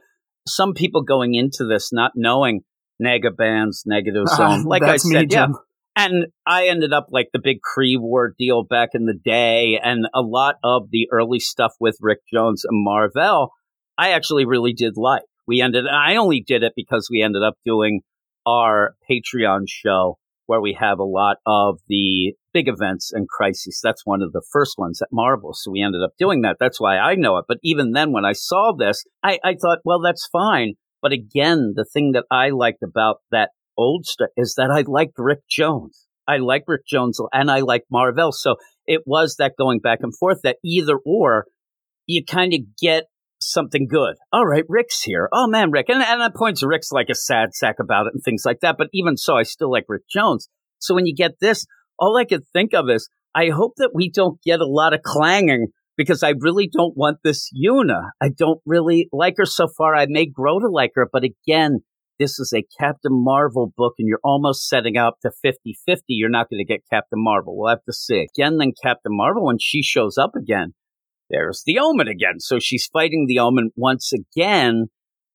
some 0.46 0.74
people 0.74 1.02
going 1.02 1.34
into 1.34 1.64
this 1.64 1.92
not 1.92 2.12
knowing 2.14 2.62
negabands, 3.02 3.82
negative 3.86 4.24
oh, 4.28 4.36
zone, 4.36 4.64
like 4.64 4.82
I 4.82 4.92
That's 4.92 5.06
me, 5.06 5.14
said, 5.14 5.32
yeah. 5.32 5.48
And 5.96 6.26
I 6.46 6.68
ended 6.68 6.92
up 6.92 7.08
like 7.10 7.30
the 7.32 7.40
big 7.42 7.58
Kree 7.60 7.98
War 7.98 8.32
deal 8.38 8.64
back 8.64 8.90
in 8.94 9.06
the 9.06 9.18
day, 9.24 9.80
and 9.82 10.06
a 10.14 10.22
lot 10.22 10.54
of 10.62 10.90
the 10.90 11.08
early 11.10 11.40
stuff 11.40 11.72
with 11.80 11.96
Rick 12.00 12.20
Jones 12.32 12.64
and 12.64 12.84
Mar-Vell, 12.84 13.52
I 13.96 14.12
actually 14.12 14.44
really 14.44 14.72
did 14.72 14.92
like. 14.96 15.24
We 15.48 15.60
ended, 15.60 15.86
I 15.88 16.16
only 16.16 16.44
did 16.46 16.62
it 16.62 16.74
because 16.76 17.08
we 17.10 17.22
ended 17.22 17.42
up 17.42 17.54
doing 17.64 18.02
our 18.46 18.94
Patreon 19.10 19.62
show 19.66 20.18
where 20.46 20.60
we 20.60 20.76
have 20.78 20.98
a 20.98 21.04
lot 21.04 21.38
of 21.46 21.78
the 21.88 22.34
big 22.58 22.68
events 22.68 23.12
and 23.12 23.28
crises. 23.28 23.80
That's 23.82 24.04
one 24.04 24.20
of 24.20 24.32
the 24.32 24.42
first 24.52 24.74
ones 24.78 25.00
at 25.00 25.08
Marvel. 25.12 25.52
So 25.54 25.70
we 25.70 25.82
ended 25.82 26.02
up 26.02 26.10
doing 26.18 26.40
that. 26.42 26.56
That's 26.58 26.80
why 26.80 26.98
I 26.98 27.14
know 27.14 27.36
it. 27.36 27.44
But 27.46 27.58
even 27.62 27.92
then, 27.92 28.12
when 28.12 28.24
I 28.24 28.32
saw 28.32 28.72
this, 28.76 29.04
I, 29.22 29.38
I 29.44 29.54
thought, 29.54 29.78
well, 29.84 30.00
that's 30.00 30.28
fine. 30.32 30.74
But 31.00 31.12
again, 31.12 31.74
the 31.76 31.84
thing 31.84 32.12
that 32.12 32.24
I 32.32 32.50
liked 32.50 32.82
about 32.82 33.18
that 33.30 33.50
old 33.76 34.06
stuff 34.06 34.30
is 34.36 34.54
that 34.56 34.70
I 34.72 34.82
liked 34.90 35.14
Rick 35.18 35.40
Jones. 35.48 36.06
I 36.26 36.38
like 36.38 36.64
Rick 36.66 36.86
Jones 36.86 37.20
and 37.32 37.48
I 37.48 37.60
like 37.60 37.84
Mar-Vell. 37.92 38.32
So 38.32 38.56
it 38.86 39.02
was 39.06 39.36
that 39.36 39.54
going 39.56 39.78
back 39.78 40.00
and 40.02 40.16
forth 40.16 40.40
that 40.42 40.56
either 40.64 40.98
or 41.06 41.46
you 42.06 42.24
kind 42.24 42.52
of 42.52 42.60
get 42.80 43.04
something 43.40 43.86
good. 43.88 44.16
All 44.32 44.44
right, 44.44 44.64
Rick's 44.68 45.02
here. 45.02 45.28
Oh 45.32 45.46
man, 45.46 45.70
Rick. 45.70 45.88
And, 45.90 46.02
and 46.02 46.20
at 46.20 46.34
points, 46.34 46.64
Rick's 46.64 46.90
like 46.90 47.08
a 47.08 47.14
sad 47.14 47.54
sack 47.54 47.76
about 47.80 48.06
it 48.06 48.14
and 48.14 48.22
things 48.24 48.42
like 48.44 48.60
that. 48.60 48.74
But 48.76 48.88
even 48.92 49.16
so, 49.16 49.36
I 49.36 49.44
still 49.44 49.70
like 49.70 49.84
Rick 49.88 50.08
Jones. 50.10 50.48
So 50.80 50.94
when 50.94 51.06
you 51.06 51.14
get 51.14 51.40
this, 51.40 51.64
all 51.98 52.16
I 52.16 52.24
could 52.24 52.46
think 52.52 52.74
of 52.74 52.88
is 52.88 53.08
I 53.34 53.48
hope 53.48 53.74
that 53.76 53.90
we 53.94 54.10
don't 54.10 54.40
get 54.42 54.60
a 54.60 54.66
lot 54.66 54.94
of 54.94 55.02
clanging 55.02 55.68
because 55.96 56.22
I 56.22 56.34
really 56.38 56.68
don't 56.72 56.96
want 56.96 57.18
this 57.22 57.50
Yuna. 57.52 58.10
I 58.20 58.30
don't 58.30 58.60
really 58.64 59.08
like 59.12 59.34
her 59.38 59.46
so 59.46 59.68
far. 59.76 59.94
I 59.94 60.06
may 60.08 60.26
grow 60.26 60.58
to 60.60 60.68
like 60.68 60.92
her, 60.94 61.08
but 61.12 61.24
again, 61.24 61.80
this 62.18 62.38
is 62.38 62.52
a 62.52 62.64
Captain 62.80 63.12
Marvel 63.12 63.72
book 63.76 63.94
and 63.98 64.08
you're 64.08 64.20
almost 64.24 64.68
setting 64.68 64.96
up 64.96 65.18
to 65.22 65.30
50 65.42 65.76
50. 65.86 66.02
You're 66.08 66.30
not 66.30 66.48
going 66.50 66.64
to 66.64 66.72
get 66.72 66.82
Captain 66.90 67.22
Marvel. 67.22 67.56
We'll 67.56 67.70
have 67.70 67.84
to 67.84 67.92
see. 67.92 68.26
Again, 68.34 68.58
then 68.58 68.72
Captain 68.82 69.14
Marvel, 69.14 69.46
when 69.46 69.58
she 69.60 69.82
shows 69.82 70.16
up 70.18 70.32
again, 70.36 70.74
there's 71.30 71.62
the 71.64 71.78
Omen 71.78 72.08
again. 72.08 72.40
So 72.40 72.58
she's 72.58 72.88
fighting 72.92 73.26
the 73.28 73.38
Omen 73.38 73.70
once 73.76 74.12
again, 74.12 74.86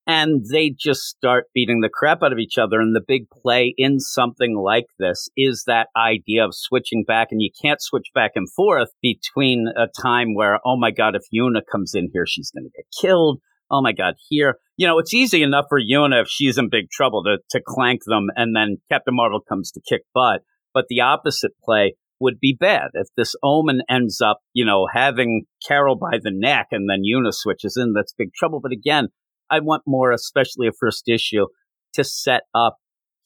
and 0.05 0.45
they 0.51 0.69
just 0.69 1.03
start 1.03 1.45
beating 1.53 1.79
the 1.79 1.89
crap 1.89 2.23
out 2.23 2.33
of 2.33 2.39
each 2.39 2.57
other. 2.57 2.81
And 2.81 2.95
the 2.95 3.03
big 3.05 3.29
play 3.29 3.73
in 3.77 3.99
something 3.99 4.55
like 4.55 4.87
this 4.99 5.29
is 5.37 5.63
that 5.67 5.87
idea 5.95 6.45
of 6.45 6.53
switching 6.53 7.03
back, 7.07 7.29
and 7.31 7.41
you 7.41 7.49
can't 7.61 7.81
switch 7.81 8.07
back 8.13 8.31
and 8.35 8.51
forth 8.51 8.89
between 9.01 9.67
a 9.75 9.87
time 10.01 10.35
where, 10.35 10.59
oh 10.65 10.77
my 10.77 10.91
God, 10.91 11.15
if 11.15 11.23
Yuna 11.33 11.61
comes 11.71 11.93
in 11.95 12.09
here, 12.11 12.25
she's 12.27 12.51
going 12.51 12.65
to 12.65 12.75
get 12.75 12.85
killed. 12.99 13.39
Oh 13.71 13.81
my 13.81 13.93
God, 13.93 14.15
here. 14.29 14.57
you 14.77 14.85
know, 14.85 14.99
it's 14.99 15.13
easy 15.13 15.41
enough 15.41 15.65
for 15.69 15.81
Yuna 15.81 16.21
if 16.21 16.27
she's 16.27 16.57
in 16.57 16.69
big 16.69 16.89
trouble 16.91 17.23
to, 17.23 17.37
to 17.49 17.63
clank 17.65 18.01
them 18.05 18.27
and 18.35 18.55
then 18.55 18.77
Captain 18.91 19.15
Marvel 19.15 19.39
comes 19.39 19.71
to 19.71 19.81
kick 19.87 20.01
butt. 20.13 20.41
But 20.73 20.85
the 20.89 21.01
opposite 21.01 21.53
play 21.63 21.95
would 22.19 22.39
be 22.39 22.55
bad 22.57 22.89
if 22.93 23.07
this 23.17 23.35
omen 23.41 23.81
ends 23.89 24.21
up, 24.21 24.39
you 24.53 24.65
know, 24.65 24.87
having 24.93 25.43
Carol 25.67 25.95
by 25.95 26.17
the 26.21 26.31
neck 26.31 26.67
and 26.71 26.89
then 26.89 27.01
Yuna 27.01 27.33
switches 27.33 27.77
in. 27.81 27.93
That's 27.93 28.13
big 28.13 28.33
trouble. 28.33 28.59
But 28.61 28.71
again, 28.71 29.07
I 29.53 29.59
want 29.59 29.83
more, 29.85 30.11
especially 30.11 30.67
a 30.67 30.71
first 30.79 31.07
issue, 31.07 31.45
to 31.93 32.03
set 32.03 32.41
up 32.55 32.77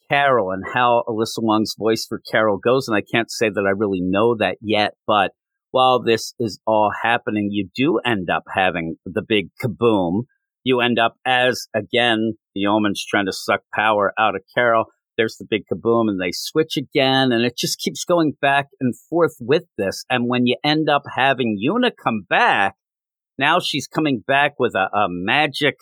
Carol 0.10 0.52
and 0.52 0.64
how 0.74 1.04
Alyssa 1.08 1.40
Wong's 1.42 1.76
voice 1.78 2.06
for 2.08 2.22
Carol 2.30 2.58
goes. 2.58 2.88
And 2.88 2.98
I 2.98 3.02
can't 3.02 3.32
say 3.32 3.50
that 3.50 3.66
I 3.66 3.72
really 3.72 4.02
know 4.02 4.36
that 4.38 4.58
yet, 4.62 4.94
but 5.06 5.32
while 5.72 6.02
this 6.02 6.34
is 6.40 6.60
all 6.68 6.92
happening, 7.04 7.50
you 7.52 7.70
do 7.76 8.00
end 8.06 8.30
up 8.30 8.44
having 8.54 8.96
the 9.06 9.22
big 9.26 9.50
kaboom. 9.64 10.24
You 10.64 10.82
end 10.82 11.00
up 11.00 11.16
as, 11.26 11.68
again, 11.74 12.34
the 12.56 12.66
Omen's 12.68 13.06
trying 13.06 13.26
to 13.28 13.34
suck 13.34 13.62
power 13.74 14.14
out 14.20 14.36
of 14.36 14.42
Carol. 14.54 14.86
There's 15.18 15.38
the 15.38 15.48
big 15.50 15.64
kaboom 15.72 16.10
and 16.10 16.20
they 16.22 16.32
switch 16.32 16.78
again. 16.78 17.32
And 17.32 17.46
it 17.46 17.58
just 17.58 17.80
keeps 17.80 18.06
going 18.06 18.34
back 18.42 18.68
and 18.80 18.94
forth 19.10 19.36
with 19.40 19.64
this. 19.78 20.04
And 20.10 20.28
when 20.28 20.46
you 20.46 20.58
end 20.64 20.90
up 20.90 21.04
having 21.16 21.58
Yuna 21.58 21.92
come 22.02 22.26
back, 22.30 22.76
now 23.38 23.60
she's 23.60 23.88
coming 23.88 24.24
back 24.26 24.54
with 24.60 24.74
a, 24.76 24.90
a 24.96 25.08
magic 25.10 25.76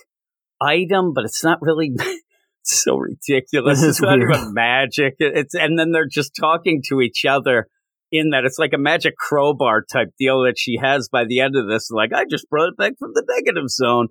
item, 0.61 1.13
but 1.13 1.25
it's 1.25 1.43
not 1.43 1.61
really 1.61 1.91
so 2.63 2.97
ridiculous. 2.97 3.83
It's 3.83 4.01
not 4.01 4.19
even 4.19 4.53
magic. 4.53 5.15
It's 5.19 5.53
and 5.53 5.77
then 5.77 5.91
they're 5.91 6.07
just 6.07 6.35
talking 6.39 6.81
to 6.89 7.01
each 7.01 7.25
other 7.25 7.67
in 8.11 8.29
that 8.29 8.45
it's 8.45 8.59
like 8.59 8.73
a 8.73 8.77
magic 8.77 9.15
crowbar 9.17 9.83
type 9.91 10.09
deal 10.19 10.43
that 10.43 10.57
she 10.57 10.77
has 10.81 11.09
by 11.09 11.25
the 11.25 11.39
end 11.39 11.55
of 11.55 11.67
this. 11.67 11.89
Like 11.91 12.11
I 12.13 12.25
just 12.29 12.49
brought 12.49 12.69
it 12.69 12.77
back 12.77 12.93
from 12.99 13.11
the 13.13 13.25
negative 13.27 13.69
zone, 13.69 14.07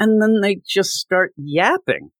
and 0.00 0.20
then 0.20 0.40
they 0.40 0.60
just 0.66 0.90
start 0.90 1.32
yapping 1.36 2.10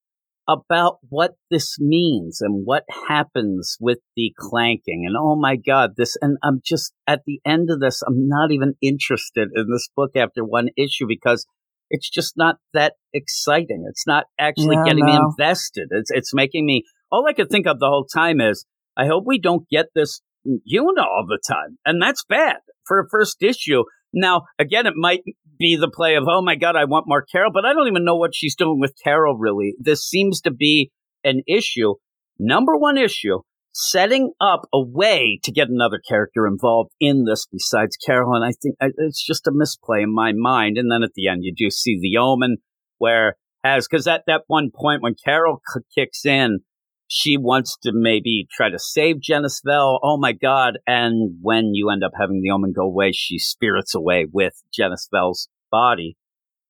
about 0.48 0.98
what 1.08 1.32
this 1.50 1.78
means 1.78 2.40
and 2.40 2.66
what 2.66 2.84
happens 3.08 3.76
with 3.80 3.98
the 4.14 4.32
clanking. 4.38 5.04
And 5.06 5.16
oh 5.18 5.36
my 5.36 5.56
God, 5.56 5.92
this, 5.96 6.16
and 6.20 6.36
I'm 6.42 6.60
just 6.64 6.92
at 7.06 7.22
the 7.26 7.40
end 7.46 7.70
of 7.70 7.80
this, 7.80 8.02
I'm 8.06 8.28
not 8.28 8.52
even 8.52 8.74
interested 8.82 9.48
in 9.54 9.66
this 9.70 9.88
book 9.96 10.10
after 10.16 10.44
one 10.44 10.68
issue 10.76 11.06
because 11.08 11.46
it's 11.90 12.08
just 12.08 12.36
not 12.36 12.56
that 12.72 12.94
exciting. 13.12 13.86
It's 13.88 14.06
not 14.06 14.24
actually 14.38 14.76
getting 14.84 15.06
no. 15.06 15.12
me 15.12 15.16
invested. 15.16 15.88
It's 15.90 16.10
it's 16.10 16.34
making 16.34 16.66
me 16.66 16.84
all 17.10 17.26
I 17.28 17.32
could 17.32 17.50
think 17.50 17.66
of 17.66 17.78
the 17.78 17.86
whole 17.86 18.06
time 18.06 18.40
is 18.40 18.66
I 18.96 19.06
hope 19.06 19.24
we 19.26 19.38
don't 19.38 19.68
get 19.68 19.86
this 19.94 20.20
Yuna 20.46 21.02
all 21.02 21.24
the 21.26 21.40
time. 21.46 21.78
And 21.84 22.00
that's 22.02 22.24
bad 22.24 22.56
for 22.86 23.00
a 23.00 23.08
first 23.08 23.42
issue. 23.42 23.84
Now, 24.12 24.42
again, 24.58 24.86
it 24.86 24.94
might 24.96 25.22
be 25.58 25.76
the 25.76 25.90
play 25.90 26.16
of, 26.16 26.24
oh 26.28 26.42
my 26.42 26.56
God, 26.56 26.76
I 26.76 26.84
want 26.84 27.06
more 27.08 27.24
Carol, 27.24 27.50
but 27.52 27.64
I 27.64 27.72
don't 27.72 27.88
even 27.88 28.04
know 28.04 28.16
what 28.16 28.34
she's 28.34 28.54
doing 28.54 28.78
with 28.78 28.94
Carol, 29.02 29.36
really. 29.36 29.74
This 29.78 30.06
seems 30.06 30.40
to 30.42 30.52
be 30.52 30.90
an 31.24 31.42
issue, 31.48 31.94
number 32.38 32.76
one 32.76 32.98
issue 32.98 33.40
setting 33.74 34.32
up 34.40 34.62
a 34.72 34.80
way 34.80 35.40
to 35.42 35.50
get 35.50 35.68
another 35.68 35.98
character 36.08 36.46
involved 36.46 36.92
in 37.00 37.24
this 37.24 37.46
besides 37.50 37.96
Carol. 37.96 38.34
And 38.34 38.44
I 38.44 38.52
think 38.52 38.76
it's 38.80 39.24
just 39.24 39.48
a 39.48 39.52
misplay 39.52 40.02
in 40.02 40.14
my 40.14 40.32
mind. 40.32 40.78
And 40.78 40.90
then 40.90 41.02
at 41.02 41.14
the 41.14 41.26
end, 41.26 41.40
you 41.42 41.52
do 41.54 41.70
see 41.70 41.98
the 42.00 42.18
omen 42.18 42.58
where 42.98 43.34
as, 43.64 43.88
cause 43.88 44.06
at 44.06 44.22
that 44.28 44.42
one 44.46 44.70
point 44.72 45.02
when 45.02 45.16
Carol 45.22 45.60
kicks 45.94 46.24
in, 46.24 46.60
she 47.08 47.36
wants 47.36 47.76
to 47.82 47.92
maybe 47.92 48.46
try 48.50 48.70
to 48.70 48.78
save 48.78 49.16
Genis 49.20 49.60
Vell. 49.64 49.98
Oh 50.02 50.18
my 50.18 50.32
God. 50.32 50.78
And 50.86 51.38
when 51.42 51.74
you 51.74 51.90
end 51.90 52.04
up 52.04 52.12
having 52.18 52.42
the 52.42 52.50
omen 52.50 52.72
go 52.72 52.82
away, 52.82 53.10
she 53.12 53.38
spirits 53.38 53.94
away 53.94 54.26
with 54.32 54.54
Genis 54.72 55.08
Vell's 55.12 55.48
body 55.70 56.16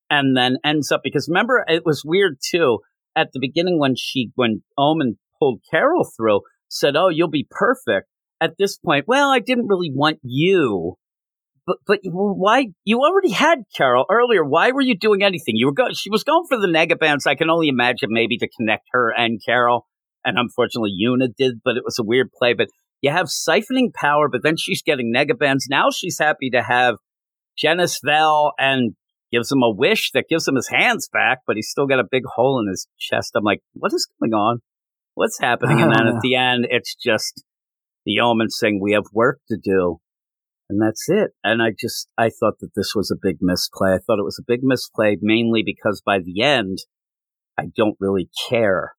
and 0.08 0.36
then 0.36 0.56
ends 0.64 0.90
up, 0.90 1.02
because 1.04 1.28
remember, 1.28 1.64
it 1.68 1.84
was 1.84 2.02
weird 2.04 2.38
too. 2.42 2.78
At 3.14 3.28
the 3.32 3.40
beginning, 3.40 3.78
when 3.78 3.94
she, 3.96 4.30
when 4.34 4.62
Omen 4.76 5.18
pulled 5.38 5.60
Carol 5.70 6.04
through, 6.16 6.40
said, 6.74 6.96
"Oh, 6.96 7.08
you'll 7.08 7.28
be 7.28 7.46
perfect." 7.50 8.08
At 8.40 8.54
this 8.58 8.76
point, 8.76 9.04
well, 9.06 9.30
I 9.30 9.38
didn't 9.38 9.68
really 9.68 9.90
want 9.92 10.18
you, 10.22 10.96
but 11.66 11.78
but 11.86 12.00
why? 12.04 12.66
You 12.84 13.00
already 13.00 13.30
had 13.32 13.60
Carol 13.76 14.06
earlier. 14.10 14.44
Why 14.44 14.72
were 14.72 14.82
you 14.82 14.96
doing 14.96 15.22
anything? 15.22 15.56
You 15.56 15.66
were 15.66 15.72
going. 15.72 15.94
She 15.94 16.10
was 16.10 16.24
going 16.24 16.44
for 16.48 16.58
the 16.58 16.66
negabands. 16.66 17.26
I 17.26 17.36
can 17.36 17.50
only 17.50 17.68
imagine 17.68 18.08
maybe 18.10 18.36
to 18.38 18.48
connect 18.58 18.88
her 18.92 19.12
and 19.16 19.40
Carol, 19.44 19.86
and 20.24 20.38
unfortunately, 20.38 20.94
Yuna 21.00 21.28
did, 21.36 21.60
but 21.64 21.76
it 21.76 21.84
was 21.84 21.98
a 21.98 22.04
weird 22.04 22.30
play. 22.36 22.54
But 22.54 22.68
you 23.00 23.10
have 23.10 23.26
siphoning 23.26 23.92
power, 23.94 24.28
but 24.30 24.42
then 24.42 24.56
she's 24.56 24.82
getting 24.82 25.12
negabands. 25.14 25.64
Now 25.68 25.90
she's 25.90 26.18
happy 26.18 26.50
to 26.50 26.62
have 26.62 26.96
Genis 27.56 28.00
Vell 28.04 28.52
and 28.58 28.94
gives 29.32 29.50
him 29.50 29.62
a 29.62 29.70
wish 29.70 30.10
that 30.12 30.28
gives 30.28 30.46
him 30.46 30.54
his 30.54 30.68
hands 30.68 31.08
back, 31.12 31.40
but 31.46 31.56
he's 31.56 31.68
still 31.68 31.86
got 31.86 32.00
a 32.00 32.08
big 32.08 32.24
hole 32.24 32.60
in 32.60 32.68
his 32.68 32.86
chest. 32.98 33.32
I'm 33.34 33.44
like, 33.44 33.60
what 33.74 33.92
is 33.92 34.08
going 34.20 34.32
on? 34.32 34.60
What's 35.14 35.38
happening? 35.40 35.80
And 35.80 35.92
then 35.92 36.06
at 36.08 36.20
the 36.22 36.34
end, 36.34 36.66
it's 36.70 36.94
just 36.94 37.44
the 38.04 38.20
omen 38.20 38.50
saying, 38.50 38.80
we 38.82 38.92
have 38.92 39.04
work 39.12 39.40
to 39.48 39.56
do. 39.56 40.00
And 40.68 40.80
that's 40.80 41.04
it. 41.08 41.32
And 41.42 41.62
I 41.62 41.70
just, 41.78 42.08
I 42.16 42.30
thought 42.30 42.58
that 42.60 42.70
this 42.74 42.92
was 42.94 43.10
a 43.10 43.20
big 43.20 43.38
misplay. 43.40 43.90
I 43.90 43.98
thought 43.98 44.18
it 44.18 44.24
was 44.24 44.40
a 44.40 44.46
big 44.46 44.60
misplay 44.62 45.16
mainly 45.20 45.62
because 45.64 46.02
by 46.04 46.18
the 46.18 46.42
end, 46.42 46.78
I 47.58 47.66
don't 47.76 47.96
really 48.00 48.30
care 48.48 48.94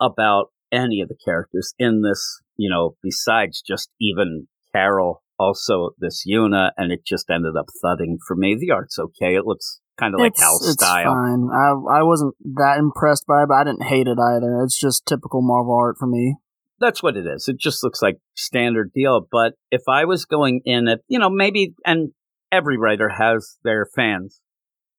about 0.00 0.46
any 0.72 1.00
of 1.00 1.08
the 1.08 1.16
characters 1.24 1.72
in 1.78 2.02
this, 2.02 2.42
you 2.56 2.68
know, 2.68 2.96
besides 3.02 3.62
just 3.62 3.90
even 4.00 4.48
Carol, 4.74 5.22
also 5.38 5.90
this 5.98 6.24
Yuna, 6.28 6.70
and 6.76 6.92
it 6.92 7.06
just 7.06 7.30
ended 7.30 7.54
up 7.56 7.66
thudding 7.80 8.18
for 8.26 8.36
me. 8.36 8.56
The 8.58 8.72
art's 8.72 8.98
okay. 8.98 9.36
It 9.36 9.46
looks 9.46 9.80
kind 9.98 10.14
of 10.14 10.20
like 10.20 10.36
Hal 10.36 10.58
style. 10.58 11.04
Fine. 11.04 11.48
I 11.52 12.00
I 12.00 12.02
wasn't 12.02 12.34
that 12.56 12.78
impressed 12.78 13.26
by 13.26 13.42
it, 13.42 13.48
but 13.48 13.54
I 13.54 13.64
didn't 13.64 13.84
hate 13.84 14.06
it 14.06 14.18
either. 14.18 14.62
It's 14.62 14.78
just 14.78 15.06
typical 15.06 15.42
Marvel 15.42 15.76
art 15.76 15.96
for 15.98 16.06
me. 16.06 16.36
That's 16.80 17.02
what 17.02 17.16
it 17.16 17.26
is. 17.26 17.48
It 17.48 17.58
just 17.58 17.82
looks 17.82 18.02
like 18.02 18.18
standard 18.34 18.92
deal. 18.92 19.26
But 19.30 19.54
if 19.70 19.82
I 19.88 20.04
was 20.04 20.24
going 20.24 20.60
in 20.64 20.88
at, 20.88 21.00
you 21.08 21.18
know, 21.18 21.30
maybe, 21.30 21.74
and 21.86 22.10
every 22.50 22.76
writer 22.76 23.08
has 23.08 23.58
their 23.64 23.86
fans. 23.94 24.40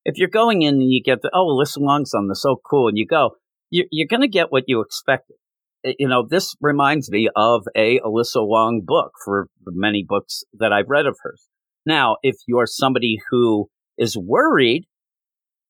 If 0.04 0.18
you're 0.18 0.30
going 0.30 0.62
in 0.62 0.76
and 0.76 0.92
you 0.92 1.02
get 1.04 1.22
the, 1.22 1.32
oh, 1.34 1.48
Alyssa 1.48 1.82
Wong's 1.82 2.14
on 2.14 2.28
this, 2.28 2.42
so 2.42 2.62
cool, 2.64 2.88
and 2.88 2.98
you 2.98 3.06
go, 3.06 3.32
you're, 3.70 3.88
you're 3.92 4.08
going 4.08 4.22
to 4.22 4.28
get 4.28 4.52
what 4.52 4.64
you 4.68 4.82
expected. 4.82 5.36
You 5.84 6.08
know, 6.08 6.26
this 6.28 6.56
reminds 6.62 7.12
me 7.12 7.30
of 7.36 7.64
a 7.76 8.00
Alyssa 8.00 8.46
Wong 8.48 8.82
book 8.84 9.12
for 9.24 9.48
the 9.64 9.72
many 9.74 10.04
books 10.08 10.44
that 10.54 10.72
I've 10.72 10.90
read 10.90 11.06
of 11.06 11.18
hers. 11.22 11.48
Now, 11.86 12.18
if 12.24 12.36
you're 12.48 12.66
somebody 12.66 13.20
who 13.30 13.70
is 13.98 14.18
worried, 14.18 14.86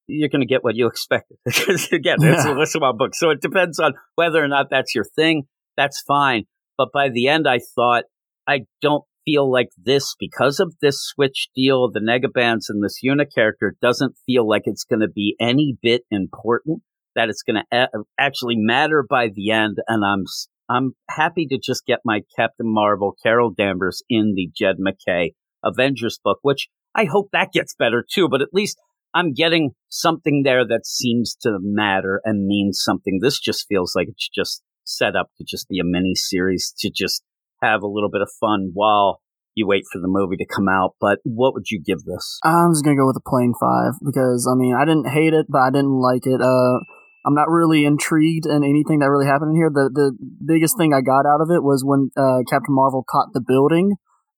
you're 0.08 0.30
going 0.30 0.42
to 0.42 0.48
get 0.48 0.64
what 0.64 0.76
you 0.76 0.88
expected. 0.88 1.38
because 1.46 1.92
again, 1.92 2.18
it's 2.22 2.46
yeah. 2.46 2.54
a 2.54 2.58
list 2.58 2.76
of 2.76 2.82
my 2.82 2.92
books. 2.92 3.20
So 3.20 3.30
it 3.30 3.42
depends 3.42 3.80
on 3.80 3.94
whether 4.16 4.44
or 4.44 4.48
not 4.48 4.68
that's 4.70 4.94
your 4.96 5.06
thing. 5.16 5.44
That's 5.78 6.02
fine. 6.08 6.44
But 6.78 6.90
by 6.94 7.10
the 7.10 7.28
end, 7.28 7.48
I 7.48 7.60
thought, 7.76 8.04
I 8.48 8.62
don't 8.82 9.04
feel 9.26 9.52
like 9.52 9.70
this 9.84 10.16
because 10.20 10.60
of 10.60 10.76
this 10.82 11.02
switch 11.02 11.50
deal, 11.56 11.90
the 11.92 12.00
negabands 12.00 12.66
and 12.70 12.84
this 12.84 13.00
Yuna 13.04 13.26
character 13.34 13.76
doesn't 13.82 14.16
feel 14.26 14.48
like 14.48 14.64
it's 14.66 14.84
going 14.84 15.00
to 15.00 15.08
be 15.08 15.36
any 15.40 15.78
bit 15.82 16.04
important, 16.12 16.82
that 17.16 17.30
it's 17.30 17.42
going 17.42 17.62
to 17.72 17.78
a- 17.78 18.04
actually 18.20 18.56
matter 18.56 19.04
by 19.08 19.30
the 19.34 19.52
end. 19.52 19.78
And 19.88 20.04
I'm, 20.06 20.26
I'm 20.70 20.92
happy 21.10 21.48
to 21.48 21.58
just 21.58 21.86
get 21.86 22.00
my 22.06 22.22
Captain 22.36 22.72
Marvel, 22.72 23.16
Carol 23.24 23.52
Danvers 23.52 24.04
in 24.10 24.34
the 24.36 24.50
Jed 24.56 24.76
MacKay 24.78 25.34
Avengers 25.64 26.20
book, 26.24 26.40
which 26.44 26.68
I 26.96 27.06
hope 27.06 27.30
that 27.34 27.52
gets 27.52 27.76
better 27.76 28.06
too, 28.10 28.28
but 28.30 28.42
at 28.42 28.54
least 28.54 28.78
I'm 29.14 29.34
getting 29.34 29.72
something 29.90 30.44
there 30.44 30.66
that 30.66 30.86
seems 30.86 31.36
to 31.42 31.58
matter 31.62 32.22
and 32.24 32.48
means 32.48 32.82
something. 32.84 33.20
This 33.22 33.40
just 33.40 33.66
feels 33.68 33.94
like 33.96 34.08
it's 34.10 34.30
just 34.30 34.62
set 34.84 35.16
up 35.16 35.30
to 35.38 35.44
just 35.44 35.68
be 35.68 35.80
a 35.80 35.84
mini 35.84 36.16
series 36.16 36.74
to 36.80 36.92
just 36.94 37.24
have 37.62 37.82
a 37.82 37.88
little 37.88 38.10
bit 38.10 38.22
of 38.22 38.30
fun 38.40 38.72
while 38.74 39.22
you 39.56 39.66
wait 39.66 39.84
for 39.92 40.00
the 40.00 40.08
movie 40.08 40.36
to 40.38 40.46
come 40.46 40.68
out. 40.68 40.96
But 41.00 41.20
what 41.24 41.54
would 41.54 41.72
you 41.72 41.82
give 41.84 42.04
this? 42.04 42.40
I'm 42.44 42.72
just 42.74 42.84
gonna 42.84 42.98
go 42.98 43.08
with 43.08 43.18
a 43.18 43.30
plain 43.30 43.54
five 43.60 43.94
because 44.04 44.48
I 44.52 44.56
mean 44.56 44.76
I 44.76 44.86
didn't 44.86 45.10
hate 45.10 45.34
it, 45.34 45.48
but 45.50 45.60
I 45.60 45.72
didn't 45.72 46.00
like 46.00 46.26
it. 46.26 46.42
Uh, 46.42 46.84
I'm 47.26 47.34
not 47.34 47.50
really 47.50 47.86
intrigued 47.86 48.46
in 48.46 48.64
anything 48.64 49.00
that 49.00 49.10
really 49.10 49.26
happened 49.26 49.52
in 49.52 49.56
here. 49.56 49.72
The 49.74 49.90
the 49.92 50.08
biggest 50.46 50.78
thing 50.78 50.94
I 50.94 51.02
got 51.02 51.26
out 51.26 51.42
of 51.42 51.50
it 51.50 51.64
was 51.64 51.84
when 51.84 52.12
uh, 52.16 52.44
Captain 52.50 52.76
Marvel 52.76 53.04
caught 53.08 53.34
the 53.34 53.42
building 53.42 53.96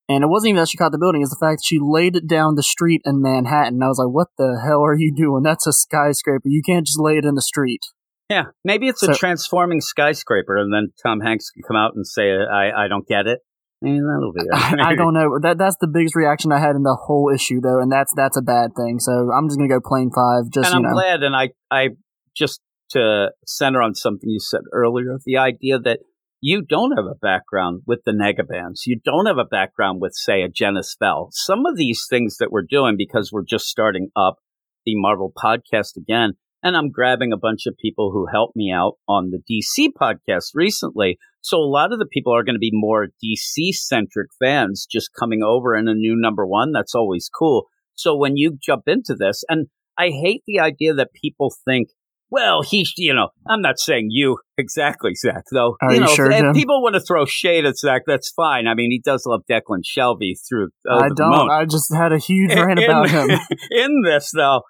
and 0.09 0.23
it 0.23 0.27
wasn't 0.27 0.49
even 0.49 0.61
that 0.61 0.69
she 0.69 0.77
caught 0.77 0.91
the 0.91 0.97
building, 0.97 1.21
it's 1.21 1.31
the 1.31 1.39
fact 1.39 1.59
that 1.59 1.65
she 1.65 1.79
laid 1.81 2.15
it 2.15 2.27
down 2.27 2.55
the 2.55 2.63
street 2.63 3.01
in 3.05 3.21
Manhattan. 3.21 3.81
I 3.83 3.87
was 3.87 3.99
like, 3.99 4.13
what 4.13 4.29
the 4.37 4.61
hell 4.63 4.81
are 4.81 4.95
you 4.97 5.13
doing? 5.13 5.43
That's 5.43 5.67
a 5.67 5.73
skyscraper. 5.73 6.47
You 6.47 6.61
can't 6.65 6.85
just 6.85 6.99
lay 6.99 7.17
it 7.17 7.25
in 7.25 7.35
the 7.35 7.41
street. 7.41 7.81
Yeah, 8.29 8.45
maybe 8.63 8.87
it's 8.87 9.01
so, 9.01 9.11
a 9.11 9.15
transforming 9.15 9.79
skyscraper, 9.79 10.57
and 10.57 10.73
then 10.73 10.91
Tom 11.01 11.21
Hanks 11.21 11.49
can 11.49 11.63
come 11.63 11.77
out 11.77 11.93
and 11.95 12.05
say, 12.05 12.31
I, 12.31 12.85
I 12.85 12.87
don't 12.89 13.07
get 13.07 13.25
it. 13.25 13.39
Maybe 13.81 13.99
that'll 13.99 14.33
be 14.33 14.41
it. 14.45 14.53
I, 14.53 14.91
I, 14.91 14.95
don't 14.95 15.13
know. 15.13 15.39
That 15.41 15.57
that's 15.57 15.77
the 15.79 15.87
biggest 15.87 16.15
reaction 16.15 16.51
I 16.51 16.59
had 16.59 16.75
in 16.75 16.83
the 16.83 16.97
whole 17.05 17.31
issue, 17.33 17.61
though, 17.61 17.79
and 17.79 17.91
that's 17.91 18.11
that's 18.15 18.35
a 18.35 18.41
bad 18.41 18.71
thing. 18.75 18.99
So 18.99 19.31
I'm 19.31 19.47
just 19.47 19.57
gonna 19.57 19.69
go 19.69 19.79
plain 19.83 20.09
five. 20.13 20.51
Just 20.51 20.67
and 20.67 20.75
I'm 20.75 20.81
know. 20.83 20.93
glad, 20.93 21.23
and 21.23 21.35
I 21.35 21.51
I 21.71 21.89
just 22.35 22.59
to 22.91 23.31
center 23.45 23.81
on 23.81 23.95
something 23.95 24.29
you 24.29 24.39
said 24.39 24.61
earlier, 24.71 25.19
the 25.25 25.37
idea 25.37 25.79
that 25.79 25.99
you 26.39 26.61
don't 26.61 26.95
have 26.95 27.05
a 27.05 27.15
background 27.15 27.81
with 27.87 27.99
the 28.05 28.11
negabands. 28.11 28.81
You 28.85 28.99
don't 29.03 29.25
have 29.25 29.37
a 29.37 29.45
background 29.45 30.01
with, 30.01 30.13
say, 30.13 30.43
a 30.43 30.49
Genis 30.49 30.95
Vell. 30.99 31.29
Some 31.31 31.65
of 31.65 31.77
these 31.77 32.05
things 32.09 32.37
that 32.37 32.51
we're 32.51 32.65
doing 32.69 32.95
because 32.97 33.31
we're 33.31 33.43
just 33.43 33.65
starting 33.65 34.09
up 34.15 34.37
the 34.85 34.93
Marvel 34.95 35.33
podcast 35.35 35.97
again. 35.97 36.33
And 36.63 36.75
I'm 36.75 36.91
grabbing 36.91 37.31
a 37.31 37.37
bunch 37.37 37.65
of 37.65 37.77
people 37.77 38.11
who 38.11 38.27
helped 38.31 38.55
me 38.55 38.71
out 38.71 38.93
on 39.07 39.31
the 39.31 39.39
DC 39.39 39.89
podcast 39.99 40.51
recently. 40.53 41.17
So 41.41 41.57
a 41.57 41.69
lot 41.69 41.93
of 41.93 41.99
the 41.99 42.05
people 42.05 42.35
are 42.35 42.43
going 42.43 42.55
to 42.55 42.59
be 42.59 42.71
more 42.73 43.07
DC 43.23 43.73
centric 43.73 44.29
fans 44.39 44.87
just 44.89 45.11
coming 45.17 45.41
over 45.43 45.75
in 45.75 45.87
a 45.87 45.93
new 45.93 46.15
number 46.15 46.45
one. 46.45 46.71
That's 46.71 46.95
always 46.95 47.29
cool. 47.29 47.67
So 47.95 48.15
when 48.15 48.37
you 48.37 48.57
jump 48.61 48.83
into 48.87 49.15
this, 49.15 49.43
and 49.49 49.67
I 49.97 50.09
hate 50.09 50.43
the 50.45 50.59
idea 50.59 50.93
that 50.93 51.13
people 51.13 51.51
think, 51.65 51.89
well, 52.29 52.61
he's, 52.61 52.91
you 52.97 53.13
know, 53.13 53.29
I'm 53.47 53.61
not 53.61 53.79
saying 53.79 54.07
you 54.09 54.37
exactly, 54.57 55.13
Zach, 55.15 55.43
though. 55.51 55.75
Are 55.81 55.91
you 55.91 55.95
you 55.99 56.05
know, 56.05 56.13
sure, 56.15 56.31
if 56.31 56.37
Jim? 56.39 56.53
people 56.53 56.81
want 56.81 56.95
to 56.95 57.01
throw 57.01 57.25
shade 57.25 57.65
at 57.65 57.77
Zach, 57.77 58.03
that's 58.05 58.31
fine. 58.35 58.67
I 58.67 58.73
mean, 58.73 58.91
he 58.91 58.99
does 59.03 59.25
love 59.25 59.41
Declan 59.49 59.81
Shalvey 59.85 60.33
through. 60.47 60.69
over 60.89 61.05
I 61.05 61.09
the 61.09 61.15
don't. 61.15 61.29
moon. 61.31 61.49
I 61.51 61.65
just 61.65 61.93
had 61.95 62.11
a 62.11 62.17
huge 62.17 62.51
In- 62.51 62.59
rant 62.65 62.79
about 62.83 63.09
in, 63.09 63.29
him. 63.29 63.39
in 63.71 64.01
this, 64.03 64.31
though, 64.35 64.61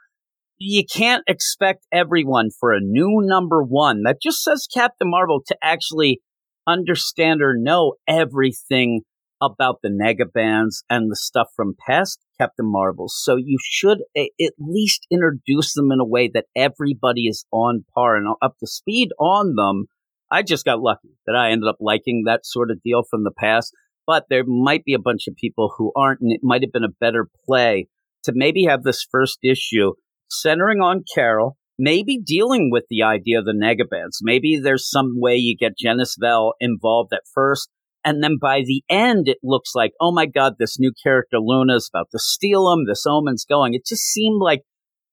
you 0.59 0.83
can't 0.91 1.23
expect 1.27 1.85
everyone 1.91 2.49
for 2.59 2.73
a 2.73 2.79
new 2.81 3.21
number 3.23 3.63
one 3.63 4.03
that 4.03 4.21
just 4.21 4.43
says 4.43 4.67
Captain 4.73 5.09
Marvel 5.09 5.41
to 5.47 5.55
actually 5.61 6.21
understand 6.67 7.41
or 7.41 7.55
know 7.57 7.93
everything 8.07 9.01
about 9.41 9.79
the 9.81 9.89
negabands 9.89 10.83
and 10.89 11.11
the 11.11 11.15
stuff 11.15 11.47
from 11.55 11.75
past 11.87 12.19
Captain 12.39 12.69
Marvels. 12.69 13.19
So 13.23 13.35
you 13.35 13.57
should 13.63 13.99
a- 14.15 14.31
at 14.41 14.53
least 14.59 15.05
introduce 15.11 15.73
them 15.73 15.91
in 15.91 15.99
a 15.99 16.05
way 16.05 16.29
that 16.33 16.45
everybody 16.55 17.27
is 17.27 17.45
on 17.51 17.85
par 17.93 18.15
and 18.15 18.27
up 18.41 18.55
to 18.59 18.67
speed 18.67 19.09
on 19.19 19.55
them. 19.55 19.85
I 20.31 20.43
just 20.43 20.65
got 20.65 20.81
lucky 20.81 21.09
that 21.25 21.35
I 21.35 21.51
ended 21.51 21.69
up 21.69 21.77
liking 21.79 22.23
that 22.25 22.45
sort 22.45 22.71
of 22.71 22.81
deal 22.81 23.03
from 23.09 23.23
the 23.23 23.31
past, 23.31 23.73
but 24.05 24.25
there 24.29 24.43
might 24.45 24.83
be 24.83 24.93
a 24.93 24.99
bunch 24.99 25.27
of 25.27 25.35
people 25.35 25.73
who 25.77 25.91
aren't, 25.95 26.21
and 26.21 26.31
it 26.31 26.41
might 26.43 26.63
have 26.63 26.71
been 26.71 26.83
a 26.83 26.99
better 26.99 27.29
play 27.45 27.87
to 28.23 28.33
maybe 28.35 28.65
have 28.65 28.83
this 28.83 29.05
first 29.09 29.39
issue 29.43 29.93
centering 30.29 30.81
on 30.81 31.03
Carol, 31.13 31.57
maybe 31.79 32.19
dealing 32.19 32.69
with 32.71 32.83
the 32.89 33.03
idea 33.03 33.39
of 33.39 33.45
the 33.45 33.53
negabands. 33.53 34.17
Maybe 34.21 34.59
there's 34.61 34.89
some 34.89 35.13
way 35.15 35.35
you 35.37 35.55
get 35.55 35.77
Genis 35.77 36.15
Vell 36.19 36.53
involved 36.59 37.13
at 37.13 37.21
first. 37.33 37.69
And 38.07 38.23
then 38.23 38.37
by 38.39 38.61
the 38.65 38.83
end, 38.89 39.27
it 39.27 39.39
looks 39.43 39.71
like, 39.75 39.91
oh 39.99 40.13
my 40.13 40.25
God, 40.27 40.53
this 40.57 40.79
new 40.79 40.93
character 41.03 41.39
Luna's 41.41 41.89
about 41.93 42.07
to 42.11 42.19
steal 42.19 42.71
him. 42.71 42.85
This 42.87 43.03
omen's 43.05 43.43
going. 43.43 43.73
It 43.73 43.85
just 43.85 44.03
seemed 44.03 44.41
like 44.41 44.61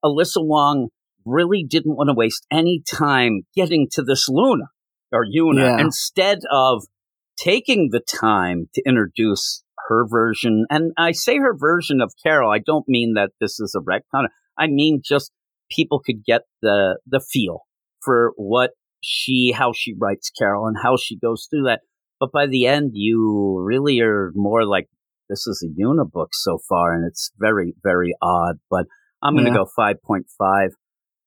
Alyssa 0.05 0.39
Wong 0.39 0.91
really 1.27 1.65
didn't 1.69 1.97
want 1.97 2.09
to 2.09 2.15
waste 2.15 2.47
any 2.53 2.85
time 2.89 3.41
getting 3.57 3.89
to 3.95 4.03
this 4.03 4.29
Luna 4.29 4.67
or 5.11 5.25
Yuna 5.27 5.77
Yeah. 5.77 5.81
instead 5.81 6.39
of 6.53 6.85
taking 7.37 7.89
the 7.91 7.99
time 8.01 8.69
to 8.75 8.83
introduce 8.87 9.65
her 9.89 10.07
version. 10.09 10.65
And 10.71 10.93
I 10.97 11.11
say 11.11 11.39
her 11.39 11.57
version 11.59 12.01
of 12.01 12.13
Carol. 12.23 12.53
I 12.53 12.61
don't 12.65 12.89
mean 12.89 13.15
that 13.15 13.31
this 13.41 13.59
is 13.59 13.75
a 13.77 13.81
retcon. 13.83 14.29
I 14.57 14.69
mean 14.69 15.01
just 15.05 15.33
people 15.69 15.99
could 15.99 16.25
get 16.25 16.43
the 16.63 17.01
the 17.07 17.19
feel 17.21 17.63
for 18.05 18.33
what 18.37 18.71
she 19.03 19.51
how 19.51 19.73
she 19.75 19.95
writes 19.99 20.31
Carol 20.31 20.69
and 20.69 20.77
how 20.81 20.97
she 20.97 21.19
goes 21.19 21.49
through 21.51 21.65
that. 21.65 21.81
But 22.21 22.33
by 22.33 22.47
the 22.47 22.67
end, 22.67 22.93
you 22.95 23.61
really 23.65 24.01
are 24.01 24.33
more 24.35 24.65
like 24.67 24.89
this 25.29 25.47
is 25.47 25.65
a 25.67 25.81
unibook 25.81 26.29
so 26.33 26.59
far, 26.69 26.95
and 26.95 27.05
it's 27.07 27.31
very 27.39 27.75
very 27.83 28.15
odd. 28.23 28.57
But 28.71 28.87
I'm 29.23 29.35
going 29.35 29.45
to 29.47 29.51
Yeah. 29.51 29.57
go 29.65 29.67
five 29.77 29.97
point 30.03 30.27
five. 30.39 30.71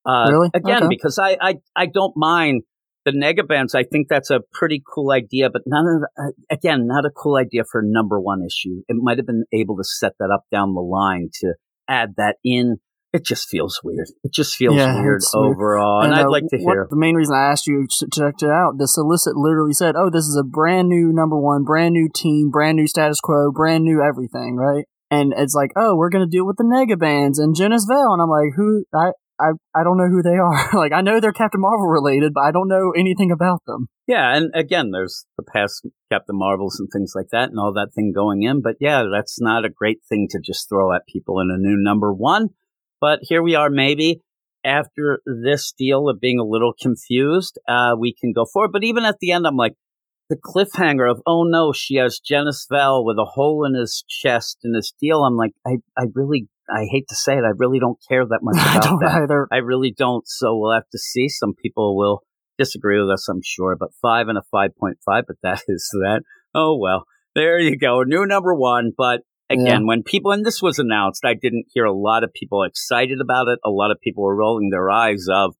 Uh, 0.06 0.30
Really? 0.32 0.50
Again, 0.54 0.84
Okay. 0.84 0.88
because 0.90 1.20
I, 1.20 1.38
I 1.42 1.56
I 1.76 1.86
don't 1.88 2.14
mind 2.16 2.64
the 3.06 3.12
negabands. 3.12 3.76
I 3.76 3.84
think 3.84 4.08
that's 4.10 4.30
a 4.30 4.42
pretty 4.54 4.82
cool 4.94 5.12
idea, 5.12 5.50
but 5.50 5.64
none 5.66 5.86
of 5.88 6.04
uh, 6.26 6.32
again, 6.50 6.88
not 6.88 7.06
a 7.06 7.10
cool 7.10 7.36
idea 7.38 7.64
for 7.70 7.82
a 7.82 7.86
number 7.86 8.20
one 8.20 8.42
issue. 8.46 8.82
It 8.88 8.96
might 8.98 9.18
have 9.18 9.26
been 9.28 9.46
able 9.54 9.78
to 9.78 9.84
set 9.84 10.14
that 10.20 10.30
up 10.34 10.44
down 10.52 10.74
the 10.74 10.82
line 10.82 11.30
to 11.42 11.54
add 11.88 12.14
that 12.18 12.36
in. 12.44 12.78
It 13.14 13.24
just 13.26 13.48
feels 13.48 13.80
weird. 13.84 14.08
It 14.24 14.34
just 14.34 14.56
feels 14.56 14.76
Yeah, 14.76 15.02
weird 15.02 15.22
overall, 15.34 16.02
and, 16.04 16.14
uh, 16.14 16.18
I'd 16.18 16.28
like 16.28 16.44
to 16.50 16.58
what- 16.58 16.74
hear. 16.74 16.88
the 16.90 16.98
main 16.98 17.16
reason 17.16 17.36
I 17.36 17.50
asked 17.52 17.66
you 17.66 17.88
to 18.00 18.08
check 18.14 18.36
it 18.42 18.50
out. 18.50 18.78
The 18.78 18.88
solicit 18.88 19.36
literally 19.38 19.74
said, 19.74 19.96
"Oh, 19.96 20.10
this 20.10 20.26
is 20.26 20.36
a 20.36 20.44
brand 20.44 20.90
new 20.90 21.12
number 21.14 21.40
one, 21.40 21.64
brand 21.64 21.94
new 21.94 22.10
team, 22.14 22.50
brand 22.52 22.76
new 22.76 22.88
status 22.88 23.20
quo, 23.22 23.52
brand 23.52 23.86
new 23.86 24.02
everything." 24.02 24.58
Right? 24.58 24.86
And 25.10 25.34
it's 25.38 25.56
like, 25.56 25.72
"Oh, 25.78 25.96
we're 25.96 26.10
gonna 26.10 26.28
deal 26.28 26.46
with 26.46 26.58
the 26.58 26.66
negabands 26.66 27.40
and 27.40 27.56
Genis 27.56 27.86
Vell," 27.88 28.12
and 28.14 28.22
I'm 28.22 28.30
like, 28.30 28.54
"Who? 28.56 28.84
I." 28.94 29.12
I, 29.40 29.52
I 29.76 29.84
don't 29.84 29.98
know 30.00 30.08
who 30.10 30.24
they 30.24 30.36
are. 30.40 30.70
like 30.74 30.92
I 30.94 31.02
know 31.02 31.20
they're 31.20 31.32
Captain 31.32 31.62
Marvel 31.62 31.86
related, 31.86 32.34
but 32.34 32.42
I 32.42 32.50
don't 32.52 32.68
know 32.68 32.92
anything 32.98 33.30
about 33.32 33.60
them. 33.68 33.86
Yeah, 34.08 34.36
and 34.36 34.50
again, 34.56 34.90
there's 34.90 35.28
the 35.38 35.44
past 35.44 35.86
Captain 36.12 36.36
Marvels 36.36 36.80
and 36.80 36.90
things 36.92 37.14
like 37.16 37.28
that, 37.32 37.50
and 37.52 37.60
all 37.60 37.72
that 37.74 37.90
thing 37.94 38.14
going 38.16 38.42
in. 38.42 38.64
But 38.64 38.78
yeah, 38.80 39.04
that's 39.14 39.40
not 39.40 39.64
a 39.64 39.70
great 39.70 40.00
thing 40.10 40.28
to 40.32 40.40
just 40.44 40.68
throw 40.68 40.92
at 40.92 41.04
people 41.08 41.40
in 41.40 41.52
a 41.52 41.58
new 41.60 41.76
number 41.78 42.12
one. 42.12 42.48
But 43.00 43.20
here 43.22 43.42
we 43.44 43.56
are, 43.56 43.70
maybe 43.70 44.22
after 44.66 45.20
this 45.26 45.74
deal 45.78 46.10
of 46.10 46.20
being 46.20 46.40
a 46.40 46.44
little 46.44 46.74
confused, 46.80 47.58
uh, 47.68 47.96
we 47.98 48.14
can 48.14 48.34
go 48.34 48.46
forward. 48.46 48.72
But 48.72 48.84
even 48.84 49.06
at 49.06 49.18
the 49.20 49.32
end, 49.32 49.48
I'm 49.48 49.56
like, 49.56 49.74
the 50.30 50.36
cliffhanger 50.36 51.10
of, 51.10 51.22
oh 51.26 51.44
no, 51.44 51.72
she 51.72 51.96
has 51.96 52.20
Genis 52.20 52.66
Vell 52.70 53.06
with 53.06 53.18
a 53.18 53.24
hole 53.26 53.66
in 53.66 53.76
his 53.76 54.04
chest 54.10 54.58
in 54.64 54.74
this 54.74 54.92
deal. 55.00 55.24
I'm 55.24 55.38
like, 55.38 55.54
I, 55.66 55.78
I 55.98 56.08
really, 56.14 56.50
I 56.70 56.86
hate 56.92 57.08
to 57.10 57.16
say 57.16 57.34
it, 57.38 57.46
I 57.46 57.54
really 57.58 57.80
don't 57.80 57.98
care 58.10 58.26
that 58.26 58.40
much 58.42 58.58
I 58.60 58.80
don't 58.80 59.00
that. 59.00 59.22
either. 59.24 59.48
I 59.52 59.58
really 59.58 59.94
don't. 59.98 60.28
So 60.28 60.58
we'll 60.58 60.74
have 60.74 60.90
to 60.92 61.00
see. 61.00 61.30
Some 61.30 61.54
people 61.54 61.96
will 61.96 62.24
disagree 62.58 63.00
with 63.00 63.10
us, 63.10 63.30
I'm 63.30 63.42
sure, 63.44 63.78
but 63.80 63.90
five 64.02 64.28
and 64.28 64.38
a 64.38 64.42
5.5, 64.54 64.96
but 65.06 65.24
that 65.44 65.64
is 65.68 65.90
that. 65.94 66.24
Oh, 66.54 66.78
well, 66.78 67.06
there 67.36 67.60
you 67.60 67.78
go. 67.78 68.04
New 68.04 68.26
number 68.26 68.54
one. 68.54 68.92
But 68.98 69.22
again, 69.50 69.86
when 69.86 70.04
people, 70.04 70.32
and 70.32 70.46
this 70.46 70.62
was 70.62 70.80
announced, 70.80 71.26
I 71.26 71.34
didn't 71.34 71.66
hear 71.74 71.86
a 71.86 71.94
lot 71.94 72.24
of 72.24 72.34
people 72.34 72.64
excited 72.64 73.20
about 73.22 73.48
it. 73.48 73.60
A 73.64 73.70
lot 73.70 73.92
of 73.92 74.00
people 74.02 74.24
were 74.24 74.36
rolling 74.36 74.70
their 74.70 74.90
eyes 74.90 75.28
of 75.32 75.56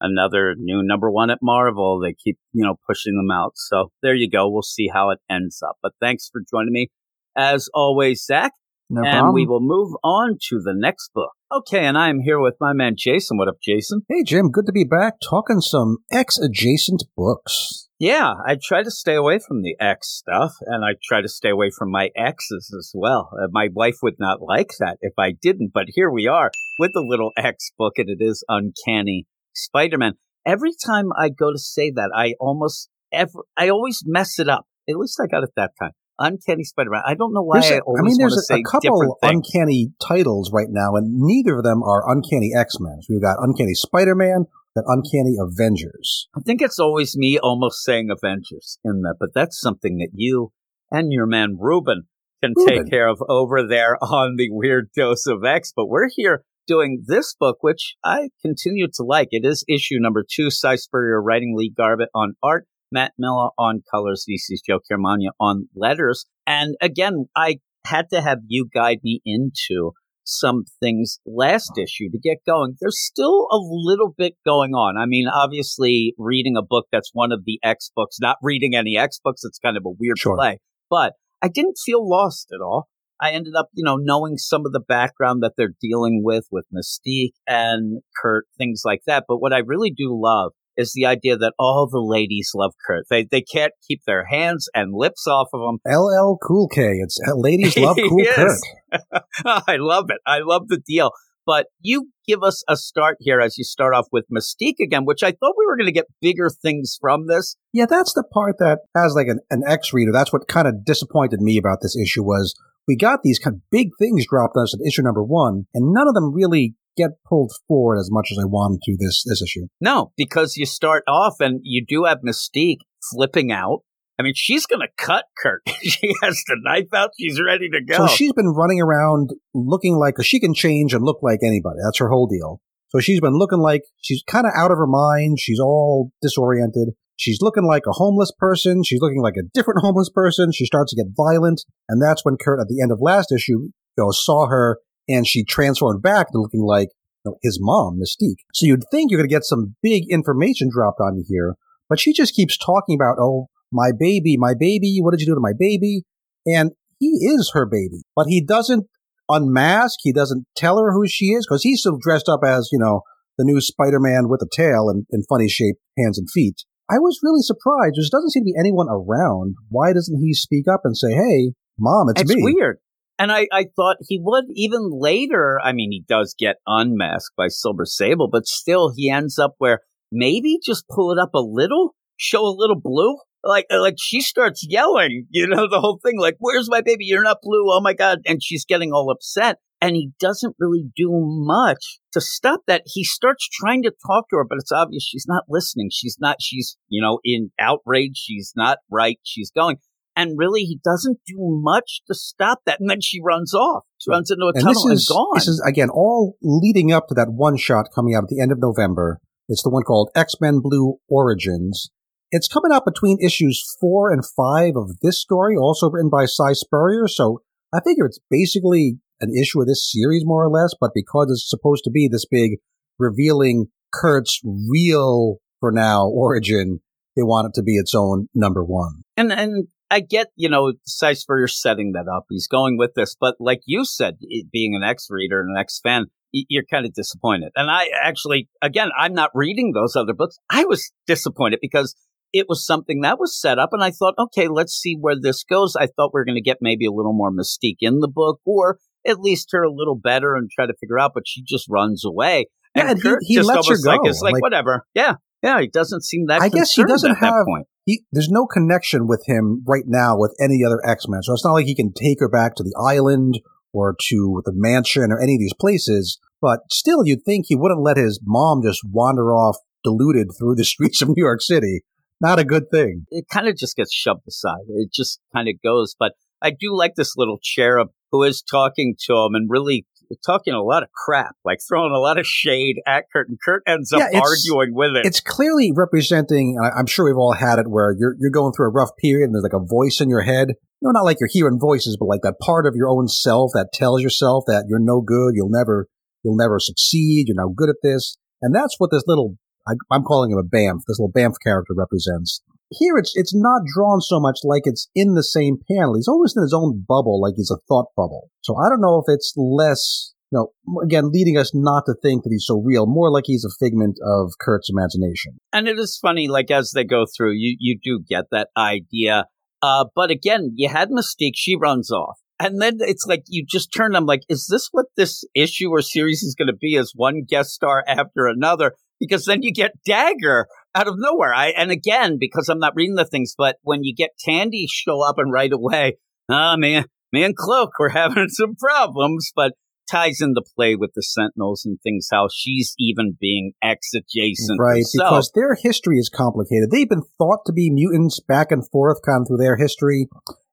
another 0.00 0.54
new 0.56 0.82
number 0.82 1.10
one 1.10 1.30
at 1.30 1.38
Marvel. 1.42 2.00
They 2.00 2.14
keep, 2.14 2.38
you 2.52 2.64
know, 2.64 2.76
pushing 2.86 3.16
them 3.16 3.30
out. 3.30 3.52
So 3.56 3.90
there 4.02 4.14
you 4.14 4.30
go. 4.30 4.48
We'll 4.48 4.62
see 4.62 4.88
how 4.92 5.10
it 5.10 5.18
ends 5.30 5.62
up. 5.62 5.76
But 5.82 5.92
thanks 6.00 6.28
for 6.30 6.40
joining 6.50 6.72
me. 6.72 6.90
As 7.36 7.68
always, 7.74 8.24
Zach 8.24 8.52
No 8.90 9.02
and 9.02 9.12
problem. 9.12 9.34
we 9.34 9.46
will 9.46 9.60
move 9.60 9.92
on 10.02 10.38
to 10.48 10.60
the 10.64 10.72
next 10.74 11.12
book. 11.14 11.32
Okay, 11.52 11.84
and 11.84 11.98
I 11.98 12.08
am 12.08 12.20
here 12.20 12.40
with 12.40 12.54
my 12.58 12.72
man 12.72 12.94
Jason. 12.96 13.36
What 13.36 13.48
up, 13.48 13.60
Jason? 13.62 14.02
Hey, 14.08 14.22
Jim, 14.22 14.50
good 14.50 14.64
to 14.66 14.72
be 14.72 14.84
back 14.84 15.14
talking 15.22 15.60
some 15.60 15.98
X 16.10 16.38
adjacent 16.38 17.04
books. 17.14 17.88
Yeah, 17.98 18.32
I 18.46 18.56
try 18.62 18.82
to 18.82 18.90
stay 18.90 19.14
away 19.14 19.40
from 19.46 19.62
the 19.62 19.76
X 19.80 20.08
stuff, 20.08 20.52
and 20.62 20.84
I 20.84 20.94
try 21.02 21.20
to 21.20 21.28
stay 21.28 21.50
away 21.50 21.70
from 21.76 21.90
my 21.90 22.10
exes 22.16 22.72
as 22.78 22.92
well. 22.94 23.30
Uh, 23.32 23.48
my 23.50 23.68
wife 23.74 23.96
would 24.02 24.18
not 24.18 24.40
like 24.40 24.70
that 24.78 24.98
if 25.02 25.12
I 25.18 25.32
didn't, 25.32 25.72
but 25.74 25.86
here 25.88 26.10
we 26.10 26.26
are 26.26 26.50
with 26.78 26.92
the 26.94 27.04
little 27.06 27.32
X 27.36 27.70
book, 27.76 27.94
and 27.96 28.08
it 28.08 28.24
is 28.24 28.44
Uncanny 28.48 29.26
Spider-Man. 29.54 30.14
Every 30.46 30.70
time 30.86 31.06
I 31.18 31.28
go 31.28 31.52
to 31.52 31.58
say 31.58 31.90
that, 31.90 32.10
I 32.14 32.34
almost 32.40 32.88
ever, 33.12 33.44
I 33.56 33.68
always 33.68 34.02
mess 34.06 34.38
it 34.38 34.48
up. 34.48 34.66
At 34.88 34.96
least 34.96 35.20
I 35.22 35.26
got 35.26 35.42
it 35.42 35.50
that 35.56 35.72
time. 35.78 35.92
Uncanny 36.18 36.64
Spider-Man. 36.64 37.02
I 37.06 37.14
don't 37.14 37.32
know 37.32 37.42
why 37.42 37.60
There's 37.60 37.72
I 37.72 37.78
always 37.80 38.00
I 38.00 38.02
mean, 38.02 38.16
there's 38.18 38.50
a, 38.50 38.54
a 38.54 38.62
couple 38.62 39.18
uncanny 39.22 39.92
titles 40.06 40.50
right 40.52 40.68
now, 40.68 40.96
and 40.96 41.18
neither 41.18 41.58
of 41.58 41.64
them 41.64 41.82
are 41.82 42.10
Uncanny 42.10 42.52
X 42.56 42.76
Men. 42.80 42.98
So 43.02 43.14
we've 43.14 43.22
got 43.22 43.36
Uncanny 43.40 43.74
Spider 43.74 44.14
Man, 44.14 44.46
got 44.74 44.84
Uncanny 44.86 45.36
Avengers. 45.38 46.28
I 46.36 46.40
think 46.40 46.62
it's 46.62 46.78
always 46.78 47.16
me 47.16 47.38
almost 47.38 47.84
saying 47.84 48.08
Avengers 48.10 48.78
in 48.84 49.02
that, 49.02 49.16
but 49.20 49.30
that's 49.34 49.60
something 49.60 49.98
that 49.98 50.10
you 50.12 50.52
and 50.90 51.12
your 51.12 51.26
man 51.26 51.56
Ruben 51.58 52.04
can 52.42 52.54
take 52.66 52.88
care 52.90 53.08
of 53.08 53.20
over 53.28 53.66
there 53.66 53.98
on 54.02 54.36
the 54.36 54.48
Weird 54.50 54.90
Dose 54.96 55.26
of 55.26 55.44
X. 55.44 55.72
But 55.74 55.88
we're 55.88 56.08
here 56.14 56.44
doing 56.66 57.04
this 57.06 57.34
book, 57.34 57.58
which 57.62 57.96
I 58.04 58.28
continue 58.44 58.86
to 58.94 59.02
like. 59.02 59.28
It 59.30 59.44
is 59.44 59.64
issue 59.68 59.98
number 59.98 60.24
two, 60.28 60.50
Si 60.50 60.76
Spurrier 60.76 61.20
writing 61.20 61.54
Lee 61.56 61.72
Garbett 61.74 62.10
on 62.14 62.34
art, 62.42 62.66
Matt 62.90 63.12
Milla 63.18 63.50
on 63.58 63.82
colors, 63.90 64.24
VC's 64.28 64.62
Joe 64.66 64.80
Caramagna 64.90 65.30
on 65.40 65.68
letters. 65.74 66.26
And 66.46 66.74
again, 66.80 67.26
I 67.36 67.58
had 67.86 68.06
to 68.10 68.20
have 68.20 68.38
you 68.46 68.68
guide 68.72 68.98
me 69.02 69.20
into 69.24 69.92
some 70.24 70.64
things 70.78 71.18
last 71.24 71.72
issue 71.78 72.10
to 72.12 72.18
get 72.18 72.38
going. 72.46 72.76
There's 72.80 73.00
still 73.00 73.48
a 73.50 73.58
little 73.58 74.14
bit 74.16 74.34
going 74.44 74.72
on. 74.72 74.98
I 74.98 75.06
mean, 75.06 75.26
obviously, 75.26 76.14
reading 76.18 76.54
a 76.56 76.62
book 76.62 76.86
that's 76.92 77.10
one 77.14 77.32
of 77.32 77.44
the 77.46 77.58
X 77.62 77.90
books, 77.96 78.18
not 78.20 78.36
reading 78.42 78.74
any 78.74 78.98
X 78.98 79.18
books, 79.24 79.42
it's 79.44 79.58
kind 79.58 79.76
of 79.76 79.84
a 79.86 79.94
weird 79.98 80.18
Sure. 80.18 80.36
play. 80.36 80.58
But 80.90 81.14
I 81.40 81.48
didn't 81.48 81.76
feel 81.84 82.06
lost 82.06 82.50
at 82.52 82.62
all. 82.62 82.88
I 83.20 83.32
ended 83.32 83.54
up, 83.56 83.68
you 83.72 83.82
know, 83.84 83.96
knowing 83.96 84.36
some 84.36 84.64
of 84.64 84.72
the 84.72 84.80
background 84.86 85.42
that 85.42 85.54
they're 85.56 85.74
dealing 85.80 86.22
with 86.22 86.44
with 86.52 86.66
Mystique 86.72 87.32
and 87.46 88.02
Kurt, 88.22 88.46
things 88.56 88.82
like 88.84 89.00
that. 89.06 89.24
But 89.26 89.38
what 89.38 89.52
I 89.52 89.58
really 89.58 89.90
do 89.90 90.10
love 90.10 90.52
is 90.78 90.92
the 90.94 91.04
idea 91.04 91.36
that 91.36 91.52
all 91.58 91.88
the 91.90 92.00
ladies 92.00 92.52
love 92.54 92.72
Kurt. 92.86 93.04
They 93.10 93.26
they 93.30 93.42
can't 93.42 93.72
keep 93.86 94.02
their 94.06 94.26
hands 94.26 94.68
and 94.74 94.94
lips 94.94 95.26
off 95.26 95.48
of 95.52 95.60
him. 95.60 95.80
LL 95.86 96.38
Cool 96.40 96.68
K. 96.68 96.82
It's 97.02 97.18
uh, 97.28 97.34
ladies 97.34 97.76
love 97.76 97.98
Cool. 98.08 98.24
Kurt. 98.34 98.58
I 99.44 99.76
love 99.76 100.06
it. 100.08 100.20
I 100.26 100.38
love 100.38 100.68
the 100.68 100.78
deal. 100.78 101.10
But 101.44 101.66
you 101.80 102.10
give 102.26 102.42
us 102.42 102.62
a 102.68 102.76
start 102.76 103.16
here 103.20 103.40
as 103.40 103.56
you 103.56 103.64
start 103.64 103.94
off 103.94 104.06
with 104.12 104.26
Mystique 104.30 104.84
again, 104.84 105.06
which 105.06 105.22
I 105.22 105.30
thought 105.30 105.54
we 105.56 105.64
were 105.66 105.78
going 105.78 105.86
to 105.86 105.92
get 105.92 106.04
bigger 106.20 106.50
things 106.50 106.98
from 107.00 107.26
this. 107.26 107.56
Yeah, 107.72 107.86
that's 107.88 108.12
the 108.12 108.22
part 108.22 108.56
that, 108.58 108.80
as 108.94 109.14
like 109.16 109.28
an, 109.28 109.40
an 109.50 109.62
X 109.66 109.94
reader, 109.94 110.12
that's 110.12 110.30
what 110.30 110.46
kind 110.46 110.68
of 110.68 110.84
disappointed 110.84 111.40
me 111.40 111.56
about 111.56 111.78
this 111.80 111.96
issue 111.96 112.22
was 112.22 112.54
we 112.86 112.96
got 112.96 113.20
these 113.22 113.38
kind 113.38 113.56
of 113.56 113.62
big 113.70 113.88
things 113.98 114.26
dropped 114.28 114.58
on 114.58 114.64
us 114.64 114.74
at 114.74 114.86
issue 114.86 115.02
number 115.02 115.24
one, 115.24 115.66
and 115.72 115.94
none 115.94 116.06
of 116.06 116.12
them 116.12 116.34
really 116.34 116.74
get 116.98 117.22
pulled 117.28 117.52
forward 117.66 117.98
as 117.98 118.08
much 118.10 118.28
as 118.32 118.38
I 118.38 118.44
want 118.44 118.82
to 118.82 118.96
this 118.98 119.22
this 119.24 119.42
issue. 119.42 119.66
No, 119.80 120.12
because 120.16 120.56
you 120.56 120.66
start 120.66 121.04
off 121.08 121.34
and 121.40 121.60
you 121.62 121.84
do 121.86 122.04
have 122.04 122.18
Mystique 122.26 122.80
flipping 123.10 123.52
out. 123.52 123.80
I 124.18 124.24
mean, 124.24 124.34
she's 124.34 124.66
going 124.66 124.80
to 124.80 124.88
cut 124.96 125.26
Kurt. 125.40 125.62
she 125.82 126.12
has 126.22 126.42
the 126.48 126.56
knife 126.60 126.92
out. 126.92 127.10
She's 127.18 127.40
ready 127.40 127.68
to 127.70 127.80
go. 127.80 128.06
So 128.06 128.06
she's 128.08 128.32
been 128.32 128.48
running 128.48 128.80
around 128.80 129.30
looking 129.54 129.96
like 129.96 130.14
she 130.22 130.40
can 130.40 130.54
change 130.54 130.92
and 130.92 131.04
look 131.04 131.20
like 131.22 131.38
anybody. 131.44 131.76
That's 131.84 132.00
her 132.00 132.08
whole 132.08 132.26
deal. 132.26 132.60
So 132.88 133.00
she's 133.00 133.20
been 133.20 133.38
looking 133.38 133.60
like 133.60 133.82
she's 134.00 134.22
kind 134.26 134.46
of 134.46 134.52
out 134.56 134.72
of 134.72 134.78
her 134.78 134.86
mind. 134.86 135.38
She's 135.38 135.60
all 135.60 136.10
disoriented. 136.20 136.94
She's 137.16 137.42
looking 137.42 137.64
like 137.64 137.82
a 137.86 137.92
homeless 137.92 138.32
person. 138.38 138.82
She's 138.82 139.00
looking 139.00 139.22
like 139.22 139.34
a 139.38 139.46
different 139.52 139.80
homeless 139.82 140.10
person. 140.10 140.52
She 140.52 140.64
starts 140.64 140.92
to 140.92 140.96
get 140.96 141.12
violent. 141.16 141.64
And 141.88 142.02
that's 142.02 142.24
when 142.24 142.36
Kurt, 142.40 142.60
at 142.60 142.68
the 142.68 142.80
end 142.82 142.90
of 142.90 142.98
last 143.00 143.30
issue, 143.32 143.58
you 143.60 143.72
know, 143.96 144.10
saw 144.10 144.46
her 144.46 144.78
and 145.08 145.26
she 145.26 145.44
transformed 145.44 146.02
back 146.02 146.30
to 146.30 146.38
looking 146.38 146.62
like 146.62 146.88
you 147.24 147.32
know, 147.32 147.36
his 147.42 147.58
mom, 147.60 148.00
Mystique. 148.00 148.40
So 148.54 148.66
you'd 148.66 148.84
think 148.90 149.10
you're 149.10 149.18
going 149.18 149.28
to 149.28 149.34
get 149.34 149.44
some 149.44 149.76
big 149.82 150.04
information 150.10 150.68
dropped 150.72 151.00
on 151.00 151.16
you 151.16 151.24
here. 151.26 151.56
But 151.88 151.98
she 151.98 152.12
just 152.12 152.34
keeps 152.34 152.56
talking 152.56 152.94
about, 152.94 153.16
oh, 153.18 153.48
my 153.72 153.90
baby, 153.98 154.36
my 154.36 154.54
baby. 154.58 154.98
What 155.00 155.12
did 155.12 155.20
you 155.20 155.26
do 155.26 155.34
to 155.34 155.40
my 155.40 155.54
baby? 155.58 156.02
And 156.46 156.72
he 156.98 157.18
is 157.22 157.52
her 157.54 157.66
baby, 157.66 158.02
but 158.16 158.26
he 158.26 158.44
doesn't 158.44 158.86
unmask. 159.28 159.98
He 160.02 160.12
doesn't 160.12 160.46
tell 160.56 160.78
her 160.78 160.92
who 160.92 161.06
she 161.06 161.26
is 161.26 161.46
because 161.46 161.62
he's 161.62 161.80
still 161.80 161.98
dressed 162.00 162.28
up 162.28 162.40
as, 162.44 162.68
you 162.72 162.78
know, 162.78 163.02
the 163.36 163.44
new 163.44 163.60
Spider-Man 163.60 164.28
with 164.28 164.42
a 164.42 164.48
tail 164.50 164.88
and, 164.88 165.06
and 165.10 165.24
funny 165.28 165.48
shaped 165.48 165.78
hands 165.96 166.18
and 166.18 166.28
feet. 166.30 166.64
I 166.90 166.98
was 166.98 167.20
really 167.22 167.42
surprised. 167.42 167.94
There 167.96 168.08
doesn't 168.10 168.30
seem 168.30 168.42
to 168.42 168.52
be 168.52 168.58
anyone 168.58 168.88
around. 168.88 169.56
Why 169.68 169.92
doesn't 169.92 170.20
he 170.22 170.32
speak 170.32 170.64
up 170.66 170.80
and 170.84 170.96
say, 170.96 171.12
"Hey, 171.12 171.52
mom, 171.78 172.08
it's, 172.08 172.22
it's 172.22 172.34
me"? 172.34 172.42
weird. 172.42 172.78
And 173.18 173.32
I, 173.32 173.48
I 173.52 173.66
thought 173.74 173.96
he 174.00 174.20
would 174.22 174.44
even 174.54 174.90
later. 174.92 175.58
I 175.62 175.72
mean, 175.72 175.90
he 175.90 176.04
does 176.06 176.34
get 176.38 176.56
unmasked 176.66 177.34
by 177.36 177.48
Silver 177.48 177.84
Sable, 177.84 178.28
but 178.30 178.46
still 178.46 178.92
he 178.94 179.10
ends 179.10 179.38
up 179.38 179.54
where 179.58 179.80
maybe 180.12 180.58
just 180.64 180.86
pull 180.88 181.12
it 181.12 181.18
up 181.20 181.34
a 181.34 181.40
little, 181.40 181.94
show 182.16 182.46
a 182.46 182.54
little 182.56 182.80
blue. 182.80 183.16
Like, 183.42 183.66
like 183.70 183.96
she 183.98 184.20
starts 184.20 184.64
yelling, 184.68 185.26
you 185.30 185.46
know, 185.46 185.68
the 185.68 185.80
whole 185.80 186.00
thing, 186.04 186.18
like, 186.18 186.36
where's 186.38 186.68
my 186.68 186.80
baby? 186.80 187.04
You're 187.04 187.22
not 187.22 187.38
blue. 187.42 187.66
Oh 187.68 187.80
my 187.80 187.92
God. 187.92 188.18
And 188.26 188.42
she's 188.42 188.64
getting 188.64 188.92
all 188.92 189.10
upset 189.10 189.58
and 189.80 189.94
he 189.94 190.10
doesn't 190.18 190.56
really 190.58 190.90
do 190.96 191.10
much 191.12 191.98
to 192.12 192.20
stop 192.20 192.60
that. 192.66 192.82
He 192.86 193.04
starts 193.04 193.48
trying 193.48 193.82
to 193.84 193.92
talk 194.06 194.28
to 194.30 194.36
her, 194.36 194.44
but 194.48 194.58
it's 194.58 194.72
obvious 194.72 195.04
she's 195.04 195.26
not 195.28 195.44
listening. 195.48 195.88
She's 195.92 196.16
not, 196.20 196.38
she's, 196.40 196.76
you 196.88 197.00
know, 197.00 197.20
in 197.24 197.50
outrage. 197.58 198.16
She's 198.16 198.52
not 198.56 198.78
right. 198.90 199.18
She's 199.22 199.50
going. 199.50 199.76
And 200.18 200.36
really, 200.36 200.62
he 200.62 200.80
doesn't 200.84 201.18
do 201.26 201.36
much 201.38 202.02
to 202.08 202.14
stop 202.14 202.62
that. 202.66 202.80
And 202.80 202.90
then 202.90 203.00
she 203.00 203.20
runs 203.22 203.54
off. 203.54 203.84
She 203.98 204.10
runs 204.10 204.32
into 204.32 204.46
a 204.46 204.48
and 204.48 204.60
tunnel 204.60 204.74
this 204.74 204.84
and 204.84 204.92
is, 204.94 205.08
gone. 205.08 205.30
This 205.34 205.46
is, 205.46 205.62
again, 205.64 205.90
all 205.90 206.36
leading 206.42 206.92
up 206.92 207.06
to 207.08 207.14
that 207.14 207.30
one 207.30 207.56
shot 207.56 207.86
coming 207.94 208.16
out 208.16 208.24
at 208.24 208.28
the 208.28 208.40
end 208.40 208.50
of 208.50 208.58
November. 208.58 209.20
It's 209.48 209.62
the 209.62 209.70
one 209.70 209.84
called 209.84 210.10
X-Men 210.16 210.58
Blue 210.60 210.96
Origins. 211.08 211.90
It's 212.32 212.48
coming 212.48 212.72
out 212.72 212.84
between 212.84 213.16
issues 213.24 213.64
four 213.80 214.12
and 214.12 214.24
five 214.36 214.74
of 214.76 214.98
this 215.00 215.20
story, 215.20 215.56
also 215.56 215.88
written 215.88 216.10
by 216.10 216.26
Si 216.26 216.52
Spurrier. 216.52 217.06
So 217.06 217.42
I 217.72 217.78
figure 217.80 218.04
it's 218.04 218.20
basically 218.28 218.98
an 219.20 219.32
issue 219.40 219.60
of 219.60 219.68
this 219.68 219.88
series, 219.88 220.24
more 220.26 220.44
or 220.44 220.50
less, 220.50 220.74
but 220.78 220.90
because 220.94 221.30
it's 221.30 221.48
supposed 221.48 221.84
to 221.84 221.90
be 221.90 222.08
this 222.10 222.26
big 222.28 222.58
revealing 222.98 223.68
Kurt's 223.92 224.40
real, 224.44 225.38
for 225.60 225.72
now, 225.72 226.06
origin, 226.08 226.80
they 227.16 227.22
want 227.22 227.48
it 227.48 227.54
to 227.54 227.62
be 227.62 227.76
its 227.76 227.94
own 227.94 228.28
number 228.34 228.64
one. 228.64 229.02
And 229.16 229.32
and 229.32 229.68
I 229.90 230.00
get, 230.00 230.28
you 230.36 230.48
know, 230.48 230.74
Si 230.86 231.14
Spurrier 231.14 231.48
setting 231.48 231.92
that 231.92 232.06
up. 232.12 232.26
He's 232.28 232.46
going 232.46 232.76
with 232.76 232.92
this, 232.94 233.16
but 233.18 233.36
like 233.40 233.60
you 233.66 233.84
said, 233.84 234.18
being 234.52 234.74
an 234.74 234.82
ex 234.82 235.06
reader 235.10 235.40
and 235.40 235.56
an 235.56 235.60
ex 235.60 235.80
fan, 235.82 236.06
you're 236.32 236.64
kind 236.70 236.84
of 236.84 236.92
disappointed. 236.92 237.52
And 237.56 237.70
I 237.70 237.86
actually, 238.02 238.48
again, 238.60 238.90
I'm 238.98 239.14
not 239.14 239.30
reading 239.34 239.72
those 239.72 239.96
other 239.96 240.12
books. 240.12 240.36
I 240.50 240.64
was 240.64 240.92
disappointed 241.06 241.60
because 241.62 241.94
it 242.34 242.46
was 242.48 242.66
something 242.66 243.00
that 243.00 243.18
was 243.18 243.40
set 243.40 243.58
up, 243.58 243.70
and 243.72 243.82
I 243.82 243.90
thought, 243.90 244.14
okay, 244.18 244.48
let's 244.48 244.74
see 244.74 244.94
where 245.00 245.16
this 245.18 245.42
goes. 245.44 245.74
I 245.74 245.86
thought 245.86 246.10
we 246.12 246.20
are 246.20 246.26
going 246.26 246.36
to 246.36 246.42
get 246.42 246.58
maybe 246.60 246.84
a 246.84 246.92
little 246.92 247.14
more 247.14 247.32
mystique 247.32 247.78
in 247.80 248.00
the 248.00 248.08
book, 248.08 248.40
or 248.44 248.78
at 249.06 249.20
least 249.20 249.48
her 249.52 249.62
a 249.62 249.72
little 249.72 249.96
better 249.96 250.34
and 250.34 250.50
try 250.50 250.66
to 250.66 250.74
figure 250.78 250.98
out. 250.98 251.12
But 251.14 251.22
she 251.26 251.42
just 251.42 251.66
runs 251.70 252.04
away. 252.04 252.48
Yeah, 252.76 252.90
and 252.90 253.02
Kurt 253.02 253.20
he, 253.22 253.40
lets 253.40 253.68
her 253.68 253.76
go. 253.82 253.90
Like, 253.90 254.00
it's 254.04 254.20
like, 254.20 254.42
whatever. 254.42 254.84
Yeah, 254.94 255.14
yeah. 255.42 255.60
He 255.62 255.68
doesn't 255.68 256.04
seem 256.04 256.26
that. 256.26 256.42
I 256.42 256.50
guess 256.50 256.72
he 256.72 256.82
concerned 256.82 256.88
doesn't 256.88 257.10
at 257.12 257.20
that 257.20 257.26
have. 257.26 257.64
He, 257.88 258.04
there's 258.12 258.28
no 258.28 258.46
connection 258.46 259.06
with 259.06 259.22
him 259.24 259.64
right 259.66 259.84
now 259.86 260.14
with 260.14 260.36
any 260.38 260.62
other 260.62 260.78
X 260.84 261.06
Men, 261.08 261.22
so 261.22 261.32
it's 261.32 261.42
not 261.42 261.54
like 261.54 261.64
he 261.64 261.74
can 261.74 261.94
take 261.94 262.20
her 262.20 262.28
back 262.28 262.54
to 262.56 262.62
the 262.62 262.74
island 262.78 263.40
or 263.72 263.96
to 264.10 264.42
the 264.44 264.52
mansion 264.54 265.10
or 265.10 265.18
any 265.18 265.36
of 265.36 265.40
these 265.40 265.54
places. 265.58 266.18
But 266.42 266.60
still, 266.70 267.06
you'd 267.06 267.24
think 267.24 267.46
he 267.48 267.56
wouldn't 267.56 267.80
let 267.80 267.96
his 267.96 268.20
mom 268.22 268.60
just 268.62 268.80
wander 268.84 269.32
off 269.32 269.56
deluded 269.82 270.28
through 270.38 270.56
the 270.56 270.64
streets 270.66 271.00
of 271.00 271.08
New 271.08 271.14
York 271.16 271.40
City. 271.40 271.80
Not 272.20 272.38
a 272.38 272.44
good 272.44 272.64
thing. 272.70 273.06
It 273.10 273.24
kind 273.32 273.48
of 273.48 273.56
just 273.56 273.74
gets 273.74 273.94
shoved 273.94 274.28
aside. 274.28 274.68
It 274.68 274.92
just 274.92 275.20
kind 275.34 275.48
of 275.48 275.54
goes. 275.64 275.96
But 275.98 276.12
I 276.42 276.50
do 276.50 276.76
like 276.76 276.94
this 276.94 277.16
little 277.16 277.38
cherub 277.42 277.88
who 278.12 278.22
is 278.22 278.42
talking 278.42 278.96
to 279.06 279.14
him 279.14 279.34
and 279.34 279.48
really 279.48 279.86
talking 280.24 280.54
a 280.54 280.62
lot 280.62 280.82
of 280.82 280.90
crap, 280.92 281.36
like 281.44 281.58
throwing 281.66 281.92
a 281.92 281.98
lot 281.98 282.18
of 282.18 282.26
shade 282.26 282.76
at 282.86 283.04
Kurt, 283.12 283.28
and 283.28 283.38
Kurt 283.44 283.62
ends 283.66 283.92
up 283.92 284.00
Yeah, 284.00 284.20
arguing 284.20 284.74
with 284.74 284.96
it. 284.96 285.06
It's 285.06 285.20
clearly 285.20 285.72
representing, 285.74 286.56
I'm 286.58 286.86
sure 286.86 287.04
we've 287.04 287.16
all 287.16 287.34
had 287.34 287.58
it 287.58 287.68
where 287.68 287.94
you're, 287.98 288.16
you're 288.18 288.30
going 288.30 288.52
through 288.52 288.68
a 288.68 288.72
rough 288.72 288.90
period 288.98 289.26
and 289.26 289.34
there's 289.34 289.44
like 289.44 289.60
a 289.60 289.64
voice 289.64 290.00
in 290.00 290.08
your 290.08 290.22
head. 290.22 290.54
No, 290.80 290.90
not 290.90 291.04
like 291.04 291.18
you're 291.20 291.28
hearing 291.30 291.58
voices, 291.58 291.96
but 291.98 292.06
like 292.06 292.22
that 292.22 292.38
part 292.40 292.66
of 292.66 292.74
your 292.74 292.88
own 292.88 293.08
self 293.08 293.50
that 293.54 293.70
tells 293.72 294.02
yourself 294.02 294.44
that 294.46 294.64
you're 294.68 294.78
no 294.78 295.00
good, 295.00 295.32
you'll 295.34 295.50
never, 295.50 295.88
you'll 296.22 296.36
never 296.36 296.58
succeed, 296.58 297.26
you're 297.28 297.36
no 297.36 297.48
good 297.48 297.68
at 297.68 297.82
this. 297.82 298.16
And 298.40 298.54
that's 298.54 298.76
what 298.78 298.90
this 298.90 299.02
little, 299.06 299.36
I, 299.66 299.72
I'm 299.90 300.04
calling 300.04 300.30
him 300.30 300.38
a 300.38 300.44
Bamf, 300.44 300.80
this 300.86 300.98
little 300.98 301.12
Bamf 301.12 301.34
character 301.42 301.74
represents. 301.76 302.42
Here 302.70 302.96
it's, 302.96 303.12
it's 303.14 303.34
not 303.34 303.62
drawn 303.74 304.00
so 304.00 304.20
much 304.20 304.40
like 304.44 304.62
it's 304.64 304.88
in 304.94 305.14
the 305.14 305.22
same 305.22 305.58
panel. 305.70 305.94
He's 305.94 306.08
almost 306.08 306.36
in 306.36 306.42
his 306.42 306.52
own 306.52 306.84
bubble, 306.86 307.20
like 307.20 307.34
he's 307.36 307.50
a 307.50 307.60
thought 307.68 307.86
bubble. 307.96 308.30
So 308.42 308.56
I 308.56 308.68
don't 308.68 308.80
know 308.80 308.98
if 308.98 309.12
it's 309.12 309.32
less, 309.36 310.12
you 310.30 310.38
know, 310.38 310.82
again, 310.82 311.10
leading 311.10 311.38
us 311.38 311.52
not 311.54 311.84
to 311.86 311.94
think 312.02 312.24
that 312.24 312.30
he's 312.30 312.44
so 312.46 312.60
real, 312.62 312.86
more 312.86 313.10
like 313.10 313.24
he's 313.26 313.44
a 313.44 313.64
figment 313.64 313.98
of 314.04 314.32
Kurt's 314.40 314.70
imagination. 314.70 315.38
and 315.52 315.66
it 315.66 315.78
is 315.78 315.98
funny, 316.00 316.28
like 316.28 316.50
as 316.50 316.72
they 316.72 316.84
go 316.84 317.06
through, 317.16 317.32
you 317.32 317.56
you 317.58 317.78
do 317.82 318.00
get 318.06 318.26
that 318.30 318.48
idea. 318.56 319.26
Uh, 319.62 319.86
but 319.94 320.10
again, 320.10 320.52
you 320.54 320.68
had 320.68 320.90
Mystique; 320.90 321.32
she 321.34 321.56
runs 321.56 321.90
off, 321.90 322.18
and 322.38 322.60
then 322.60 322.78
it's 322.80 323.06
like 323.06 323.24
you 323.26 323.44
just 323.48 323.72
turn. 323.72 323.96
I'm 323.96 324.06
like, 324.06 324.22
is 324.28 324.46
this 324.50 324.68
what 324.72 324.86
this 324.96 325.24
issue 325.34 325.70
or 325.70 325.82
series 325.82 326.22
is 326.22 326.34
going 326.36 326.46
to 326.48 326.56
be? 326.56 326.76
As 326.76 326.92
one 326.94 327.24
guest 327.26 327.50
star 327.50 327.82
after 327.88 328.26
another, 328.26 328.74
because 329.00 329.24
then 329.24 329.42
you 329.42 329.52
get 329.52 329.72
Dagger 329.84 330.46
out 330.74 330.88
of 330.88 330.94
nowhere. 330.96 331.34
I 331.34 331.48
and 331.48 331.70
again 331.70 332.16
because 332.18 332.48
I'm 332.48 332.58
not 332.58 332.74
reading 332.76 332.96
the 332.96 333.04
things, 333.04 333.34
but 333.36 333.56
when 333.62 333.84
you 333.84 333.94
get 333.94 334.10
Tandy 334.18 334.66
show 334.68 335.02
up 335.02 335.16
and 335.18 335.32
right 335.32 335.52
away, 335.52 335.98
ah 336.28 336.56
man, 336.56 336.84
me 337.12 337.24
and 337.24 337.36
Cloak 337.36 337.70
we're 337.78 337.88
having 337.90 338.28
some 338.28 338.54
problems, 338.56 339.32
but 339.34 339.52
ties 339.90 340.18
into 340.20 340.42
play 340.54 340.76
with 340.76 340.90
the 340.94 341.02
Sentinels 341.02 341.62
and 341.64 341.78
things 341.82 342.08
how 342.12 342.28
she's 342.30 342.74
even 342.78 343.16
being 343.18 343.52
ex 343.62 343.88
adjacent, 343.94 344.60
Right, 344.60 344.78
herself. 344.80 345.10
because 345.10 345.32
their 345.34 345.54
history 345.54 345.96
is 345.98 346.10
complicated. 346.14 346.70
They've 346.70 346.88
been 346.88 347.04
thought 347.16 347.40
to 347.46 347.52
be 347.52 347.70
mutants 347.70 348.20
back 348.20 348.52
and 348.52 348.68
forth 348.68 348.98
kind 349.04 349.22
of 349.22 349.28
through 349.28 349.38
their 349.38 349.56
history. 349.56 350.08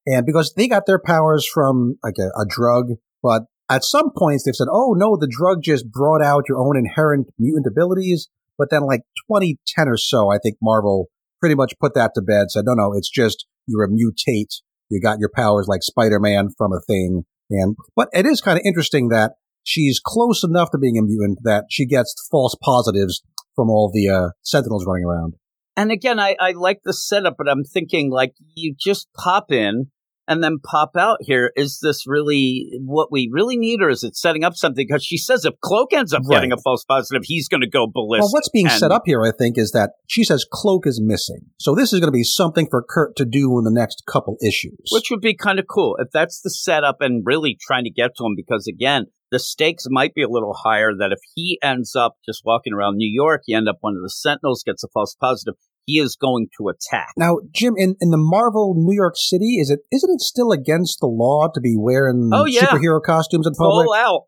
And 0.07 0.25
because 0.25 0.53
they 0.55 0.67
got 0.67 0.85
their 0.85 1.01
powers 1.03 1.45
from 1.51 1.97
like 2.03 2.15
a, 2.19 2.27
a 2.39 2.45
drug, 2.47 2.91
but 3.21 3.43
at 3.69 3.83
some 3.83 4.11
points 4.17 4.43
they've 4.45 4.55
said, 4.55 4.67
oh 4.71 4.93
no, 4.95 5.17
the 5.17 5.27
drug 5.29 5.63
just 5.63 5.91
brought 5.91 6.21
out 6.23 6.47
your 6.47 6.59
own 6.59 6.77
inherent 6.77 7.27
mutant 7.37 7.65
abilities. 7.67 8.29
But 8.57 8.69
then 8.71 8.81
like 8.81 9.01
2010 9.31 9.87
or 9.87 9.97
so, 9.97 10.31
I 10.31 10.37
think 10.41 10.57
Marvel 10.61 11.07
pretty 11.39 11.55
much 11.55 11.73
put 11.79 11.93
that 11.95 12.11
to 12.15 12.21
bed, 12.21 12.49
said, 12.49 12.63
no, 12.65 12.73
no, 12.73 12.93
it's 12.93 13.09
just 13.09 13.45
you're 13.67 13.83
a 13.83 13.89
mutate. 13.89 14.61
You 14.89 15.01
got 15.01 15.19
your 15.19 15.31
powers 15.35 15.67
like 15.67 15.81
Spider-Man 15.83 16.49
from 16.57 16.71
a 16.71 16.79
thing. 16.79 17.23
And, 17.49 17.75
but 17.95 18.09
it 18.13 18.25
is 18.25 18.41
kind 18.41 18.57
of 18.57 18.63
interesting 18.65 19.09
that 19.09 19.33
she's 19.63 19.99
close 20.03 20.43
enough 20.43 20.71
to 20.71 20.77
being 20.77 20.97
a 20.97 21.01
mutant 21.01 21.39
that 21.43 21.65
she 21.69 21.85
gets 21.85 22.13
false 22.31 22.55
positives 22.61 23.21
from 23.55 23.69
all 23.69 23.91
the 23.93 24.09
uh, 24.09 24.29
sentinels 24.43 24.85
running 24.85 25.05
around. 25.05 25.35
And 25.77 25.91
again, 25.91 26.19
I, 26.19 26.35
I 26.39 26.51
like 26.51 26.81
the 26.83 26.93
setup, 26.93 27.35
but 27.37 27.49
I'm 27.49 27.63
thinking 27.63 28.09
like 28.09 28.33
you 28.55 28.75
just 28.79 29.07
pop 29.13 29.51
in 29.51 29.91
and 30.27 30.43
then 30.43 30.57
pop 30.63 30.91
out 30.97 31.17
here. 31.21 31.51
Is 31.55 31.79
this 31.81 32.05
really 32.07 32.71
what 32.83 33.11
we 33.11 33.29
really 33.31 33.57
need, 33.57 33.81
or 33.81 33.89
is 33.89 34.03
it 34.03 34.15
setting 34.15 34.43
up 34.43 34.55
something? 34.55 34.85
Because 34.87 35.03
she 35.03 35.17
says 35.17 35.45
if 35.45 35.53
Cloak 35.61 35.93
ends 35.93 36.13
up 36.13 36.21
Right. 36.25 36.37
getting 36.37 36.51
a 36.51 36.57
false 36.57 36.83
positive, 36.83 37.23
he's 37.25 37.47
going 37.47 37.61
to 37.61 37.69
go 37.69 37.87
ballistic. 37.91 38.23
Well, 38.23 38.31
what's 38.31 38.49
being 38.49 38.67
And- 38.67 38.79
set 38.79 38.91
up 38.91 39.03
here, 39.05 39.21
I 39.23 39.31
think, 39.37 39.57
is 39.57 39.71
that 39.71 39.91
she 40.07 40.23
says 40.23 40.45
Cloak 40.51 40.87
is 40.87 41.01
missing. 41.03 41.41
So 41.59 41.75
this 41.75 41.93
is 41.93 41.99
going 41.99 42.07
to 42.11 42.15
be 42.15 42.23
something 42.23 42.67
for 42.69 42.83
Kurt 42.87 43.15
to 43.17 43.25
do 43.25 43.57
in 43.57 43.63
the 43.65 43.71
next 43.71 44.03
couple 44.07 44.37
issues. 44.45 44.77
which 44.91 45.09
would 45.11 45.21
be 45.21 45.33
kind 45.35 45.59
of 45.59 45.65
cool 45.67 45.95
if 45.99 46.07
that's 46.11 46.41
the 46.41 46.49
setup 46.49 46.97
and 47.01 47.23
really 47.25 47.57
trying 47.59 47.83
to 47.83 47.89
get 47.91 48.11
to 48.17 48.25
him. 48.25 48.33
Because 48.35 48.67
again, 48.67 49.05
the 49.31 49.39
stakes 49.39 49.85
might 49.89 50.13
be 50.13 50.21
a 50.23 50.29
little 50.29 50.53
higher. 50.53 50.91
That 50.97 51.11
if 51.11 51.19
he 51.33 51.59
ends 51.61 51.95
up 51.95 52.15
just 52.25 52.41
walking 52.45 52.73
around 52.73 52.95
New 52.97 53.11
York, 53.11 53.41
you 53.47 53.57
end 53.57 53.67
up 53.67 53.77
one 53.81 53.95
of 53.95 54.01
the 54.03 54.09
Sentinels 54.09 54.63
gets 54.65 54.83
a 54.83 54.87
false 54.93 55.15
positive. 55.19 55.55
He 55.85 55.99
is 55.99 56.15
going 56.15 56.47
to 56.57 56.69
attack. 56.69 57.09
now, 57.15 57.37
Jim, 57.53 57.75
in, 57.77 57.95
in 58.01 58.09
the 58.09 58.17
Marvel 58.17 58.73
New 58.75 58.95
York 58.95 59.13
City, 59.15 59.57
is 59.59 59.69
it 59.69 59.81
isn't 59.91 60.09
it 60.11 60.21
still 60.21 60.51
against 60.51 60.99
the 60.99 61.07
law 61.07 61.47
to 61.53 61.61
be 61.61 61.75
wearing 61.77 62.29
Oh, 62.33 62.45
yeah. 62.45 62.61
superhero 62.65 63.01
costumes 63.03 63.45
in 63.45 63.53
public? 63.53 63.85
Full 63.85 63.93
out. 63.93 64.21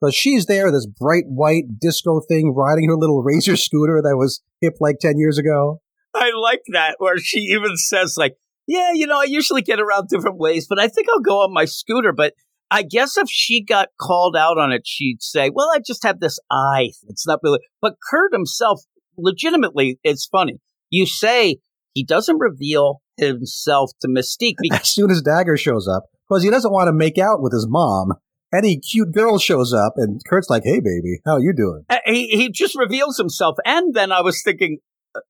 Because 0.00 0.14
she's 0.14 0.46
there, 0.46 0.70
this 0.72 0.86
bright 0.86 1.24
white 1.26 1.78
disco 1.80 2.20
thing, 2.26 2.54
riding 2.56 2.88
her 2.88 2.96
little 2.96 3.22
razor 3.24 3.56
scooter 3.56 4.00
that 4.02 4.16
was 4.16 4.40
hip 4.60 4.74
like 4.80 4.96
10 5.00 5.18
years 5.18 5.36
ago. 5.36 5.80
I 6.14 6.30
like 6.40 6.62
that, 6.72 6.96
where 6.98 7.18
she 7.18 7.40
even 7.40 7.76
says, 7.76 8.14
like, 8.16 8.36
yeah, 8.66 8.92
you 8.94 9.06
know, 9.06 9.20
I 9.20 9.24
usually 9.24 9.62
get 9.62 9.80
around 9.80 10.08
different 10.08 10.38
ways, 10.38 10.66
but 10.68 10.78
I 10.78 10.88
think 10.88 11.08
I'll 11.10 11.20
go 11.20 11.42
on 11.42 11.52
my 11.52 11.64
scooter. 11.64 12.12
But 12.12 12.34
I 12.70 12.82
guess 12.82 13.16
if 13.16 13.28
she 13.28 13.62
got 13.62 13.88
called 14.00 14.36
out 14.36 14.58
on 14.58 14.72
it, 14.72 14.82
she'd 14.86 15.22
say, 15.22 15.50
well, 15.52 15.68
I 15.74 15.80
just 15.84 16.04
have 16.04 16.20
this 16.20 16.38
eye. 16.50 16.90
It's 17.08 17.26
not 17.26 17.40
really. 17.42 17.58
But 17.82 17.94
Kurt 18.10 18.32
himself, 18.32 18.82
legitimately, 19.18 19.98
it's 20.02 20.26
funny. 20.26 20.60
You 20.90 21.06
say 21.06 21.56
he 21.94 22.04
doesn't 22.04 22.38
reveal 22.38 23.00
himself 23.16 23.92
to 24.00 24.08
Mystique 24.08 24.56
because 24.62 24.80
As 24.80 24.94
soon 24.94 25.10
as 25.10 25.22
Dagger 25.22 25.56
shows 25.56 25.88
up, 25.88 26.04
because 26.28 26.42
he 26.42 26.50
doesn't 26.50 26.72
want 26.72 26.88
to 26.88 26.92
make 26.92 27.18
out 27.18 27.42
with 27.42 27.52
his 27.52 27.66
mom. 27.68 28.14
Any 28.52 28.80
cute 28.80 29.12
girl 29.12 29.38
shows 29.38 29.72
up, 29.72 29.92
and 29.96 30.20
Kurt's 30.28 30.50
like, 30.50 30.64
"Hey, 30.64 30.80
baby, 30.80 31.20
how 31.24 31.36
you 31.38 31.52
doing?" 31.56 31.84
He, 32.04 32.26
he 32.30 32.50
just 32.50 32.76
reveals 32.76 33.16
himself. 33.16 33.56
And 33.64 33.94
then 33.94 34.10
I 34.10 34.22
was 34.22 34.42
thinking, 34.42 34.78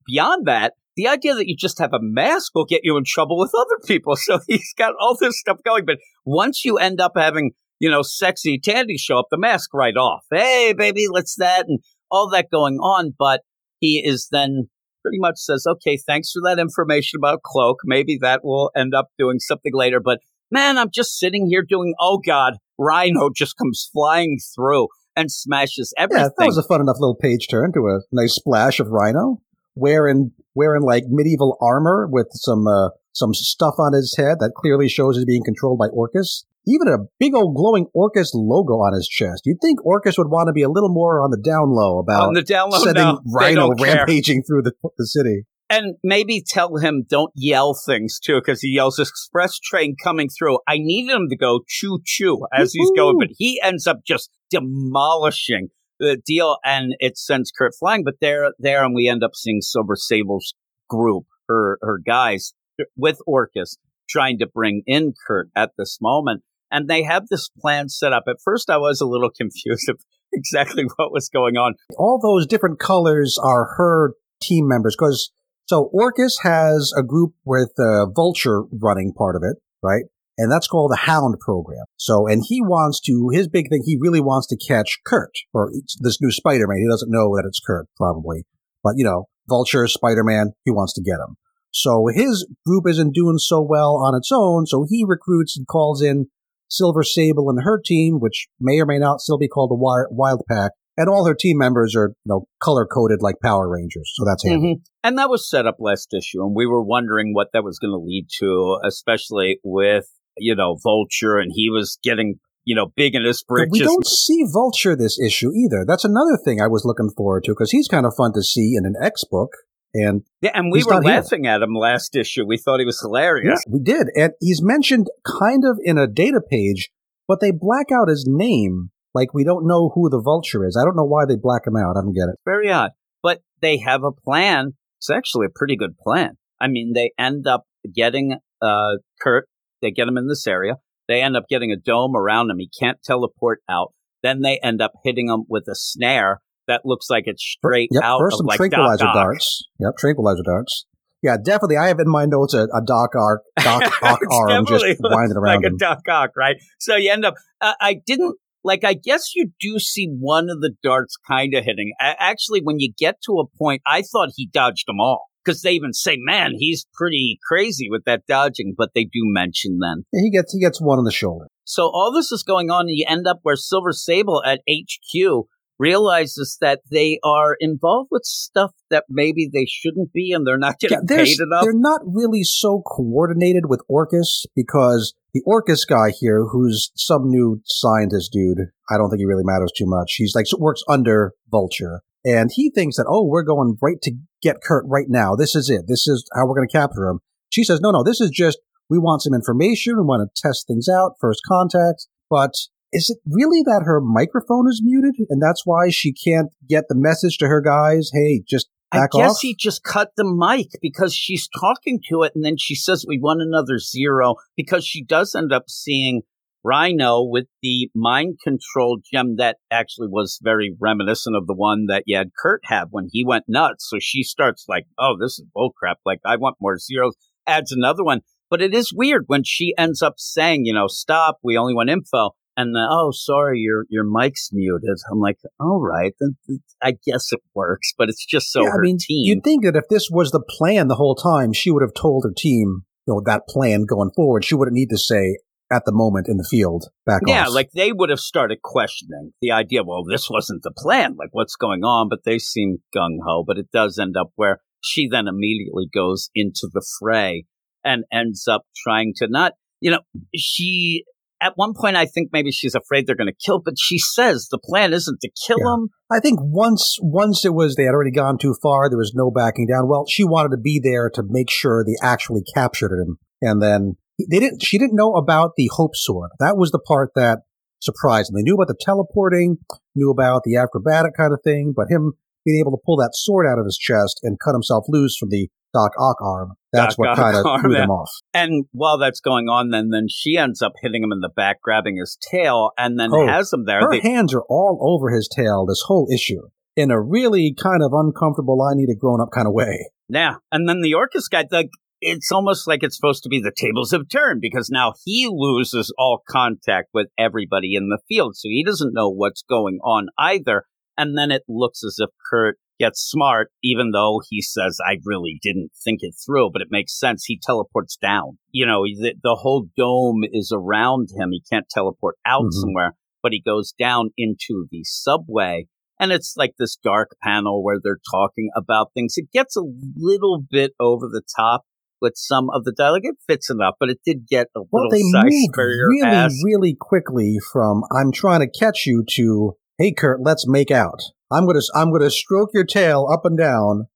beyond 0.07 0.47
that, 0.47 0.73
the 0.97 1.09
idea 1.09 1.35
that 1.35 1.49
you 1.49 1.57
just 1.57 1.79
have 1.79 1.93
a 1.93 2.01
mask 2.01 2.53
will 2.55 2.65
get 2.65 2.81
you 2.83 2.97
in 2.97 3.05
trouble 3.07 3.39
with 3.39 3.53
other 3.55 3.79
people. 3.87 4.17
So 4.17 4.41
he's 4.47 4.75
got 4.77 4.95
all 5.01 5.17
this 5.19 5.39
stuff 5.39 5.59
going. 5.65 5.85
But 5.85 5.99
once 6.25 6.65
you 6.65 6.79
end 6.79 7.01
up 7.01 7.13
having, 7.17 7.53
you 7.79 7.91
know, 7.91 8.03
sexy 8.03 8.59
Tandy 8.59 8.99
show 8.99 9.19
up, 9.19 9.27
the 9.31 9.39
mask 9.39 9.73
right 9.75 9.97
off. 9.97 10.25
Hey, 10.31 10.75
baby, 10.77 11.07
let's 11.11 11.37
that 11.37 11.67
and 11.69 11.81
all 12.11 12.31
that 12.31 12.51
going 12.51 12.77
on. 12.77 13.15
But 13.19 13.43
he 13.79 14.03
is 14.05 14.29
then 14.31 14.69
pretty 15.03 15.19
much 15.19 15.37
says, 15.37 15.65
okay, 15.67 15.99
thanks 16.07 16.33
for 16.33 16.43
that 16.45 16.59
information 16.59 17.19
about 17.19 17.43
Cloak. 17.43 17.79
Maybe 17.85 18.19
that 18.21 18.45
will 18.45 18.71
end 18.77 18.95
up 18.95 19.09
doing 19.19 19.39
something 19.39 19.73
later. 19.75 20.01
But 20.01 20.21
man, 20.51 20.79
I'm 20.79 20.91
just 20.93 21.19
sitting 21.19 21.47
here 21.49 21.65
doing, 21.67 21.95
oh 22.01 22.19
God, 22.25 22.55
Rhino 22.79 23.31
just 23.35 23.57
comes 23.57 23.89
flying 23.93 24.39
through 24.55 24.89
and 25.17 25.31
smashes 25.31 25.93
everything. 25.99 26.25
Yeah, 26.25 26.31
that 26.39 26.47
was 26.47 26.59
a 26.59 26.63
fun 26.63 26.81
enough 26.81 26.97
little 26.99 27.17
page 27.17 27.49
turn 27.49 27.73
to 27.73 27.89
a 27.89 28.01
nice 28.13 28.35
splash 28.35 28.81
of 28.81 28.89
Rhino 28.89 29.41
wearing 29.75 30.33
wearing 30.55 30.83
like 30.83 31.05
medieval 31.09 31.57
armor 31.61 32.09
with 32.11 32.29
some 32.33 32.67
uh, 32.67 32.91
some 33.13 33.35
stuff 33.35 33.75
on 33.79 33.93
his 33.93 34.15
head 34.17 34.37
that 34.41 34.53
clearly 34.57 34.89
shows 34.89 35.17
he's 35.17 35.25
being 35.25 35.45
controlled 35.45 35.79
by 35.79 35.89
Orchis. 35.89 36.45
Even 36.67 36.89
a 36.89 36.99
big 37.19 37.35
old 37.35 37.57
glowing 37.57 37.87
Orchis 37.97 38.31
logo 38.35 38.75
on 38.75 38.93
his 38.95 39.09
chest. 39.09 39.43
You'd 39.47 39.61
think 39.63 39.81
Orchis 39.85 40.19
would 40.19 40.29
want 40.31 40.49
to 40.49 40.53
be 40.53 40.63
a 40.63 40.69
little 40.69 40.93
more 40.93 41.23
on 41.23 41.31
the 41.31 41.39
down 41.39 41.71
low 41.71 41.99
about 41.99 42.29
On 42.29 42.35
the 42.35 42.43
down 42.43 42.71
low, 42.71 42.79
sending 42.79 43.03
no, 43.03 43.21
Rhino 43.35 43.69
don't 43.69 43.79
care. 43.79 43.97
rampaging 43.97 44.43
through 44.43 44.63
the, 44.63 44.73
the 44.99 45.07
city. 45.07 45.47
and 45.71 45.97
maybe 46.05 46.45
tell 46.47 46.77
him 46.77 47.05
don't 47.09 47.33
yell 47.35 47.75
things 47.75 48.21
too 48.21 48.41
because 48.41 48.61
he 48.61 48.69
yells 48.69 48.99
express 48.99 49.59
train 49.59 49.95
coming 50.03 50.29
through 50.29 50.59
i 50.69 50.77
needed 50.79 51.15
him 51.15 51.29
to 51.31 51.37
go 51.37 51.61
choo 51.69 52.01
choo 52.05 52.45
as 52.53 52.73
he's 52.73 52.91
going 52.97 53.17
but 53.19 53.29
he 53.39 53.61
ends 53.63 53.87
up 53.87 53.99
just 54.07 54.31
demolishing 54.51 55.69
the 55.99 56.21
deal 56.27 56.59
and 56.65 56.95
it 56.99 57.17
sends 57.17 57.51
kurt 57.57 57.73
flying 57.79 58.03
but 58.05 58.15
there 58.21 58.51
there 58.59 58.85
and 58.85 58.95
we 58.95 59.09
end 59.09 59.23
up 59.23 59.35
seeing 59.35 59.61
silver 59.61 59.95
sable's 59.97 60.55
group 60.89 61.25
her 61.49 61.79
her 61.83 61.99
guys 62.05 62.53
with 62.97 63.19
orchis 63.27 63.77
trying 64.09 64.39
to 64.39 64.47
bring 64.47 64.83
in 64.87 65.13
kurt 65.27 65.49
at 65.57 65.71
this 65.79 65.99
moment 66.01 66.43
and 66.71 66.89
they 66.89 67.03
have 67.03 67.27
this 67.29 67.49
plan 67.61 67.89
set 67.89 68.13
up 68.13 68.25
at 68.29 68.37
first 68.43 68.71
i 68.71 68.77
was 68.77 69.01
a 69.01 69.07
little 69.07 69.31
confused 69.37 69.89
of 69.89 70.01
exactly 70.33 70.85
what 70.97 71.13
was 71.13 71.29
going 71.29 71.57
on 71.57 71.75
all 71.99 72.21
those 72.23 72.47
different 72.47 72.79
colors 72.79 73.39
are 73.43 73.75
her 73.77 74.15
team 74.41 74.67
members 74.69 74.97
because 74.99 75.33
so 75.71 75.89
Orchis 75.95 76.43
has 76.43 76.93
a 76.99 77.03
group 77.05 77.33
with 77.45 77.71
Vulture 78.17 78.63
running 78.73 79.13
part 79.17 79.37
of 79.37 79.43
it, 79.45 79.57
right? 79.85 80.03
And 80.37 80.51
that's 80.51 80.67
called 80.67 80.91
the 80.91 80.97
Hound 80.97 81.37
program. 81.39 81.85
So, 81.97 82.27
and 82.27 82.43
he 82.45 82.61
wants 82.61 83.01
to, 83.03 83.31
his 83.33 83.47
big 83.47 83.69
thing, 83.69 83.85
he 83.85 83.97
really 84.01 84.19
wants 84.19 84.49
to 84.49 84.57
catch 84.57 84.99
Kurt 85.07 85.31
or 85.55 85.71
this 86.01 86.21
new 86.21 86.33
Spider-Man. 86.33 86.79
He 86.79 86.89
doesn't 86.91 87.13
know 87.13 87.37
that 87.37 87.45
it's 87.47 87.61
Kurt 87.61 87.87
probably, 87.97 88.47
but 88.83 88.95
you 88.97 89.05
know, 89.05 89.29
Vulture, 89.49 89.87
Spider-Man, 89.87 90.55
he 90.65 90.73
wants 90.73 90.93
to 90.95 91.03
get 91.03 91.21
him. 91.21 91.37
So 91.73 92.07
his 92.13 92.47
group 92.67 92.85
isn't 92.89 93.15
doing 93.15 93.39
so 93.39 93.61
well 93.61 93.97
on 93.97 94.15
its 94.17 94.31
own. 94.33 94.67
So 94.67 94.87
he 94.89 95.05
recruits 95.07 95.57
and 95.57 95.67
calls 95.67 96.03
in 96.03 96.27
Silver 96.69 97.03
Sable 97.03 97.49
and 97.49 97.61
her 97.65 97.81
team, 97.85 98.19
which 98.21 98.49
may 98.61 98.79
or 98.81 98.87
may 98.87 98.99
not 98.99 99.21
still 99.21 99.39
be 99.39 99.49
called 99.49 99.71
the 99.71 100.07
Wild 100.11 100.43
Pack. 100.49 100.73
And 100.97 101.09
all 101.09 101.27
her 101.27 101.35
team 101.35 101.57
members 101.57 101.95
are, 101.97 102.09
you 102.25 102.29
know, 102.29 102.47
color 102.63 102.87
coded 102.87 103.21
like 103.23 103.37
Power 103.43 103.69
Rangers. 103.69 104.13
So 104.15 104.25
that's 104.27 104.45
handy. 104.45 104.75
Mhm. 104.75 104.81
And 105.03 105.17
that 105.19 105.31
was 105.31 105.49
set 105.49 105.67
up 105.67 105.77
last 105.79 106.13
issue, 106.13 106.43
and 106.43 106.55
we 106.55 106.67
were 106.67 106.83
wondering 106.83 107.33
what 107.33 107.49
that 107.55 107.65
was 107.65 107.79
going 107.79 107.93
to 107.93 108.05
lead 108.05 108.27
to, 108.41 108.79
especially 108.85 109.61
with 109.65 110.07
you 110.37 110.55
know 110.55 110.77
Vulture, 110.83 111.39
and 111.39 111.53
he 111.55 111.71
was 111.71 111.99
getting 112.03 112.35
you 112.65 112.75
know 112.77 112.93
big 112.97 113.15
in 113.15 113.25
his 113.25 113.43
But 113.49 113.55
britches. 113.55 113.73
we 113.73 113.81
don't 113.81 114.07
see 114.07 114.45
Vulture 114.53 114.95
this 114.95 115.19
issue 115.19 115.51
either. 115.55 115.85
That's 115.87 116.05
another 116.05 116.37
thing 116.45 116.61
I 116.61 116.67
was 116.67 116.85
looking 116.85 117.11
forward 117.17 117.45
to 117.45 117.53
because 117.53 117.71
he's 117.71 117.89
kind 117.89 118.05
of 118.05 118.13
fun 118.15 118.33
to 118.35 118.43
see 118.43 118.75
in 118.77 118.85
an 118.85 118.95
X 119.03 119.25
book. 119.25 119.51
And 119.95 120.23
yeah, 120.41 120.53
and 120.55 120.71
we 120.71 120.85
were 120.85 120.95
not 120.95 121.05
here. 121.05 121.15
laughing 121.15 121.47
at 121.47 121.63
him 121.63 121.75
last 121.75 122.15
issue. 122.15 122.47
We 122.47 122.57
thought 122.57 122.79
he 122.79 122.87
was 122.87 123.01
hilarious. 123.01 123.61
we 123.69 123.81
did. 123.81 124.09
And 124.15 124.33
he's 124.41 124.63
mentioned 124.63 125.09
kind 125.27 125.63
of 125.65 125.79
in 125.83 125.99
a 125.99 126.07
data 126.07 126.41
page, 126.41 126.91
but 127.27 127.41
they 127.41 127.51
black 127.51 127.87
out 127.93 128.09
his 128.09 128.25
name. 128.29 128.91
Like 129.15 129.35
we 129.35 129.43
don't 129.43 129.67
know 129.67 129.91
who 129.95 130.09
the 130.09 130.21
Vulture 130.21 130.65
is. 130.65 130.79
I 130.81 130.85
don't 130.85 130.97
know 130.97 131.05
why 131.05 131.25
they 131.27 131.37
black 131.37 131.67
him 131.67 131.77
out. 131.77 131.97
I 131.97 132.03
don't 132.03 132.15
get 132.15 132.29
it. 132.29 132.37
Very 132.45 132.71
odd, 132.71 132.93
but 133.23 133.41
they 133.61 133.79
have 133.79 134.05
a 134.05 134.13
plan. 134.13 134.75
It's 134.99 135.11
actually 135.11 135.47
a 135.47 135.55
pretty 135.55 135.77
good 135.77 135.99
plan. 135.99 136.37
I 136.61 136.69
mean, 136.69 136.93
they 136.95 137.13
end 137.19 137.47
up 137.47 137.65
getting 137.93 138.39
uh, 138.63 138.97
Kurt. 139.21 139.49
They 139.83 139.91
get 139.91 140.07
him 140.07 140.19
in 140.19 140.29
this 140.29 140.47
area. 140.47 140.75
They 141.09 141.23
end 141.23 141.37
up 141.37 141.49
getting 141.49 141.73
a 141.73 141.77
dome 141.77 142.15
around 142.15 142.51
him. 142.51 142.59
He 142.59 142.71
can't 142.79 143.03
teleport 143.03 143.61
out. 143.69 143.93
Then 144.23 144.43
they 144.43 144.61
end 144.63 144.81
up 144.81 144.93
hitting 145.03 145.29
him 145.29 145.45
with 145.49 145.65
a 145.67 145.75
snare 145.75 146.41
that 146.71 146.83
looks 146.87 147.11
like 147.11 147.25
it's 147.27 147.43
straight 147.45 147.91
Yep. 147.93 148.03
out 148.03 148.19
First 148.21 148.41
of 148.41 148.47
like 148.47 148.57
tranquilizer 148.57 149.05
Doc 149.05 149.15
darts. 149.15 149.65
Yep. 149.79 149.93
Tranquilizer 149.99 150.43
darts. 150.45 150.87
Yeah, 151.23 151.37
definitely. 151.37 151.77
I 151.77 151.89
have 151.89 152.01
in 152.01 152.09
my 152.09 152.25
notes 152.25 152.55
a, 152.55 152.63
a 152.75 152.81
Doc 152.85 153.11
Arc, 153.15 153.43
Doc 153.63 153.83
Ock 154.03 154.21
arm 154.33 154.65
just 154.67 154.85
winding 155.01 155.37
around 155.37 155.57
like 155.57 155.65
him. 155.67 155.75
a 155.75 155.79
Doc 155.79 155.99
Ock, 156.09 156.31
right? 156.37 156.57
So 156.79 156.97
you 156.97 157.13
end 157.13 157.27
up. 157.27 157.35
Uh, 157.61 157.75
I 157.81 158.01
didn't 158.07 158.37
like. 158.65 158.85
I 158.85 158.95
guess 158.95 159.35
you 159.37 159.51
do 159.61 159.79
see 159.79 160.07
one 160.19 160.49
of 160.49 160.61
the 160.63 160.73
darts 160.83 161.19
kind 161.29 161.55
of 161.55 161.65
hitting. 161.65 161.93
A- 162.01 162.17
actually, 162.23 162.61
when 162.63 162.79
you 162.81 162.91
get 162.97 163.17
to 163.27 163.33
a 163.39 163.45
point, 163.59 163.83
I 163.87 164.01
thought 164.01 164.31
he 164.35 164.47
dodged 164.51 164.85
them 164.87 164.99
all 164.99 165.27
because 165.45 165.61
they 165.61 165.73
even 165.73 165.93
say, 165.93 166.17
"Man, 166.19 166.53
he's 166.57 166.87
pretty 166.95 167.39
crazy 167.47 167.89
with 167.91 168.05
that 168.07 168.23
dodging." 168.27 168.73
But 168.75 168.91
they 168.95 169.05
do 169.05 169.21
mention 169.25 169.79
then. 169.79 170.05
He 170.13 170.31
gets 170.31 170.55
he 170.55 170.61
gets 170.61 170.81
one 170.81 170.99
on 170.99 171.05
the 171.05 171.13
shoulder. 171.13 171.49
So 171.65 171.83
all 171.85 172.13
this 172.15 172.33
is 172.33 172.43
going 172.43 172.71
on, 172.71 172.87
and 172.89 172.97
you 172.97 173.05
end 173.07 173.27
up 173.27 173.41
where 173.43 173.57
Silver 173.57 173.93
Sable 173.93 174.43
at 174.45 174.61
HQ 174.69 175.45
realizes 175.81 176.59
that 176.61 176.81
they 176.91 177.19
are 177.25 177.57
involved 177.59 178.09
with 178.13 178.23
stuff 178.25 178.71
that 178.91 179.05
maybe 179.09 179.49
they 179.53 179.67
shouldn't 179.67 180.13
be, 180.13 180.31
and 180.33 180.47
they're 180.47 180.59
not 180.59 180.79
getting 180.79 180.99
Yeah, 181.09 181.17
paid 181.25 181.41
enough. 181.41 181.63
they're 181.63 181.73
not 181.73 182.03
really 182.05 182.43
so 182.45 182.83
coordinated 182.87 183.65
with 183.67 183.81
Orchis 183.91 184.45
because 184.55 185.15
the 185.33 185.43
Orchis 185.47 185.87
guy 185.89 186.11
here, 186.11 186.45
who's 186.45 186.93
some 186.95 187.31
new 187.31 187.61
scientist 187.65 188.31
dude, 188.33 188.59
I 188.91 188.99
don't 188.99 189.09
think 189.11 189.21
he 189.21 189.25
really 189.27 189.45
matters 189.45 189.73
too 189.77 189.87
much. 189.87 190.15
He's 190.17 190.35
like 190.35 190.45
works 190.59 190.83
under 190.89 191.33
Vulture, 191.51 192.03
and 192.25 192.51
he 192.53 192.71
thinks 192.71 192.97
that 192.97 193.07
oh, 193.09 193.25
we're 193.27 193.43
going 193.43 193.77
right 193.81 194.01
to 194.03 194.13
get 194.43 194.63
Kurt 194.63 194.85
right 194.87 195.09
now. 195.09 195.35
This 195.35 195.55
is 195.55 195.71
it. 195.71 195.87
This 195.89 196.07
is 196.07 196.29
how 196.35 196.47
we're 196.47 196.57
going 196.57 196.69
to 196.69 196.77
capture 196.77 197.09
him. 197.09 197.21
She 197.49 197.65
says, 197.65 197.81
no, 197.81 197.91
no, 197.91 198.05
this 198.05 198.21
is 198.21 198.31
just 198.31 198.59
we 198.91 198.99
want 198.99 199.23
some 199.23 199.35
information. 199.35 199.97
We 199.97 200.05
want 200.05 200.29
to 200.29 200.43
test 200.43 200.67
things 200.67 200.89
out, 200.89 201.13
first 201.21 201.41
contact. 201.49 202.07
But 202.29 202.53
is 202.93 203.11
it 203.11 203.19
really 203.31 203.63
that 203.65 203.83
her 203.85 204.01
microphone 204.01 204.69
is 204.69 204.83
muted, 204.85 205.15
and 205.29 205.41
that's 205.41 205.63
why 205.65 205.91
she 205.91 206.13
can't 206.13 206.51
get 206.69 206.85
the 206.89 206.97
message 206.97 207.39
to 207.39 207.47
her 207.47 207.61
guys? 207.61 208.11
Hey, 208.13 208.43
just 208.47 208.69
back 208.91 209.11
I 209.15 209.19
guess 209.19 209.31
off. 209.33 209.41
he 209.41 209.55
just 209.59 209.85
cut 209.85 210.11
the 210.17 210.25
mic 210.25 210.69
because 210.83 211.15
she's 211.15 211.49
talking 211.49 212.01
to 212.11 212.23
it, 212.23 212.33
and 212.35 212.45
then 212.45 212.57
she 212.59 212.75
says 212.75 213.05
we 213.07 213.19
want 213.19 213.43
another 213.43 213.79
zero 213.79 214.35
because 214.57 214.85
she 214.85 215.05
does 215.05 215.35
end 215.35 215.53
up 215.53 215.65
seeing 215.69 216.23
Rhino 216.65 217.23
with 217.23 217.47
the 217.63 217.91
mind 217.95 218.39
control 218.43 218.99
gem 219.11 219.37
that 219.37 219.59
actually 219.71 220.09
was 220.09 220.39
very 220.43 220.77
reminiscent 220.79 221.37
of 221.37 221.47
the 221.47 221.55
one 221.55 221.87
that 221.87 222.05
you 222.07 222.17
had 222.17 222.33
Kurt 222.39 222.61
have 222.65 222.89
when 222.91 223.09
he 223.11 223.25
went 223.25 223.45
nuts. 223.49 223.89
So 223.89 223.99
she 224.01 224.23
starts 224.23 224.67
like, 224.69 224.87
"Oh, 224.99 225.17
this 225.19 225.39
is 225.39 225.47
bullcrap! 225.57 225.97
Like 226.05 226.21
I 226.25 226.37
want 226.37 226.57
more 226.61 226.77
zeros." 226.77 227.15
Adds 227.47 227.73
another 227.73 228.05
one, 228.05 228.21
but 228.51 228.61
it 228.61 228.75
is 228.75 228.93
weird 228.93 229.25
when 229.27 229.43
she 229.45 229.75
ends 229.79 230.03
up 230.03 230.15
saying, 230.19 230.67
"You 230.67 230.75
know, 230.75 230.87
stop. 230.89 231.39
We 231.43 231.57
only 231.57 231.75
want 231.75 231.89
info." 231.89 232.33
And 232.61 232.77
then, 232.77 232.87
oh, 232.91 233.11
sorry, 233.11 233.61
your 233.61 233.87
your 233.89 234.05
mic's 234.05 234.51
muted. 234.53 234.99
I'm 235.11 235.19
like, 235.19 235.39
all 235.59 235.81
right, 235.81 236.13
then 236.21 236.37
I 236.83 236.93
guess 237.07 237.33
it 237.33 237.41
works, 237.55 237.95
but 237.97 238.11
it's 238.11 238.27
just 238.27 238.53
so 238.53 238.63
yeah, 238.63 238.73
I 238.75 238.81
mean, 238.81 238.99
team. 238.99 239.25
you'd 239.25 239.43
think 239.43 239.65
that 239.65 239.77
if 239.77 239.89
this 239.89 240.09
was 240.11 240.31
the 240.31 240.43
plan 240.47 240.89
the 240.89 240.97
whole 240.97 241.15
time, 241.15 241.55
she 241.55 241.71
would 241.71 241.83
have 241.83 241.95
told 241.95 242.25
her 242.25 242.33
team, 242.37 242.83
you 243.07 243.15
know, 243.15 243.23
that 243.25 243.49
plan 243.49 243.87
going 243.87 244.11
forward. 244.15 244.45
She 244.45 244.55
wouldn't 244.55 244.75
need 244.75 244.91
to 244.91 244.99
say 244.99 245.39
at 245.73 245.85
the 245.87 245.93
moment 245.93 246.29
in 246.29 246.37
the 246.37 246.47
field, 246.51 246.89
back 247.07 247.23
yeah, 247.27 247.47
off. 247.47 247.55
like 247.55 247.71
they 247.75 247.93
would 247.93 248.11
have 248.11 248.21
started 248.21 248.61
questioning 248.61 249.33
the 249.41 249.53
idea. 249.53 249.83
Well, 249.83 250.05
this 250.05 250.29
wasn't 250.29 250.63
the 250.63 250.73
plan. 250.77 251.17
Like, 251.17 251.31
what's 251.33 251.57
going 251.57 251.83
on? 251.83 252.09
But 252.11 252.25
they 252.25 252.39
seem 252.39 252.79
gung 252.95 253.19
ho. 253.25 253.43
But 253.47 253.57
it 253.57 253.71
does 253.73 253.99
end 253.99 254.17
up 254.19 254.33
where 254.37 254.59
she 254.83 255.09
then 255.09 255.29
immediately 255.29 255.89
goes 255.93 256.29
into 256.35 256.69
the 256.71 256.85
fray 256.99 257.47
and 257.83 258.05
ends 258.13 258.47
up 258.47 258.67
trying 258.77 259.15
to 259.17 259.29
not, 259.29 259.55
you 259.81 259.91
know, 259.93 260.01
she 260.35 261.05
at 261.41 261.55
one 261.57 261.73
point, 261.75 261.97
I 261.97 262.07
think 262.07 262.31
maybe 262.33 262.51
she's 262.53 262.75
afraid 262.75 263.07
they're 263.07 263.17
going 263.17 263.33
to 263.33 263.45
kill, 263.47 263.61
but 263.61 263.75
she 263.79 263.99
says 263.99 264.49
the 264.51 264.59
plan 264.59 264.93
isn't 264.93 265.21
to 265.21 265.31
kill 265.47 265.59
Yeah. 265.59 265.75
him. 265.75 265.89
I 266.11 266.21
think 266.21 266.39
once 266.43 266.99
once 267.01 267.45
it 267.45 267.55
was 267.55 267.75
they 267.77 267.85
had 267.85 267.95
already 267.95 268.11
gone 268.11 268.39
too 268.39 268.55
far, 268.63 268.89
there 268.89 268.99
was 268.99 269.13
no 269.15 269.31
backing 269.31 269.67
down. 269.67 269.89
Well, 269.89 270.05
she 270.09 270.25
wanted 270.25 270.51
to 270.51 270.59
be 270.59 270.81
there 270.83 271.09
to 271.11 271.23
make 271.27 271.51
sure 271.51 271.85
they 271.85 271.97
actually 272.03 272.43
captured 272.55 272.93
him, 273.01 273.19
and 273.41 273.63
then 273.63 273.97
they 274.31 274.39
didn't. 274.39 274.63
She 274.63 274.79
didn't 274.79 274.97
know 274.97 275.15
about 275.15 275.53
the 275.57 275.71
hope 275.73 275.97
sword. 275.97 276.31
That 276.41 276.57
was 276.57 276.71
the 276.73 276.79
part 276.79 277.13
that 277.15 277.41
surprised 277.81 278.31
them. 278.31 278.37
They 278.37 278.43
knew 278.43 278.55
about 278.55 278.69
the 278.69 278.77
teleporting, 278.79 279.57
knew 279.95 280.11
about 280.11 280.43
the 280.45 280.57
acrobatic 280.57 281.17
kind 281.17 281.33
of 281.33 281.41
thing, 281.43 281.73
but 281.75 281.87
him 281.89 282.13
being 282.45 282.61
able 282.61 282.73
to 282.73 282.83
pull 282.85 282.97
that 282.97 283.13
sword 283.15 283.47
out 283.47 283.59
of 283.59 283.65
his 283.65 283.79
chest 283.79 284.21
and 284.23 284.39
cut 284.45 284.53
himself 284.53 284.85
loose 284.89 285.17
from 285.17 285.29
the 285.31 285.49
Doc 285.73 285.93
Ock 285.99 286.17
arm. 286.23 286.53
That's 286.73 286.95
Doc 286.95 286.99
what 286.99 287.09
Ock 287.11 287.17
kind 287.17 287.37
of 287.37 287.45
threw 287.61 287.73
them 287.75 287.91
off. 287.91 288.11
And 288.35 288.65
while 288.73 288.99
that's 288.99 289.21
going 289.21 289.49
on, 289.49 289.71
then 289.71 289.91
then 289.91 290.07
she 290.09 290.37
ends 290.37 290.63
up 290.63 290.73
hitting 290.83 291.03
him 291.03 291.13
in 291.13 291.21
the 291.21 291.29
back, 291.29 291.61
grabbing 291.63 291.97
his 291.99 292.17
tail, 292.31 292.71
and 292.79 292.99
then 292.99 293.11
Oh, 293.13 293.27
has 293.27 293.53
him 293.53 293.65
there. 293.65 293.81
Her 293.81 293.91
They- 293.91 294.01
hands 294.01 294.35
are 294.35 294.45
all 294.49 294.79
over 294.81 295.11
his 295.11 295.29
tail 295.29 295.67
this 295.67 295.83
whole 295.87 296.09
issue 296.13 296.43
in 296.77 296.91
a 296.91 297.01
really 297.01 297.55
kind 297.61 297.83
of 297.83 297.93
uncomfortable, 297.93 298.63
I 298.63 298.75
need 298.75 298.89
a 298.91 298.95
grown 298.95 299.21
up 299.21 299.31
kind 299.35 299.47
of 299.47 299.53
way. 299.53 299.91
Yeah, 300.09 300.37
and 300.51 300.69
then 300.69 300.81
the 300.81 300.93
Orchis 300.95 301.29
guy, 301.31 301.45
like 301.51 301.71
it's 302.01 302.33
almost 302.33 302.67
like 302.67 302.83
it's 302.83 302.97
supposed 302.97 303.23
to 303.25 303.29
be 303.29 303.41
the 303.41 303.53
tables 303.55 303.91
have 303.91 304.09
turned 304.09 304.41
because 304.41 304.71
now 304.71 304.95
he 305.05 305.29
loses 305.31 305.93
all 305.99 306.23
contact 306.29 306.89
with 306.95 307.09
everybody 307.19 307.75
in 307.75 307.89
the 307.91 307.99
field, 308.09 308.37
so 308.37 308.49
he 308.49 308.65
doesn't 308.65 308.95
know 308.95 309.11
what's 309.11 309.43
going 309.43 309.79
on 309.85 310.09
either. 310.19 310.65
And 310.97 311.17
then 311.17 311.31
it 311.31 311.43
looks 311.49 311.85
as 311.85 311.97
if 311.99 312.11
Kurt 312.31 312.57
gets 312.81 313.01
smart, 313.09 313.53
even 313.63 313.91
though 313.93 314.21
he 314.29 314.41
says, 314.43 314.79
"I 314.85 314.97
really 315.05 315.39
didn't 315.43 315.71
think 315.85 316.01
it 316.03 316.15
through," 316.27 316.51
but 316.53 316.63
it 316.63 316.69
makes 316.71 316.99
sense. 316.99 317.25
He 317.27 317.39
teleports 317.41 317.97
down. 317.97 318.39
You 318.51 318.67
know, 318.67 318.83
the, 318.85 319.15
the 319.23 319.37
whole 319.43 319.67
dome 319.77 320.23
is 320.33 320.51
around 320.53 321.11
him. 321.17 321.29
He 321.31 321.43
can't 321.49 321.67
teleport 321.71 322.17
out 322.27 322.47
Mhm. 322.47 322.53
somewhere, 322.53 322.97
but 323.23 323.33
he 323.33 323.41
goes 323.41 323.73
down 323.79 324.11
into 324.17 324.67
the 324.73 324.83
subway 324.85 325.67
and 326.01 326.13
it's 326.13 326.33
like 326.37 326.55
this 326.59 326.77
dark 326.83 327.11
panel 327.23 327.63
where 327.63 327.79
they're 327.83 328.01
talking 328.11 328.49
about 328.57 328.89
things. 328.95 329.15
It 329.19 329.31
gets 329.33 329.55
a 329.55 329.63
little 329.97 330.43
bit 330.51 330.73
over 330.81 331.07
the 331.07 331.21
top 331.37 331.65
with 332.01 332.15
some 332.17 332.49
of 332.55 332.65
the 332.65 332.73
dialogue. 332.73 333.03
It 333.05 333.17
fits 333.29 333.51
enough, 333.51 333.75
but 333.79 333.91
it 333.91 333.99
did 334.07 334.27
get 334.27 334.47
a 334.57 334.63
Well, 334.71 334.85
little 334.89 334.91
they 334.93 335.03
moved 335.03 335.55
really, 335.59 336.01
ass. 336.03 336.35
really 336.43 336.75
quickly 336.75 337.37
from 337.53 337.83
"I'm 337.95 338.11
trying 338.13 338.41
to 338.41 338.49
catch 338.59 338.87
you" 338.87 339.05
to 339.17 339.57
"Hey, 339.77 339.93
Kurt, 339.93 340.21
let's 340.23 340.49
make 340.49 340.71
out." 340.71 341.01
I'm 341.31 341.47
gonna, 341.47 341.61
I'm 341.75 341.93
gonna 341.93 342.11
stroke 342.11 342.51
your 342.53 342.65
tail 342.65 343.09
up 343.13 343.25
and 343.25 343.39
down, 343.39 343.87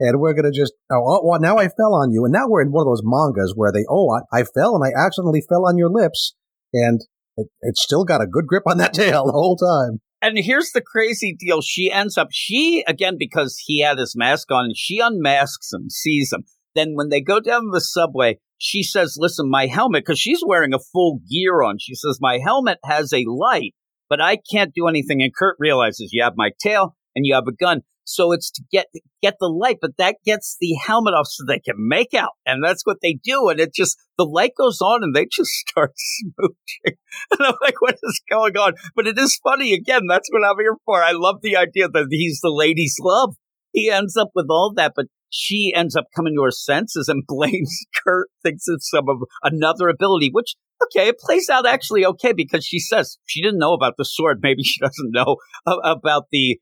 and 0.00 0.20
we're 0.20 0.34
gonna 0.34 0.52
just. 0.52 0.72
Oh, 0.90 1.22
oh, 1.24 1.36
now 1.36 1.56
I 1.58 1.68
fell 1.68 1.94
on 1.94 2.12
you, 2.12 2.24
and 2.24 2.32
now 2.32 2.48
we're 2.48 2.62
in 2.62 2.72
one 2.72 2.82
of 2.82 2.90
those 2.90 3.02
mangas 3.04 3.52
where 3.54 3.72
they, 3.72 3.84
oh, 3.88 4.10
I, 4.10 4.40
I 4.40 4.44
fell 4.44 4.74
and 4.74 4.84
I 4.84 4.98
accidentally 4.98 5.42
fell 5.48 5.66
on 5.66 5.78
your 5.78 5.90
lips, 5.90 6.34
and 6.72 7.00
it, 7.36 7.48
it's 7.62 7.82
still 7.82 8.04
got 8.04 8.22
a 8.22 8.26
good 8.26 8.46
grip 8.46 8.64
on 8.66 8.78
that 8.78 8.94
tail 8.94 9.26
the 9.26 9.32
whole 9.32 9.56
time. 9.56 10.00
And 10.22 10.38
here's 10.38 10.72
the 10.72 10.82
crazy 10.82 11.34
deal. 11.38 11.62
She 11.62 11.90
ends 11.90 12.18
up, 12.18 12.28
she, 12.30 12.84
again, 12.86 13.16
because 13.18 13.56
he 13.64 13.80
had 13.80 13.98
his 13.98 14.14
mask 14.14 14.50
on, 14.50 14.72
she 14.74 14.98
unmasks 14.98 15.72
him, 15.72 15.88
sees 15.88 16.30
him. 16.30 16.44
Then 16.74 16.92
when 16.94 17.08
they 17.08 17.22
go 17.22 17.40
down 17.40 17.70
the 17.70 17.80
subway, 17.80 18.38
she 18.58 18.82
says, 18.82 19.16
listen, 19.18 19.48
my 19.48 19.66
helmet, 19.66 20.04
because 20.04 20.18
she's 20.18 20.42
wearing 20.46 20.74
a 20.74 20.78
full 20.92 21.20
gear 21.30 21.62
on. 21.62 21.78
She 21.80 21.94
says, 21.94 22.18
my 22.20 22.38
helmet 22.38 22.78
has 22.84 23.12
a 23.14 23.24
light, 23.26 23.74
but 24.10 24.20
I 24.20 24.38
can't 24.52 24.74
do 24.74 24.88
anything. 24.88 25.22
And 25.22 25.34
Kurt 25.34 25.56
realizes 25.58 26.10
you 26.12 26.22
have 26.22 26.34
my 26.36 26.50
tail 26.60 26.96
and 27.16 27.24
you 27.24 27.34
have 27.34 27.46
a 27.48 27.52
gun. 27.52 27.82
So 28.04 28.32
it's 28.32 28.50
to 28.52 28.62
get, 28.72 28.86
get 29.22 29.36
the 29.38 29.46
light, 29.46 29.78
but 29.80 29.92
that 29.98 30.16
gets 30.24 30.56
the 30.60 30.74
helmet 30.84 31.14
off 31.14 31.28
so 31.28 31.44
they 31.46 31.60
can 31.60 31.76
make 31.78 32.12
out. 32.12 32.32
And 32.44 32.62
that's 32.62 32.84
what 32.84 32.96
they 33.00 33.18
do. 33.22 33.48
And 33.48 33.60
it 33.60 33.72
just, 33.72 33.96
the 34.18 34.24
light 34.24 34.52
goes 34.58 34.80
on 34.80 35.04
and 35.04 35.14
they 35.14 35.26
just 35.30 35.50
start 35.68 35.92
smooching. 35.94 36.96
And 37.30 37.40
I'm 37.40 37.54
like, 37.62 37.80
what 37.80 37.98
is 38.02 38.20
going 38.28 38.56
on? 38.56 38.72
But 38.96 39.06
it 39.06 39.16
is 39.16 39.38
funny. 39.44 39.72
Again, 39.74 40.02
that's 40.08 40.28
what 40.32 40.44
I'm 40.44 40.58
here 40.58 40.76
for. 40.84 41.02
I 41.02 41.12
love 41.12 41.36
the 41.40 41.56
idea 41.56 41.88
that 41.88 42.08
he's 42.10 42.40
the 42.42 42.50
lady's 42.50 42.96
love. 43.00 43.36
He 43.72 43.88
ends 43.88 44.16
up 44.16 44.30
with 44.34 44.46
all 44.50 44.72
that, 44.74 44.94
but 44.96 45.06
she 45.30 45.72
ends 45.74 45.94
up 45.94 46.06
coming 46.14 46.34
to 46.36 46.42
her 46.42 46.50
senses 46.50 47.08
and 47.08 47.22
blames 47.28 47.86
Kurt, 48.04 48.28
thinks 48.42 48.64
it's 48.66 48.90
some 48.90 49.08
of 49.08 49.18
another 49.42 49.88
ability, 49.88 50.30
which, 50.32 50.56
okay, 50.84 51.08
it 51.08 51.18
plays 51.18 51.48
out 51.48 51.66
actually 51.66 52.04
okay 52.06 52.32
because 52.32 52.64
she 52.64 52.78
says 52.78 53.18
she 53.26 53.42
didn't 53.42 53.58
know 53.58 53.72
about 53.72 53.94
the 53.98 54.04
sword. 54.04 54.40
Maybe 54.42 54.62
she 54.62 54.80
doesn't 54.80 55.12
know 55.12 55.36
about 55.66 56.26
the 56.30 56.58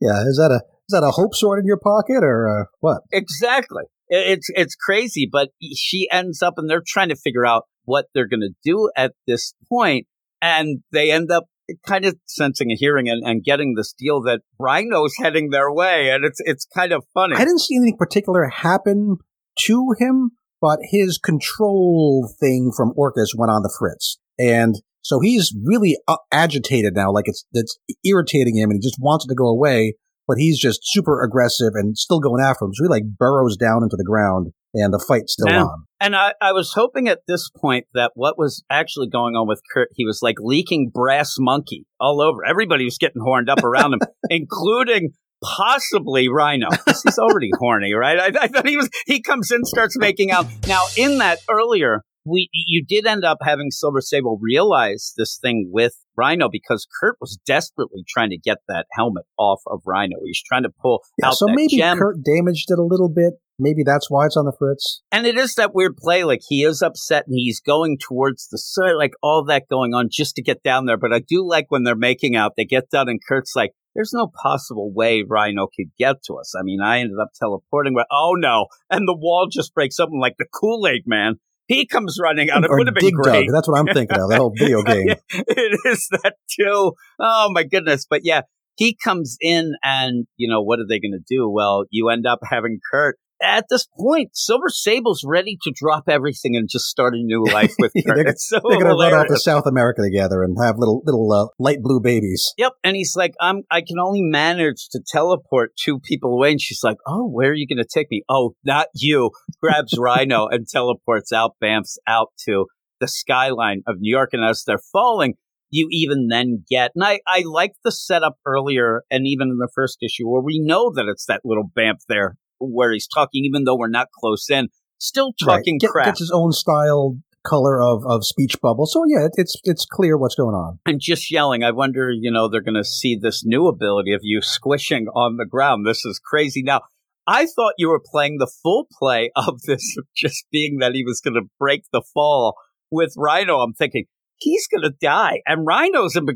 Yeah, 0.00 0.22
is 0.26 0.36
that 0.36 0.50
a 0.50 0.62
is 0.88 0.92
that 0.92 1.04
a 1.04 1.12
hope 1.12 1.34
sword 1.34 1.60
in 1.60 1.66
your 1.66 1.78
pocket 1.78 2.22
or 2.22 2.62
uh, 2.62 2.64
what? 2.80 3.02
Exactly. 3.12 3.84
It's 4.08 4.48
it's 4.54 4.74
crazy, 4.74 5.28
but 5.30 5.50
she 5.74 6.08
ends 6.10 6.42
up 6.42 6.54
and 6.56 6.68
they're 6.68 6.82
trying 6.84 7.10
to 7.10 7.16
figure 7.16 7.46
out 7.46 7.64
what 7.84 8.06
they're 8.12 8.28
going 8.28 8.40
to 8.40 8.54
do 8.64 8.90
at 8.96 9.12
this 9.26 9.54
point, 9.68 10.06
and 10.42 10.80
they 10.90 11.12
end 11.12 11.30
up 11.30 11.44
kind 11.86 12.04
of 12.04 12.16
sensing 12.26 12.70
a 12.72 12.74
hearing 12.74 13.08
and, 13.08 13.22
and 13.24 13.44
getting 13.44 13.74
this 13.76 13.92
deal 13.92 14.20
that 14.22 14.40
Rhino's 14.58 15.14
heading 15.18 15.50
their 15.50 15.72
way, 15.72 16.10
and 16.10 16.24
it's 16.24 16.40
it's 16.44 16.66
kind 16.74 16.92
of 16.92 17.04
funny. 17.14 17.36
I 17.36 17.40
didn't 17.40 17.60
see 17.60 17.76
anything 17.76 17.96
particular 17.96 18.48
happen 18.48 19.18
to 19.66 19.94
him, 19.98 20.32
but 20.60 20.78
his 20.82 21.18
control 21.18 22.32
thing 22.40 22.72
from 22.76 22.92
Orchis 22.96 23.34
went 23.36 23.50
on 23.50 23.62
the 23.62 23.74
fritz, 23.78 24.18
and 24.38 24.76
so 25.02 25.20
he's 25.20 25.54
really 25.64 25.96
uh, 26.08 26.16
agitated 26.32 26.94
now. 26.94 27.12
Like 27.12 27.26
it's 27.26 27.44
it's 27.52 27.78
irritating 28.04 28.56
him, 28.56 28.70
and 28.70 28.78
he 28.80 28.86
just 28.86 28.98
wants 29.00 29.24
it 29.24 29.28
to 29.28 29.34
go 29.34 29.48
away. 29.48 29.94
But 30.28 30.36
he's 30.38 30.60
just 30.60 30.80
super 30.84 31.24
aggressive 31.24 31.72
and 31.74 31.98
still 31.98 32.20
going 32.20 32.40
after 32.40 32.64
him. 32.64 32.70
So 32.74 32.84
he 32.84 32.88
like 32.88 33.02
burrows 33.18 33.56
down 33.56 33.82
into 33.82 33.96
the 33.96 34.04
ground, 34.04 34.52
and 34.74 34.92
the 34.92 35.04
fight's 35.08 35.32
still 35.32 35.52
on. 35.52 35.84
And 36.00 36.14
I, 36.14 36.34
I 36.40 36.52
was 36.52 36.72
hoping 36.72 37.08
at 37.08 37.20
this 37.26 37.50
point 37.50 37.86
that 37.94 38.12
what 38.14 38.38
was 38.38 38.62
actually 38.70 39.08
going 39.08 39.34
on 39.34 39.48
with 39.48 39.60
Kurt, 39.72 39.88
he 39.94 40.04
was 40.04 40.20
like 40.22 40.36
leaking 40.38 40.90
brass 40.94 41.36
monkey 41.38 41.86
all 41.98 42.22
over. 42.22 42.44
Everybody 42.44 42.84
was 42.84 42.96
getting 42.96 43.22
horned 43.22 43.50
up 43.50 43.64
around 43.64 43.94
him, 43.94 44.00
including 44.30 45.10
possibly 45.42 46.28
Rhino. 46.28 46.68
He's 46.86 47.18
already 47.18 47.50
horny, 47.58 47.94
right? 47.94 48.18
I, 48.18 48.44
I 48.44 48.48
thought 48.48 48.66
he 48.68 48.76
was. 48.76 48.88
He 49.06 49.20
comes 49.20 49.50
in, 49.50 49.64
starts 49.64 49.96
making 49.98 50.30
out. 50.30 50.46
Now, 50.66 50.84
in 50.96 51.18
that 51.18 51.38
earlier, 51.48 52.02
we 52.24 52.48
you 52.52 52.84
did 52.86 53.06
end 53.06 53.24
up 53.24 53.38
having 53.42 53.70
Silver 53.70 54.00
Sable 54.00 54.38
realize 54.40 55.12
this 55.16 55.38
thing 55.40 55.70
with 55.72 55.94
Rhino 56.16 56.48
because 56.50 56.86
Kurt 57.00 57.16
was 57.20 57.38
desperately 57.46 58.04
trying 58.08 58.30
to 58.30 58.38
get 58.38 58.58
that 58.68 58.86
helmet 58.92 59.24
off 59.38 59.60
of 59.66 59.80
Rhino. 59.86 60.16
He's 60.24 60.42
trying 60.46 60.64
to 60.64 60.70
pull 60.82 61.00
Yeah, 61.18 61.28
out 61.28 61.34
so 61.34 61.46
maybe 61.48 61.78
gem. 61.78 61.98
Kurt 61.98 62.22
damaged 62.22 62.70
it 62.70 62.78
a 62.78 62.84
little 62.84 63.08
bit. 63.08 63.34
Maybe 63.62 63.82
that's 63.84 64.10
why 64.10 64.24
it's 64.24 64.38
on 64.38 64.46
the 64.46 64.54
fritz. 64.58 65.02
And 65.12 65.26
it 65.26 65.36
is 65.36 65.54
that 65.56 65.74
weird 65.74 65.96
play. 65.98 66.24
Like 66.24 66.40
he 66.48 66.62
is 66.62 66.80
upset 66.80 67.24
and 67.26 67.34
he's 67.36 67.60
going 67.60 67.98
towards 67.98 68.48
the 68.48 68.56
side, 68.56 68.94
like 68.96 69.12
all 69.22 69.44
that 69.44 69.64
going 69.68 69.92
on 69.92 70.08
just 70.10 70.36
to 70.36 70.42
get 70.42 70.62
down 70.62 70.86
there. 70.86 70.96
But 70.96 71.12
I 71.12 71.18
do 71.18 71.46
like 71.46 71.66
when 71.68 71.84
they're 71.84 71.94
making 71.94 72.36
out, 72.36 72.52
they 72.56 72.64
get 72.64 72.88
done 72.90 73.10
and 73.10 73.20
Kurt's 73.28 73.52
like, 73.54 73.72
there's 73.94 74.12
no 74.12 74.28
possible 74.42 74.92
way 74.92 75.24
Rhino 75.26 75.66
could 75.66 75.90
get 75.98 76.22
to 76.24 76.34
us. 76.34 76.54
I 76.58 76.62
mean, 76.62 76.80
I 76.80 77.00
ended 77.00 77.18
up 77.20 77.30
teleporting, 77.34 77.94
but 77.94 78.06
oh 78.10 78.34
no. 78.36 78.66
And 78.90 79.06
the 79.06 79.16
wall 79.16 79.48
just 79.50 79.74
breaks 79.74 79.98
open 79.98 80.20
like 80.20 80.36
the 80.38 80.46
Kool 80.52 80.86
Aid 80.86 81.02
man. 81.06 81.36
He 81.66 81.86
comes 81.86 82.18
running 82.20 82.50
out. 82.50 82.64
It 82.64 82.70
would 82.70 82.88
have 82.88 82.96
been 82.96 83.14
great. 83.14 83.46
Dug. 83.46 83.54
That's 83.54 83.68
what 83.68 83.78
I'm 83.78 83.86
thinking 83.86 84.18
of. 84.18 84.28
That 84.28 84.38
whole 84.38 84.52
video 84.56 84.82
game. 84.84 85.14
it 85.30 85.80
is 85.84 86.08
that 86.10 86.34
too. 86.58 86.92
Oh 87.20 87.48
my 87.52 87.62
goodness. 87.62 88.06
But 88.10 88.22
yeah, 88.24 88.42
he 88.76 88.96
comes 88.96 89.36
in 89.40 89.74
and, 89.84 90.26
you 90.36 90.50
know, 90.50 90.62
what 90.62 90.80
are 90.80 90.86
they 90.88 90.98
going 90.98 91.12
to 91.12 91.22
do? 91.28 91.48
Well, 91.48 91.84
you 91.90 92.08
end 92.08 92.26
up 92.26 92.40
having 92.42 92.80
Kurt. 92.90 93.18
At 93.42 93.66
this 93.70 93.86
point, 93.98 94.30
Silver 94.34 94.68
Sable's 94.68 95.22
ready 95.26 95.56
to 95.62 95.72
drop 95.74 96.04
everything 96.08 96.56
and 96.56 96.68
just 96.70 96.84
start 96.86 97.14
a 97.14 97.18
new 97.18 97.44
life 97.44 97.72
with 97.78 97.92
Kurt. 98.06 98.16
they're- 98.16 98.34
so 98.36 98.60
They're 98.68 98.78
going 98.78 98.90
to 98.96 99.02
run 99.02 99.14
off 99.14 99.28
to. 99.28 99.38
South 99.38 99.64
America 99.66 100.02
together 100.02 100.42
and 100.42 100.56
have 100.62 100.76
little 100.78 101.00
little 101.06 101.32
uh, 101.32 101.46
light 101.58 101.78
blue 101.80 102.00
babies. 102.00 102.52
Yep, 102.58 102.72
and 102.84 102.94
he's 102.96 103.14
like, 103.16 103.32
"I'm. 103.40 103.62
I 103.70 103.80
can 103.80 103.98
only 103.98 104.22
manage 104.22 104.88
to 104.90 105.00
teleport 105.06 105.72
two 105.82 105.98
people 106.00 106.34
away." 106.34 106.50
And 106.52 106.60
she's 106.60 106.82
like, 106.82 106.98
"Oh, 107.06 107.26
where 107.26 107.50
are 107.50 107.54
you 107.54 107.66
going 107.66 107.82
to 107.82 107.88
take 107.90 108.10
me? 108.10 108.22
Oh, 108.28 108.54
not 108.64 108.88
you." 108.94 109.30
Grabs 109.62 109.94
Rhino 109.98 110.46
and 110.50 110.66
teleports 110.68 111.32
out, 111.32 111.56
bamps 111.62 111.96
out 112.06 112.28
to 112.46 112.66
the 113.00 113.08
skyline 113.08 113.82
of 113.86 113.96
New 114.00 114.10
York. 114.14 114.30
And 114.32 114.44
as 114.44 114.62
they're 114.66 114.80
falling, 114.92 115.34
you 115.70 115.88
even 115.90 116.28
then 116.28 116.64
get, 116.68 116.90
and 116.94 117.02
I, 117.04 117.20
I 117.26 117.44
like 117.46 117.72
the 117.84 117.92
setup 117.92 118.34
earlier, 118.44 119.02
and 119.10 119.26
even 119.26 119.48
in 119.48 119.56
the 119.58 119.70
first 119.74 119.98
issue, 120.02 120.28
where 120.28 120.42
we 120.42 120.60
know 120.62 120.92
that 120.94 121.06
it's 121.08 121.24
that 121.26 121.40
little 121.44 121.70
bamf 121.74 122.00
there 122.08 122.36
where 122.60 122.92
he's 122.92 123.08
talking, 123.08 123.44
even 123.44 123.64
though 123.64 123.76
we're 123.76 123.88
not 123.88 124.08
close 124.18 124.48
in, 124.50 124.68
still 124.98 125.32
talking 125.42 125.78
Get- 125.78 125.90
crap. 125.90 126.06
Gets 126.06 126.20
his 126.20 126.30
own 126.32 126.52
style 126.52 127.18
color 127.44 127.80
of, 127.80 128.04
of 128.06 128.24
speech 128.24 128.56
bubble. 128.60 128.86
So 128.86 129.02
yeah, 129.06 129.28
it's 129.34 129.56
it's 129.64 129.86
clear 129.86 130.16
what's 130.16 130.34
going 130.34 130.54
on. 130.54 130.78
and 130.86 131.00
just 131.00 131.30
yelling. 131.30 131.64
I 131.64 131.70
wonder, 131.70 132.10
you 132.10 132.30
know, 132.30 132.48
they're 132.48 132.60
going 132.60 132.74
to 132.74 132.84
see 132.84 133.16
this 133.20 133.42
new 133.44 133.66
ability 133.66 134.12
of 134.12 134.20
you 134.22 134.40
squishing 134.42 135.06
on 135.14 135.36
the 135.36 135.46
ground. 135.46 135.86
This 135.86 136.04
is 136.04 136.20
crazy. 136.22 136.62
Now, 136.62 136.82
I 137.26 137.46
thought 137.46 137.74
you 137.78 137.88
were 137.88 138.02
playing 138.04 138.38
the 138.38 138.50
full 138.62 138.86
play 138.98 139.30
of 139.36 139.62
this, 139.62 139.96
just 140.14 140.44
being 140.52 140.78
that 140.80 140.94
he 140.94 141.04
was 141.04 141.20
going 141.20 141.34
to 141.34 141.48
break 141.58 141.84
the 141.92 142.02
fall 142.14 142.56
with 142.90 143.14
Rhino. 143.16 143.58
I'm 143.58 143.72
thinking 143.72 144.04
he's 144.36 144.66
going 144.66 144.82
to 144.82 144.94
die, 145.00 145.40
and 145.46 145.66
Rhino's 145.66 146.16
in. 146.16 146.26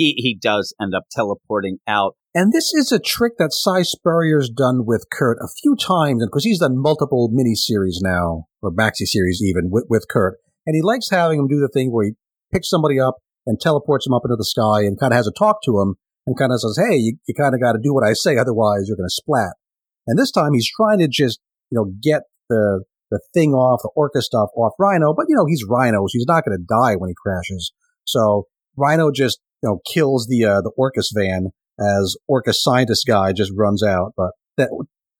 He 0.00 0.14
he 0.16 0.34
does 0.40 0.74
end 0.80 0.94
up 0.94 1.04
teleporting 1.10 1.78
out. 1.86 2.16
And 2.34 2.54
this 2.54 2.72
is 2.72 2.90
a 2.90 2.98
trick 2.98 3.34
that 3.38 3.52
Si 3.52 3.84
Spurrier's 3.84 4.48
done 4.48 4.86
with 4.86 5.04
Kurt 5.12 5.36
a 5.42 5.48
few 5.60 5.76
times, 5.76 6.24
because 6.24 6.44
he's 6.44 6.60
done 6.60 6.80
multiple 6.80 7.28
miniseries 7.28 7.98
now, 8.00 8.46
or 8.62 8.72
maxi 8.72 9.04
series 9.04 9.42
even, 9.42 9.68
with, 9.70 9.84
with 9.90 10.06
Kurt. 10.08 10.38
And 10.64 10.74
he 10.74 10.80
likes 10.80 11.10
having 11.10 11.38
him 11.38 11.48
do 11.48 11.60
the 11.60 11.68
thing 11.68 11.92
where 11.92 12.06
he 12.06 12.12
picks 12.50 12.70
somebody 12.70 12.98
up 12.98 13.16
and 13.46 13.60
teleports 13.60 14.06
him 14.06 14.14
up 14.14 14.22
into 14.24 14.36
the 14.36 14.44
sky 14.44 14.86
and 14.86 14.98
kind 14.98 15.12
of 15.12 15.18
has 15.18 15.26
a 15.26 15.32
talk 15.38 15.58
to 15.64 15.80
him 15.80 15.96
and 16.26 16.38
kind 16.38 16.52
of 16.52 16.60
says, 16.60 16.78
Hey, 16.80 16.96
you, 16.96 17.18
you 17.26 17.34
kind 17.34 17.54
of 17.54 17.60
got 17.60 17.72
to 17.72 17.80
do 17.82 17.92
what 17.92 18.06
I 18.06 18.14
say. 18.14 18.38
Otherwise 18.38 18.84
you're 18.86 18.96
going 18.96 19.08
to 19.08 19.20
splat. 19.22 19.54
And 20.06 20.18
this 20.18 20.30
time 20.30 20.54
he's 20.54 20.70
trying 20.70 21.00
to 21.00 21.08
just, 21.08 21.40
you 21.68 21.76
know, 21.76 21.92
get 22.02 22.22
the, 22.48 22.84
the 23.10 23.20
thing 23.34 23.52
off, 23.52 23.82
the 23.82 23.90
Orchis 23.96 24.24
stuff 24.24 24.48
off 24.56 24.72
Rhino. 24.78 25.12
But, 25.14 25.26
you 25.28 25.36
know, 25.36 25.46
he's 25.46 25.64
Rhino, 25.68 26.06
so 26.06 26.12
he's 26.12 26.26
not 26.26 26.44
going 26.44 26.56
to 26.56 26.64
die 26.64 26.96
when 26.96 27.10
he 27.10 27.14
crashes. 27.20 27.72
So 28.04 28.46
Rhino 28.76 29.10
just, 29.10 29.40
you 29.62 29.68
know, 29.68 29.80
kills 29.92 30.26
the, 30.28 30.44
uh, 30.44 30.60
the 30.60 30.72
Orchis 30.78 31.10
van 31.14 31.52
as 31.78 32.16
Orchis 32.28 32.62
scientist 32.62 33.06
guy 33.06 33.32
just 33.32 33.52
runs 33.56 33.82
out. 33.82 34.12
But 34.16 34.32
that 34.56 34.68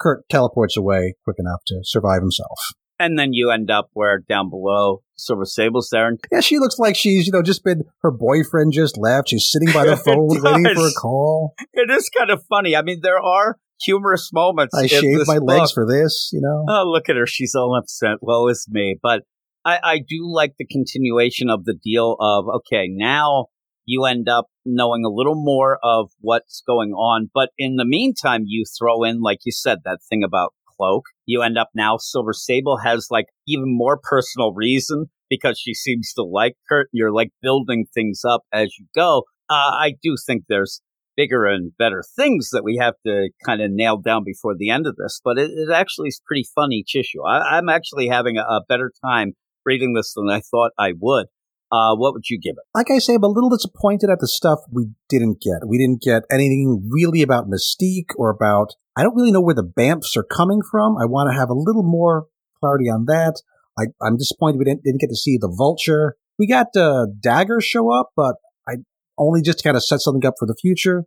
Kurt 0.01 0.29
teleports 0.29 0.77
away 0.77 1.15
quick 1.25 1.37
enough 1.39 1.61
to 1.69 1.81
survive 1.83 2.23
himself. 2.23 2.59
And 2.99 3.19
then 3.19 3.33
you 3.33 3.51
end 3.51 3.71
up 3.71 3.89
where 3.95 4.19
down 4.19 4.51
below 4.51 5.03
Silver 5.17 5.47
Sable's 5.47 5.89
there. 5.91 6.07
And 6.07 6.19
Yeah, 6.31 6.41
she 6.41 6.59
looks 6.59 6.79
like 6.79 6.97
she's, 6.97 7.27
you 7.27 7.33
know, 7.33 7.43
just 7.43 7.65
been, 7.65 7.85
her 8.03 8.11
boyfriend 8.11 8.75
just 8.75 8.99
left. 8.99 9.31
She's 9.31 9.49
sitting 9.51 9.73
by 9.73 9.87
the 9.87 9.97
phone 10.05 10.29
waiting 10.29 10.75
for 10.75 10.87
a 10.87 10.93
call. 10.93 11.55
it 11.73 11.91
is 11.91 12.11
kind 12.11 12.31
of 12.31 12.45
funny. 12.49 12.77
I 12.77 12.83
mean, 12.83 13.01
there 13.03 13.19
are 13.19 13.57
humorous 13.81 14.31
moments. 14.35 14.75
I 14.75 14.87
shaved 14.87 15.27
my 15.27 15.39
legs 15.39 15.73
for 15.73 15.87
this, 15.87 16.29
you 16.33 16.43
know. 16.43 16.67
Oh, 16.69 16.91
look 16.91 17.09
at 17.09 17.17
her. 17.17 17.27
She's 17.27 17.55
all 17.55 17.75
upset. 17.75 18.19
Well, 18.21 18.49
it's 18.49 18.69
me. 18.69 18.99
But 19.03 19.23
I, 19.65 19.79
I 19.83 19.99
do 19.99 20.31
like 20.31 20.55
the 20.59 20.67
continuation 20.67 21.49
of 21.49 21.65
the 21.65 21.75
deal 21.75 22.17
of, 22.21 22.47
okay, 22.57 22.87
now 22.91 23.47
you 23.85 24.05
end 24.05 24.29
up 24.29 24.47
knowing 24.65 25.05
a 25.05 25.11
little 25.11 25.35
more 25.35 25.79
of 25.83 26.11
what's 26.21 26.63
going 26.67 26.93
on. 26.93 27.31
But 27.33 27.51
in 27.59 27.77
the 27.77 27.85
meantime, 27.85 28.45
you 28.47 28.65
throw 28.79 29.03
in, 29.03 29.21
like 29.21 29.41
you 29.45 29.53
said, 29.53 29.79
that 29.85 30.01
thing 30.09 30.23
about 30.23 30.55
Cloak. 30.77 31.05
You 31.27 31.43
end 31.43 31.59
up 31.59 31.71
now, 31.75 31.97
Silver 31.99 32.33
Sable 32.33 32.79
has 32.79 33.09
like 33.11 33.27
even 33.47 33.77
more 33.77 33.99
personal 34.03 34.53
reason 34.53 35.07
because 35.29 35.59
she 35.59 35.75
seems 35.75 36.13
to 36.15 36.23
like 36.23 36.55
Kurt. 36.69 36.89
You're 36.93 37.13
like 37.13 37.31
building 37.43 37.87
things 37.93 38.23
up 38.25 38.43
as 38.53 38.77
you 38.79 38.87
go. 38.95 39.25
Uh, 39.49 39.73
I 39.73 39.95
do 40.03 40.17
think 40.27 40.45
there's 40.49 40.81
bigger 41.17 41.45
and 41.45 41.73
better 41.77 42.03
things 42.17 42.51
that 42.51 42.65
we 42.65 42.79
have 42.81 42.95
to 43.07 43.29
kind 43.45 43.61
of 43.61 43.71
nail 43.71 43.99
down 43.99 44.25
before 44.25 44.55
the 44.57 44.71
end 44.71 44.87
of 44.87 44.97
this. 44.97 45.21
But 45.23 45.39
it, 45.39 45.51
it 45.51 45.73
actually 45.73 46.09
is 46.09 46.21
pretty 46.25 46.45
funny 46.55 46.85
tissue. 46.87 47.23
I, 47.23 47.59
I'm 47.59 47.69
actually 47.69 48.09
having 48.09 48.39
a, 48.39 48.43
a 48.43 48.63
better 48.69 48.93
time 49.05 49.33
reading 49.65 49.93
this 49.95 50.15
than 50.15 50.31
I 50.31 50.41
thought 50.41 50.73
I 50.79 50.93
would. 50.99 51.27
Uh, 51.73 51.95
what 51.95 52.13
would 52.15 52.29
you 52.29 52.39
give 52.41 52.57
it? 52.57 52.65
Like 52.75 52.91
I 52.91 52.99
say, 52.99 53.15
I'm 53.15 53.23
a 53.23 53.29
little 53.29 53.51
disappointed 53.51 54.11
at 54.11 54.19
the 54.19 54.27
stuff 54.27 54.59
we 54.73 54.89
didn't 55.09 55.41
get. 55.41 55.69
We 55.69 55.79
didn't 55.79 56.03
get 56.03 56.25
anything 56.31 56.89
really 56.91 57.23
about 57.23 57.49
Mystique 57.49 58.11
or 58.17 58.31
about, 58.31 58.75
I 58.97 59.05
don't 59.05 59.15
really 59.15 59.31
know 59.31 59.41
where 59.41 59.55
the 59.55 59.63
Bamfs 59.63 60.17
are 60.17 60.25
coming 60.25 60.63
from. 60.69 60.97
I 61.01 61.07
want 61.07 61.31
to 61.33 61.39
have 61.39 61.49
a 61.49 61.55
little 61.55 61.85
more 61.85 62.27
clarity 62.59 62.91
on 62.91 63.05
that. 63.07 63.41
I, 63.79 63.87
I'm 64.03 64.17
disappointed 64.17 64.59
we 64.59 64.65
didn't, 64.65 64.83
didn't 64.83 65.01
get 65.01 65.11
to 65.11 65.17
see 65.17 65.39
the 65.41 65.53
Vulture. 65.57 66.17
We 66.39 66.49
got 66.49 66.75
uh, 66.77 67.07
Dagger 67.21 67.61
show 67.61 67.93
up, 67.93 68.11
but 68.17 68.35
I 68.69 68.77
only 69.17 69.41
just 69.41 69.63
kind 69.63 69.77
of 69.77 69.85
set 69.85 70.01
something 70.01 70.27
up 70.27 70.35
for 70.39 70.47
the 70.47 70.57
future. 70.61 71.05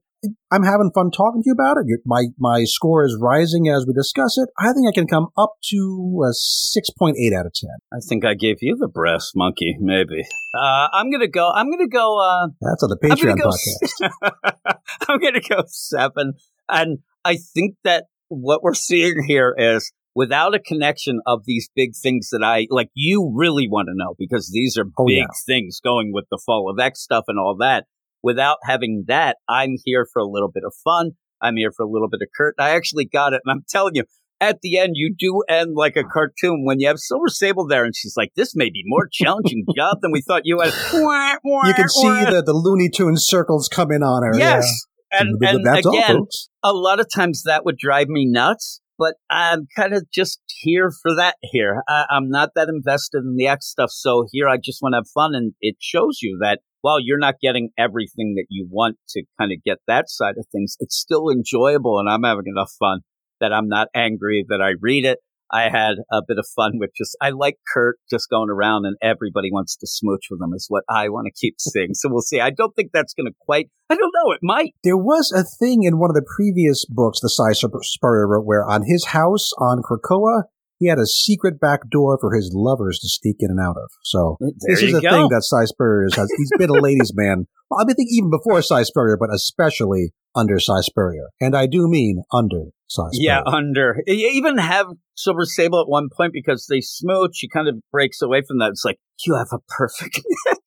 I'm 0.52 0.64
having 0.64 0.92
fun 0.94 1.12
talking 1.12 1.42
to 1.44 1.48
you 1.48 1.54
about 1.54 1.78
it. 1.78 2.00
My 2.06 2.26
my 2.40 2.64
score 2.64 3.04
is 3.06 3.18
rising 3.20 3.68
as 3.68 3.86
we 3.88 3.94
discuss 3.94 4.38
it. 4.38 4.50
I 4.60 4.72
think 4.74 4.88
I 4.88 4.92
can 4.94 5.08
come 5.08 5.28
up 5.38 5.54
to 5.72 6.22
a 6.26 6.32
6.8 6.32 7.14
out 7.38 7.46
of 7.46 7.54
10. 7.54 7.70
I 7.92 7.98
think 8.08 8.24
I 8.26 8.34
gave 8.34 8.58
you 8.62 8.76
the 8.80 8.88
breast 8.88 9.32
monkey, 9.36 9.76
maybe. 9.80 10.22
Uh, 10.58 10.88
I'm 10.94 11.12
gonna 11.12 11.28
go. 11.28 11.50
I'm 11.54 11.70
gonna 11.70 11.88
go. 11.88 12.20
Uh, 12.20 12.48
That's 12.62 12.84
on 12.84 12.90
the 12.90 12.98
I'm 13.04 13.18
Patreon 13.18 13.38
go. 13.40 13.50
podcast. 13.50 14.78
I'm 15.10 15.20
gonna 15.20 15.42
go 15.42 15.64
seven, 15.68 16.34
and 16.70 17.00
I 17.26 17.38
think 17.54 17.76
that 17.84 18.06
what 18.30 18.64
we're 18.64 18.74
seeing 18.74 19.24
here 19.28 19.54
is 19.58 19.92
without 20.16 20.54
a 20.54 20.60
connection 20.60 21.20
of 21.26 21.42
these 21.46 21.70
big 21.76 21.92
things 21.96 22.30
that 22.32 22.44
I 22.44 22.68
like. 22.70 22.90
You 22.94 23.32
really 23.36 23.68
want 23.68 23.88
to 23.88 23.94
know 23.96 24.14
because 24.18 24.52
these 24.54 24.78
are 24.78 24.86
Oh, 24.98 25.06
big 25.06 25.18
yeah. 25.18 25.26
things 25.48 25.80
going 25.84 26.12
with 26.14 26.26
the 26.30 26.40
fall 26.46 26.70
of 26.70 26.80
X 26.80 27.02
stuff 27.02 27.26
and 27.28 27.40
all 27.40 27.56
that. 27.60 27.86
Without 28.24 28.58
having 28.64 29.04
that, 29.08 29.38
I'm 29.50 29.76
here 29.84 30.08
for 30.12 30.22
a 30.22 30.28
little 30.28 30.50
bit 30.50 30.64
of 30.66 30.74
fun. 30.84 31.12
I'm 31.42 31.58
here 31.58 31.72
for 31.76 31.84
a 31.84 31.90
little 31.90 32.08
bit 32.10 32.22
of 32.22 32.30
Kurt. 32.36 32.56
I 32.58 32.72
actually 32.72 33.06
got 33.06 33.34
it, 33.34 33.42
and 33.46 33.52
I'm 33.52 33.66
telling 33.70 33.96
you. 33.96 34.04
At 34.42 34.60
the 34.62 34.78
end, 34.78 34.94
you 34.96 35.16
do 35.18 35.44
end 35.48 35.72
like 35.74 35.96
a 35.96 36.04
cartoon 36.04 36.66
when 36.66 36.82
you 36.82 36.88
have 36.88 36.98
Silver 37.00 37.30
Sable 37.30 37.66
there, 37.66 37.86
and 37.86 37.96
she's 37.96 38.16
like, 38.18 38.34
"This 38.36 38.58
may 38.58 38.66
be 38.66 38.82
more 38.86 39.08
challenging 39.10 39.64
job 39.76 40.00
than 40.02 40.12
we 40.12 40.22
thought 40.22 40.42
you 40.44 40.60
had." 40.60 40.74
You 40.92 41.74
can 41.76 41.88
see 41.88 42.26
the, 42.26 42.44
the 42.46 42.52
Looney 42.52 42.90
Tunes 42.90 43.24
circles 43.26 43.70
coming 43.70 44.04
on 44.04 44.24
her. 44.24 44.38
Yes. 44.38 44.66
Yeah. 45.14 45.22
And, 45.22 45.38
and 45.42 45.66
all, 45.66 45.94
again, 45.94 46.18
folks. 46.18 46.50
a 46.62 46.74
lot 46.74 47.00
of 47.00 47.08
times 47.10 47.44
that 47.46 47.64
would 47.64 47.78
drive 47.78 48.10
me 48.10 48.26
nuts, 48.26 48.82
but 48.98 49.14
I'm 49.30 49.68
kind 49.78 49.94
of 49.94 50.04
just 50.12 50.42
here 50.48 50.92
for 51.02 51.16
that 51.16 51.36
here. 51.42 51.82
I, 51.88 52.06
I'm 52.10 52.30
not 52.30 52.50
that 52.56 52.68
invested 52.68 53.20
in 53.20 53.36
the 53.38 53.48
X 53.48 53.68
stuff. 53.68 53.92
So 53.92 54.26
here 54.32 54.50
I 54.50 54.58
just 54.58 54.82
want 54.82 54.94
to 54.94 54.98
have 54.98 55.08
fun. 55.14 55.36
And 55.36 55.54
it 55.62 55.78
shows 55.80 56.20
you 56.22 56.38
that 56.42 56.60
while 56.84 57.00
you're 57.00 57.18
not 57.18 57.36
getting 57.42 57.70
everything 57.78 58.36
that 58.36 58.48
you 58.50 58.68
want 58.70 58.98
to 59.08 59.24
kind 59.40 59.54
of 59.54 59.64
get 59.64 59.78
that 59.88 60.10
side 60.10 60.36
of 60.38 60.46
things, 60.52 60.76
it's 60.82 60.98
still 60.98 61.30
enjoyable. 61.30 61.98
And 61.98 62.10
I'm 62.10 62.24
having 62.24 62.44
enough 62.46 62.74
fun 62.78 63.00
that 63.40 63.54
I'm 63.54 63.70
not 63.70 63.88
angry 63.96 64.46
that 64.50 64.62
I 64.62 64.74
read 64.82 65.06
it. 65.06 65.20
I 65.50 65.70
had 65.70 65.96
a 66.12 66.22
bit 66.28 66.40
of 66.40 66.46
fun 66.54 66.74
with 66.80 66.90
just, 66.98 67.16
I 67.22 67.30
like 67.30 67.56
Kurt 67.74 68.00
just 68.10 68.30
going 68.30 68.50
around 68.50 68.86
and 68.86 68.98
everybody 69.02 69.50
wants 69.50 69.78
to 69.78 69.88
smooch 69.88 70.26
with 70.30 70.42
him 70.42 70.52
is 70.54 70.66
what 70.68 70.84
I 70.90 71.08
want 71.08 71.28
to 71.28 71.40
keep 71.40 71.56
seeing. 71.60 71.94
So 71.94 72.10
we'll 72.12 72.22
see. 72.22 72.42
I 72.42 72.50
don't 72.50 72.76
think 72.76 72.92
that's 72.92 73.14
going 73.14 73.28
to 73.28 73.36
quite, 73.40 73.70
I 73.90 73.96
don't 73.96 74.12
know. 74.14 74.34
It 74.34 74.40
might. 74.42 74.74
There 74.84 74.98
was 74.98 75.32
a 75.32 75.44
thing 75.44 75.84
in 75.84 76.00
one 76.00 76.10
of 76.10 76.16
the 76.16 76.28
previous 76.36 76.86
books 76.90 77.22
the 77.22 77.30
Si 77.30 77.54
Spur- 77.54 77.80
Spurrier 77.82 78.28
wrote 78.28 78.46
where 78.46 78.66
on 78.66 78.84
his 78.86 79.06
house 79.06 79.54
on 79.58 79.84
Krakoa, 79.84 80.44
he 80.80 80.88
had 80.90 81.00
a 81.00 81.06
secret 81.06 81.60
back 81.60 81.90
door 81.90 82.18
for 82.20 82.34
his 82.34 82.52
lovers 82.54 83.00
to 83.00 83.08
sneak 83.10 83.38
in 83.40 83.50
and 83.52 83.60
out 83.60 83.78
of. 83.78 83.90
So 84.04 84.38
There 84.40 84.52
this 84.68 84.82
is 84.82 84.94
a 84.94 85.02
go. 85.02 85.10
thing 85.10 85.28
that 85.30 85.44
Si 85.44 85.66
Spurrier 85.68 86.08
has. 86.16 86.30
He's 86.38 86.52
been 86.58 86.70
a 86.70 86.82
ladies' 86.82 87.12
man. 87.16 87.46
Well, 87.70 87.80
I 87.82 87.86
think 87.94 88.10
even 88.12 88.30
before 88.30 88.62
Si 88.62 88.84
Spurrier, 88.84 89.18
but 89.18 89.30
especially 89.34 90.14
under 90.36 90.60
Si 90.60 90.74
Spurrier. 90.82 91.30
And 91.40 91.56
I 91.56 91.68
do 91.68 91.88
mean 91.88 92.24
under 92.34 92.66
Si 92.88 93.02
Spurrier. 93.12 93.12
Yeah, 93.14 93.42
under. 93.46 94.02
You 94.08 94.30
even 94.34 94.58
have 94.58 94.88
Silver 95.16 95.46
Sable 95.46 95.80
at 95.82 95.88
one 95.88 96.10
point 96.16 96.34
because 96.34 96.68
they 96.70 96.82
smooch. 96.82 97.36
She 97.36 97.48
kind 97.48 97.68
of 97.68 97.76
breaks 97.92 98.22
away 98.22 98.42
from 98.48 98.60
that. 98.60 98.70
It's 98.72 98.84
like, 98.86 98.98
you 99.26 99.36
have 99.36 99.48
a 99.54 99.60
perfect 99.70 100.20
neck. 100.48 100.58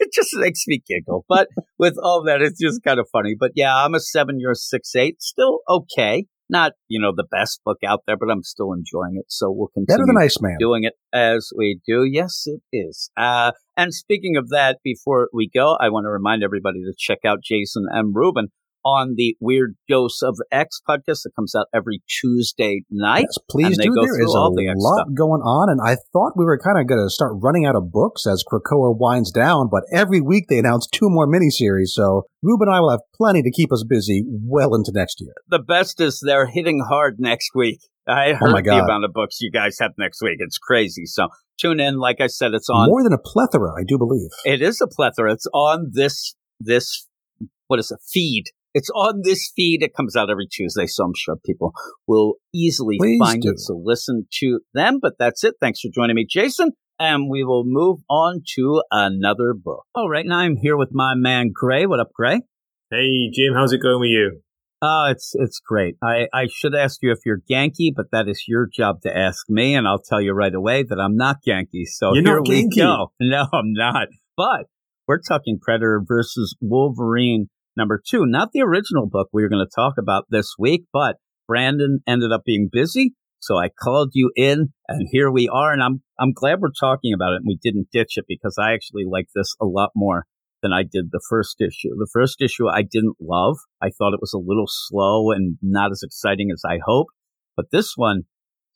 it 0.00 0.12
just 0.12 0.30
makes 0.34 0.64
me 0.66 0.82
giggle. 0.86 1.24
But 1.28 1.48
with 1.78 1.94
all 2.02 2.22
that, 2.24 2.40
it's 2.42 2.60
just 2.60 2.82
kind 2.82 2.98
of 2.98 3.06
funny. 3.12 3.34
But 3.38 3.52
yeah, 3.54 3.76
I'm 3.76 3.94
a 3.94 4.00
seven, 4.00 4.40
you're 4.40 4.52
a 4.52 4.56
six, 4.56 4.94
eight. 4.96 5.22
Still 5.22 5.60
okay. 5.68 6.26
Not, 6.52 6.72
you 6.86 7.00
know, 7.00 7.12
the 7.16 7.26
best 7.30 7.62
book 7.64 7.78
out 7.84 8.00
there, 8.06 8.16
but 8.18 8.30
I'm 8.30 8.42
still 8.42 8.74
enjoying 8.74 9.16
it. 9.16 9.24
So 9.28 9.50
we'll 9.50 9.68
continue 9.68 9.96
Better 9.96 10.06
than 10.06 10.22
Iceman. 10.22 10.56
doing 10.60 10.84
it 10.84 10.92
as 11.10 11.50
we 11.56 11.80
do. 11.86 12.04
Yes, 12.04 12.42
it 12.44 12.60
is. 12.72 13.10
Uh, 13.16 13.52
and 13.74 13.94
speaking 13.94 14.36
of 14.36 14.50
that, 14.50 14.78
before 14.84 15.30
we 15.32 15.48
go, 15.52 15.78
I 15.80 15.88
want 15.88 16.04
to 16.04 16.10
remind 16.10 16.44
everybody 16.44 16.80
to 16.80 16.92
check 16.98 17.20
out 17.24 17.38
Jason 17.42 17.86
M. 17.96 18.12
Rubin 18.14 18.48
on 18.84 19.14
the 19.16 19.36
Weird 19.40 19.76
Dose 19.88 20.22
of 20.22 20.36
X 20.50 20.80
podcast 20.88 21.22
that 21.24 21.32
comes 21.36 21.54
out 21.54 21.66
every 21.74 22.02
Tuesday 22.20 22.84
night. 22.90 23.26
Yes, 23.28 23.38
please 23.50 23.78
do. 23.78 23.92
There 23.94 24.22
is 24.22 24.34
a 24.34 24.50
the 24.54 24.74
lot 24.76 25.04
stuff. 25.04 25.14
going 25.14 25.42
on, 25.42 25.70
and 25.70 25.80
I 25.80 25.96
thought 26.12 26.32
we 26.36 26.44
were 26.44 26.58
kind 26.58 26.78
of 26.78 26.86
going 26.86 27.04
to 27.04 27.10
start 27.10 27.32
running 27.36 27.66
out 27.66 27.76
of 27.76 27.92
books 27.92 28.26
as 28.26 28.44
Krakoa 28.50 28.96
winds 28.96 29.30
down, 29.30 29.68
but 29.70 29.84
every 29.92 30.20
week 30.20 30.46
they 30.48 30.58
announce 30.58 30.86
two 30.86 31.08
more 31.08 31.26
miniseries, 31.26 31.88
so 31.88 32.26
Rube 32.42 32.62
and 32.62 32.70
I 32.70 32.80
will 32.80 32.90
have 32.90 33.00
plenty 33.14 33.42
to 33.42 33.50
keep 33.50 33.72
us 33.72 33.84
busy 33.88 34.24
well 34.26 34.74
into 34.74 34.92
next 34.94 35.20
year. 35.20 35.34
The 35.48 35.60
best 35.60 36.00
is 36.00 36.22
they're 36.24 36.46
hitting 36.46 36.84
hard 36.88 37.16
next 37.18 37.50
week. 37.54 37.80
I 38.08 38.32
oh 38.32 38.34
heard 38.34 38.68
Oh 38.68 38.78
the 38.78 38.84
amount 38.84 39.04
of 39.04 39.12
books 39.12 39.40
you 39.40 39.50
guys 39.50 39.76
have 39.80 39.92
next 39.96 40.20
week. 40.22 40.38
It's 40.40 40.58
crazy. 40.58 41.06
So 41.06 41.28
tune 41.58 41.78
in. 41.78 41.98
Like 41.98 42.20
I 42.20 42.26
said, 42.26 42.52
it's 42.54 42.68
on. 42.68 42.88
More 42.88 43.02
than 43.02 43.12
a 43.12 43.18
plethora, 43.18 43.72
I 43.78 43.84
do 43.86 43.96
believe. 43.98 44.30
It 44.44 44.60
is 44.60 44.80
a 44.80 44.88
plethora. 44.88 45.32
It's 45.32 45.46
on 45.54 45.90
this 45.92 46.34
this 46.58 47.06
what 47.68 47.78
is 47.78 47.90
it 47.90 48.00
feed. 48.12 48.44
It's 48.74 48.90
on 48.90 49.20
this 49.22 49.52
feed. 49.54 49.82
It 49.82 49.94
comes 49.94 50.16
out 50.16 50.30
every 50.30 50.46
Tuesday, 50.46 50.86
so 50.86 51.04
I'm 51.04 51.12
sure 51.16 51.36
people 51.44 51.72
will 52.06 52.34
easily 52.54 52.96
Please 52.98 53.18
find 53.18 53.42
do. 53.42 53.50
it. 53.50 53.60
So 53.60 53.80
listen 53.82 54.26
to 54.40 54.60
them. 54.74 54.98
But 55.00 55.14
that's 55.18 55.44
it. 55.44 55.54
Thanks 55.60 55.80
for 55.80 55.88
joining 55.94 56.16
me, 56.16 56.26
Jason. 56.28 56.72
And 56.98 57.28
we 57.30 57.44
will 57.44 57.64
move 57.66 58.00
on 58.08 58.42
to 58.54 58.82
another 58.90 59.54
book. 59.54 59.84
All 59.94 60.08
right, 60.08 60.24
now 60.26 60.38
I'm 60.38 60.56
here 60.56 60.76
with 60.76 60.90
my 60.92 61.14
man 61.14 61.50
Gray. 61.52 61.84
What 61.86 62.00
up, 62.00 62.12
Gray? 62.14 62.42
Hey, 62.90 63.30
Jim, 63.32 63.54
how's 63.54 63.72
it 63.72 63.82
going 63.82 64.00
with 64.00 64.10
you? 64.10 64.40
Oh, 64.84 65.08
it's 65.10 65.32
it's 65.34 65.60
great. 65.60 65.96
I, 66.02 66.26
I 66.34 66.48
should 66.50 66.74
ask 66.74 66.98
you 67.02 67.12
if 67.12 67.18
you're 67.24 67.40
Yankee, 67.46 67.92
but 67.94 68.06
that 68.10 68.28
is 68.28 68.44
your 68.48 68.68
job 68.72 69.00
to 69.02 69.16
ask 69.16 69.48
me, 69.48 69.74
and 69.76 69.86
I'll 69.86 70.02
tell 70.02 70.20
you 70.20 70.32
right 70.32 70.54
away 70.54 70.82
that 70.82 70.98
I'm 70.98 71.16
not 71.16 71.36
Yankee. 71.44 71.84
So 71.84 72.12
You're 72.14 72.22
here 72.22 72.36
not 72.40 72.48
we 72.48 72.56
Yankee? 72.62 72.80
go. 72.80 73.12
No, 73.20 73.46
I'm 73.52 73.72
not. 73.72 74.08
But 74.36 74.66
we're 75.06 75.20
talking 75.20 75.58
Predator 75.60 76.02
versus 76.04 76.56
Wolverine 76.60 77.48
number 77.76 78.00
two, 78.06 78.24
not 78.26 78.50
the 78.52 78.62
original 78.62 79.08
book 79.08 79.28
we 79.32 79.42
were 79.42 79.48
going 79.48 79.64
to 79.64 79.74
talk 79.74 79.94
about 79.98 80.26
this 80.30 80.54
week, 80.58 80.84
but 80.92 81.16
Brandon 81.48 82.00
ended 82.06 82.32
up 82.32 82.42
being 82.44 82.68
busy, 82.70 83.14
so 83.40 83.58
I 83.58 83.68
called 83.68 84.10
you 84.14 84.30
in, 84.36 84.72
and 84.88 85.08
here 85.10 85.30
we 85.30 85.48
are. 85.48 85.72
And 85.72 85.82
I'm 85.82 86.02
I'm 86.18 86.32
glad 86.32 86.60
we're 86.60 86.70
talking 86.78 87.12
about 87.12 87.32
it, 87.32 87.42
and 87.42 87.46
we 87.46 87.58
didn't 87.62 87.88
ditch 87.92 88.12
it 88.16 88.24
because 88.28 88.56
I 88.60 88.72
actually 88.72 89.04
like 89.04 89.26
this 89.34 89.54
a 89.60 89.66
lot 89.66 89.90
more 89.96 90.26
than 90.62 90.72
I 90.72 90.82
did 90.82 91.10
the 91.10 91.20
first 91.28 91.60
issue. 91.60 91.90
The 91.98 92.08
first 92.12 92.40
issue 92.40 92.68
I 92.68 92.82
didn't 92.82 93.16
love. 93.20 93.56
I 93.82 93.90
thought 93.90 94.14
it 94.14 94.20
was 94.20 94.32
a 94.32 94.38
little 94.38 94.68
slow 94.68 95.32
and 95.32 95.58
not 95.60 95.90
as 95.90 96.02
exciting 96.04 96.50
as 96.52 96.62
I 96.64 96.78
hoped. 96.86 97.12
But 97.56 97.66
this 97.72 97.94
one 97.96 98.22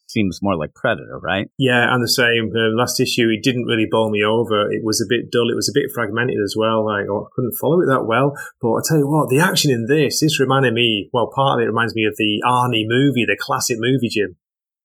seems 0.07 0.41
more 0.43 0.57
like 0.57 0.75
Predator, 0.75 1.19
right? 1.23 1.49
Yeah, 1.59 1.93
and 1.93 2.03
the 2.03 2.09
same. 2.09 2.51
Um, 2.55 2.77
last 2.77 3.01
issue, 3.01 3.29
it 3.31 3.43
didn't 3.43 3.65
really 3.65 3.87
bowl 3.91 4.11
me 4.11 4.23
over. 4.25 4.71
It 4.71 4.83
was 4.85 5.01
a 5.01 5.09
bit 5.09 5.31
dull. 5.31 5.51
It 5.51 5.57
was 5.57 5.69
a 5.69 5.75
bit 5.79 5.91
fragmented 5.95 6.39
as 6.43 6.55
well. 6.57 6.85
Like 6.87 7.07
oh, 7.11 7.27
I 7.27 7.29
couldn't 7.35 7.57
follow 7.61 7.81
it 7.81 7.87
that 7.87 8.07
well. 8.07 8.35
But 8.61 8.73
I 8.75 8.81
tell 8.85 8.99
you 8.99 9.09
what, 9.09 9.29
the 9.29 9.41
action 9.41 9.71
in 9.71 9.87
this, 9.87 10.21
this 10.21 10.41
reminded 10.41 10.75
me. 10.75 11.11
Well, 11.13 11.31
part 11.35 11.59
of 11.59 11.63
it 11.65 11.69
reminds 11.69 11.95
me 11.95 12.05
of 12.05 12.15
the 12.17 12.43
Arnie 12.45 12.85
movie, 12.87 13.25
the 13.27 13.37
classic 13.39 13.77
movie, 13.81 14.09
Jim. 14.09 14.37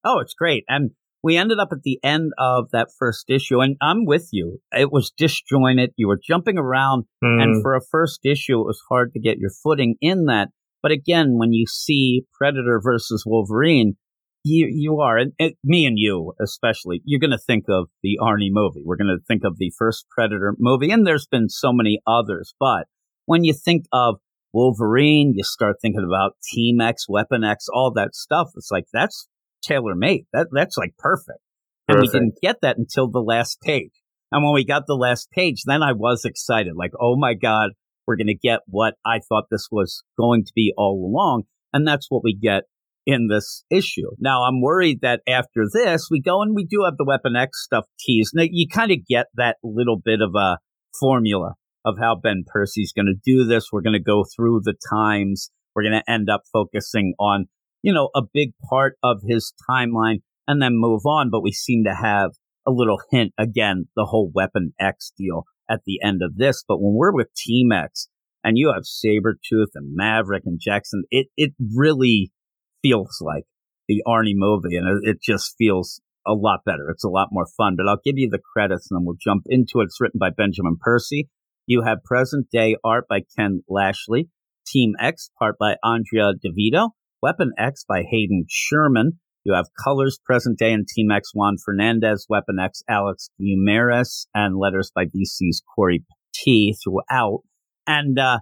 Oh, 0.03 0.19
it's 0.19 0.33
great. 0.33 0.63
And 0.67 0.91
we 1.23 1.37
ended 1.37 1.59
up 1.59 1.69
at 1.71 1.83
the 1.83 1.99
end 2.03 2.31
of 2.39 2.71
that 2.71 2.87
first 2.97 3.29
issue, 3.29 3.59
and 3.61 3.77
I'm 3.79 4.05
with 4.05 4.29
you. 4.31 4.59
It 4.75 4.91
was 4.91 5.11
disjointed. 5.15 5.91
You 5.95 6.07
were 6.07 6.19
jumping 6.21 6.57
around, 6.57 7.03
Mm. 7.23 7.43
and 7.43 7.61
for 7.61 7.75
a 7.75 7.81
first 7.91 8.21
issue, 8.25 8.59
it 8.59 8.65
was 8.65 8.81
hard 8.89 9.13
to 9.13 9.19
get 9.19 9.37
your 9.37 9.51
footing 9.63 9.95
in 10.01 10.25
that. 10.25 10.49
But 10.81 10.91
again, 10.91 11.37
when 11.37 11.53
you 11.53 11.67
see 11.67 12.23
Predator 12.33 12.81
versus 12.83 13.23
Wolverine, 13.23 13.97
you 14.43 14.67
you 14.71 14.99
are, 14.99 15.17
and 15.17 15.33
it, 15.37 15.57
me 15.63 15.85
and 15.85 15.97
you 15.97 16.33
especially, 16.41 17.01
you're 17.05 17.19
going 17.19 17.31
to 17.31 17.37
think 17.37 17.65
of 17.69 17.89
the 18.03 18.17
Arnie 18.21 18.49
movie. 18.51 18.81
We're 18.83 18.97
going 18.97 19.15
to 19.15 19.23
think 19.27 19.43
of 19.43 19.57
the 19.57 19.71
first 19.77 20.07
Predator 20.09 20.55
movie, 20.57 20.91
and 20.91 21.05
there's 21.05 21.27
been 21.27 21.49
so 21.49 21.71
many 21.71 21.99
others. 22.07 22.53
But 22.59 22.87
when 23.25 23.43
you 23.43 23.53
think 23.53 23.85
of 23.91 24.15
Wolverine, 24.53 25.33
you 25.35 25.43
start 25.43 25.77
thinking 25.81 26.05
about 26.07 26.35
Team 26.51 26.81
X, 26.81 27.07
Weapon 27.07 27.43
X, 27.43 27.67
all 27.71 27.91
that 27.93 28.15
stuff. 28.15 28.49
It's 28.55 28.71
like 28.71 28.85
that's 28.91 29.27
tailor 29.61 29.95
made. 29.95 30.25
That 30.33 30.47
that's 30.51 30.77
like 30.77 30.95
perfect. 30.97 31.39
perfect. 31.87 31.89
And 31.89 32.01
we 32.01 32.07
didn't 32.07 32.41
get 32.41 32.57
that 32.61 32.77
until 32.77 33.09
the 33.09 33.21
last 33.21 33.61
page. 33.61 33.91
And 34.31 34.43
when 34.43 34.53
we 34.53 34.65
got 34.65 34.87
the 34.87 34.95
last 34.95 35.29
page, 35.31 35.63
then 35.65 35.83
I 35.83 35.91
was 35.91 36.23
excited. 36.25 36.73
Like, 36.75 36.91
oh 36.99 37.17
my 37.17 37.33
God, 37.33 37.71
we're 38.07 38.15
going 38.15 38.27
to 38.27 38.35
get 38.35 38.61
what 38.67 38.95
I 39.05 39.19
thought 39.19 39.45
this 39.51 39.67
was 39.71 40.03
going 40.17 40.45
to 40.45 40.51
be 40.55 40.73
all 40.77 41.05
along. 41.05 41.43
And 41.73 41.87
that's 41.87 42.07
what 42.09 42.23
we 42.23 42.35
get 42.35 42.63
in 43.05 43.27
this 43.27 43.63
issue. 43.71 44.09
Now, 44.19 44.43
I'm 44.43 44.61
worried 44.61 44.99
that 45.01 45.21
after 45.27 45.63
this, 45.71 46.07
we 46.11 46.21
go 46.21 46.41
and 46.41 46.55
we 46.55 46.65
do 46.65 46.83
have 46.85 46.97
the 46.97 47.05
Weapon 47.05 47.35
X 47.35 47.63
stuff 47.63 47.85
teased. 47.99 48.31
Now, 48.35 48.45
you 48.49 48.67
kind 48.67 48.91
of 48.91 49.05
get 49.07 49.27
that 49.35 49.57
little 49.63 49.97
bit 50.03 50.21
of 50.21 50.35
a 50.35 50.57
formula 50.99 51.55
of 51.83 51.95
how 51.99 52.15
Ben 52.15 52.43
Percy's 52.45 52.93
going 52.93 53.07
to 53.07 53.19
do 53.25 53.45
this. 53.45 53.69
We're 53.71 53.81
going 53.81 53.93
to 53.93 53.99
go 53.99 54.23
through 54.23 54.61
the 54.63 54.75
times. 54.91 55.49
We're 55.75 55.83
going 55.83 56.01
to 56.05 56.11
end 56.11 56.29
up 56.29 56.41
focusing 56.51 57.13
on, 57.19 57.45
you 57.81 57.93
know, 57.93 58.09
a 58.15 58.21
big 58.33 58.51
part 58.69 58.97
of 59.01 59.21
his 59.27 59.53
timeline 59.69 60.21
and 60.47 60.61
then 60.61 60.73
move 60.73 61.05
on. 61.05 61.29
But 61.31 61.41
we 61.41 61.51
seem 61.51 61.83
to 61.85 61.95
have 61.95 62.31
a 62.67 62.71
little 62.71 63.01
hint 63.09 63.33
again, 63.37 63.87
the 63.95 64.05
whole 64.05 64.31
Weapon 64.33 64.73
X 64.79 65.11
deal 65.17 65.45
at 65.69 65.81
the 65.85 65.99
end 66.03 66.21
of 66.23 66.35
this. 66.37 66.63
But 66.67 66.77
when 66.77 66.93
we're 66.95 67.15
with 67.15 67.33
Team 67.35 67.71
X 67.71 68.09
and 68.43 68.57
you 68.57 68.71
have 68.73 68.83
Sabretooth 68.83 69.71
and 69.73 69.95
Maverick 69.95 70.43
and 70.45 70.59
Jackson, 70.61 71.03
it, 71.09 71.27
it 71.35 71.53
really 71.75 72.31
feels 72.81 73.17
like 73.21 73.43
the 73.87 74.03
Arnie 74.07 74.35
movie 74.35 74.75
and 74.75 74.87
it, 75.03 75.17
just 75.21 75.55
feels 75.57 76.01
a 76.25 76.33
lot 76.33 76.61
better. 76.65 76.89
It's 76.89 77.03
a 77.03 77.09
lot 77.09 77.29
more 77.31 77.47
fun, 77.57 77.75
but 77.77 77.87
I'll 77.87 78.01
give 78.03 78.17
you 78.17 78.29
the 78.29 78.39
credits 78.53 78.87
and 78.89 78.99
then 78.99 79.05
we'll 79.05 79.17
jump 79.19 79.43
into 79.47 79.79
it. 79.79 79.85
It's 79.85 79.99
written 79.99 80.19
by 80.19 80.29
Benjamin 80.29 80.77
Percy. 80.79 81.29
You 81.65 81.83
have 81.83 82.03
present 82.03 82.49
day 82.51 82.75
art 82.83 83.05
by 83.09 83.21
Ken 83.37 83.63
Lashley, 83.69 84.29
Team 84.67 84.93
X 84.99 85.29
part 85.37 85.55
by 85.59 85.75
Andrea 85.83 86.31
Di 86.41 86.51
Vito, 86.53 86.89
Weapon 87.21 87.51
X 87.57 87.85
by 87.87 88.03
Hayden 88.09 88.45
Sherman. 88.49 89.19
You 89.43 89.53
have 89.53 89.65
colors 89.83 90.19
present 90.23 90.59
day 90.59 90.71
and 90.71 90.87
Team 90.87 91.09
X 91.11 91.31
Juan 91.33 91.57
Fernandez, 91.63 92.27
Weapon 92.29 92.59
X 92.59 92.83
Alex 92.87 93.29
Guimares, 93.41 94.27
and 94.33 94.57
letters 94.57 94.91
by 94.93 95.05
VC's 95.05 95.63
Corey 95.75 96.03
T 96.33 96.75
throughout. 96.83 97.41
And 97.87 98.19
uh, 98.19 98.39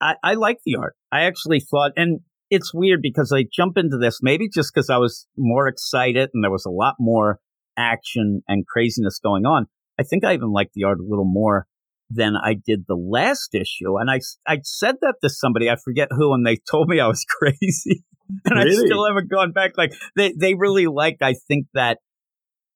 I, 0.00 0.14
I 0.22 0.34
like 0.34 0.58
the 0.64 0.76
art. 0.76 0.94
I 1.12 1.22
actually 1.22 1.60
thought, 1.60 1.92
and 1.96 2.20
it's 2.50 2.72
weird 2.72 3.00
because 3.02 3.32
I 3.32 3.44
jump 3.52 3.76
into 3.76 3.98
this 3.98 4.20
maybe 4.22 4.48
just 4.48 4.72
because 4.72 4.90
I 4.90 4.98
was 4.98 5.26
more 5.36 5.68
excited 5.68 6.30
and 6.32 6.42
there 6.42 6.50
was 6.50 6.64
a 6.64 6.70
lot 6.70 6.94
more 6.98 7.40
action 7.76 8.42
and 8.48 8.66
craziness 8.66 9.18
going 9.22 9.44
on. 9.46 9.66
I 9.98 10.02
think 10.02 10.24
I 10.24 10.34
even 10.34 10.52
liked 10.52 10.74
the 10.74 10.84
art 10.84 10.98
a 10.98 11.06
little 11.08 11.28
more 11.28 11.66
than 12.10 12.34
I 12.42 12.54
did 12.54 12.84
the 12.86 12.96
last 12.96 13.54
issue. 13.54 13.98
And 13.98 14.10
I, 14.10 14.20
I 14.46 14.60
said 14.62 14.96
that 15.02 15.16
to 15.22 15.28
somebody, 15.28 15.68
I 15.68 15.76
forget 15.76 16.08
who, 16.10 16.32
and 16.32 16.46
they 16.46 16.56
told 16.70 16.88
me 16.88 17.00
I 17.00 17.06
was 17.06 17.24
crazy. 17.28 18.04
and 18.44 18.58
I 18.58 18.68
still 18.70 19.06
haven't 19.06 19.30
gone 19.30 19.52
back. 19.52 19.72
Like 19.76 19.92
they, 20.16 20.32
they 20.38 20.54
really 20.54 20.86
liked, 20.86 21.22
I 21.22 21.34
think 21.34 21.66
that 21.74 21.98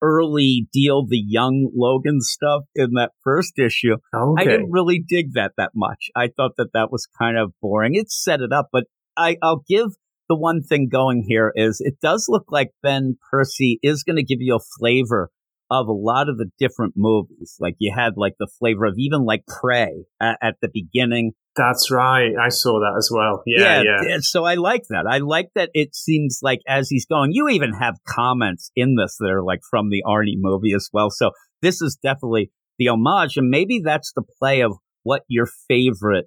early 0.03 0.66
deal, 0.73 1.07
the 1.07 1.23
young 1.24 1.70
Logan 1.74 2.20
stuff 2.20 2.62
in 2.74 2.90
that 2.94 3.12
first 3.23 3.59
issue. 3.59 3.97
Okay. 4.15 4.43
I 4.43 4.44
didn't 4.44 4.73
really 4.73 5.03
dig 5.07 5.35
that 5.35 5.53
that 5.57 5.70
much. 5.74 6.11
I 6.16 6.28
thought 6.28 6.53
that 6.59 6.73
that 6.74 6.90
was 6.90 7.07
kind 7.19 7.39
of 7.39 7.53
boring. 7.62 7.94
It 7.94 8.11
set 8.11 8.40
it 8.40 8.53
up, 8.53 8.69
but 8.73 8.85
I, 9.16 9.36
I'll 9.43 9.64
give 9.68 9.89
the 10.28 10.36
one 10.36 10.62
thing 10.62 10.89
going 10.90 11.24
here 11.28 11.52
is 11.55 11.80
it 11.80 11.97
does 12.02 12.26
look 12.28 12.47
like 12.51 12.70
Ben 12.82 13.16
Percy 13.30 13.78
is 13.82 14.02
going 14.02 14.16
to 14.16 14.22
give 14.24 14.39
you 14.40 14.56
a 14.56 14.78
flavor 14.78 15.30
of 15.70 15.89
a 15.89 15.93
lot 15.93 16.28
of 16.28 16.36
the 16.36 16.51
different 16.59 16.94
movies. 16.97 17.56
Like 17.59 17.76
you 17.78 17.93
had 17.94 18.12
like 18.16 18.34
the 18.39 18.48
flavor 18.59 18.84
of 18.84 18.94
even 18.98 19.24
like 19.24 19.44
Prey 19.47 20.05
at, 20.20 20.39
at 20.43 20.55
the 20.60 20.68
beginning. 20.72 21.32
That's 21.56 21.90
right. 21.90 22.30
I 22.40 22.48
saw 22.48 22.80
that 22.80 22.94
as 22.97 23.10
well. 23.12 23.43
Yeah, 23.47 23.82
yeah. 23.82 24.06
th- 24.06 24.22
So 24.22 24.44
I 24.44 24.55
like 24.55 24.82
that. 24.90 25.05
I 25.09 25.18
like 25.18 25.48
that 25.55 25.70
it 25.74 25.94
seems 25.94 26.40
like 26.43 26.60
as 26.66 26.89
he's 26.89 27.06
going, 27.06 27.32
you 27.32 27.48
even 27.48 27.72
have 27.74 27.97
comments 28.06 28.70
in 28.76 28.97
this 28.97 29.16
that 29.18 29.28
are 29.30 29.43
like 29.43 29.60
from 29.68 29.90
the 29.90 30.02
Arnie 30.06 30.36
movie 30.36 30.72
as 30.74 30.89
well. 30.93 31.10
So 31.10 31.32
this 31.60 31.80
is 31.82 31.98
definitely 32.02 32.51
the 32.78 32.89
homage. 32.89 33.36
And 33.36 33.48
maybe 33.48 33.80
that's 33.84 34.12
the 34.14 34.22
play 34.39 34.60
of 34.60 34.72
what 35.02 35.22
your 35.28 35.47
favorite 35.68 36.26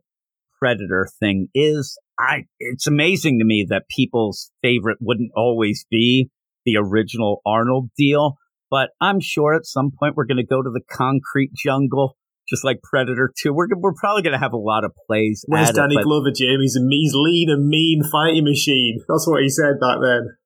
Predator 0.59 1.07
thing 1.19 1.49
is. 1.53 1.97
I, 2.19 2.45
it's 2.59 2.87
amazing 2.87 3.39
to 3.39 3.45
me 3.45 3.65
that 3.69 3.89
people's 3.89 4.51
favorite 4.61 4.97
wouldn't 5.01 5.31
always 5.35 5.85
be 5.89 6.29
the 6.65 6.77
original 6.77 7.41
Arnold 7.45 7.89
deal. 7.97 8.37
But 8.71 8.89
I'm 8.99 9.19
sure 9.19 9.53
at 9.53 9.65
some 9.65 9.91
point 9.97 10.15
we're 10.15 10.25
going 10.25 10.37
to 10.37 10.45
go 10.45 10.61
to 10.61 10.69
the 10.69 10.81
concrete 10.89 11.51
jungle, 11.53 12.17
just 12.49 12.65
like 12.65 12.81
Predator 12.83 13.31
2. 13.37 13.53
We're, 13.53 13.67
we're 13.75 13.93
probably 13.93 14.23
going 14.23 14.33
to 14.33 14.39
have 14.39 14.53
a 14.53 14.57
lot 14.57 14.83
of 14.83 14.91
plays. 15.07 15.45
Where's 15.47 15.69
it, 15.69 15.75
Danny 15.75 15.95
but- 15.95 16.03
Glover, 16.03 16.31
Jim? 16.35 16.61
He's 16.61 16.75
a 16.75 16.85
he's 16.89 17.13
lean 17.13 17.49
and 17.49 17.67
mean 17.67 18.01
fighting 18.03 18.43
machine. 18.43 18.99
That's 19.07 19.27
what 19.27 19.41
he 19.41 19.49
said 19.49 19.79
back 19.79 19.97
then. 20.01 20.37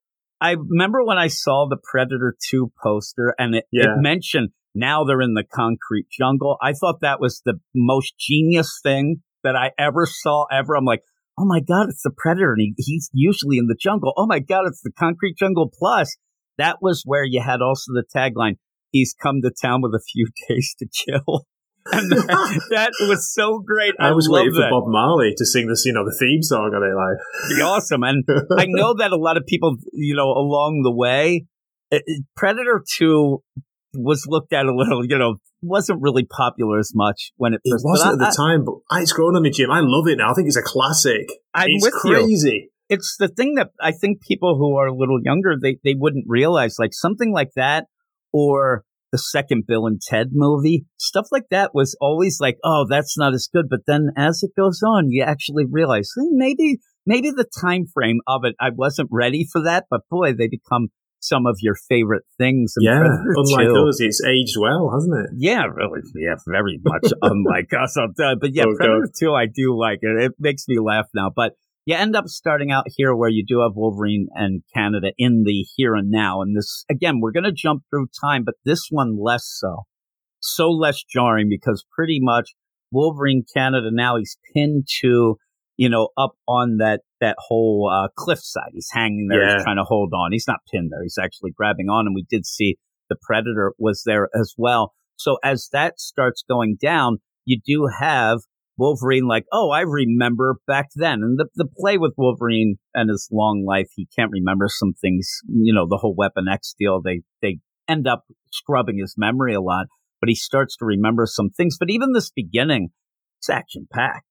I 0.41 0.51
remember 0.51 1.03
when 1.03 1.17
I 1.17 1.27
saw 1.27 1.67
the 1.69 1.77
Predator 1.91 2.35
2 2.49 2.71
poster 2.81 3.35
and 3.37 3.55
it, 3.55 3.65
it 3.73 3.89
mentioned 3.97 4.49
now 4.73 5.03
they're 5.03 5.21
in 5.21 5.33
the 5.33 5.43
concrete 5.43 6.07
jungle. 6.09 6.57
I 6.61 6.73
thought 6.73 7.01
that 7.01 7.19
was 7.19 7.41
the 7.43 7.59
most 7.75 8.13
genius 8.17 8.79
thing 8.81 9.21
that 9.43 9.55
I 9.55 9.71
ever 9.77 10.05
saw 10.05 10.45
ever. 10.45 10.75
I'm 10.75 10.85
like, 10.85 11.01
oh 11.39 11.45
my 11.45 11.61
God, 11.61 11.87
it's 11.89 12.03
the 12.03 12.11
Predator 12.15 12.53
and 12.53 12.61
he, 12.61 12.73
he's 12.77 13.09
usually 13.13 13.57
in 13.57 13.67
the 13.67 13.77
jungle. 13.79 14.13
Oh 14.17 14.27
my 14.27 14.39
God, 14.39 14.63
it's 14.67 14.81
the 14.81 14.91
concrete 14.91 15.37
jungle 15.37 15.71
plus. 15.71 16.15
That 16.57 16.77
was 16.81 17.03
where 17.05 17.23
you 17.23 17.41
had 17.41 17.61
also 17.61 17.93
the 17.93 18.03
tagline, 18.13 18.57
he's 18.91 19.15
come 19.19 19.41
to 19.43 19.51
town 19.61 19.81
with 19.81 19.93
a 19.93 20.01
few 20.11 20.27
days 20.49 20.75
to 20.79 20.87
kill. 21.05 21.45
And 21.91 22.11
that, 22.11 22.61
that 22.71 22.91
was 23.07 23.33
so 23.33 23.63
great. 23.65 23.95
I, 23.99 24.09
I, 24.09 24.11
was 24.11 24.29
waiting 24.29 24.53
for. 24.53 24.69
Bob 24.69 24.83
Marley 24.87 25.33
to 25.35 25.45
sing 25.45 25.67
this, 25.67 25.85
you 25.85 25.93
know, 25.93 26.03
the 26.05 26.15
theme 26.19 26.43
song 26.43 26.71
on 26.75 26.83
it. 26.83 26.93
Like, 26.93 27.57
be 27.57 27.63
awesome. 27.63 28.03
And 28.03 28.23
I 28.59 28.65
know 28.67 28.93
that 28.99 29.11
a 29.11 29.15
lot 29.15 29.37
of 29.37 29.45
people, 29.47 29.75
you 29.93 30.13
know, 30.15 30.27
along 30.27 30.81
the 30.83 30.91
way, 30.91 31.47
it- 31.89 32.03
it- 32.05 32.25
Predator 32.35 32.83
2 32.97 33.41
was 33.93 34.25
looked 34.27 34.53
at 34.53 34.65
a 34.65 34.75
little, 34.75 35.05
you 35.05 35.17
know, 35.17 35.37
wasn't 35.61 36.01
really 36.01 36.25
popular 36.25 36.79
as 36.79 36.91
much 36.93 37.31
when 37.37 37.53
it 37.53 37.61
it 37.63 37.71
first 37.71 37.85
wasn't 37.85 38.19
but 38.19 38.25
at 38.25 38.31
the 38.31 38.35
time, 38.35 38.65
but 38.65 38.75
it's 39.01 39.11
grown 39.11 39.35
on 39.35 39.41
me, 39.41 39.49
Jim. 39.49 39.71
I 39.71 39.81
love 39.81 40.07
it 40.07 40.17
now. 40.17 40.31
I 40.31 40.33
think 40.33 40.47
it's 40.47 40.57
a 40.57 40.61
classic. 40.61 41.29
I, 41.53 41.65
am 41.65 41.71
it's 41.71 41.85
with 41.85 41.93
you. 42.03 42.15
crazy. 42.15 42.71
It's 42.87 43.17
the 43.17 43.27
thing 43.27 43.55
that 43.55 43.69
I 43.79 43.91
think 43.91 44.21
people 44.21 44.57
who 44.57 44.75
are 44.77 44.87
a 44.87 44.95
little 44.95 45.19
younger, 45.23 45.55
they, 45.61 45.77
they 45.83 45.95
wouldn't 45.95 46.25
realize, 46.27 46.77
like 46.79 46.93
something 46.93 47.31
like 47.31 47.51
that 47.55 47.85
or 48.31 48.83
the 49.11 49.17
second 49.17 49.65
Bill 49.67 49.87
and 49.87 49.99
Ted 50.01 50.29
movie, 50.31 50.85
stuff 50.97 51.27
like 51.31 51.45
that 51.51 51.71
was 51.73 51.97
always 51.99 52.37
like, 52.39 52.57
oh, 52.63 52.85
that's 52.89 53.17
not 53.17 53.33
as 53.33 53.49
good. 53.51 53.65
But 53.69 53.81
then 53.87 54.09
as 54.15 54.43
it 54.43 54.51
goes 54.57 54.81
on, 54.85 55.09
you 55.09 55.23
actually 55.23 55.65
realize 55.69 56.11
"Hmm, 56.15 56.37
maybe, 56.37 56.79
maybe 57.05 57.31
the 57.31 57.49
time 57.61 57.85
frame 57.91 58.19
of 58.27 58.41
it, 58.43 58.55
I 58.59 58.69
wasn't 58.73 59.09
ready 59.11 59.47
for 59.51 59.63
that. 59.63 59.85
But 59.89 60.01
boy, 60.09 60.33
they 60.33 60.47
become 60.47 60.89
some 61.19 61.45
of 61.45 61.57
your 61.61 61.75
favorite 61.75 62.23
things. 62.37 62.73
in 62.77 62.83
Yeah, 62.85 63.03
unlike 63.35 63.67
2. 63.67 63.85
us, 63.89 64.01
it's 64.01 64.23
aged 64.23 64.55
well, 64.59 64.91
hasn't 64.93 65.13
it? 65.25 65.29
Yeah, 65.37 65.63
really. 65.65 66.01
Yeah, 66.15 66.35
very 66.47 66.79
much 66.83 67.11
unlike 67.21 67.71
us. 67.73 67.97
But 68.17 68.53
yeah, 68.53 68.63
Oh, 68.67 68.75
Predator 68.75 69.01
God. 69.05 69.13
2, 69.19 69.33
I 69.33 69.45
do 69.45 69.77
like 69.77 69.99
it. 70.01 70.23
It 70.23 70.31
makes 70.39 70.67
me 70.67 70.79
laugh 70.79 71.05
now. 71.13 71.29
But 71.35 71.53
you 71.85 71.95
end 71.95 72.15
up 72.15 72.27
starting 72.27 72.71
out 72.71 72.85
here 72.95 73.15
where 73.15 73.29
you 73.29 73.43
do 73.47 73.61
have 73.61 73.71
Wolverine 73.75 74.27
and 74.35 74.61
Canada 74.75 75.11
in 75.17 75.43
the 75.43 75.65
here 75.75 75.95
and 75.95 76.09
now. 76.11 76.41
And 76.41 76.55
this, 76.55 76.85
again, 76.89 77.19
we're 77.21 77.31
going 77.31 77.45
to 77.45 77.51
jump 77.51 77.83
through 77.89 78.07
time, 78.21 78.43
but 78.45 78.55
this 78.65 78.87
one 78.91 79.17
less 79.21 79.43
so. 79.45 79.83
So 80.39 80.69
less 80.69 81.03
jarring 81.03 81.47
because 81.49 81.85
pretty 81.93 82.19
much 82.21 82.51
Wolverine 82.91 83.43
Canada 83.53 83.89
now 83.91 84.17
he's 84.17 84.37
pinned 84.53 84.87
to, 85.01 85.37
you 85.79 85.87
know, 85.87 86.09
up 86.17 86.33
on 86.45 86.75
that, 86.79 86.99
that 87.21 87.37
whole, 87.39 87.89
uh, 87.89 88.09
cliffside. 88.17 88.71
He's 88.73 88.89
hanging 88.91 89.29
there. 89.29 89.47
Yeah. 89.47 89.53
He's 89.53 89.63
trying 89.63 89.77
to 89.77 89.85
hold 89.85 90.11
on. 90.13 90.33
He's 90.33 90.43
not 90.45 90.59
pinned 90.69 90.91
there. 90.91 91.01
He's 91.01 91.17
actually 91.17 91.51
grabbing 91.51 91.87
on. 91.87 92.05
And 92.05 92.13
we 92.13 92.25
did 92.29 92.45
see 92.45 92.75
the 93.09 93.15
Predator 93.21 93.71
was 93.79 94.03
there 94.05 94.27
as 94.37 94.53
well. 94.57 94.93
So 95.15 95.37
as 95.41 95.69
that 95.71 95.97
starts 96.01 96.43
going 96.45 96.75
down, 96.81 97.19
you 97.45 97.61
do 97.65 97.87
have 97.97 98.39
Wolverine, 98.77 99.25
like, 99.25 99.45
oh, 99.53 99.71
I 99.71 99.81
remember 99.81 100.57
back 100.67 100.87
then. 100.97 101.21
And 101.23 101.39
the, 101.39 101.47
the 101.55 101.69
play 101.77 101.97
with 101.97 102.13
Wolverine 102.17 102.75
and 102.93 103.09
his 103.09 103.29
long 103.31 103.63
life, 103.65 103.87
he 103.95 104.09
can't 104.13 104.31
remember 104.31 104.65
some 104.67 104.91
things, 104.99 105.39
you 105.47 105.73
know, 105.73 105.87
the 105.87 105.99
whole 106.01 106.13
Weapon 106.13 106.47
X 106.51 106.75
deal. 106.77 107.01
They, 107.01 107.21
they 107.41 107.59
end 107.87 108.05
up 108.05 108.25
scrubbing 108.51 108.97
his 108.97 109.15
memory 109.17 109.53
a 109.53 109.61
lot, 109.61 109.87
but 110.19 110.27
he 110.27 110.35
starts 110.35 110.75
to 110.77 110.85
remember 110.85 111.25
some 111.25 111.49
things. 111.49 111.77
But 111.79 111.89
even 111.89 112.11
this 112.11 112.31
beginning, 112.31 112.89
it's 113.39 113.49
action 113.49 113.87
packed. 113.89 114.25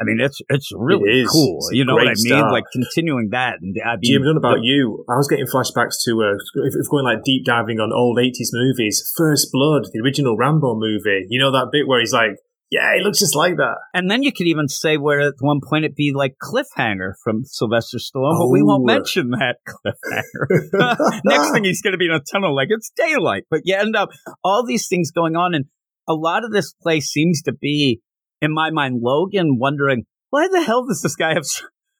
I 0.00 0.04
mean, 0.04 0.18
it's 0.20 0.40
it's 0.48 0.70
really 0.76 1.22
It 1.22 1.28
cool. 1.30 1.58
It's 1.68 1.76
You 1.76 1.84
know 1.84 1.94
what 1.94 2.06
I 2.08 2.16
mean? 2.16 2.16
start. 2.16 2.52
Like 2.52 2.64
continuing 2.72 3.28
that, 3.30 3.58
and 3.60 3.76
I 3.84 3.96
mean, 3.96 4.12
Jim, 4.12 4.22
I 4.22 4.24
don't 4.24 4.34
know 4.34 4.38
about 4.48 4.62
you. 4.62 5.04
I 5.08 5.16
was 5.16 5.28
getting 5.28 5.46
flashbacks 5.46 6.02
to, 6.06 6.12
uh, 6.22 6.64
if 6.66 6.74
if 6.74 6.90
going 6.90 7.04
like 7.04 7.22
deep 7.24 7.44
diving 7.44 7.78
on 7.78 7.92
old 7.92 8.18
80s 8.18 8.50
movies, 8.52 9.02
First 9.16 9.48
Blood, 9.52 9.84
the 9.92 10.00
original 10.00 10.36
Rambo 10.36 10.74
movie. 10.76 11.26
You 11.28 11.38
know 11.40 11.52
that 11.52 11.68
bit 11.70 11.86
where 11.86 12.00
he's 12.00 12.12
like, 12.12 12.36
yeah, 12.70 12.96
he 12.96 13.04
looks 13.04 13.18
just 13.18 13.36
like 13.36 13.56
that. 13.58 13.76
And 13.92 14.10
then 14.10 14.22
you 14.22 14.32
could 14.32 14.46
even 14.46 14.66
say 14.66 14.96
where 14.96 15.20
at 15.20 15.34
one 15.40 15.60
point 15.62 15.84
it'd 15.84 15.94
be 15.94 16.12
like 16.14 16.36
cliffhanger 16.42 17.12
from 17.22 17.44
Sylvester 17.44 17.98
Stallone, 17.98 18.38
but 18.40 18.48
we 18.48 18.62
won't 18.62 18.82
Oh. 18.82 18.86
mention 18.94 19.30
that 19.32 19.56
cliffhanger. 19.68 21.20
Next 21.24 21.50
thing 21.52 21.64
he's 21.64 21.82
going 21.82 21.92
to 21.92 21.98
be 21.98 22.06
in 22.06 22.12
a 22.12 22.20
tunnel 22.20 22.54
like 22.56 22.68
it's 22.70 22.90
daylight, 22.96 23.44
but 23.50 23.60
you 23.64 23.76
end 23.76 23.94
up 23.94 24.08
all 24.42 24.64
these 24.64 24.88
things 24.88 25.10
going 25.10 25.36
on, 25.36 25.54
and 25.54 25.66
a 26.08 26.14
lot 26.14 26.44
of 26.44 26.50
this 26.52 26.72
play 26.82 27.00
seems 27.00 27.42
to 27.42 27.52
be, 27.52 28.00
in 28.42 28.52
my 28.52 28.70
mind, 28.70 29.00
Logan 29.02 29.56
wondering 29.58 30.04
why 30.30 30.48
the 30.48 30.62
hell 30.62 30.84
does 30.86 31.00
this 31.00 31.16
guy 31.16 31.34
have 31.34 31.44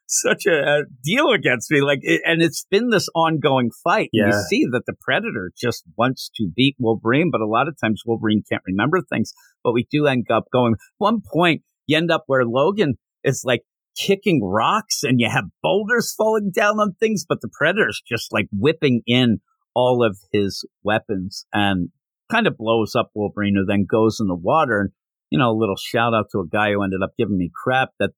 such 0.07 0.45
a, 0.47 0.53
a 0.53 0.83
deal 1.03 1.31
against 1.31 1.71
me? 1.71 1.81
Like, 1.81 2.01
it, 2.03 2.21
and 2.27 2.43
it's 2.43 2.67
been 2.71 2.91
this 2.91 3.09
ongoing 3.15 3.71
fight. 3.85 4.11
Yeah. 4.13 4.27
You 4.27 4.33
see 4.33 4.67
that 4.73 4.83
the 4.87 4.95
Predator 5.01 5.53
just 5.57 5.85
wants 5.97 6.31
to 6.37 6.51
beat 6.55 6.77
Wolverine, 6.79 7.31
but 7.31 7.41
a 7.41 7.47
lot 7.47 7.69
of 7.69 7.77
times 7.83 8.03
Wolverine 8.05 8.43
can't 8.51 8.63
remember 8.67 9.01
things. 9.01 9.33
But 9.63 9.73
we 9.73 9.87
do 9.91 10.07
end 10.07 10.27
up 10.31 10.45
going. 10.53 10.75
One 10.99 11.21
point, 11.33 11.63
you 11.87 11.97
end 11.97 12.11
up 12.11 12.25
where 12.27 12.45
Logan 12.45 12.95
is 13.23 13.43
like 13.45 13.63
kicking 13.97 14.43
rocks, 14.43 15.03
and 15.03 15.21
you 15.21 15.29
have 15.31 15.45
boulders 15.63 16.13
falling 16.17 16.51
down 16.55 16.81
on 16.81 16.95
things, 16.99 17.25
but 17.29 17.41
the 17.41 17.49
Predator's 17.49 18.03
just 18.07 18.33
like 18.33 18.49
whipping 18.53 19.03
in 19.07 19.41
all 19.75 20.05
of 20.05 20.19
his 20.33 20.67
weapons 20.83 21.47
and 21.53 21.91
kind 22.31 22.47
of 22.47 22.57
blows 22.57 22.95
up 22.95 23.11
Wolverine, 23.15 23.55
who 23.57 23.65
then 23.65 23.87
goes 23.89 24.19
in 24.21 24.27
the 24.27 24.35
water. 24.35 24.81
And 24.81 24.91
you 25.33 25.39
know, 25.39 25.51
a 25.51 25.59
little 25.59 25.77
shout 25.77 26.13
out 26.13 26.27
to 26.31 26.41
a 26.41 26.47
guy 26.47 26.73
who 26.73 26.83
ended 26.83 27.01
up 27.03 27.13
giving 27.17 27.39
me 27.39 27.51
crap 27.55 27.89
that 27.99 28.11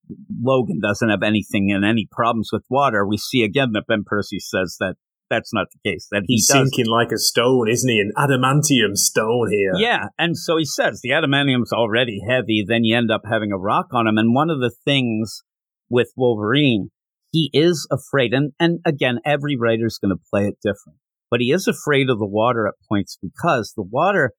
Logan 0.43 0.81
doesn't 0.83 1.09
have 1.09 1.23
anything 1.23 1.71
and 1.71 1.85
any 1.85 2.09
problems 2.11 2.51
with 2.53 2.65
water. 2.69 3.07
We 3.07 3.19
see 3.19 3.45
again 3.45 3.71
that 3.75 3.85
Ben 3.87 4.03
Percy 4.05 4.41
says 4.41 4.77
that 4.81 4.97
that's 5.31 5.55
not 5.55 5.69
the 5.73 5.89
case. 5.89 6.09
That 6.11 6.25
he 6.27 6.35
He's 6.35 6.49
does. 6.49 6.57
sinking 6.57 6.91
like 6.91 7.13
a 7.13 7.19
stone, 7.19 7.69
isn't 7.69 7.89
he? 7.89 8.01
An 8.01 8.11
adamantium 8.19 8.97
stone 8.97 9.49
here. 9.53 9.75
Yeah, 9.77 10.07
and 10.19 10.37
so 10.37 10.57
he 10.57 10.65
says 10.65 11.03
the 11.03 11.11
adamantium's 11.11 11.73
already 11.73 12.19
heavy. 12.29 12.65
Then 12.67 12.83
you 12.83 12.97
end 12.97 13.13
up 13.13 13.23
having 13.31 13.53
a 13.53 13.59
rock 13.59 13.87
on 13.93 14.09
him, 14.09 14.19
and 14.19 14.35
one 14.35 14.51
of 14.51 14.59
the 14.59 14.75
things 14.85 15.45
with 15.89 16.09
Wolverine, 16.17 16.91
he 17.31 17.49
is 17.53 17.87
afraid, 17.93 18.35
and 18.35 18.55
and 18.59 18.81
again, 18.85 19.21
every 19.25 19.57
writer's 19.57 19.99
going 19.99 20.17
to 20.17 20.23
play 20.33 20.49
it 20.49 20.57
different, 20.61 20.99
but 21.31 21.41
he 21.41 21.53
is 21.53 21.69
afraid 21.69 22.11
of 22.11 22.19
the 22.19 22.27
water 22.27 22.67
at 22.67 22.75
points 22.89 23.17
because 23.23 23.73
the 23.77 23.85
water. 23.89 24.33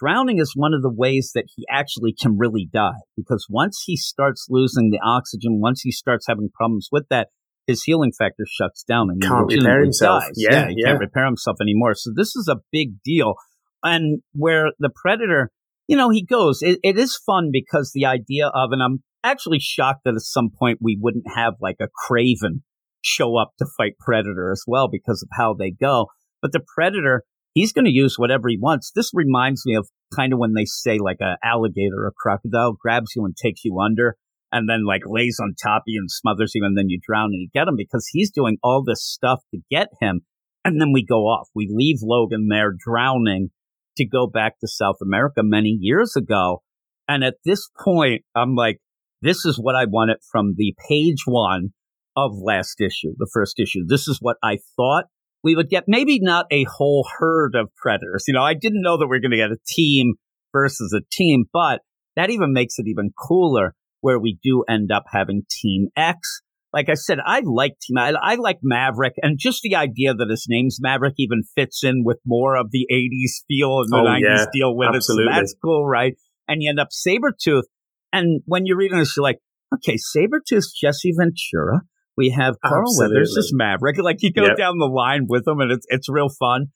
Drowning 0.00 0.38
is 0.38 0.52
one 0.56 0.72
of 0.72 0.82
the 0.82 0.92
ways 0.92 1.32
that 1.34 1.44
he 1.54 1.64
actually 1.70 2.14
can 2.18 2.38
really 2.38 2.68
die 2.72 3.00
because 3.16 3.46
once 3.50 3.82
he 3.86 3.96
starts 3.96 4.46
losing 4.48 4.90
the 4.90 5.00
oxygen, 5.04 5.60
once 5.60 5.82
he 5.82 5.92
starts 5.92 6.26
having 6.26 6.48
problems 6.54 6.88
with 6.90 7.04
that, 7.10 7.28
his 7.66 7.82
healing 7.82 8.12
factor 8.16 8.44
shuts 8.50 8.82
down 8.82 9.10
and 9.10 9.22
he 9.22 9.28
Can't 9.28 9.46
repair 9.52 9.82
himself. 9.82 10.22
dies. 10.24 10.32
Yeah, 10.36 10.68
he 10.68 10.76
yeah. 10.78 10.86
can't 10.86 11.00
repair 11.00 11.26
himself 11.26 11.58
anymore. 11.60 11.94
So 11.94 12.12
this 12.16 12.34
is 12.34 12.48
a 12.50 12.56
big 12.72 13.02
deal. 13.04 13.34
And 13.82 14.22
where 14.32 14.70
the 14.78 14.90
predator, 15.02 15.50
you 15.86 15.96
know, 15.96 16.08
he 16.08 16.24
goes, 16.24 16.60
it, 16.62 16.78
it 16.82 16.98
is 16.98 17.20
fun 17.26 17.50
because 17.52 17.92
the 17.94 18.06
idea 18.06 18.48
of, 18.48 18.70
and 18.72 18.82
I'm 18.82 19.02
actually 19.22 19.58
shocked 19.60 20.00
that 20.04 20.14
at 20.14 20.22
some 20.22 20.48
point 20.58 20.78
we 20.80 20.98
wouldn't 21.00 21.26
have 21.34 21.54
like 21.60 21.76
a 21.80 21.88
Kraven 22.08 22.62
show 23.02 23.36
up 23.38 23.52
to 23.58 23.66
fight 23.76 23.92
Predator 23.98 24.50
as 24.50 24.64
well 24.66 24.88
because 24.90 25.22
of 25.22 25.28
how 25.36 25.54
they 25.54 25.70
go. 25.70 26.06
But 26.42 26.52
the 26.52 26.60
Predator, 26.74 27.24
he's 27.54 27.72
going 27.72 27.84
to 27.84 27.90
use 27.90 28.16
whatever 28.16 28.48
he 28.48 28.58
wants. 28.58 28.92
This 28.94 29.10
reminds 29.12 29.64
me 29.66 29.74
of 29.74 29.88
kind 30.14 30.32
of 30.32 30.38
when 30.38 30.54
they 30.54 30.64
say 30.64 30.98
like 30.98 31.20
a 31.20 31.36
alligator 31.44 32.04
or 32.04 32.12
crocodile 32.16 32.72
grabs 32.72 33.12
you 33.14 33.24
and 33.24 33.36
takes 33.36 33.64
you 33.64 33.78
under 33.78 34.16
and 34.52 34.68
then 34.68 34.84
like 34.84 35.02
lays 35.06 35.38
on 35.40 35.54
top 35.62 35.82
of 35.82 35.84
you 35.86 36.00
and 36.00 36.10
smothers 36.10 36.52
you 36.54 36.64
and 36.64 36.76
then 36.76 36.88
you 36.88 36.98
drown 37.00 37.30
and 37.32 37.40
you 37.40 37.48
get 37.52 37.68
him 37.68 37.76
because 37.76 38.08
he's 38.12 38.30
doing 38.30 38.58
all 38.62 38.82
this 38.84 39.04
stuff 39.04 39.40
to 39.52 39.60
get 39.70 39.88
him. 40.00 40.22
And 40.64 40.80
then 40.80 40.92
we 40.92 41.04
go 41.04 41.22
off. 41.22 41.48
We 41.54 41.68
leave 41.70 41.98
Logan 42.02 42.48
there 42.48 42.72
drowning 42.76 43.50
to 43.96 44.06
go 44.06 44.26
back 44.26 44.58
to 44.60 44.68
South 44.68 44.96
America 45.02 45.42
many 45.42 45.76
years 45.80 46.16
ago. 46.16 46.62
And 47.08 47.24
at 47.24 47.36
this 47.44 47.68
point, 47.82 48.22
I'm 48.34 48.54
like, 48.54 48.78
this 49.22 49.44
is 49.44 49.58
what 49.58 49.74
I 49.74 49.86
wanted 49.86 50.18
from 50.30 50.54
the 50.56 50.74
page 50.88 51.22
one 51.26 51.70
of 52.16 52.32
last 52.34 52.80
issue, 52.80 53.14
the 53.16 53.30
first 53.32 53.58
issue. 53.58 53.84
This 53.86 54.08
is 54.08 54.18
what 54.20 54.36
I 54.42 54.58
thought 54.76 55.04
we 55.42 55.56
would 55.56 55.68
get. 55.68 55.84
Maybe 55.86 56.18
not 56.20 56.46
a 56.50 56.64
whole 56.64 57.06
herd 57.18 57.54
of 57.54 57.74
predators. 57.76 58.24
You 58.28 58.34
know, 58.34 58.42
I 58.42 58.54
didn't 58.54 58.82
know 58.82 58.96
that 58.98 59.06
we 59.06 59.16
are 59.16 59.20
going 59.20 59.30
to 59.32 59.36
get 59.36 59.50
a 59.50 59.58
team 59.66 60.14
versus 60.52 60.92
a 60.96 61.02
team, 61.12 61.44
but 61.52 61.80
that 62.16 62.30
even 62.30 62.52
makes 62.52 62.78
it 62.78 62.86
even 62.88 63.10
cooler 63.16 63.74
where 64.00 64.18
we 64.18 64.38
do 64.42 64.64
end 64.68 64.90
up 64.92 65.04
having 65.12 65.42
Team 65.50 65.88
X. 65.96 66.40
Like 66.72 66.88
I 66.88 66.94
said, 66.94 67.18
I 67.24 67.40
like 67.44 67.72
Team, 67.82 67.98
I, 67.98 68.12
I 68.20 68.36
like 68.36 68.58
Maverick, 68.62 69.14
and 69.22 69.38
just 69.38 69.62
the 69.62 69.74
idea 69.74 70.14
that 70.14 70.30
his 70.30 70.46
name's 70.48 70.78
Maverick 70.80 71.14
even 71.18 71.42
fits 71.56 71.82
in 71.82 72.04
with 72.04 72.18
more 72.24 72.56
of 72.56 72.70
the 72.70 72.86
80s 72.92 73.44
feel 73.48 73.80
and 73.80 73.90
the 73.90 73.96
Oh, 73.96 74.04
90s 74.04 74.20
yeah, 74.20 74.44
deal 74.52 74.76
with 74.76 74.88
absolutely. 74.94 75.24
it. 75.32 75.34
So 75.34 75.40
that's 75.40 75.54
cool, 75.62 75.86
right? 75.86 76.14
And 76.46 76.62
you 76.62 76.70
end 76.70 76.78
up 76.80 76.88
Sabretooth. 76.90 77.64
And 78.12 78.42
when 78.46 78.66
you're 78.66 78.76
reading 78.76 78.98
this, 78.98 79.16
you're 79.16 79.24
like, 79.24 79.38
okay, 79.74 79.96
Sabretooth's 79.96 80.72
Jesse 80.72 81.12
Ventura. 81.16 81.80
We 82.16 82.30
have 82.30 82.56
Carl 82.64 82.82
Absolutely. 82.88 83.16
Weathers 83.16 83.36
as 83.38 83.50
Maverick. 83.52 83.96
Like 83.98 84.18
you 84.20 84.32
go 84.32 84.44
Yep. 84.46 84.56
down 84.56 84.78
the 84.78 84.86
line 84.86 85.26
with 85.28 85.44
them, 85.44 85.60
and 85.60 85.70
it's 85.72 85.86
it's 85.88 86.08
real 86.08 86.28
fun. 86.28 86.66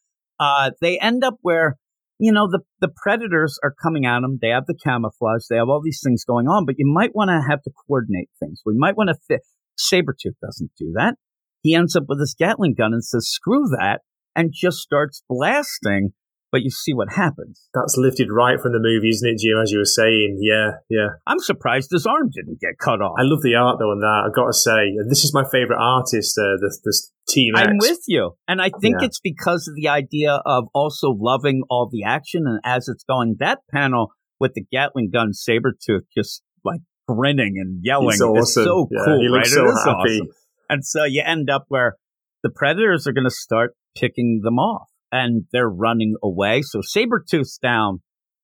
Uh, 0.40 0.70
they 0.80 0.98
end 0.98 1.22
up 1.24 1.34
where 1.42 1.76
you 2.18 2.32
know 2.32 2.48
the 2.50 2.60
the 2.80 2.92
predators 3.02 3.58
are 3.62 3.74
coming 3.82 4.06
at 4.06 4.20
them. 4.20 4.38
They 4.40 4.48
have 4.48 4.66
the 4.66 4.74
camouflage. 4.82 5.46
They 5.50 5.56
have 5.56 5.68
all 5.68 5.82
these 5.82 6.00
things 6.04 6.24
going 6.24 6.46
on, 6.46 6.64
but 6.66 6.76
you 6.78 6.86
might 6.92 7.14
want 7.14 7.28
to 7.28 7.42
have 7.48 7.62
to 7.62 7.70
coordinate 7.86 8.30
things. 8.40 8.62
We 8.64 8.74
might 8.76 8.96
want 8.96 9.08
to 9.08 9.16
fit. 9.28 9.42
Sabretooth 9.78 10.38
doesn't 10.40 10.70
do 10.78 10.92
that. 10.96 11.16
He 11.62 11.74
ends 11.74 11.96
up 11.96 12.04
with 12.08 12.20
his 12.20 12.34
Gatling 12.38 12.74
gun 12.74 12.92
and 12.92 13.04
says, 13.04 13.28
"Screw 13.28 13.64
that," 13.78 14.02
and 14.36 14.52
just 14.54 14.78
starts 14.78 15.22
blasting. 15.28 16.12
But 16.54 16.62
you 16.62 16.70
see 16.70 16.94
what 16.94 17.08
happens. 17.10 17.68
That's 17.74 17.96
lifted 17.98 18.28
right 18.30 18.60
from 18.62 18.70
the 18.72 18.78
movie, 18.78 19.08
isn't 19.10 19.26
it, 19.28 19.38
Jim? 19.42 19.58
As 19.60 19.72
you 19.72 19.78
were 19.78 19.84
saying, 19.84 20.38
yeah, 20.40 20.78
yeah. 20.88 21.08
I'm 21.26 21.40
surprised 21.40 21.90
his 21.90 22.06
arm 22.06 22.30
didn't 22.32 22.60
get 22.60 22.78
cut 22.78 23.02
off. 23.02 23.16
I 23.18 23.22
love 23.26 23.42
the 23.42 23.56
art 23.56 23.78
though 23.80 23.90
on 23.90 23.98
that. 23.98 24.22
I've 24.30 24.34
got 24.36 24.46
to 24.46 24.52
say, 24.54 24.94
this 25.08 25.24
is 25.24 25.34
my 25.34 25.42
favorite 25.42 25.80
artist. 25.82 26.38
Uh, 26.38 26.54
this 26.62 26.78
this 26.84 27.10
Team 27.28 27.56
X. 27.56 27.66
I'm 27.66 27.78
with 27.80 27.98
you. 28.06 28.36
And 28.46 28.62
I 28.62 28.70
think 28.80 28.98
Yeah. 29.00 29.06
it's 29.06 29.18
because 29.18 29.66
of 29.66 29.74
the 29.74 29.88
idea 29.88 30.40
of 30.46 30.66
also 30.72 31.10
loving 31.10 31.62
all 31.68 31.88
the 31.90 32.04
action. 32.04 32.44
And 32.46 32.60
as 32.64 32.86
it's 32.86 33.02
going, 33.02 33.34
that 33.40 33.58
panel 33.72 34.12
with 34.38 34.52
the 34.54 34.64
Gatling 34.70 35.10
gun, 35.12 35.32
Sabretooth 35.32 36.06
just 36.16 36.42
like 36.64 36.82
grinning 37.08 37.54
and 37.58 37.80
yelling 37.82 38.10
He's 38.10 38.20
is 38.20 38.22
awesome. 38.22 38.64
so 38.64 38.88
Yeah, 38.92 39.00
cool, 39.06 39.20
he 39.20 39.28
right? 39.28 39.44
It 39.44 39.50
so 39.50 39.66
is 39.66 39.84
happy. 39.84 40.20
awesome. 40.20 40.28
And 40.70 40.84
so 40.84 41.02
you 41.02 41.22
end 41.26 41.50
up 41.50 41.64
where 41.66 41.96
the 42.44 42.50
Predators 42.50 43.08
are 43.08 43.12
going 43.12 43.24
to 43.24 43.34
start 43.34 43.74
picking 43.98 44.40
them 44.44 44.58
off 44.60 44.88
and 45.14 45.44
they're 45.52 45.70
running 45.70 46.16
away. 46.24 46.62
So 46.62 46.80
Sabretooth's 46.80 47.56
down. 47.58 48.00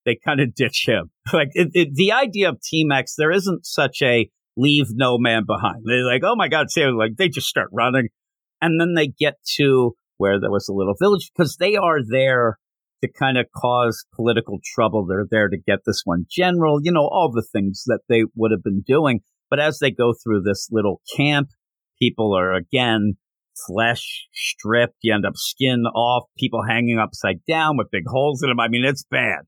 They 0.07 0.17
kind 0.25 0.41
of 0.41 0.55
ditch 0.55 0.85
him. 0.87 1.11
Like 1.33 1.51
it, 1.53 1.69
it, 1.75 1.89
the 1.95 2.13
idea 2.13 2.49
of 2.49 2.61
Team 2.61 2.91
X, 2.91 3.15
there 3.17 3.31
isn't 3.31 3.65
such 3.65 3.99
a 4.03 4.29
leave 4.57 4.87
no 4.91 5.17
man 5.17 5.45
behind. 5.47 5.83
They're 5.85 6.05
like, 6.05 6.23
oh 6.25 6.35
my 6.37 6.49
God, 6.49 6.67
like 6.97 7.17
they 7.17 7.29
just 7.29 7.47
start 7.47 7.69
running. 7.73 8.09
And 8.61 8.81
then 8.81 8.95
they 8.95 9.09
get 9.09 9.35
to 9.57 9.95
where 10.17 10.41
there 10.41 10.51
was 10.51 10.69
a 10.69 10.73
little 10.73 10.95
village 11.01 11.31
because 11.33 11.57
they 11.57 11.77
are 11.77 11.99
there 12.09 12.59
to 13.03 13.11
kind 13.11 13.39
of 13.39 13.47
cause 13.57 14.05
political 14.15 14.59
trouble. 14.75 15.07
They're 15.07 15.27
there 15.29 15.49
to 15.49 15.57
get 15.57 15.81
this 15.87 16.03
one 16.05 16.27
general, 16.31 16.81
you 16.83 16.93
know, 16.93 17.09
all 17.11 17.31
the 17.33 17.47
things 17.53 17.85
that 17.87 18.01
they 18.09 18.25
would 18.35 18.51
have 18.51 18.63
been 18.63 18.83
doing. 18.87 19.21
But 19.49 19.61
as 19.61 19.79
they 19.79 19.91
go 19.91 20.13
through 20.13 20.43
this 20.43 20.69
little 20.71 21.01
camp, 21.17 21.51
people 21.99 22.37
are 22.37 22.55
again 22.55 23.15
flesh 23.67 24.27
stripped. 24.33 24.97
You 25.03 25.15
end 25.15 25.27
up 25.27 25.35
skin 25.37 25.85
off, 25.87 26.25
people 26.39 26.63
hanging 26.69 26.99
upside 26.99 27.45
down 27.49 27.77
with 27.77 27.91
big 27.91 28.05
holes 28.07 28.43
in 28.43 28.49
them. 28.49 28.61
I 28.61 28.69
mean, 28.69 28.85
it's 28.85 29.05
bad. 29.11 29.41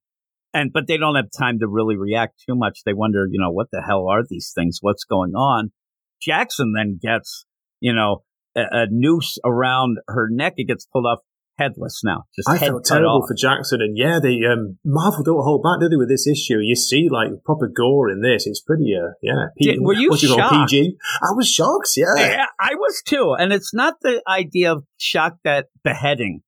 And, 0.55 0.71
but 0.73 0.87
they 0.87 0.99
don't 0.99 1.17
have 1.17 1.31
time 1.37 1.59
to 1.61 1.67
really 1.69 1.97
react 1.97 2.43
too 2.47 2.55
much. 2.55 2.81
They 2.85 2.93
wonder, 2.93 3.27
you 3.31 3.41
know, 3.41 3.51
what 3.51 3.69
the 3.73 3.83
hell 3.83 4.07
are 4.09 4.23
these 4.29 4.53
things? 4.55 4.79
What's 4.81 5.05
going 5.05 5.33
on? 5.33 5.73
Jackson 6.21 6.75
then 6.77 6.99
gets, 7.03 7.47
you 7.81 7.95
know, 7.95 8.23
a, 8.55 8.61
a 8.71 8.87
noose 8.91 9.39
around 9.45 9.99
her 10.09 10.29
neck. 10.31 10.55
It 10.57 10.69
gets 10.69 10.87
pulled 10.87 11.07
off 11.07 11.21
headless 11.63 12.01
now. 12.05 12.25
Just 12.35 12.49
I 12.49 12.57
head 12.57 12.69
felt 12.69 12.85
terrible 12.85 13.25
for 13.27 13.35
Jackson, 13.35 13.81
and 13.81 13.97
yeah, 13.97 14.19
they 14.23 14.41
um, 14.51 14.79
Marvel 14.85 15.23
don't 15.23 15.43
hold 15.43 15.63
back, 15.63 15.81
do 15.81 15.89
they? 15.89 15.97
With 15.97 16.09
this 16.09 16.27
issue, 16.27 16.59
you 16.61 16.75
see 16.75 17.09
like 17.11 17.31
proper 17.45 17.69
gore 17.69 18.11
in 18.11 18.21
this. 18.23 18.47
It's 18.47 18.61
pretty, 18.61 18.95
uh, 18.97 19.13
yeah. 19.23 19.47
Did- 19.59 19.81
were 19.81 19.95
you 19.95 20.17
shocked? 20.17 20.71
PG? 20.71 20.97
I 21.23 21.33
was 21.35 21.49
shocked. 21.49 21.91
Yeah, 21.97 22.15
Yeah, 22.17 22.47
I 22.61 22.75
was 22.75 23.03
too. 23.07 23.35
And 23.39 23.53
it's 23.53 23.73
not 23.75 23.95
the 24.03 24.23
idea 24.29 24.73
of 24.73 24.85
shocked 24.99 25.47
at 25.47 25.67
beheading. 25.85 26.43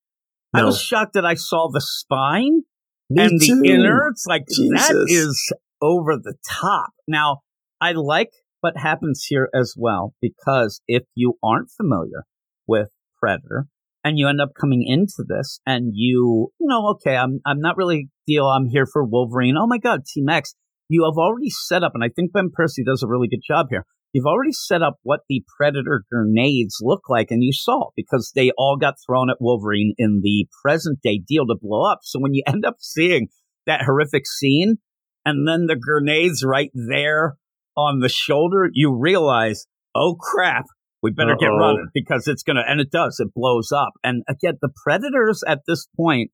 I 0.52 0.64
was 0.64 0.80
shocked 0.80 1.14
that 1.14 1.26
I 1.26 1.34
saw 1.34 1.68
the 1.72 1.80
spine 1.80 2.62
Me 3.10 3.24
and 3.24 3.40
too. 3.40 3.60
the 3.60 3.70
inner. 3.72 4.08
It's 4.10 4.24
like 4.26 4.44
that 4.46 5.06
Jesus. 5.06 5.10
is 5.10 5.52
over 5.82 6.16
the 6.16 6.34
top. 6.48 6.90
Now, 7.08 7.40
I 7.80 7.92
like 7.92 8.30
what 8.60 8.76
happens 8.76 9.26
here 9.28 9.50
as 9.52 9.74
well 9.76 10.14
because 10.22 10.80
if 10.86 11.02
you 11.14 11.38
aren't 11.42 11.70
familiar 11.70 12.24
with 12.66 12.88
Predator 13.20 13.66
and 14.04 14.18
you 14.18 14.28
end 14.28 14.40
up 14.40 14.50
coming 14.60 14.84
into 14.86 15.24
this 15.26 15.58
and 15.66 15.92
you, 15.94 16.52
you 16.60 16.66
know, 16.68 16.90
okay, 16.90 17.16
I'm 17.16 17.40
I'm 17.46 17.60
not 17.60 17.76
really 17.76 18.10
deal. 18.26 18.46
I'm 18.46 18.66
here 18.66 18.86
for 18.86 19.04
Wolverine. 19.04 19.56
Oh 19.58 19.66
my 19.66 19.78
God, 19.78 20.04
Team 20.04 20.28
X. 20.28 20.54
You 20.88 21.04
have 21.04 21.16
already 21.16 21.48
set 21.48 21.82
up, 21.82 21.92
and 21.94 22.04
I 22.04 22.10
think 22.14 22.32
Ben 22.32 22.50
Percy 22.52 22.84
does 22.84 23.02
a 23.02 23.08
really 23.08 23.26
good 23.26 23.40
job 23.46 23.68
here. 23.70 23.86
You've 24.12 24.26
already 24.26 24.52
set 24.52 24.82
up 24.82 24.98
what 25.02 25.20
the 25.28 25.42
Predator 25.56 26.04
grenades 26.12 26.76
look 26.80 27.08
like, 27.08 27.30
and 27.30 27.42
you 27.42 27.52
saw 27.52 27.88
because 27.96 28.30
they 28.34 28.52
all 28.58 28.76
got 28.76 28.94
thrown 29.04 29.30
at 29.30 29.38
Wolverine 29.40 29.94
in 29.96 30.20
the 30.22 30.46
present 30.62 31.00
day 31.02 31.20
deal 31.26 31.46
to 31.46 31.56
blow 31.60 31.90
up. 31.90 32.00
So 32.02 32.20
when 32.20 32.34
you 32.34 32.42
end 32.46 32.64
up 32.64 32.76
seeing 32.78 33.28
that 33.66 33.82
horrific 33.82 34.26
scene 34.26 34.76
and 35.24 35.48
then 35.48 35.66
the 35.66 35.76
grenades 35.76 36.44
right 36.44 36.70
there 36.74 37.38
on 37.76 38.00
the 38.00 38.08
shoulder, 38.10 38.68
you 38.72 38.94
realize, 38.96 39.66
oh 39.94 40.16
crap, 40.20 40.66
we 41.04 41.10
better 41.10 41.32
Uh-oh. 41.32 41.38
get 41.38 41.48
running 41.48 41.88
because 41.92 42.26
it's 42.26 42.42
going 42.42 42.56
to, 42.56 42.62
and 42.66 42.80
it 42.80 42.90
does, 42.90 43.20
it 43.20 43.28
blows 43.34 43.70
up. 43.70 43.92
And 44.02 44.22
again, 44.26 44.54
the 44.62 44.70
Predators 44.84 45.44
at 45.46 45.60
this 45.68 45.86
point, 45.94 46.30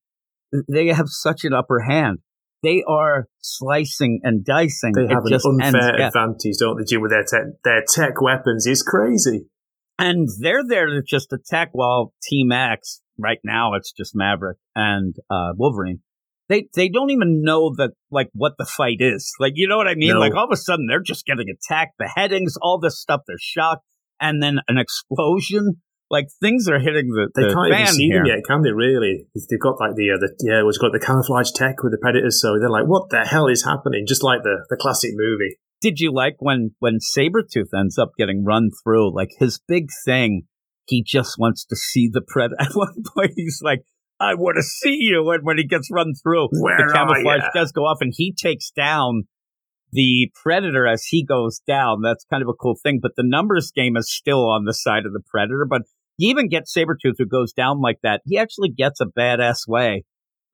they 0.73 0.87
have 0.89 1.09
such 1.09 1.45
an 1.45 1.53
upper 1.53 1.81
hand. 1.81 2.19
They 2.63 2.85
are 2.87 3.27
slicing 3.41 4.21
and 4.23 4.45
dicing. 4.45 4.93
They 4.95 5.09
have 5.09 5.25
it 5.27 5.43
an 5.45 5.61
unfair 5.61 6.07
advantage, 6.07 6.59
don't 6.61 6.79
they, 6.79 6.85
Jim, 6.85 7.01
with 7.01 7.11
their 7.11 7.25
tech, 7.25 7.47
their 7.65 7.83
tech 7.93 8.23
weapons 8.23 8.65
is 8.65 8.83
crazy. 8.83 9.47
And 9.99 10.29
they're 10.41 10.63
there 10.67 10.87
to 10.87 11.03
just 11.03 11.33
attack 11.33 11.71
while 11.73 12.15
Team 12.23 12.53
X, 12.53 13.01
right 13.19 13.39
now, 13.43 13.75
it's 13.75 13.93
just 13.93 14.13
Maverick 14.15 14.59
and 14.77 15.17
uh, 15.29 15.53
Wolverine. 15.57 16.01
They, 16.49 16.69
they 16.75 16.89
don't 16.89 17.11
even 17.11 17.43
know 17.43 17.75
that 17.77 17.91
like 18.11 18.29
what 18.33 18.53
the 18.59 18.67
fight 18.67 18.99
is. 19.01 19.33
Like 19.41 19.53
you 19.57 19.69
know 19.69 19.77
what 19.77 19.87
I 19.87 19.95
mean? 19.95 20.15
No. 20.15 20.21
Like 20.21 20.35
all 20.35 20.45
of 20.45 20.51
a 20.53 20.57
sudden 20.57 20.87
they're 20.89 21.01
just 21.01 21.25
getting 21.25 21.47
attacked, 21.49 21.97
beheadings, 21.97 22.55
all 22.61 22.79
this 22.81 23.01
stuff. 23.01 23.21
They're 23.27 23.37
shocked, 23.39 23.85
and 24.21 24.43
then 24.43 24.59
an 24.69 24.79
explosion 24.79 25.81
like 26.11 26.27
things 26.41 26.69
are 26.69 26.81
hitting 26.81 27.09
the. 27.09 27.31
They 27.35 27.47
the 27.47 27.55
can't 27.55 27.73
even 27.73 27.87
see 27.87 28.09
here. 28.09 28.19
them 28.19 28.27
yet, 28.27 28.45
can 28.45 28.63
they? 28.63 28.73
Really? 28.73 29.27
They've 29.49 29.61
got 29.61 29.79
like 29.79 29.95
the 29.95 30.11
uh, 30.11 30.19
the 30.19 30.35
yeah, 30.43 30.63
what's 30.65 30.79
got 30.79 30.93
the 30.93 30.99
camouflage 30.99 31.53
tech 31.55 31.83
with 31.83 31.93
the 31.93 31.99
predators, 31.99 32.43
so 32.43 32.59
they're 32.59 32.69
like, 32.69 32.87
what 32.87 33.11
the 33.11 33.25
hell 33.25 33.47
is 33.47 33.65
happening? 33.65 34.05
Just 34.07 34.25
like 34.25 34.43
the 34.43 34.67
the 34.69 34.77
classic 34.77 35.13
movie. 35.15 35.57
Did 35.81 36.01
you 36.01 36.13
like 36.13 36.37
when 36.41 36.75
when 36.81 36.99
Sabretooth 36.99 37.73
ends 37.75 37.97
up 37.97 38.11
getting 38.19 38.45
run 38.45 38.71
through? 38.83 39.15
Like 39.15 39.31
his 39.39 39.61
big 39.67 39.89
thing, 40.05 40.43
he 40.87 41.03
just 41.03 41.37
wants 41.39 41.65
to 41.67 41.77
see 41.77 42.11
the 42.13 42.23
predator. 42.27 42.57
At 42.61 42.75
one 42.75 43.03
point, 43.17 43.33
he's 43.37 43.61
like. 43.63 43.81
I 44.23 44.35
want 44.35 44.57
to 44.57 44.63
see 44.63 44.99
you. 45.01 45.31
And 45.31 45.47
when 45.47 45.57
he 45.57 45.67
gets 45.67 45.89
run 45.91 46.13
through, 46.23 46.49
Where 46.53 46.77
the 46.77 46.93
camouflage 46.93 47.55
does 47.55 47.73
go 47.73 47.85
off 47.85 48.03
and 48.03 48.13
he 48.15 48.35
takes 48.35 48.71
down 48.71 49.23
the 49.93 50.31
predator 50.43 50.87
as 50.87 51.05
he 51.05 51.25
goes 51.25 51.61
down. 51.67 52.03
That's 52.03 52.25
kind 52.31 52.43
of 52.43 52.49
a 52.49 52.55
cool 52.55 52.77
thing. 52.83 53.01
But 53.03 53.13
the 53.17 53.25
numbers 53.27 53.73
game 53.75 53.97
is 53.97 54.13
still 54.13 54.49
on 54.49 54.65
the 54.65 54.75
side 54.75 55.07
of 55.07 55.13
the 55.13 55.23
predator. 55.31 55.67
But 55.69 55.83
you 56.17 56.31
even 56.31 56.49
get 56.49 56.65
Sabretooth 56.65 57.15
who 57.19 57.27
goes 57.27 57.53
down 57.53 57.81
like 57.81 57.99
that. 58.03 58.23
He 58.27 58.39
actually 58.39 58.71
gets 58.71 59.01
a 59.01 59.07
badass 59.07 59.67
way 59.67 60.05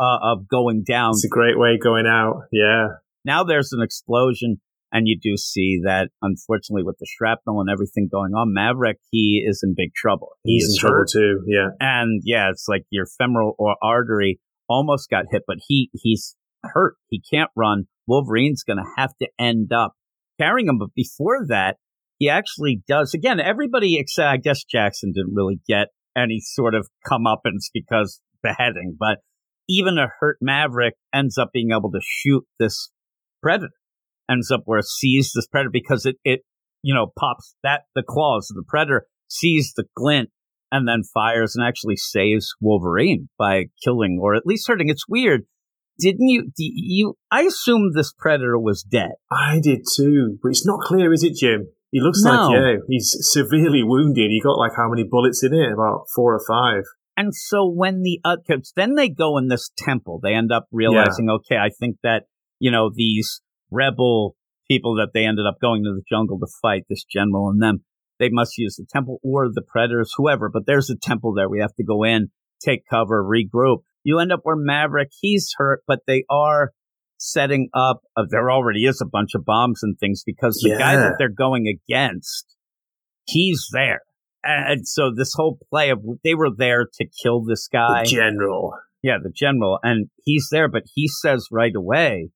uh, 0.01 0.19
of 0.23 0.49
going 0.49 0.85
down. 0.87 1.11
It's 1.11 1.25
a 1.25 1.29
great 1.29 1.59
way 1.59 1.79
going 1.83 2.07
out. 2.07 2.45
Yeah. 2.53 2.89
Now 3.25 3.43
there's 3.43 3.73
an 3.73 3.83
explosion, 3.83 4.61
and 4.93 5.09
you 5.09 5.19
do 5.21 5.37
see 5.37 5.81
that, 5.85 6.11
unfortunately, 6.23 6.85
with 6.85 6.99
the 6.99 7.07
shrapnel 7.09 7.61
and 7.61 7.69
everything 7.69 8.09
going 8.11 8.33
on, 8.33 8.55
Maverick, 8.55 8.99
he 9.11 9.45
is 9.45 9.63
in 9.65 9.75
big 9.77 9.93
trouble. 9.95 10.29
He 10.45 10.55
He's 10.55 10.77
in 10.77 10.81
trouble 10.81 11.05
too. 11.11 11.43
Yeah. 11.49 11.71
And 11.81 12.23
yeah, 12.25 12.51
it's 12.51 12.67
like 12.69 12.85
your 12.91 13.07
femoral 13.19 13.57
or 13.59 13.75
artery 13.83 14.39
almost 14.69 15.11
got 15.11 15.25
hit, 15.31 15.43
but 15.47 15.57
he 15.67 15.91
he's 15.93 16.37
hurt. 16.63 16.95
He 17.09 17.21
can't 17.21 17.51
run. 17.57 17.87
Wolverine's 18.07 18.63
going 18.63 18.79
to 18.79 18.91
have 18.97 19.13
to 19.21 19.29
end 19.39 19.73
up 19.73 19.93
carrying 20.41 20.69
him. 20.69 20.79
But 20.79 20.95
before 20.95 21.47
that, 21.49 21.77
he 22.19 22.29
actually 22.29 22.83
does. 22.89 23.15
Again, 23.15 23.41
everybody 23.41 23.99
except 23.99 24.29
I 24.29 24.37
guess 24.37 24.65
Jackson 24.65 25.13
didn't 25.13 25.35
really 25.35 25.61
get 25.69 25.89
any 26.17 26.41
sort 26.41 26.75
of 26.75 26.89
comeuppance 27.07 27.67
because 27.73 28.21
beheading, 28.43 28.97
but 28.99 29.19
even 29.69 29.99
a 29.99 30.09
hurt 30.21 30.39
Maverick 30.41 30.95
ends 31.13 31.37
up 31.37 31.51
being 31.53 31.71
able 31.73 31.91
to 31.91 32.01
shoot 32.03 32.45
this 32.59 32.91
predator. 33.43 33.73
Ends 34.31 34.51
up 34.51 34.63
where 34.65 34.79
it 34.79 34.87
sees 34.87 35.33
this 35.35 35.47
predator 35.47 35.71
because 35.73 36.07
it 36.07 36.17
it 36.25 36.41
you 36.83 36.95
know 36.95 37.13
pops 37.19 37.55
that 37.63 37.83
the 37.95 38.03
claws 38.03 38.51
of 38.51 38.57
the 38.57 38.65
predator 38.67 39.07
sees 39.29 39.73
the 39.77 39.85
glint 39.95 40.31
and 40.73 40.89
then 40.89 41.03
fires 41.15 41.55
and 41.55 41.67
actually 41.67 41.97
saves 41.97 42.55
Wolverine 42.61 43.29
by 43.39 43.67
killing 43.85 44.19
or 44.21 44.35
at 44.35 44.47
least 44.47 44.67
hurting. 44.67 44.89
It's 44.89 45.09
weird. 45.09 45.43
Didn't 45.99 46.29
you? 46.29 46.53
You? 46.57 47.15
I 47.31 47.43
assumed 47.43 47.95
this 47.95 48.13
predator 48.13 48.59
was 48.59 48.83
dead. 48.83 49.13
I 49.31 49.61
did 49.61 49.81
too, 49.97 50.39
but 50.43 50.51
it's 50.51 50.67
not 50.67 50.81
clear, 50.81 51.13
is 51.13 51.23
it, 51.23 51.37
Jim? 51.37 51.69
He 51.91 52.01
looks 52.01 52.23
no. 52.23 52.49
like, 52.49 52.55
yeah, 52.55 52.73
he's 52.89 53.17
severely 53.21 53.83
wounded. 53.83 54.31
He 54.31 54.41
got 54.43 54.59
like 54.59 54.73
how 54.77 54.91
many 54.91 55.05
bullets 55.05 55.43
in 55.43 55.55
it? 55.55 55.73
About 55.73 56.07
four 56.15 56.35
or 56.35 56.43
five. 56.47 56.83
And 57.17 57.35
so 57.35 57.67
when 57.67 58.03
the, 58.03 58.21
uh, 58.25 58.37
then 58.75 58.95
they 58.95 59.09
go 59.09 59.39
in 59.39 59.49
this 59.49 59.71
temple, 59.79 60.21
they 60.23 60.35
end 60.35 60.53
up 60.53 60.67
realizing, 60.71 61.29
yeah. 61.29 61.37
okay, 61.37 61.57
I 61.57 61.71
think 61.71 61.97
that, 62.03 62.25
you 62.59 62.71
know, 62.71 62.91
these 62.95 63.41
rebel 63.71 64.37
people 64.69 64.97
that 64.97 65.13
they 65.15 65.25
ended 65.25 65.47
up 65.47 65.57
going 65.61 65.85
to 65.85 65.95
the 65.95 66.03
jungle 66.11 66.39
to 66.39 66.47
fight, 66.61 66.83
this 66.91 67.05
general 67.05 67.49
and 67.49 67.63
them, 67.63 67.85
they 68.19 68.29
must 68.29 68.59
use 68.59 68.77
the 68.77 68.87
temple 68.93 69.19
or 69.23 69.49
the 69.49 69.63
predators, 69.67 70.13
whoever, 70.17 70.51
but 70.53 70.67
there's 70.67 70.91
a 70.91 70.97
temple 70.97 71.33
there. 71.33 71.49
We 71.49 71.61
have 71.61 71.75
to 71.77 71.85
go 71.85 72.03
in, 72.05 72.29
take 72.63 72.83
cover, 72.89 73.25
regroup. 73.25 73.79
You 74.07 74.21
end 74.21 74.31
up 74.31 74.41
where 74.45 74.55
Maverick, 74.55 75.11
he's 75.21 75.53
hurt, 75.57 75.83
but 75.89 75.99
they 76.07 76.23
are 76.31 76.71
setting 77.19 77.71
up, 77.75 78.03
uh, 78.17 78.23
there 78.31 78.53
already 78.53 78.85
is 78.85 79.01
a 79.03 79.05
bunch 79.05 79.31
of 79.35 79.45
bombs 79.45 79.81
and 79.83 79.99
things 79.99 80.23
because 80.25 80.61
the 80.63 80.71
yeah. 80.71 80.79
guy 80.79 80.95
that 80.95 81.15
they're 81.19 81.29
going 81.29 81.67
against, 81.67 82.55
he's 83.27 83.67
there. 83.73 84.03
And 84.45 84.87
so 84.87 85.11
this 85.13 85.33
whole 85.35 85.59
play 85.71 85.91
of 85.91 86.05
they 86.23 86.37
were 86.37 86.51
there 86.57 86.87
to 86.87 87.07
kill 87.21 87.43
this 87.43 87.67
guy. 87.67 88.05
The 88.05 88.11
general. 88.11 88.75
Yeah, 89.03 89.17
the 89.21 89.33
general. 89.35 89.81
And 89.83 90.09
he's 90.23 90.47
there, 90.53 90.69
but 90.69 90.85
he 90.95 91.09
says 91.09 91.49
right 91.51 91.75
away, 91.75 92.29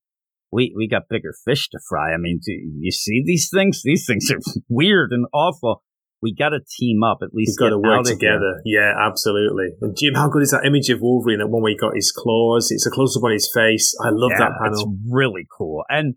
we, 0.50 0.74
we 0.76 0.88
got 0.88 1.02
bigger 1.08 1.34
fish 1.44 1.68
to 1.68 1.78
fry. 1.88 2.12
I 2.12 2.16
mean, 2.18 2.40
do 2.44 2.50
you 2.52 2.90
see 2.90 3.22
these 3.24 3.48
things? 3.48 3.82
These 3.84 4.06
things 4.08 4.28
are 4.32 4.40
weird 4.68 5.12
and 5.12 5.26
awful 5.32 5.84
we 6.22 6.34
got 6.34 6.50
to 6.50 6.60
team 6.78 7.02
up 7.02 7.18
at 7.22 7.32
least. 7.32 7.56
We've 7.58 7.70
got 7.70 7.74
to 7.74 7.78
work 7.78 8.04
together. 8.04 8.60
Yeah, 8.64 8.92
absolutely. 9.00 9.68
And 9.80 9.96
Jim, 9.96 10.14
how 10.14 10.28
good 10.28 10.42
is 10.42 10.50
that 10.50 10.66
image 10.66 10.90
of 10.90 11.00
Wolverine? 11.00 11.38
That 11.38 11.48
one 11.48 11.62
where 11.62 11.72
he 11.72 11.78
got 11.78 11.94
his 11.94 12.12
claws. 12.12 12.70
It's 12.70 12.86
a 12.86 12.90
close 12.90 13.16
up 13.16 13.24
on 13.24 13.32
his 13.32 13.50
face. 13.52 13.94
I 14.02 14.10
love 14.10 14.32
yeah, 14.32 14.38
that 14.38 14.52
panel. 14.60 14.72
It's 14.72 14.86
really 15.10 15.46
cool. 15.56 15.84
And 15.88 16.14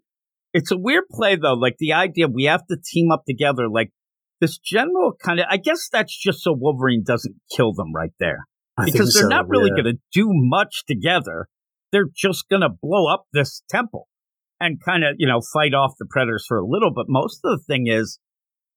it's 0.53 0.71
a 0.71 0.77
weird 0.77 1.05
play 1.09 1.35
though. 1.35 1.53
Like 1.53 1.77
the 1.79 1.93
idea 1.93 2.27
we 2.27 2.45
have 2.45 2.65
to 2.67 2.77
team 2.77 3.11
up 3.11 3.23
together. 3.27 3.69
Like 3.69 3.91
this 4.41 4.57
general 4.57 5.13
kind 5.23 5.39
of. 5.39 5.45
I 5.49 5.57
guess 5.57 5.87
that's 5.91 6.15
just 6.15 6.43
so 6.43 6.53
Wolverine 6.53 7.03
doesn't 7.05 7.35
kill 7.55 7.73
them 7.73 7.93
right 7.95 8.13
there 8.19 8.47
I 8.77 8.85
because 8.85 9.13
they're 9.13 9.23
so, 9.23 9.29
not 9.29 9.47
really 9.47 9.71
yeah. 9.75 9.83
going 9.83 9.95
to 9.95 10.01
do 10.11 10.27
much 10.29 10.83
together. 10.85 11.47
They're 11.93 12.09
just 12.13 12.49
going 12.49 12.61
to 12.61 12.69
blow 12.69 13.11
up 13.11 13.25
this 13.31 13.63
temple 13.69 14.07
and 14.59 14.83
kind 14.83 15.03
of 15.03 15.15
you 15.17 15.27
know 15.27 15.39
fight 15.53 15.73
off 15.73 15.93
the 15.97 16.07
predators 16.09 16.45
for 16.45 16.57
a 16.57 16.67
little. 16.67 16.91
But 16.93 17.05
most 17.07 17.39
of 17.45 17.57
the 17.57 17.63
thing 17.63 17.87
is 17.87 18.19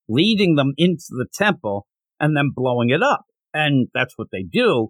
leading 0.07 0.55
them 0.55 0.73
into 0.77 1.05
the 1.11 1.27
temple 1.33 1.87
and 2.19 2.35
then 2.35 2.51
blowing 2.55 2.89
it 2.89 3.03
up. 3.03 3.25
And 3.53 3.87
that's 3.93 4.13
what 4.17 4.27
they 4.31 4.43
do. 4.43 4.89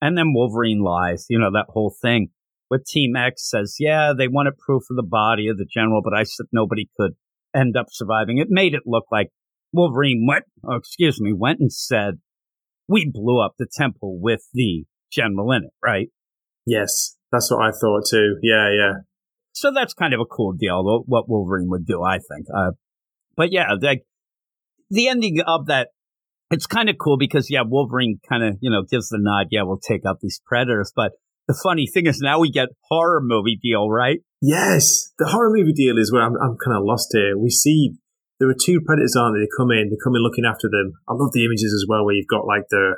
And 0.00 0.16
then 0.16 0.32
Wolverine 0.34 0.80
lies, 0.80 1.26
you 1.28 1.38
know, 1.38 1.50
that 1.52 1.66
whole 1.68 1.94
thing. 2.02 2.28
But 2.68 2.84
Team 2.84 3.14
X 3.16 3.48
says, 3.48 3.76
yeah, 3.78 4.12
they 4.16 4.28
wanted 4.28 4.58
proof 4.58 4.82
of 4.90 4.96
the 4.96 5.02
body 5.02 5.48
of 5.48 5.56
the 5.56 5.66
general, 5.72 6.02
but 6.02 6.14
I 6.14 6.24
said 6.24 6.46
nobody 6.52 6.88
could 6.96 7.12
end 7.54 7.76
up 7.76 7.86
surviving. 7.90 8.38
It 8.38 8.48
made 8.50 8.74
it 8.74 8.82
look 8.86 9.04
like 9.10 9.28
Wolverine 9.72 10.26
went, 10.28 10.44
oh, 10.68 10.76
excuse 10.76 11.20
me, 11.20 11.32
went 11.32 11.60
and 11.60 11.72
said, 11.72 12.14
we 12.88 13.10
blew 13.10 13.44
up 13.44 13.54
the 13.58 13.68
temple 13.72 14.18
with 14.20 14.48
the 14.52 14.84
general 15.12 15.52
in 15.52 15.64
it, 15.64 15.70
right? 15.84 16.08
Yes, 16.66 17.16
that's 17.30 17.50
what 17.50 17.64
I 17.64 17.70
thought 17.70 18.04
too. 18.08 18.36
Yeah, 18.42 18.70
yeah. 18.72 18.92
So 19.52 19.72
that's 19.72 19.94
kind 19.94 20.12
of 20.12 20.20
a 20.20 20.26
cool 20.26 20.52
deal, 20.52 20.82
what 21.06 21.28
Wolverine 21.28 21.70
would 21.70 21.86
do, 21.86 22.02
I 22.02 22.18
think. 22.18 22.46
Uh, 22.54 22.72
but 23.36 23.52
yeah, 23.52 23.74
like 23.80 24.02
the 24.90 25.08
ending 25.08 25.40
of 25.46 25.66
that, 25.66 25.88
it's 26.50 26.66
kind 26.66 26.88
of 26.88 26.96
cool 26.98 27.16
because 27.18 27.50
yeah, 27.50 27.62
Wolverine 27.66 28.20
kind 28.28 28.44
of 28.44 28.56
you 28.60 28.70
know 28.70 28.82
gives 28.82 29.08
the 29.08 29.18
nod. 29.20 29.48
Yeah, 29.50 29.62
we'll 29.62 29.78
take 29.78 30.06
out 30.06 30.20
these 30.20 30.40
predators. 30.46 30.92
But 30.94 31.12
the 31.48 31.58
funny 31.60 31.86
thing 31.86 32.06
is 32.06 32.20
now 32.20 32.40
we 32.40 32.50
get 32.50 32.68
horror 32.88 33.20
movie 33.22 33.58
deal, 33.60 33.90
right? 33.90 34.20
Yes, 34.40 35.12
the 35.18 35.26
horror 35.26 35.50
movie 35.52 35.72
deal 35.72 35.98
is 35.98 36.12
where 36.12 36.22
I'm, 36.22 36.34
I'm 36.36 36.56
kind 36.62 36.76
of 36.76 36.84
lost 36.84 37.08
here. 37.12 37.36
We 37.36 37.50
see 37.50 37.96
there 38.38 38.48
are 38.48 38.54
two 38.54 38.80
predators, 38.84 39.16
aren't 39.16 39.36
they? 39.36 39.44
They 39.44 39.56
come 39.56 39.70
in, 39.70 39.90
they 39.90 39.96
come 40.02 40.14
in 40.14 40.22
looking 40.22 40.44
after 40.44 40.68
them. 40.68 40.92
I 41.08 41.14
love 41.14 41.32
the 41.32 41.44
images 41.44 41.72
as 41.72 41.86
well, 41.88 42.04
where 42.04 42.14
you've 42.14 42.28
got 42.28 42.46
like 42.46 42.68
the 42.70 42.96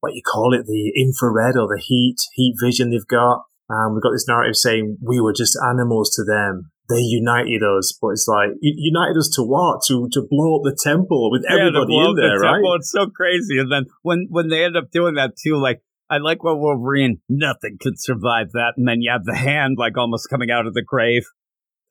what 0.00 0.14
you 0.14 0.22
call 0.22 0.54
it, 0.54 0.66
the 0.66 0.92
infrared 0.96 1.56
or 1.56 1.66
the 1.66 1.82
heat 1.82 2.16
heat 2.34 2.54
vision 2.60 2.90
they've 2.90 3.06
got. 3.06 3.44
And 3.68 3.94
we've 3.94 4.02
got 4.02 4.12
this 4.12 4.28
narrative 4.28 4.56
saying 4.56 4.98
we 5.02 5.20
were 5.20 5.32
just 5.32 5.58
animals 5.60 6.10
to 6.10 6.24
them 6.24 6.70
they 6.88 7.00
united 7.00 7.62
us, 7.62 7.96
but 8.00 8.08
it's 8.10 8.26
like 8.28 8.50
united 8.60 9.16
us 9.18 9.30
to 9.36 9.42
what? 9.42 9.80
To 9.88 10.08
to 10.12 10.26
blow 10.28 10.56
up 10.56 10.62
the 10.64 10.76
temple 10.80 11.30
with 11.30 11.44
yeah, 11.48 11.56
everybody 11.58 11.96
in 11.98 12.14
there, 12.16 12.38
the 12.38 12.42
right? 12.42 12.52
Temple. 12.54 12.74
It's 12.76 12.90
so 12.90 13.06
crazy. 13.08 13.58
And 13.58 13.70
then 13.70 13.86
when 14.02 14.26
when 14.30 14.48
they 14.48 14.64
end 14.64 14.76
up 14.76 14.90
doing 14.90 15.14
that 15.14 15.32
too, 15.36 15.56
like 15.56 15.80
I 16.08 16.18
like 16.18 16.44
what 16.44 16.58
Wolverine, 16.58 17.20
nothing 17.28 17.78
could 17.80 17.94
survive 18.00 18.52
that. 18.52 18.74
And 18.76 18.86
then 18.86 19.00
you 19.02 19.10
have 19.10 19.24
the 19.24 19.34
hand 19.34 19.76
like 19.78 19.96
almost 19.98 20.28
coming 20.30 20.50
out 20.50 20.66
of 20.66 20.74
the 20.74 20.82
grave. 20.82 21.24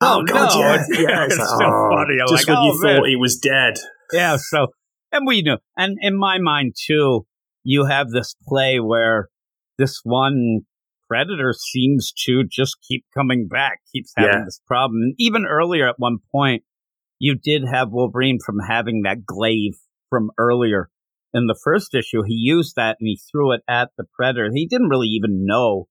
Oh, 0.00 0.20
Oh, 0.20 0.24
God, 0.24 0.50
no. 0.54 0.60
yeah, 0.60 0.76
yeah. 0.90 1.24
It's 1.24 1.38
like, 1.38 1.46
so 1.48 1.64
oh, 1.64 1.90
funny. 1.90 2.16
I'm 2.20 2.28
Just 2.28 2.48
like, 2.48 2.56
when 2.56 2.64
you 2.66 2.72
oh, 2.72 2.78
man. 2.82 2.96
thought 2.96 3.08
he 3.08 3.16
was 3.16 3.38
dead. 3.38 3.74
yeah. 4.12 4.36
So, 4.38 4.68
and 5.12 5.26
we 5.26 5.42
knew, 5.42 5.56
and 5.76 5.96
in 6.00 6.16
my 6.18 6.38
mind 6.38 6.74
too, 6.86 7.26
you 7.64 7.84
have 7.86 8.10
this 8.10 8.34
play 8.46 8.78
where 8.80 9.28
this 9.78 10.00
one 10.04 10.60
predator 11.08 11.52
seems 11.56 12.12
to 12.24 12.44
just 12.50 12.76
keep 12.86 13.04
coming 13.16 13.48
back, 13.48 13.80
keeps 13.92 14.12
having 14.16 14.40
Yeah. 14.40 14.44
this 14.44 14.60
problem. 14.66 15.02
And 15.02 15.14
even 15.18 15.46
earlier 15.46 15.88
at 15.88 15.98
one 15.98 16.18
point, 16.32 16.64
you 17.18 17.34
did 17.34 17.62
have 17.64 17.90
Wolverine 17.92 18.38
from 18.44 18.58
having 18.68 19.02
that 19.02 19.24
glaive 19.24 19.78
from 20.10 20.30
earlier 20.38 20.90
in 21.32 21.46
the 21.46 21.58
first 21.62 21.94
issue. 21.94 22.22
He 22.26 22.34
used 22.34 22.76
that 22.76 22.96
and 23.00 23.06
he 23.08 23.18
threw 23.30 23.52
it 23.52 23.62
at 23.68 23.90
the 23.96 24.04
predator. 24.14 24.50
He 24.52 24.66
didn't 24.66 24.88
really 24.88 25.08
even 25.08 25.44
know 25.46 25.88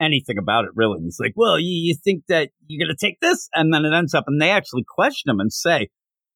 anything 0.00 0.38
about 0.38 0.64
it, 0.64 0.72
really. 0.74 1.00
He's 1.02 1.18
like, 1.20 1.32
well, 1.36 1.58
you, 1.58 1.70
you 1.88 1.94
think 1.94 2.24
that 2.28 2.50
you're 2.66 2.84
going 2.84 2.94
to 2.96 3.06
take 3.06 3.20
this? 3.20 3.48
And 3.54 3.72
then 3.72 3.84
it 3.84 3.94
ends 3.96 4.14
up, 4.14 4.24
and 4.26 4.40
they 4.40 4.50
actually 4.50 4.84
question 4.88 5.30
him 5.30 5.40
and 5.40 5.52
say, 5.52 5.90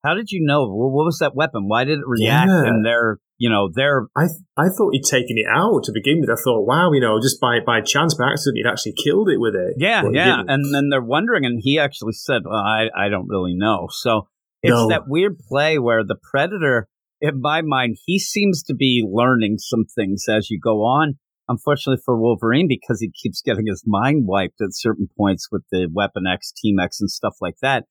how 0.09 0.14
did 0.14 0.30
you 0.30 0.40
know? 0.44 0.66
What 0.66 1.05
was 1.05 1.18
that 1.20 1.35
weapon? 1.35 1.68
Why 1.68 1.85
did 1.85 1.98
it 1.98 2.05
react? 2.06 2.48
Yeah. 2.48 2.62
And 2.64 2.85
they're, 2.85 3.18
you 3.36 3.51
know, 3.51 3.68
they're, 3.72 4.06
I 4.16 4.22
th- 4.22 4.40
I 4.56 4.68
thought 4.76 4.90
he'd 4.93 5.05
taken 5.05 5.36
it 5.36 5.47
out 5.55 5.85
to 5.85 5.93
begin 5.93 6.20
with. 6.20 6.30
I 6.30 6.40
thought, 6.43 6.66
wow, 6.66 6.93
you 6.93 7.01
know, 7.01 7.20
just 7.20 7.40
by, 7.40 7.59
by 7.64 7.80
chance, 7.82 8.14
by 8.14 8.30
accident, 8.32 8.56
he'd 8.56 8.68
actually 8.70 8.94
killed 9.05 9.28
it 9.28 9.39
with 9.39 9.55
it. 9.55 9.74
yeah, 9.76 10.02
But 10.02 10.14
yeah. 10.14 10.43
And 10.47 10.74
then 10.74 10.89
they're 10.90 11.02
wondering, 11.02 11.44
and 11.44 11.60
he 11.62 11.78
actually 11.78 12.14
said, 12.14 12.43
well, 12.44 12.56
I, 12.60 12.89
I 12.97 13.09
don't 13.09 13.28
really 13.28 13.55
know. 13.55 13.89
So 13.90 14.28
it's 14.62 14.72
No. 14.72 14.89
that 14.89 15.02
weird 15.06 15.39
play 15.48 15.78
where 15.78 16.02
the 16.05 16.16
predator, 16.30 16.89
in 17.20 17.40
my 17.40 17.62
mind, 17.62 17.98
he 18.06 18.18
seems 18.18 18.62
to 18.64 18.74
be 18.74 19.05
learning 19.06 19.59
some 19.59 19.85
things 19.85 20.24
as 20.28 20.51
you 20.51 20.59
go 20.59 20.78
on. 20.82 21.18
Unfortunately 21.51 22.02
for 22.05 22.20
Wolverine, 22.20 22.68
because 22.68 23.01
he 23.01 23.10
keeps 23.10 23.40
getting 23.40 23.66
his 23.68 23.82
mind 23.86 24.24
wiped 24.26 24.60
at 24.60 24.68
certain 24.72 25.09
points 25.16 25.48
with 25.51 25.62
the 25.72 25.89
Weapon 25.90 26.24
X, 26.26 26.52
Team 26.52 26.78
X, 26.78 27.01
and 27.01 27.10
stuff 27.10 27.36
like 27.40 27.56
that, 27.62 27.85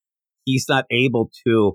he's 0.46 0.68
not 0.70 0.86
able 0.92 1.32
to 1.48 1.74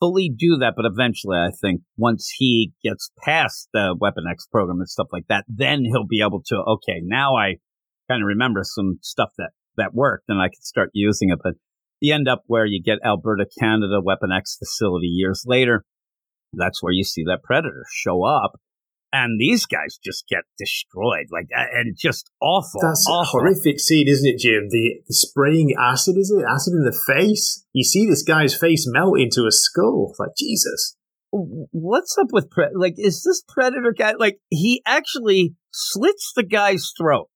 fully 0.00 0.32
do 0.36 0.56
that. 0.58 0.74
But 0.76 0.86
eventually, 0.86 1.38
I 1.38 1.50
think 1.60 1.82
once 1.96 2.32
he 2.36 2.72
gets 2.82 3.10
past 3.24 3.68
the 3.72 3.96
Weapon 3.98 4.24
X 4.30 4.46
program 4.50 4.78
and 4.78 4.88
stuff 4.88 5.08
like 5.12 5.26
that, 5.28 5.44
then 5.48 5.84
he'll 5.84 6.06
be 6.06 6.22
able 6.22 6.42
to, 6.46 6.56
okay, 6.56 7.00
now 7.02 7.36
I 7.36 7.56
kind 8.08 8.22
of 8.22 8.26
remember 8.26 8.62
some 8.64 8.98
stuff 9.02 9.30
that, 9.38 9.50
that 9.76 9.94
worked 9.94 10.24
and 10.28 10.40
I 10.40 10.46
can 10.46 10.62
start 10.62 10.90
using 10.92 11.30
it. 11.30 11.38
But 11.42 11.54
you 12.00 12.14
end 12.14 12.28
up 12.28 12.42
where 12.46 12.66
you 12.66 12.82
get 12.82 12.98
Alberta, 13.04 13.46
Canada 13.58 14.00
Weapon 14.02 14.30
X 14.32 14.56
facility 14.56 15.08
years 15.08 15.44
later. 15.46 15.84
That's 16.52 16.82
where 16.82 16.92
you 16.92 17.04
see 17.04 17.24
that 17.24 17.42
Predator 17.42 17.84
show 17.92 18.24
up. 18.24 18.52
And 19.12 19.40
these 19.40 19.64
guys 19.64 19.98
just 20.04 20.28
get 20.28 20.44
destroyed, 20.58 21.26
like, 21.32 21.48
and 21.50 21.96
just 21.96 22.30
awful. 22.42 22.80
That's 22.82 23.06
a 23.08 23.24
horrific 23.24 23.80
scene, 23.80 24.06
isn't 24.06 24.28
it, 24.28 24.38
Jim? 24.38 24.68
The, 24.68 25.00
the 25.06 25.14
spraying 25.14 25.74
acid, 25.80 26.16
is 26.18 26.30
it? 26.30 26.44
Acid 26.44 26.74
in 26.74 26.84
the 26.84 26.98
face? 27.06 27.64
You 27.72 27.84
see 27.84 28.06
this 28.06 28.22
guy's 28.22 28.54
face 28.54 28.86
melt 28.86 29.18
into 29.18 29.46
a 29.46 29.50
skull. 29.50 30.08
It's 30.10 30.18
like, 30.20 30.36
Jesus. 30.36 30.94
what's 31.30 32.16
up 32.18 32.28
with 32.32 32.50
Pre- 32.50 32.70
like 32.74 32.94
is 32.96 33.22
this 33.22 33.42
predator 33.46 33.92
guy 33.96 34.14
like 34.18 34.38
he 34.48 34.82
actually 34.86 35.54
slits 35.72 36.32
the 36.34 36.42
guy's 36.42 36.90
throat 36.96 37.28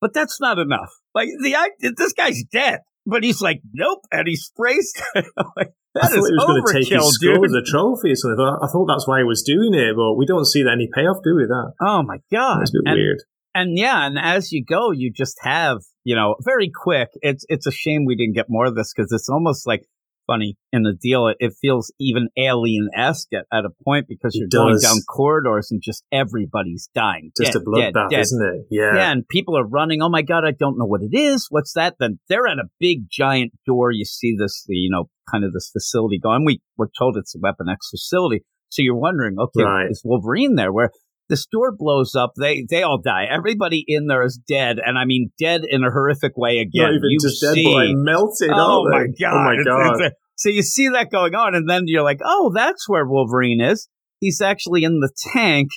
but 0.00 0.12
that's 0.12 0.40
not 0.40 0.58
enough 0.58 0.90
like 1.14 1.28
the 1.42 1.54
I, 1.54 1.70
this 1.96 2.12
guy's 2.12 2.42
dead 2.52 2.80
but 3.06 3.22
he's 3.22 3.40
like 3.40 3.60
nope 3.72 4.00
and 4.10 4.26
he 4.26 4.34
sprays 4.34 4.92
like, 5.56 5.72
I 5.96 6.08
thought 6.08 6.26
he 6.26 6.34
was 6.34 6.44
going 6.44 6.62
to 6.64 6.72
take 6.72 6.88
his 6.92 7.18
dude 7.20 7.44
as 7.44 7.52
a 7.52 7.62
trophy 7.62 8.12
or 8.12 8.16
something. 8.16 8.40
I 8.40 8.66
thought 8.66 8.86
that's 8.86 9.06
why 9.06 9.18
he 9.18 9.24
was 9.24 9.42
doing 9.42 9.74
it, 9.74 9.94
but 9.94 10.14
we 10.14 10.26
don't 10.26 10.44
see 10.44 10.64
any 10.66 10.88
payoff, 10.92 11.18
do 11.22 11.36
we? 11.36 11.44
That 11.46 11.72
oh 11.80 12.02
my 12.02 12.18
god 12.32 12.62
it's 12.62 12.70
a 12.70 12.82
bit 12.82 12.90
and, 12.90 12.96
weird. 12.96 13.22
and 13.54 13.78
yeah 13.78 14.06
and 14.06 14.18
as 14.18 14.52
you 14.52 14.64
go 14.64 14.90
you 14.90 15.12
just 15.12 15.38
have 15.42 15.78
you 16.02 16.14
know 16.14 16.36
very 16.40 16.70
quick 16.70 17.10
it's 17.22 17.44
it's 17.48 17.66
a 17.66 17.72
shame 17.72 18.04
we 18.04 18.16
didn't 18.16 18.34
get 18.34 18.46
more 18.48 18.66
of 18.66 18.74
this 18.74 18.92
because 18.94 19.12
it's 19.12 19.28
almost 19.28 19.66
like 19.66 19.86
funny 20.26 20.56
in 20.72 20.82
the 20.82 20.92
deal 20.92 21.28
it, 21.28 21.36
it 21.40 21.52
feels 21.60 21.92
even 22.00 22.28
alien-esque 22.36 23.28
at, 23.32 23.46
at 23.52 23.64
a 23.64 23.70
point 23.84 24.06
because 24.08 24.34
you're 24.34 24.48
going 24.48 24.78
down 24.80 24.96
corridors 25.08 25.68
and 25.70 25.80
just 25.82 26.04
everybody's 26.12 26.88
dying 26.94 27.30
Just 27.40 27.52
dead, 27.52 27.62
a 27.62 27.64
bloodbath, 27.64 28.12
isn't 28.12 28.42
it? 28.42 28.66
Yeah. 28.70 28.96
Yeah, 28.96 29.10
and 29.12 29.26
people 29.28 29.56
are 29.58 29.66
running. 29.66 30.02
Oh 30.02 30.08
my 30.08 30.22
god, 30.22 30.44
I 30.44 30.52
don't 30.52 30.78
know 30.78 30.86
what 30.86 31.02
it 31.02 31.16
is. 31.16 31.46
What's 31.50 31.72
that? 31.74 31.96
Then 31.98 32.18
they're 32.28 32.46
at 32.46 32.58
a 32.58 32.68
big 32.80 33.08
giant 33.10 33.52
door. 33.66 33.90
You 33.90 34.04
see 34.04 34.34
this, 34.38 34.64
the, 34.66 34.74
you 34.74 34.90
know, 34.90 35.08
kind 35.30 35.44
of 35.44 35.52
this 35.52 35.70
facility 35.72 36.18
going. 36.18 36.44
We 36.44 36.60
were 36.76 36.90
told 36.98 37.16
it's 37.16 37.34
a 37.34 37.38
Weapon 37.40 37.68
X 37.68 37.90
facility, 37.90 38.44
so 38.68 38.82
you're 38.82 38.96
wondering, 38.96 39.36
okay, 39.38 39.62
Right. 39.62 39.90
is 39.90 40.02
Wolverine 40.04 40.56
there? 40.56 40.72
Where 40.72 40.90
this 41.28 41.42
store 41.42 41.72
blows 41.76 42.14
up, 42.14 42.32
they 42.38 42.66
they 42.68 42.82
all 42.82 43.00
die. 43.02 43.24
Everybody 43.30 43.84
in 43.86 44.06
there 44.06 44.24
is 44.24 44.38
dead, 44.48 44.78
and 44.84 44.98
I 44.98 45.04
mean 45.04 45.30
dead 45.38 45.62
in 45.68 45.82
a 45.84 45.90
horrific 45.90 46.36
way. 46.36 46.58
Again, 46.58 46.82
Not 46.82 46.94
even 46.94 47.10
you 47.10 47.18
just 47.20 47.40
see, 47.40 47.64
dead, 47.64 47.70
but 47.70 47.74
like 47.86 47.88
melted. 47.94 48.50
oh 48.52 48.84
my 48.90 48.98
oh 49.00 49.06
god, 49.20 49.32
Oh 49.34 49.44
my 49.44 49.56
god. 49.64 49.90
it's 50.00 50.00
a- 50.12 50.16
so 50.36 50.48
you 50.48 50.62
see 50.62 50.88
that 50.88 51.10
going 51.12 51.34
on, 51.34 51.54
and 51.54 51.68
then 51.70 51.84
you're 51.86 52.02
like, 52.02 52.18
oh, 52.24 52.50
that's 52.54 52.88
where 52.88 53.06
Wolverine 53.06 53.60
is. 53.60 53.88
He's 54.18 54.40
actually 54.40 54.82
in 54.82 54.98
the 55.00 55.12
tank, 55.32 55.68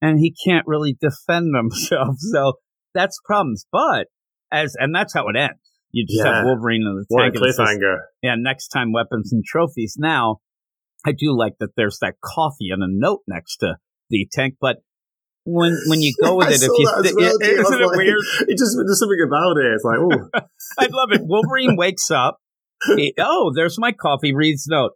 and 0.00 0.18
he 0.20 0.34
can't 0.46 0.66
really 0.66 0.96
defend 1.00 1.54
himself. 1.56 2.16
So 2.32 2.54
that's 2.94 3.18
problems. 3.24 3.66
But 3.72 4.06
as 4.52 4.76
and 4.78 4.94
that's 4.94 5.14
how 5.14 5.26
it 5.28 5.36
ends. 5.36 5.58
You 5.90 6.06
just 6.06 6.24
have 6.24 6.44
Wolverine 6.44 6.82
in 6.82 6.96
the 6.96 7.04
what 7.08 7.22
a 7.22 7.30
tank. 7.30 7.36
and 7.36 7.44
just- 7.46 7.58
cliffhanger. 7.58 7.96
yeah, 8.22 8.34
next 8.38 8.68
time 8.68 8.92
weapons 8.92 9.32
and 9.32 9.44
trophies. 9.44 9.96
Now, 9.98 10.38
I 11.04 11.12
do 11.12 11.36
like 11.36 11.54
that 11.60 11.70
there's 11.76 11.98
that 12.00 12.14
coffee 12.24 12.70
and 12.70 12.82
a 12.82 12.86
note 12.88 13.20
next 13.28 13.58
to 13.58 13.74
the 14.10 14.28
tank, 14.32 14.54
but 14.60 14.76
when 15.44 15.76
when 15.88 16.00
you 16.02 16.14
go 16.22 16.36
with 16.36 16.48
it, 16.50 16.62
if 16.62 16.62
you 16.62 17.02
thi- 17.02 17.12
well, 17.14 17.24
yeah, 17.40 17.46
Jim. 17.48 17.58
I 17.58 17.62
was 17.62 17.68
isn't 17.70 17.80
it 17.82 17.86
like- 17.86 17.96
weird? 17.96 18.18
It 18.48 18.58
just 18.58 18.76
there's 18.76 18.98
something 18.98 19.24
about 19.26 19.56
it. 19.58 19.72
It's 19.74 19.84
like, 19.84 19.98
oh, 19.98 20.40
I 20.78 20.86
love 20.90 21.08
it. 21.12 21.20
Wolverine 21.24 21.76
wakes 21.76 22.10
up. 22.10 22.38
He- 22.96 23.14
oh, 23.18 23.52
there's 23.54 23.78
my 23.78 23.92
coffee. 23.92 24.34
Reads 24.34 24.66
note. 24.68 24.92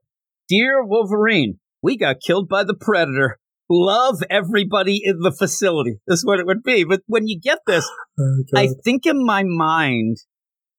Dear 0.48 0.84
Wolverine, 0.84 1.58
we 1.82 1.96
got 1.96 2.16
killed 2.24 2.48
by 2.48 2.64
the 2.64 2.74
Predator. 2.74 3.38
Love 3.70 4.22
everybody 4.30 5.00
in 5.04 5.18
the 5.20 5.30
facility. 5.30 5.96
Is 6.08 6.24
what 6.24 6.40
it 6.40 6.46
would 6.46 6.62
be. 6.62 6.84
But 6.84 7.00
when 7.06 7.28
you 7.28 7.38
get 7.38 7.58
this, 7.66 7.86
oh, 8.20 8.42
I 8.56 8.68
think 8.82 9.04
in 9.04 9.24
my 9.26 9.42
mind, 9.44 10.16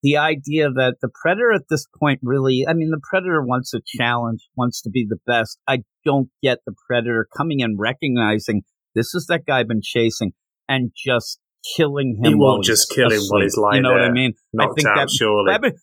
the 0.01 0.17
idea 0.17 0.69
that 0.71 0.95
the 1.01 1.09
Predator 1.21 1.51
at 1.53 1.63
this 1.69 1.85
point 1.99 2.19
really, 2.23 2.65
I 2.67 2.73
mean, 2.73 2.89
the 2.89 3.01
Predator 3.07 3.43
wants 3.45 3.73
a 3.75 3.81
challenge, 3.85 4.47
wants 4.57 4.81
to 4.81 4.89
be 4.89 5.05
the 5.07 5.19
best. 5.27 5.59
I 5.67 5.83
don't 6.03 6.29
get 6.41 6.59
the 6.65 6.73
Predator 6.87 7.27
coming 7.37 7.61
and 7.61 7.77
recognizing 7.77 8.63
this 8.95 9.13
is 9.13 9.27
that 9.27 9.45
guy 9.45 9.59
I've 9.59 9.67
been 9.67 9.81
chasing 9.83 10.33
and 10.67 10.91
just 10.95 11.39
killing 11.75 12.19
him. 12.21 12.31
He 12.31 12.35
won't 12.35 12.63
just 12.63 12.89
kill 12.89 13.09
him 13.09 13.21
while 13.29 13.41
asleep. 13.41 13.43
he's 13.43 13.57
lying 13.57 13.75
You 13.77 13.81
know 13.83 13.91
what 13.91 14.01
I 14.01 14.11
mean? 14.11 14.33
knocked 14.53 14.71
I 14.71 14.75
think 14.75 14.87
out, 14.87 14.95
that 14.95 15.09
surely. 15.09 15.57
But- 15.59 15.73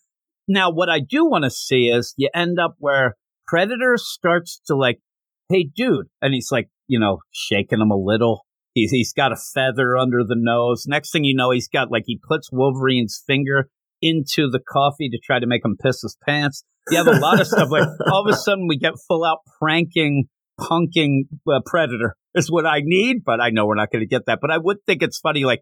now, 0.47 0.71
what 0.71 0.89
I 0.89 0.99
do 0.99 1.25
want 1.25 1.43
to 1.43 1.49
see 1.49 1.87
is 1.89 2.13
you 2.17 2.29
end 2.33 2.57
up 2.59 2.75
where 2.79 3.15
Predator 3.47 3.95
starts 3.97 4.61
to 4.67 4.75
like, 4.75 4.99
hey, 5.49 5.69
dude. 5.75 6.07
And 6.21 6.33
he's 6.33 6.49
like, 6.51 6.69
you 6.87 6.99
know, 6.99 7.19
shaking 7.31 7.81
him 7.81 7.91
a 7.91 7.97
little. 7.97 8.45
He's, 8.73 8.91
he's 8.91 9.11
got 9.11 9.31
a 9.31 9.35
feather 9.35 9.97
under 9.97 10.23
the 10.23 10.35
nose. 10.37 10.85
Next 10.87 11.11
thing 11.11 11.23
you 11.25 11.35
know, 11.35 11.51
he's 11.51 11.67
got 11.67 11.91
like, 11.91 12.03
he 12.05 12.19
puts 12.27 12.49
Wolverine's 12.51 13.21
finger 13.27 13.69
into 14.01 14.49
the 14.49 14.59
coffee 14.59 15.09
to 15.09 15.17
try 15.21 15.39
to 15.39 15.47
make 15.47 15.65
him 15.65 15.75
piss 15.81 16.01
his 16.01 16.15
pants. 16.25 16.63
You 16.89 16.97
have 16.97 17.07
a 17.07 17.19
lot 17.19 17.41
of 17.41 17.47
stuff 17.47 17.69
like 17.69 17.87
all 18.11 18.25
of 18.25 18.33
a 18.33 18.37
sudden 18.37 18.67
we 18.67 18.77
get 18.77 18.93
full 19.07 19.25
out 19.25 19.39
pranking, 19.59 20.25
punking 20.59 21.23
uh, 21.51 21.59
Predator 21.65 22.15
is 22.37 22.51
what 22.51 22.65
I 22.65 22.81
need, 22.83 23.23
but 23.25 23.41
I 23.41 23.49
know 23.49 23.65
we're 23.65 23.75
not 23.75 23.91
going 23.91 24.03
to 24.03 24.07
get 24.07 24.27
that. 24.27 24.39
But 24.41 24.51
I 24.51 24.57
would 24.57 24.77
think 24.85 25.01
it's 25.01 25.19
funny, 25.19 25.43
like, 25.43 25.61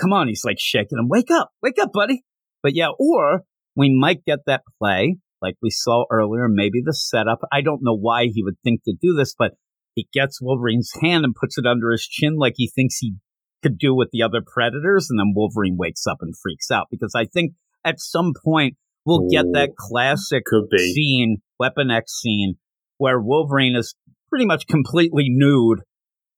come 0.00 0.12
on, 0.12 0.28
he's 0.28 0.44
like 0.44 0.58
shaking 0.58 0.98
him. 0.98 1.08
Wake 1.08 1.30
up, 1.30 1.50
wake 1.62 1.78
up, 1.80 1.92
buddy. 1.92 2.24
But 2.62 2.74
yeah, 2.74 2.88
or 2.98 3.42
we 3.76 3.94
might 3.94 4.24
get 4.24 4.40
that 4.46 4.62
play 4.78 5.18
like 5.42 5.56
we 5.62 5.70
saw 5.70 6.04
earlier, 6.10 6.48
maybe 6.48 6.80
the 6.84 6.94
setup. 6.94 7.40
I 7.52 7.60
don't 7.60 7.82
know 7.82 7.96
why 7.96 8.26
he 8.32 8.42
would 8.42 8.58
think 8.64 8.82
to 8.84 8.94
do 9.00 9.14
this, 9.14 9.34
but 9.38 9.52
he 9.94 10.08
gets 10.12 10.40
Wolverine's 10.40 10.92
hand 11.00 11.24
and 11.24 11.34
puts 11.34 11.58
it 11.58 11.66
under 11.66 11.90
his 11.90 12.06
chin 12.06 12.36
like 12.36 12.54
he 12.56 12.70
thinks 12.74 12.98
he 12.98 13.14
could 13.62 13.78
do 13.78 13.94
with 13.94 14.08
the 14.12 14.22
other 14.22 14.42
predators. 14.44 15.08
And 15.08 15.18
then 15.18 15.32
Wolverine 15.34 15.76
wakes 15.78 16.06
up 16.06 16.18
and 16.20 16.34
freaks 16.36 16.70
out 16.70 16.86
because 16.90 17.12
I 17.14 17.24
think 17.26 17.52
at 17.84 18.00
some 18.00 18.32
point 18.44 18.76
we'll 19.04 19.28
get 19.30 19.46
that 19.52 19.76
classic 19.76 20.44
Could 20.44 20.68
be. 20.70 20.92
scene, 20.92 21.36
Weapon 21.58 21.90
X 21.90 22.12
scene, 22.20 22.56
where 22.98 23.20
Wolverine 23.20 23.76
is 23.76 23.94
pretty 24.28 24.46
much 24.46 24.66
completely 24.66 25.26
nude, 25.28 25.80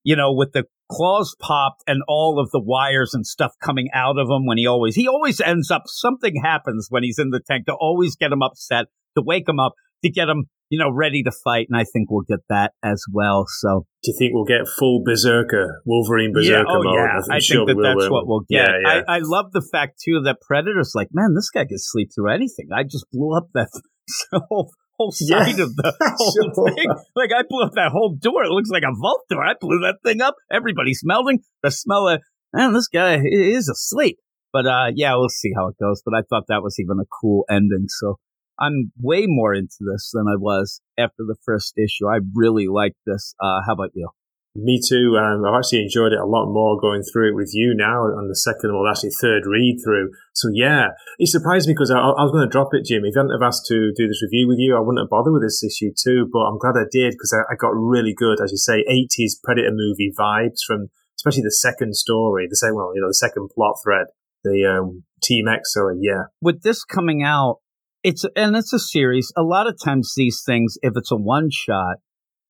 you 0.09 0.15
know, 0.15 0.33
with 0.33 0.53
the 0.53 0.63
claws 0.91 1.35
popped 1.39 1.83
and 1.85 2.01
all 2.07 2.41
of 2.41 2.49
the 2.49 2.59
wires 2.59 3.13
and 3.13 3.27
stuff 3.27 3.51
coming 3.61 3.89
out 3.93 4.17
of 4.17 4.27
him 4.27 4.47
when 4.47 4.57
he 4.57 4.65
always, 4.65 4.95
he 4.95 5.07
always 5.07 5.39
ends 5.39 5.69
up, 5.69 5.83
something 5.85 6.41
happens 6.43 6.87
when 6.89 7.03
he's 7.03 7.19
in 7.19 7.29
the 7.29 7.39
tank 7.39 7.67
to 7.67 7.75
always 7.79 8.15
get 8.15 8.31
him 8.31 8.41
upset, 8.41 8.87
to 9.15 9.23
wake 9.23 9.47
him 9.47 9.59
up, 9.59 9.73
to 10.03 10.09
get 10.09 10.27
him, 10.27 10.45
you 10.69 10.79
know, 10.79 10.89
ready 10.91 11.21
to 11.21 11.31
fight. 11.43 11.67
And 11.69 11.79
I 11.79 11.83
think 11.83 12.09
we'll 12.09 12.25
get 12.27 12.39
that 12.49 12.71
as 12.83 13.03
well. 13.13 13.45
So, 13.59 13.85
Do 14.01 14.11
you 14.11 14.17
think 14.17 14.31
we'll 14.33 14.45
get 14.45 14.67
full 14.79 15.03
Berserker, 15.05 15.83
Wolverine 15.85 16.33
Berserker 16.33 16.57
yeah, 16.57 16.63
oh 16.67 16.83
mode? 16.83 16.95
yeah, 16.95 17.19
I 17.29 17.37
think 17.37 17.43
sure 17.43 17.65
that 17.67 17.79
that's 17.79 18.09
won't 18.09 18.11
what 18.11 18.25
we? 18.25 18.29
we'll 18.29 18.45
get. 18.49 18.67
Yeah, 18.67 18.77
yeah. 18.83 19.01
I, 19.07 19.17
I 19.17 19.19
love 19.21 19.51
the 19.51 19.61
fact 19.71 20.01
too 20.03 20.21
that 20.25 20.37
Predator's 20.41 20.93
like, 20.95 21.09
man, 21.11 21.35
this 21.35 21.51
guy 21.51 21.65
can 21.65 21.77
sleep 21.77 22.09
through 22.15 22.33
anything. 22.33 22.69
I 22.73 22.81
just 22.81 23.05
blew 23.13 23.37
up 23.37 23.49
that 23.53 23.69
whole 24.49 24.71
whole 24.99 25.13
Yeah, 25.21 25.45
side 25.45 25.59
of 25.59 25.75
the 25.75 25.93
whole 26.17 26.51
sure. 26.53 26.75
thing. 26.75 26.89
Like 27.15 27.31
I 27.35 27.43
blew 27.49 27.63
up 27.63 27.71
that 27.75 27.91
whole 27.91 28.15
door. 28.19 28.43
It 28.43 28.51
looks 28.51 28.69
like 28.69 28.83
a 28.83 28.93
vault 28.93 29.21
door. 29.29 29.43
I 29.43 29.53
blew 29.59 29.79
that 29.79 29.99
thing 30.03 30.21
up. 30.21 30.35
Everybody's 30.51 30.99
smelling 30.99 31.39
The 31.63 31.71
smell 31.71 32.07
of 32.09 32.21
man, 32.53 32.73
this 32.73 32.87
guy 32.87 33.19
is 33.23 33.69
asleep. 33.69 34.19
But 34.51 34.65
uh, 34.67 34.87
yeah, 34.93 35.15
we'll 35.15 35.29
see 35.29 35.51
how 35.55 35.67
it 35.69 35.75
goes. 35.79 36.01
But 36.05 36.13
I 36.15 36.21
thought 36.29 36.45
that 36.49 36.61
was 36.63 36.77
even 36.79 36.97
a 36.99 37.05
cool 37.21 37.45
ending. 37.49 37.85
So 37.87 38.17
I'm 38.59 38.91
way 38.99 39.25
more 39.27 39.53
into 39.53 39.77
this 39.81 40.11
than 40.13 40.25
I 40.27 40.35
was 40.37 40.81
after 40.97 41.23
the 41.25 41.37
first 41.45 41.73
issue. 41.77 42.07
I 42.07 42.19
really 42.35 42.67
like 42.67 42.93
this. 43.05 43.33
Uh, 43.39 43.61
how 43.65 43.73
about 43.73 43.91
you? 43.93 44.09
Me 44.55 44.81
too. 44.81 45.13
Um, 45.13 45.45
I've 45.45 45.61
actually 45.61 45.85
enjoyed 45.85 46.11
it 46.11 46.19
a 46.19 46.25
lot 46.25 46.49
more 46.49 46.79
going 46.81 47.03
through 47.05 47.29
it 47.29 47.35
with 47.35 47.51
you 47.53 47.77
now 47.77 48.09
on 48.09 48.27
the 48.27 48.35
second, 48.35 48.73
well, 48.73 48.89
actually 48.89 49.13
third 49.21 49.45
read 49.45 49.77
through. 49.83 50.09
So 50.33 50.49
yeah, 50.51 50.97
it 51.19 51.29
surprised 51.29 51.67
me 51.67 51.77
because 51.77 51.91
I, 51.91 52.01
I, 52.01 52.25
was 52.25 52.33
going 52.33 52.47
to 52.47 52.51
drop 52.51 52.73
it, 52.73 52.83
Jim. 52.83 53.05
If 53.05 53.13
you 53.13 53.21
hadn't 53.21 53.37
have 53.37 53.45
asked 53.45 53.69
to 53.69 53.93
do 53.95 54.07
this 54.07 54.25
review 54.25 54.49
with 54.49 54.57
you, 54.57 54.75
I 54.75 54.81
wouldn't 54.81 55.05
have 55.05 55.13
bothered 55.13 55.33
with 55.33 55.45
this 55.45 55.61
issue 55.61 55.93
too. 55.93 56.27
But 56.33 56.49
I'm 56.49 56.57
glad 56.57 56.81
I 56.81 56.89
did 56.89 57.13
because 57.13 57.29
I, 57.29 57.53
I 57.53 57.55
got 57.55 57.77
really 57.77 58.13
good, 58.17 58.41
as 58.41 58.49
you 58.49 58.57
say, 58.57 58.81
80s 58.89 59.37
Predator 59.43 59.71
movie 59.71 60.11
vibes 60.17 60.65
from 60.65 60.89
especially 61.19 61.43
the 61.43 61.51
second 61.51 61.95
story, 61.95 62.47
the 62.49 62.55
second, 62.55 62.75
well, 62.75 62.95
you 62.95 63.01
know, 63.01 63.09
the 63.09 63.13
second 63.13 63.49
plot 63.53 63.75
thread, 63.83 64.07
the 64.43 64.65
um, 64.65 65.03
Team 65.21 65.47
X. 65.47 65.73
So 65.73 65.93
yeah, 65.99 66.31
with 66.41 66.63
this 66.63 66.83
coming 66.83 67.23
out, 67.23 67.59
it's 68.03 68.25
and 68.35 68.55
it's 68.55 68.73
a 68.73 68.79
series. 68.79 69.31
A 69.37 69.43
lot 69.43 69.67
of 69.67 69.77
times 69.83 70.13
these 70.15 70.41
things, 70.45 70.77
if 70.81 70.93
it's 70.95 71.11
a 71.11 71.17
one 71.17 71.49
shot, 71.51 71.97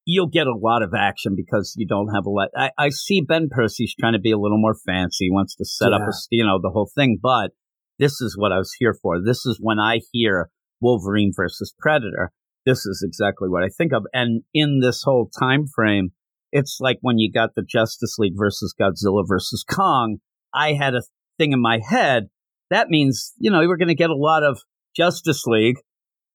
you'll 0.10 0.28
get 0.28 0.48
a 0.48 0.56
lot 0.56 0.82
of 0.82 0.94
action 0.98 1.36
because 1.36 1.76
you 1.78 1.86
don't 1.86 2.14
have 2.14 2.26
a 2.26 2.30
lot. 2.30 2.50
I, 2.58 2.72
I 2.78 2.90
see 2.90 3.22
Ben 3.22 3.48
Percy's 3.50 3.94
trying 4.00 4.14
to 4.14 4.20
be 4.20 4.32
a 4.32 4.40
little 4.40 4.58
more 4.58 4.74
fancy. 4.74 5.26
He 5.26 5.32
wants 5.32 5.56
to 5.58 5.66
set 5.66 5.92
yeah. 5.92 5.98
up 5.98 6.02
a, 6.02 6.14
you 6.32 6.44
know, 6.44 6.60
the 6.60 6.72
whole 6.72 6.90
thing. 6.96 7.20
But 7.22 7.52
this 8.00 8.20
is 8.20 8.36
what 8.36 8.52
I 8.52 8.58
was 8.58 8.74
here 8.80 8.96
for. 9.00 9.24
This 9.24 9.46
is 9.46 9.60
when 9.62 9.78
I 9.78 10.00
hear 10.12 10.50
Wolverine 10.82 11.32
versus 11.36 11.76
Predator. 11.78 12.32
This 12.66 12.88
is 12.88 13.04
exactly 13.06 13.50
what 13.50 13.64
I 13.64 13.70
think 13.70 13.94
of. 13.94 14.04
And 14.12 14.42
in 14.52 14.80
this 14.82 15.04
whole 15.04 15.30
time 15.40 15.66
frame, 15.68 16.10
it's 16.52 16.80
like 16.82 16.98
when 17.02 17.20
you 17.20 17.32
got 17.32 17.52
the 17.56 17.64
Justice 17.64 18.16
League 18.18 18.36
versus 18.36 18.74
Godzilla 18.80 19.24
versus 19.28 19.64
Kong. 19.70 20.18
I 20.54 20.74
had 20.74 20.96
a 20.96 21.04
thing 21.38 21.52
in 21.52 21.62
my 21.62 21.80
head. 21.88 22.30
That 22.72 22.90
means, 22.90 23.34
you 23.38 23.52
know, 23.52 23.60
we're 23.60 23.78
going 23.78 23.90
to 23.90 23.96
get 23.96 24.10
a 24.10 24.16
lot 24.16 24.44
of 24.44 24.60
Justice 24.96 25.44
League 25.46 25.78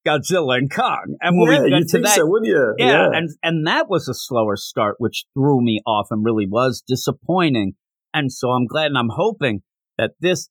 Godzilla 0.07 0.57
and 0.57 0.71
Kong. 0.71 1.17
And 1.21 1.37
yeah, 1.37 1.63
we 1.63 1.71
get 1.71 1.89
to 1.89 1.99
that, 2.01 2.17
so, 2.17 2.27
wouldn't 2.27 2.49
you? 2.49 2.75
Yeah, 2.79 2.87
yeah, 2.87 3.09
and 3.13 3.31
and 3.43 3.67
that 3.67 3.89
was 3.89 4.09
a 4.09 4.15
slower 4.15 4.57
start, 4.57 4.97
which 4.99 5.25
threw 5.35 5.63
me 5.63 5.81
off 5.87 6.09
and 6.11 6.25
really 6.25 6.47
was 6.49 6.83
disappointing. 6.87 7.75
And 8.13 8.31
so 8.31 8.51
I'm 8.51 8.67
glad 8.67 8.87
and 8.87 8.99
I'm 8.99 9.11
hoping 9.11 9.63
that 9.99 10.13
this, 10.21 10.49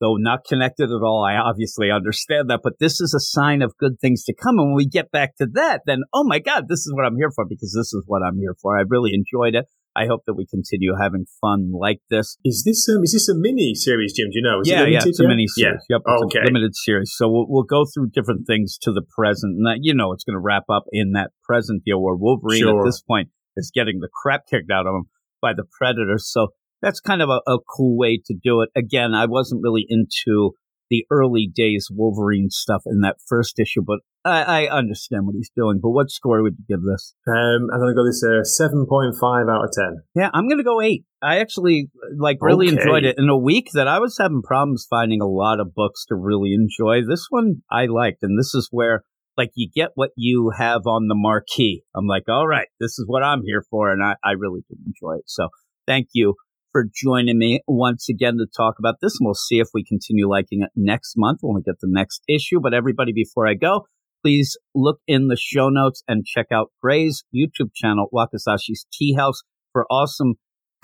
though 0.00 0.16
not 0.16 0.44
connected 0.46 0.90
at 0.90 1.02
all, 1.02 1.24
I 1.24 1.36
obviously 1.36 1.90
understand 1.90 2.50
that, 2.50 2.60
but 2.62 2.74
this 2.78 3.00
is 3.00 3.14
a 3.14 3.20
sign 3.20 3.62
of 3.62 3.76
good 3.78 3.98
things 4.00 4.24
to 4.24 4.34
come. 4.34 4.58
And 4.58 4.68
when 4.68 4.76
we 4.76 4.86
get 4.86 5.10
back 5.10 5.36
to 5.36 5.46
that, 5.54 5.82
then 5.86 6.00
oh 6.12 6.24
my 6.24 6.38
God, 6.38 6.64
this 6.68 6.80
is 6.80 6.92
what 6.94 7.06
I'm 7.06 7.16
here 7.16 7.30
for 7.34 7.44
because 7.48 7.74
this 7.76 7.92
is 7.94 8.04
what 8.06 8.22
I'm 8.22 8.38
here 8.38 8.54
for. 8.60 8.78
I 8.78 8.82
really 8.86 9.12
enjoyed 9.14 9.54
it. 9.54 9.66
I 9.96 10.06
hope 10.06 10.22
that 10.26 10.34
we 10.34 10.46
continue 10.46 10.94
having 11.00 11.26
fun 11.40 11.72
like 11.72 12.00
this. 12.10 12.36
Is 12.44 12.62
this 12.64 12.88
um, 12.88 13.02
is 13.02 13.12
this 13.12 13.28
a 13.28 13.34
mini 13.34 13.74
series, 13.74 14.12
Jim? 14.12 14.28
Do 14.30 14.38
you 14.38 14.42
know? 14.42 14.60
Is 14.60 14.68
yeah, 14.68 14.82
it 14.82 14.90
yeah, 14.92 15.00
it's 15.04 15.18
a 15.18 15.26
mini 15.26 15.48
series. 15.48 15.80
Yeah. 15.88 15.96
Yep, 15.96 16.02
it's 16.06 16.22
okay. 16.24 16.38
a 16.40 16.44
limited 16.44 16.76
series. 16.76 17.12
So 17.14 17.28
we'll 17.28 17.46
we'll 17.48 17.64
go 17.64 17.84
through 17.84 18.10
different 18.10 18.46
things 18.46 18.78
to 18.82 18.92
the 18.92 19.02
present, 19.02 19.56
and 19.56 19.66
that 19.66 19.78
you 19.80 19.94
know 19.94 20.12
it's 20.12 20.24
going 20.24 20.36
to 20.36 20.40
wrap 20.40 20.64
up 20.70 20.84
in 20.92 21.12
that 21.12 21.30
present 21.42 21.82
deal 21.84 22.00
where 22.00 22.14
Wolverine 22.14 22.62
sure. 22.62 22.80
at 22.80 22.86
this 22.86 23.02
point 23.02 23.30
is 23.56 23.72
getting 23.74 23.98
the 24.00 24.08
crap 24.12 24.46
kicked 24.48 24.70
out 24.70 24.86
of 24.86 24.94
him 24.94 25.04
by 25.42 25.52
the 25.54 25.64
Predators. 25.78 26.30
So 26.30 26.48
that's 26.80 27.00
kind 27.00 27.20
of 27.20 27.28
a, 27.28 27.40
a 27.50 27.58
cool 27.58 27.98
way 27.98 28.20
to 28.26 28.34
do 28.34 28.62
it. 28.62 28.70
Again, 28.76 29.12
I 29.14 29.26
wasn't 29.26 29.62
really 29.62 29.84
into 29.88 30.52
the 30.90 31.06
early 31.10 31.50
days 31.52 31.88
Wolverine 31.90 32.50
stuff 32.50 32.82
in 32.84 33.00
that 33.00 33.16
first 33.26 33.58
issue, 33.58 33.82
but 33.86 34.00
I, 34.24 34.66
I, 34.66 34.76
understand 34.76 35.24
what 35.24 35.34
he's 35.34 35.50
doing. 35.56 35.78
But 35.80 35.90
what 35.90 36.10
score 36.10 36.42
would 36.42 36.56
you 36.58 36.64
give 36.68 36.84
this? 36.84 37.14
Um, 37.26 37.68
I'm 37.72 37.80
going 37.80 37.94
to 37.94 37.96
go 37.96 38.04
this 38.04 38.22
uh, 38.22 38.42
7.5 38.62 39.50
out 39.50 39.64
of 39.64 39.70
10. 39.72 40.02
Yeah, 40.14 40.30
I'm 40.34 40.46
going 40.46 40.58
to 40.58 40.64
go 40.64 40.82
8. 40.82 41.04
I 41.22 41.38
actually 41.38 41.90
like 42.18 42.38
really 42.40 42.66
Okay. 42.66 42.76
enjoyed 42.76 43.04
it. 43.04 43.16
In 43.18 43.28
a 43.28 43.38
week 43.38 43.70
that 43.72 43.88
I 43.88 43.98
was 43.98 44.18
having 44.18 44.42
problems 44.42 44.86
finding 44.90 45.22
a 45.22 45.28
lot 45.28 45.60
of 45.60 45.74
books 45.74 46.04
to 46.08 46.16
really 46.16 46.52
enjoy, 46.52 47.00
this 47.08 47.26
one 47.30 47.62
I 47.70 47.86
liked. 47.86 48.22
And 48.22 48.38
this 48.38 48.54
is 48.54 48.68
where 48.70 49.04
like 49.38 49.52
you 49.54 49.70
get 49.74 49.90
what 49.94 50.10
you 50.16 50.52
have 50.58 50.82
on 50.86 51.08
the 51.08 51.14
marquee. 51.14 51.82
I'm 51.96 52.06
like, 52.06 52.24
all 52.28 52.46
right, 52.46 52.68
this 52.78 52.98
is 52.98 53.04
what 53.06 53.22
I'm 53.22 53.42
here 53.44 53.64
for. 53.70 53.90
And 53.90 54.02
I, 54.02 54.16
I 54.22 54.32
really 54.32 54.60
did 54.68 54.78
enjoy 54.86 55.18
it. 55.18 55.24
So 55.26 55.48
thank 55.86 56.08
you 56.12 56.34
for 56.72 56.84
joining 56.94 57.38
me 57.38 57.60
once 57.66 58.08
again 58.08 58.36
to 58.38 58.46
talk 58.56 58.74
about 58.78 58.96
this. 59.00 59.16
And 59.18 59.26
we'll 59.26 59.34
see 59.34 59.58
if 59.58 59.68
we 59.74 59.84
continue 59.84 60.28
liking 60.28 60.62
it 60.62 60.70
next 60.76 61.14
month 61.16 61.38
when 61.42 61.56
we 61.56 61.62
get 61.62 61.80
the 61.80 61.88
next 61.90 62.22
issue. 62.28 62.60
But 62.60 62.74
everybody, 62.74 63.12
before 63.12 63.46
I 63.46 63.54
go, 63.54 63.86
please 64.22 64.56
look 64.74 65.00
in 65.06 65.28
the 65.28 65.36
show 65.36 65.68
notes 65.68 66.02
and 66.06 66.24
check 66.24 66.46
out 66.52 66.72
Gray's 66.82 67.24
YouTube 67.34 67.70
channel, 67.74 68.08
Wakizashi's 68.12 68.86
Tea 68.92 69.14
House, 69.14 69.42
for 69.72 69.86
awesome 69.90 70.34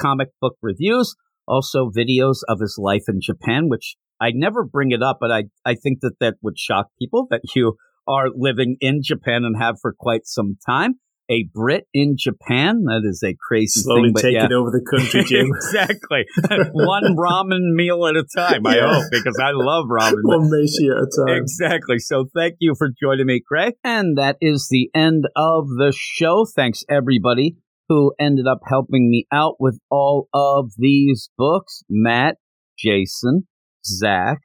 comic 0.00 0.28
book 0.40 0.56
reviews. 0.62 1.14
Also, 1.48 1.90
videos 1.96 2.38
of 2.48 2.58
his 2.60 2.76
life 2.76 3.04
in 3.08 3.20
Japan, 3.22 3.68
which 3.68 3.96
I 4.20 4.30
never 4.34 4.64
bring 4.64 4.90
it 4.90 5.02
up, 5.02 5.18
but 5.20 5.30
I, 5.30 5.44
I 5.64 5.74
think 5.74 6.00
that 6.00 6.14
that 6.20 6.34
would 6.42 6.58
shock 6.58 6.88
people 6.98 7.26
that 7.30 7.42
you 7.54 7.76
are 8.08 8.28
living 8.34 8.76
in 8.80 9.00
Japan 9.02 9.44
and 9.44 9.56
have 9.56 9.76
for 9.80 9.94
quite 9.96 10.22
some 10.24 10.56
time. 10.66 10.94
A 11.30 11.48
Brit 11.52 11.84
in 11.92 12.14
Japan, 12.18 12.84
that 12.84 13.02
is 13.04 13.22
a 13.24 13.34
crazy 13.48 13.80
Slowly 13.80 14.08
thing. 14.08 14.12
But 14.14 14.22
taking 14.22 14.50
yeah. 14.50 14.56
over 14.56 14.70
the 14.70 14.84
country, 14.88 15.24
Jim. 15.26 15.46
exactly. 15.54 16.24
One 16.72 17.16
ramen 17.16 17.74
meal 17.74 18.06
at 18.06 18.16
a 18.16 18.24
time, 18.24 18.66
I 18.66 18.76
Yeah. 18.76 18.94
hope, 18.94 19.04
because 19.10 19.38
I 19.42 19.50
love 19.52 19.86
ramen. 19.90 20.22
One 20.22 20.48
Meshi 20.50 20.88
at 20.90 21.02
a 21.02 21.08
time. 21.26 21.36
Exactly. 21.42 21.98
So 21.98 22.26
thank 22.34 22.54
you 22.60 22.74
for 22.78 22.88
joining 23.00 23.26
me, 23.26 23.42
Craig. 23.46 23.74
And 23.82 24.16
that 24.18 24.36
is 24.40 24.68
the 24.70 24.90
end 24.94 25.24
of 25.34 25.66
the 25.68 25.92
show. 25.96 26.44
Thanks 26.54 26.84
everybody 26.88 27.56
who 27.88 28.12
ended 28.20 28.46
up 28.46 28.60
helping 28.68 29.08
me 29.10 29.26
out 29.32 29.56
with 29.58 29.78
all 29.90 30.28
of 30.32 30.72
these 30.78 31.30
books. 31.36 31.82
Matt, 31.88 32.36
Jason, 32.78 33.46
Zach, 33.84 34.38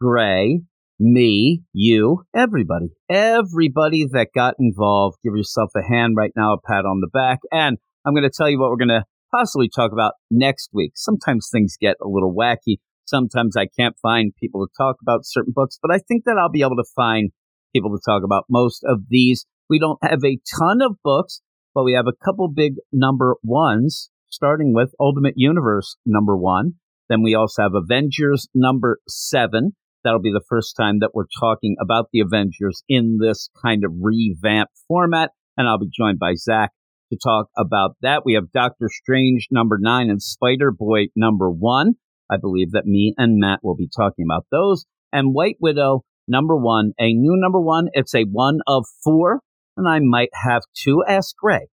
Gray, 0.00 0.62
me, 0.98 1.62
you, 1.72 2.24
everybody. 2.34 2.88
Everybody 3.10 4.06
that 4.12 4.28
got 4.34 4.54
involved. 4.58 5.18
Give 5.24 5.36
yourself 5.36 5.70
a 5.76 5.82
hand 5.82 6.14
right 6.16 6.32
now, 6.36 6.54
a 6.54 6.60
pat 6.60 6.84
on 6.84 7.00
the 7.00 7.10
back. 7.12 7.40
And 7.50 7.78
I'm 8.06 8.14
going 8.14 8.28
to 8.28 8.34
tell 8.34 8.48
you 8.48 8.58
what 8.58 8.70
we're 8.70 8.76
going 8.76 8.88
to 8.88 9.04
possibly 9.34 9.68
talk 9.68 9.92
about 9.92 10.14
next 10.30 10.70
week. 10.72 10.92
Sometimes 10.94 11.48
things 11.50 11.76
get 11.80 11.96
a 12.02 12.08
little 12.08 12.34
wacky. 12.34 12.78
Sometimes 13.06 13.56
I 13.56 13.66
can't 13.66 13.96
find 14.00 14.32
people 14.40 14.66
to 14.66 14.72
talk 14.76 14.96
about 15.02 15.20
certain 15.24 15.52
books, 15.54 15.78
but 15.80 15.92
I 15.92 15.98
think 15.98 16.24
that 16.24 16.38
I'll 16.38 16.50
be 16.50 16.62
able 16.62 16.76
to 16.76 16.90
find 16.96 17.30
people 17.74 17.90
to 17.90 18.02
talk 18.04 18.22
about 18.24 18.44
most 18.48 18.82
of 18.84 19.00
these. 19.08 19.46
We 19.68 19.78
don't 19.78 19.98
have 20.02 20.24
a 20.24 20.38
ton 20.58 20.80
of 20.80 20.96
books, 21.02 21.42
but 21.74 21.84
we 21.84 21.94
have 21.94 22.06
a 22.06 22.24
couple 22.24 22.48
big 22.48 22.74
number 22.92 23.36
ones, 23.42 24.10
starting 24.30 24.72
with 24.72 24.94
Ultimate 25.00 25.34
Universe 25.36 25.96
number 26.06 26.36
one. 26.36 26.74
Then 27.08 27.22
we 27.22 27.34
also 27.34 27.62
have 27.62 27.74
Avengers 27.74 28.48
number 28.54 29.00
seven. 29.08 29.74
That'll 30.04 30.20
be 30.20 30.32
the 30.32 30.44
first 30.48 30.76
time 30.76 30.98
that 31.00 31.10
we're 31.14 31.24
talking 31.40 31.76
about 31.80 32.08
the 32.12 32.20
Avengers 32.20 32.82
in 32.88 33.18
this 33.20 33.48
kind 33.64 33.84
of 33.84 33.92
revamped 34.00 34.74
format. 34.86 35.30
And 35.56 35.66
I'll 35.66 35.78
be 35.78 35.90
joined 35.90 36.18
by 36.18 36.34
Zach 36.34 36.72
to 37.12 37.18
talk 37.22 37.48
about 37.56 37.96
that. 38.02 38.22
We 38.24 38.34
have 38.34 38.52
Doctor 38.52 38.88
Strange 38.90 39.48
number 39.50 39.78
nine 39.80 40.10
and 40.10 40.20
Spider 40.20 40.70
Boy 40.70 41.06
number 41.16 41.50
one. 41.50 41.94
I 42.30 42.36
believe 42.36 42.72
that 42.72 42.86
me 42.86 43.14
and 43.16 43.38
Matt 43.38 43.60
will 43.62 43.76
be 43.76 43.88
talking 43.94 44.26
about 44.28 44.46
those. 44.50 44.84
And 45.12 45.34
White 45.34 45.56
Widow 45.60 46.04
number 46.28 46.56
one, 46.56 46.92
a 46.98 47.12
new 47.12 47.34
number 47.36 47.60
one. 47.60 47.88
It's 47.92 48.14
a 48.14 48.24
one 48.24 48.60
of 48.66 48.84
four. 49.02 49.40
And 49.76 49.88
I 49.88 49.98
might 50.00 50.30
have 50.44 50.62
to 50.84 51.02
ask 51.08 51.34
Gray 51.36 51.68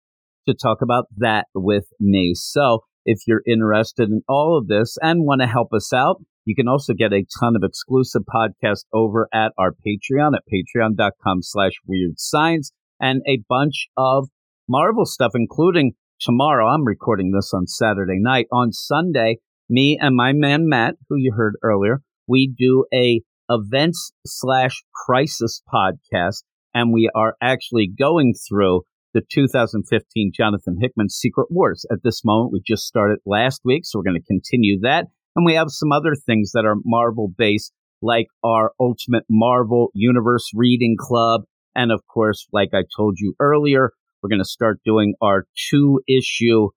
to 0.49 0.55
talk 0.55 0.83
about 0.83 1.07
that 1.19 1.47
with 1.55 1.87
me. 1.99 2.33
So 2.35 2.85
if 3.05 3.21
you're 3.27 3.43
interested 3.47 4.09
in 4.09 4.23
all 4.29 4.59
of 4.59 4.69
this 4.69 4.97
and 5.03 5.25
want 5.25 5.41
to 5.41 5.47
help 5.47 5.73
us 5.73 5.93
out, 5.93 6.23
you 6.45 6.55
can 6.55 6.69
also 6.69 6.95
get 6.95 7.13
a 7.13 7.27
ton 7.39 7.57
of 7.57 7.63
exclusive 7.63 8.23
podcasts 8.23 8.85
over 8.93 9.29
at 9.33 9.53
our 9.59 9.73
Patreon 9.73 10.33
at 10.35 10.43
patreon.com 10.53 11.43
slash 11.43 11.73
weird 11.87 12.19
science 12.19 12.73
and 13.01 13.23
a 13.27 13.43
bunch 13.49 13.89
of 13.97 14.29
Marvel 14.69 15.05
stuff, 15.05 15.33
including 15.35 15.93
tomorrow. 16.21 16.67
I'm 16.67 16.85
recording 16.85 17.33
this 17.33 17.53
on 17.55 17.67
Saturday 17.67 18.19
night. 18.19 18.47
On 18.53 18.73
Sunday, 18.73 19.39
me 19.69 19.99
and 20.01 20.17
my 20.17 20.33
man 20.33 20.69
Matt, 20.69 20.97
who 21.09 21.17
you 21.17 21.33
heard 21.37 21.57
earlier, 21.63 22.03
we 22.27 22.53
do 22.57 22.85
a 22.93 23.23
events 23.49 24.13
slash 24.27 24.83
crisis 25.07 25.63
podcast, 25.73 26.45
and 26.73 26.93
we 26.93 27.11
are 27.15 27.35
actually 27.43 27.89
going 27.89 28.35
through 28.49 28.83
the 29.13 29.23
2015 29.29 30.31
Jonathan 30.33 30.79
Hickman 30.81 31.09
Secret 31.09 31.49
Wars. 31.51 31.85
At 31.91 31.99
this 32.05 32.25
moment, 32.25 32.53
we 32.53 32.63
just 32.65 32.85
started 32.85 33.19
last 33.27 33.63
week, 33.65 33.83
so 33.85 33.99
we're 33.99 34.05
going 34.05 34.21
to 34.21 34.27
continue 34.27 34.79
that. 34.83 35.07
And 35.37 35.47
we 35.47 35.55
have 35.55 35.69
some 35.71 35.93
other 35.93 36.15
things 36.15 36.53
that 36.53 36.65
are 36.65 36.77
Marvel 36.85 37.29
based, 37.37 37.73
like 38.03 38.27
our 38.45 38.73
Ultimate 38.81 39.25
Marvel 39.29 39.91
Universe 39.95 40.51
Reading 40.55 40.97
Club. 40.99 41.43
And 41.75 41.93
of 41.93 42.01
course, 42.13 42.47
like 42.53 42.71
I 42.75 42.83
told 42.97 43.19
you 43.19 43.35
earlier, 43.39 43.93
we're 44.23 44.29
going 44.29 44.41
to 44.41 44.45
start 44.45 44.81
doing 44.85 45.15
our 45.23 45.47
two 45.71 46.01
issue 46.09 46.69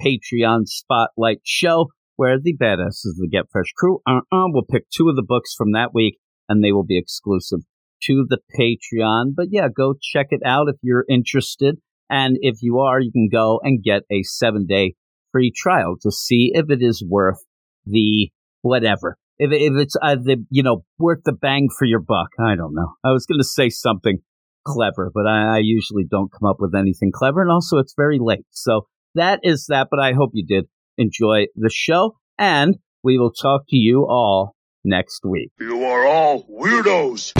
Patreon 0.00 0.66
spotlight 0.66 1.38
show 1.42 1.88
where 2.16 2.38
the 2.38 2.56
badasses 2.56 3.10
of 3.10 3.16
the 3.16 3.28
Get 3.30 3.46
Fresh 3.50 3.72
crew 3.76 4.00
uh-uh, 4.06 4.48
will 4.48 4.64
pick 4.64 4.88
two 4.90 5.08
of 5.08 5.16
the 5.16 5.24
books 5.26 5.54
from 5.54 5.72
that 5.72 5.94
week 5.94 6.18
and 6.48 6.62
they 6.62 6.72
will 6.72 6.84
be 6.84 6.98
exclusive 6.98 7.60
to 8.04 8.26
the 8.28 8.38
Patreon. 8.58 9.34
But 9.34 9.48
yeah, 9.50 9.68
go 9.74 9.94
check 10.00 10.26
it 10.30 10.42
out 10.44 10.68
if 10.68 10.76
you're 10.82 11.04
interested. 11.08 11.78
And 12.10 12.36
if 12.40 12.58
you 12.60 12.80
are, 12.80 13.00
you 13.00 13.10
can 13.10 13.28
go 13.32 13.60
and 13.62 13.82
get 13.82 14.02
a 14.10 14.22
seven 14.22 14.66
day 14.66 14.94
free 15.30 15.52
trial 15.54 15.96
to 16.02 16.10
see 16.10 16.52
if 16.54 16.66
it 16.68 16.82
is 16.82 17.04
worth 17.08 17.38
the 17.84 18.30
whatever. 18.62 19.16
if, 19.38 19.50
if 19.52 19.72
it's 19.76 19.96
uh, 20.00 20.14
the 20.14 20.44
you 20.50 20.62
know 20.62 20.84
worth 20.98 21.22
the 21.24 21.32
bang 21.32 21.68
for 21.76 21.84
your 21.84 22.00
buck. 22.00 22.28
I 22.38 22.54
don't 22.56 22.74
know. 22.74 22.94
I 23.04 23.10
was 23.10 23.26
going 23.26 23.40
to 23.40 23.44
say 23.44 23.68
something 23.68 24.18
clever, 24.64 25.10
but 25.12 25.26
I, 25.26 25.56
I 25.56 25.58
usually 25.58 26.04
don't 26.08 26.30
come 26.30 26.48
up 26.48 26.56
with 26.58 26.74
anything 26.74 27.10
clever, 27.12 27.42
and 27.42 27.50
also 27.50 27.78
it's 27.78 27.94
very 27.96 28.18
late. 28.20 28.46
So 28.50 28.86
that 29.14 29.40
is 29.42 29.66
that. 29.68 29.88
But 29.90 30.00
I 30.00 30.12
hope 30.12 30.30
you 30.34 30.46
did 30.46 30.66
enjoy 30.96 31.46
the 31.56 31.70
show, 31.72 32.16
and 32.38 32.76
we 33.02 33.18
will 33.18 33.32
talk 33.32 33.62
to 33.68 33.76
you 33.76 34.06
all 34.08 34.54
next 34.84 35.24
week. 35.24 35.50
You 35.60 35.84
are 35.84 36.06
all 36.06 36.46
weirdos. 36.46 37.32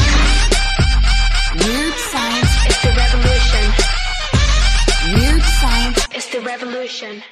Weird 1.55 1.95
science 1.95 2.67
is 2.69 2.83
the 2.83 2.95
revolution. 2.97 3.73
Weird 5.15 5.43
science 5.43 6.09
is 6.17 6.29
the 6.31 6.41
revolution. 6.41 7.23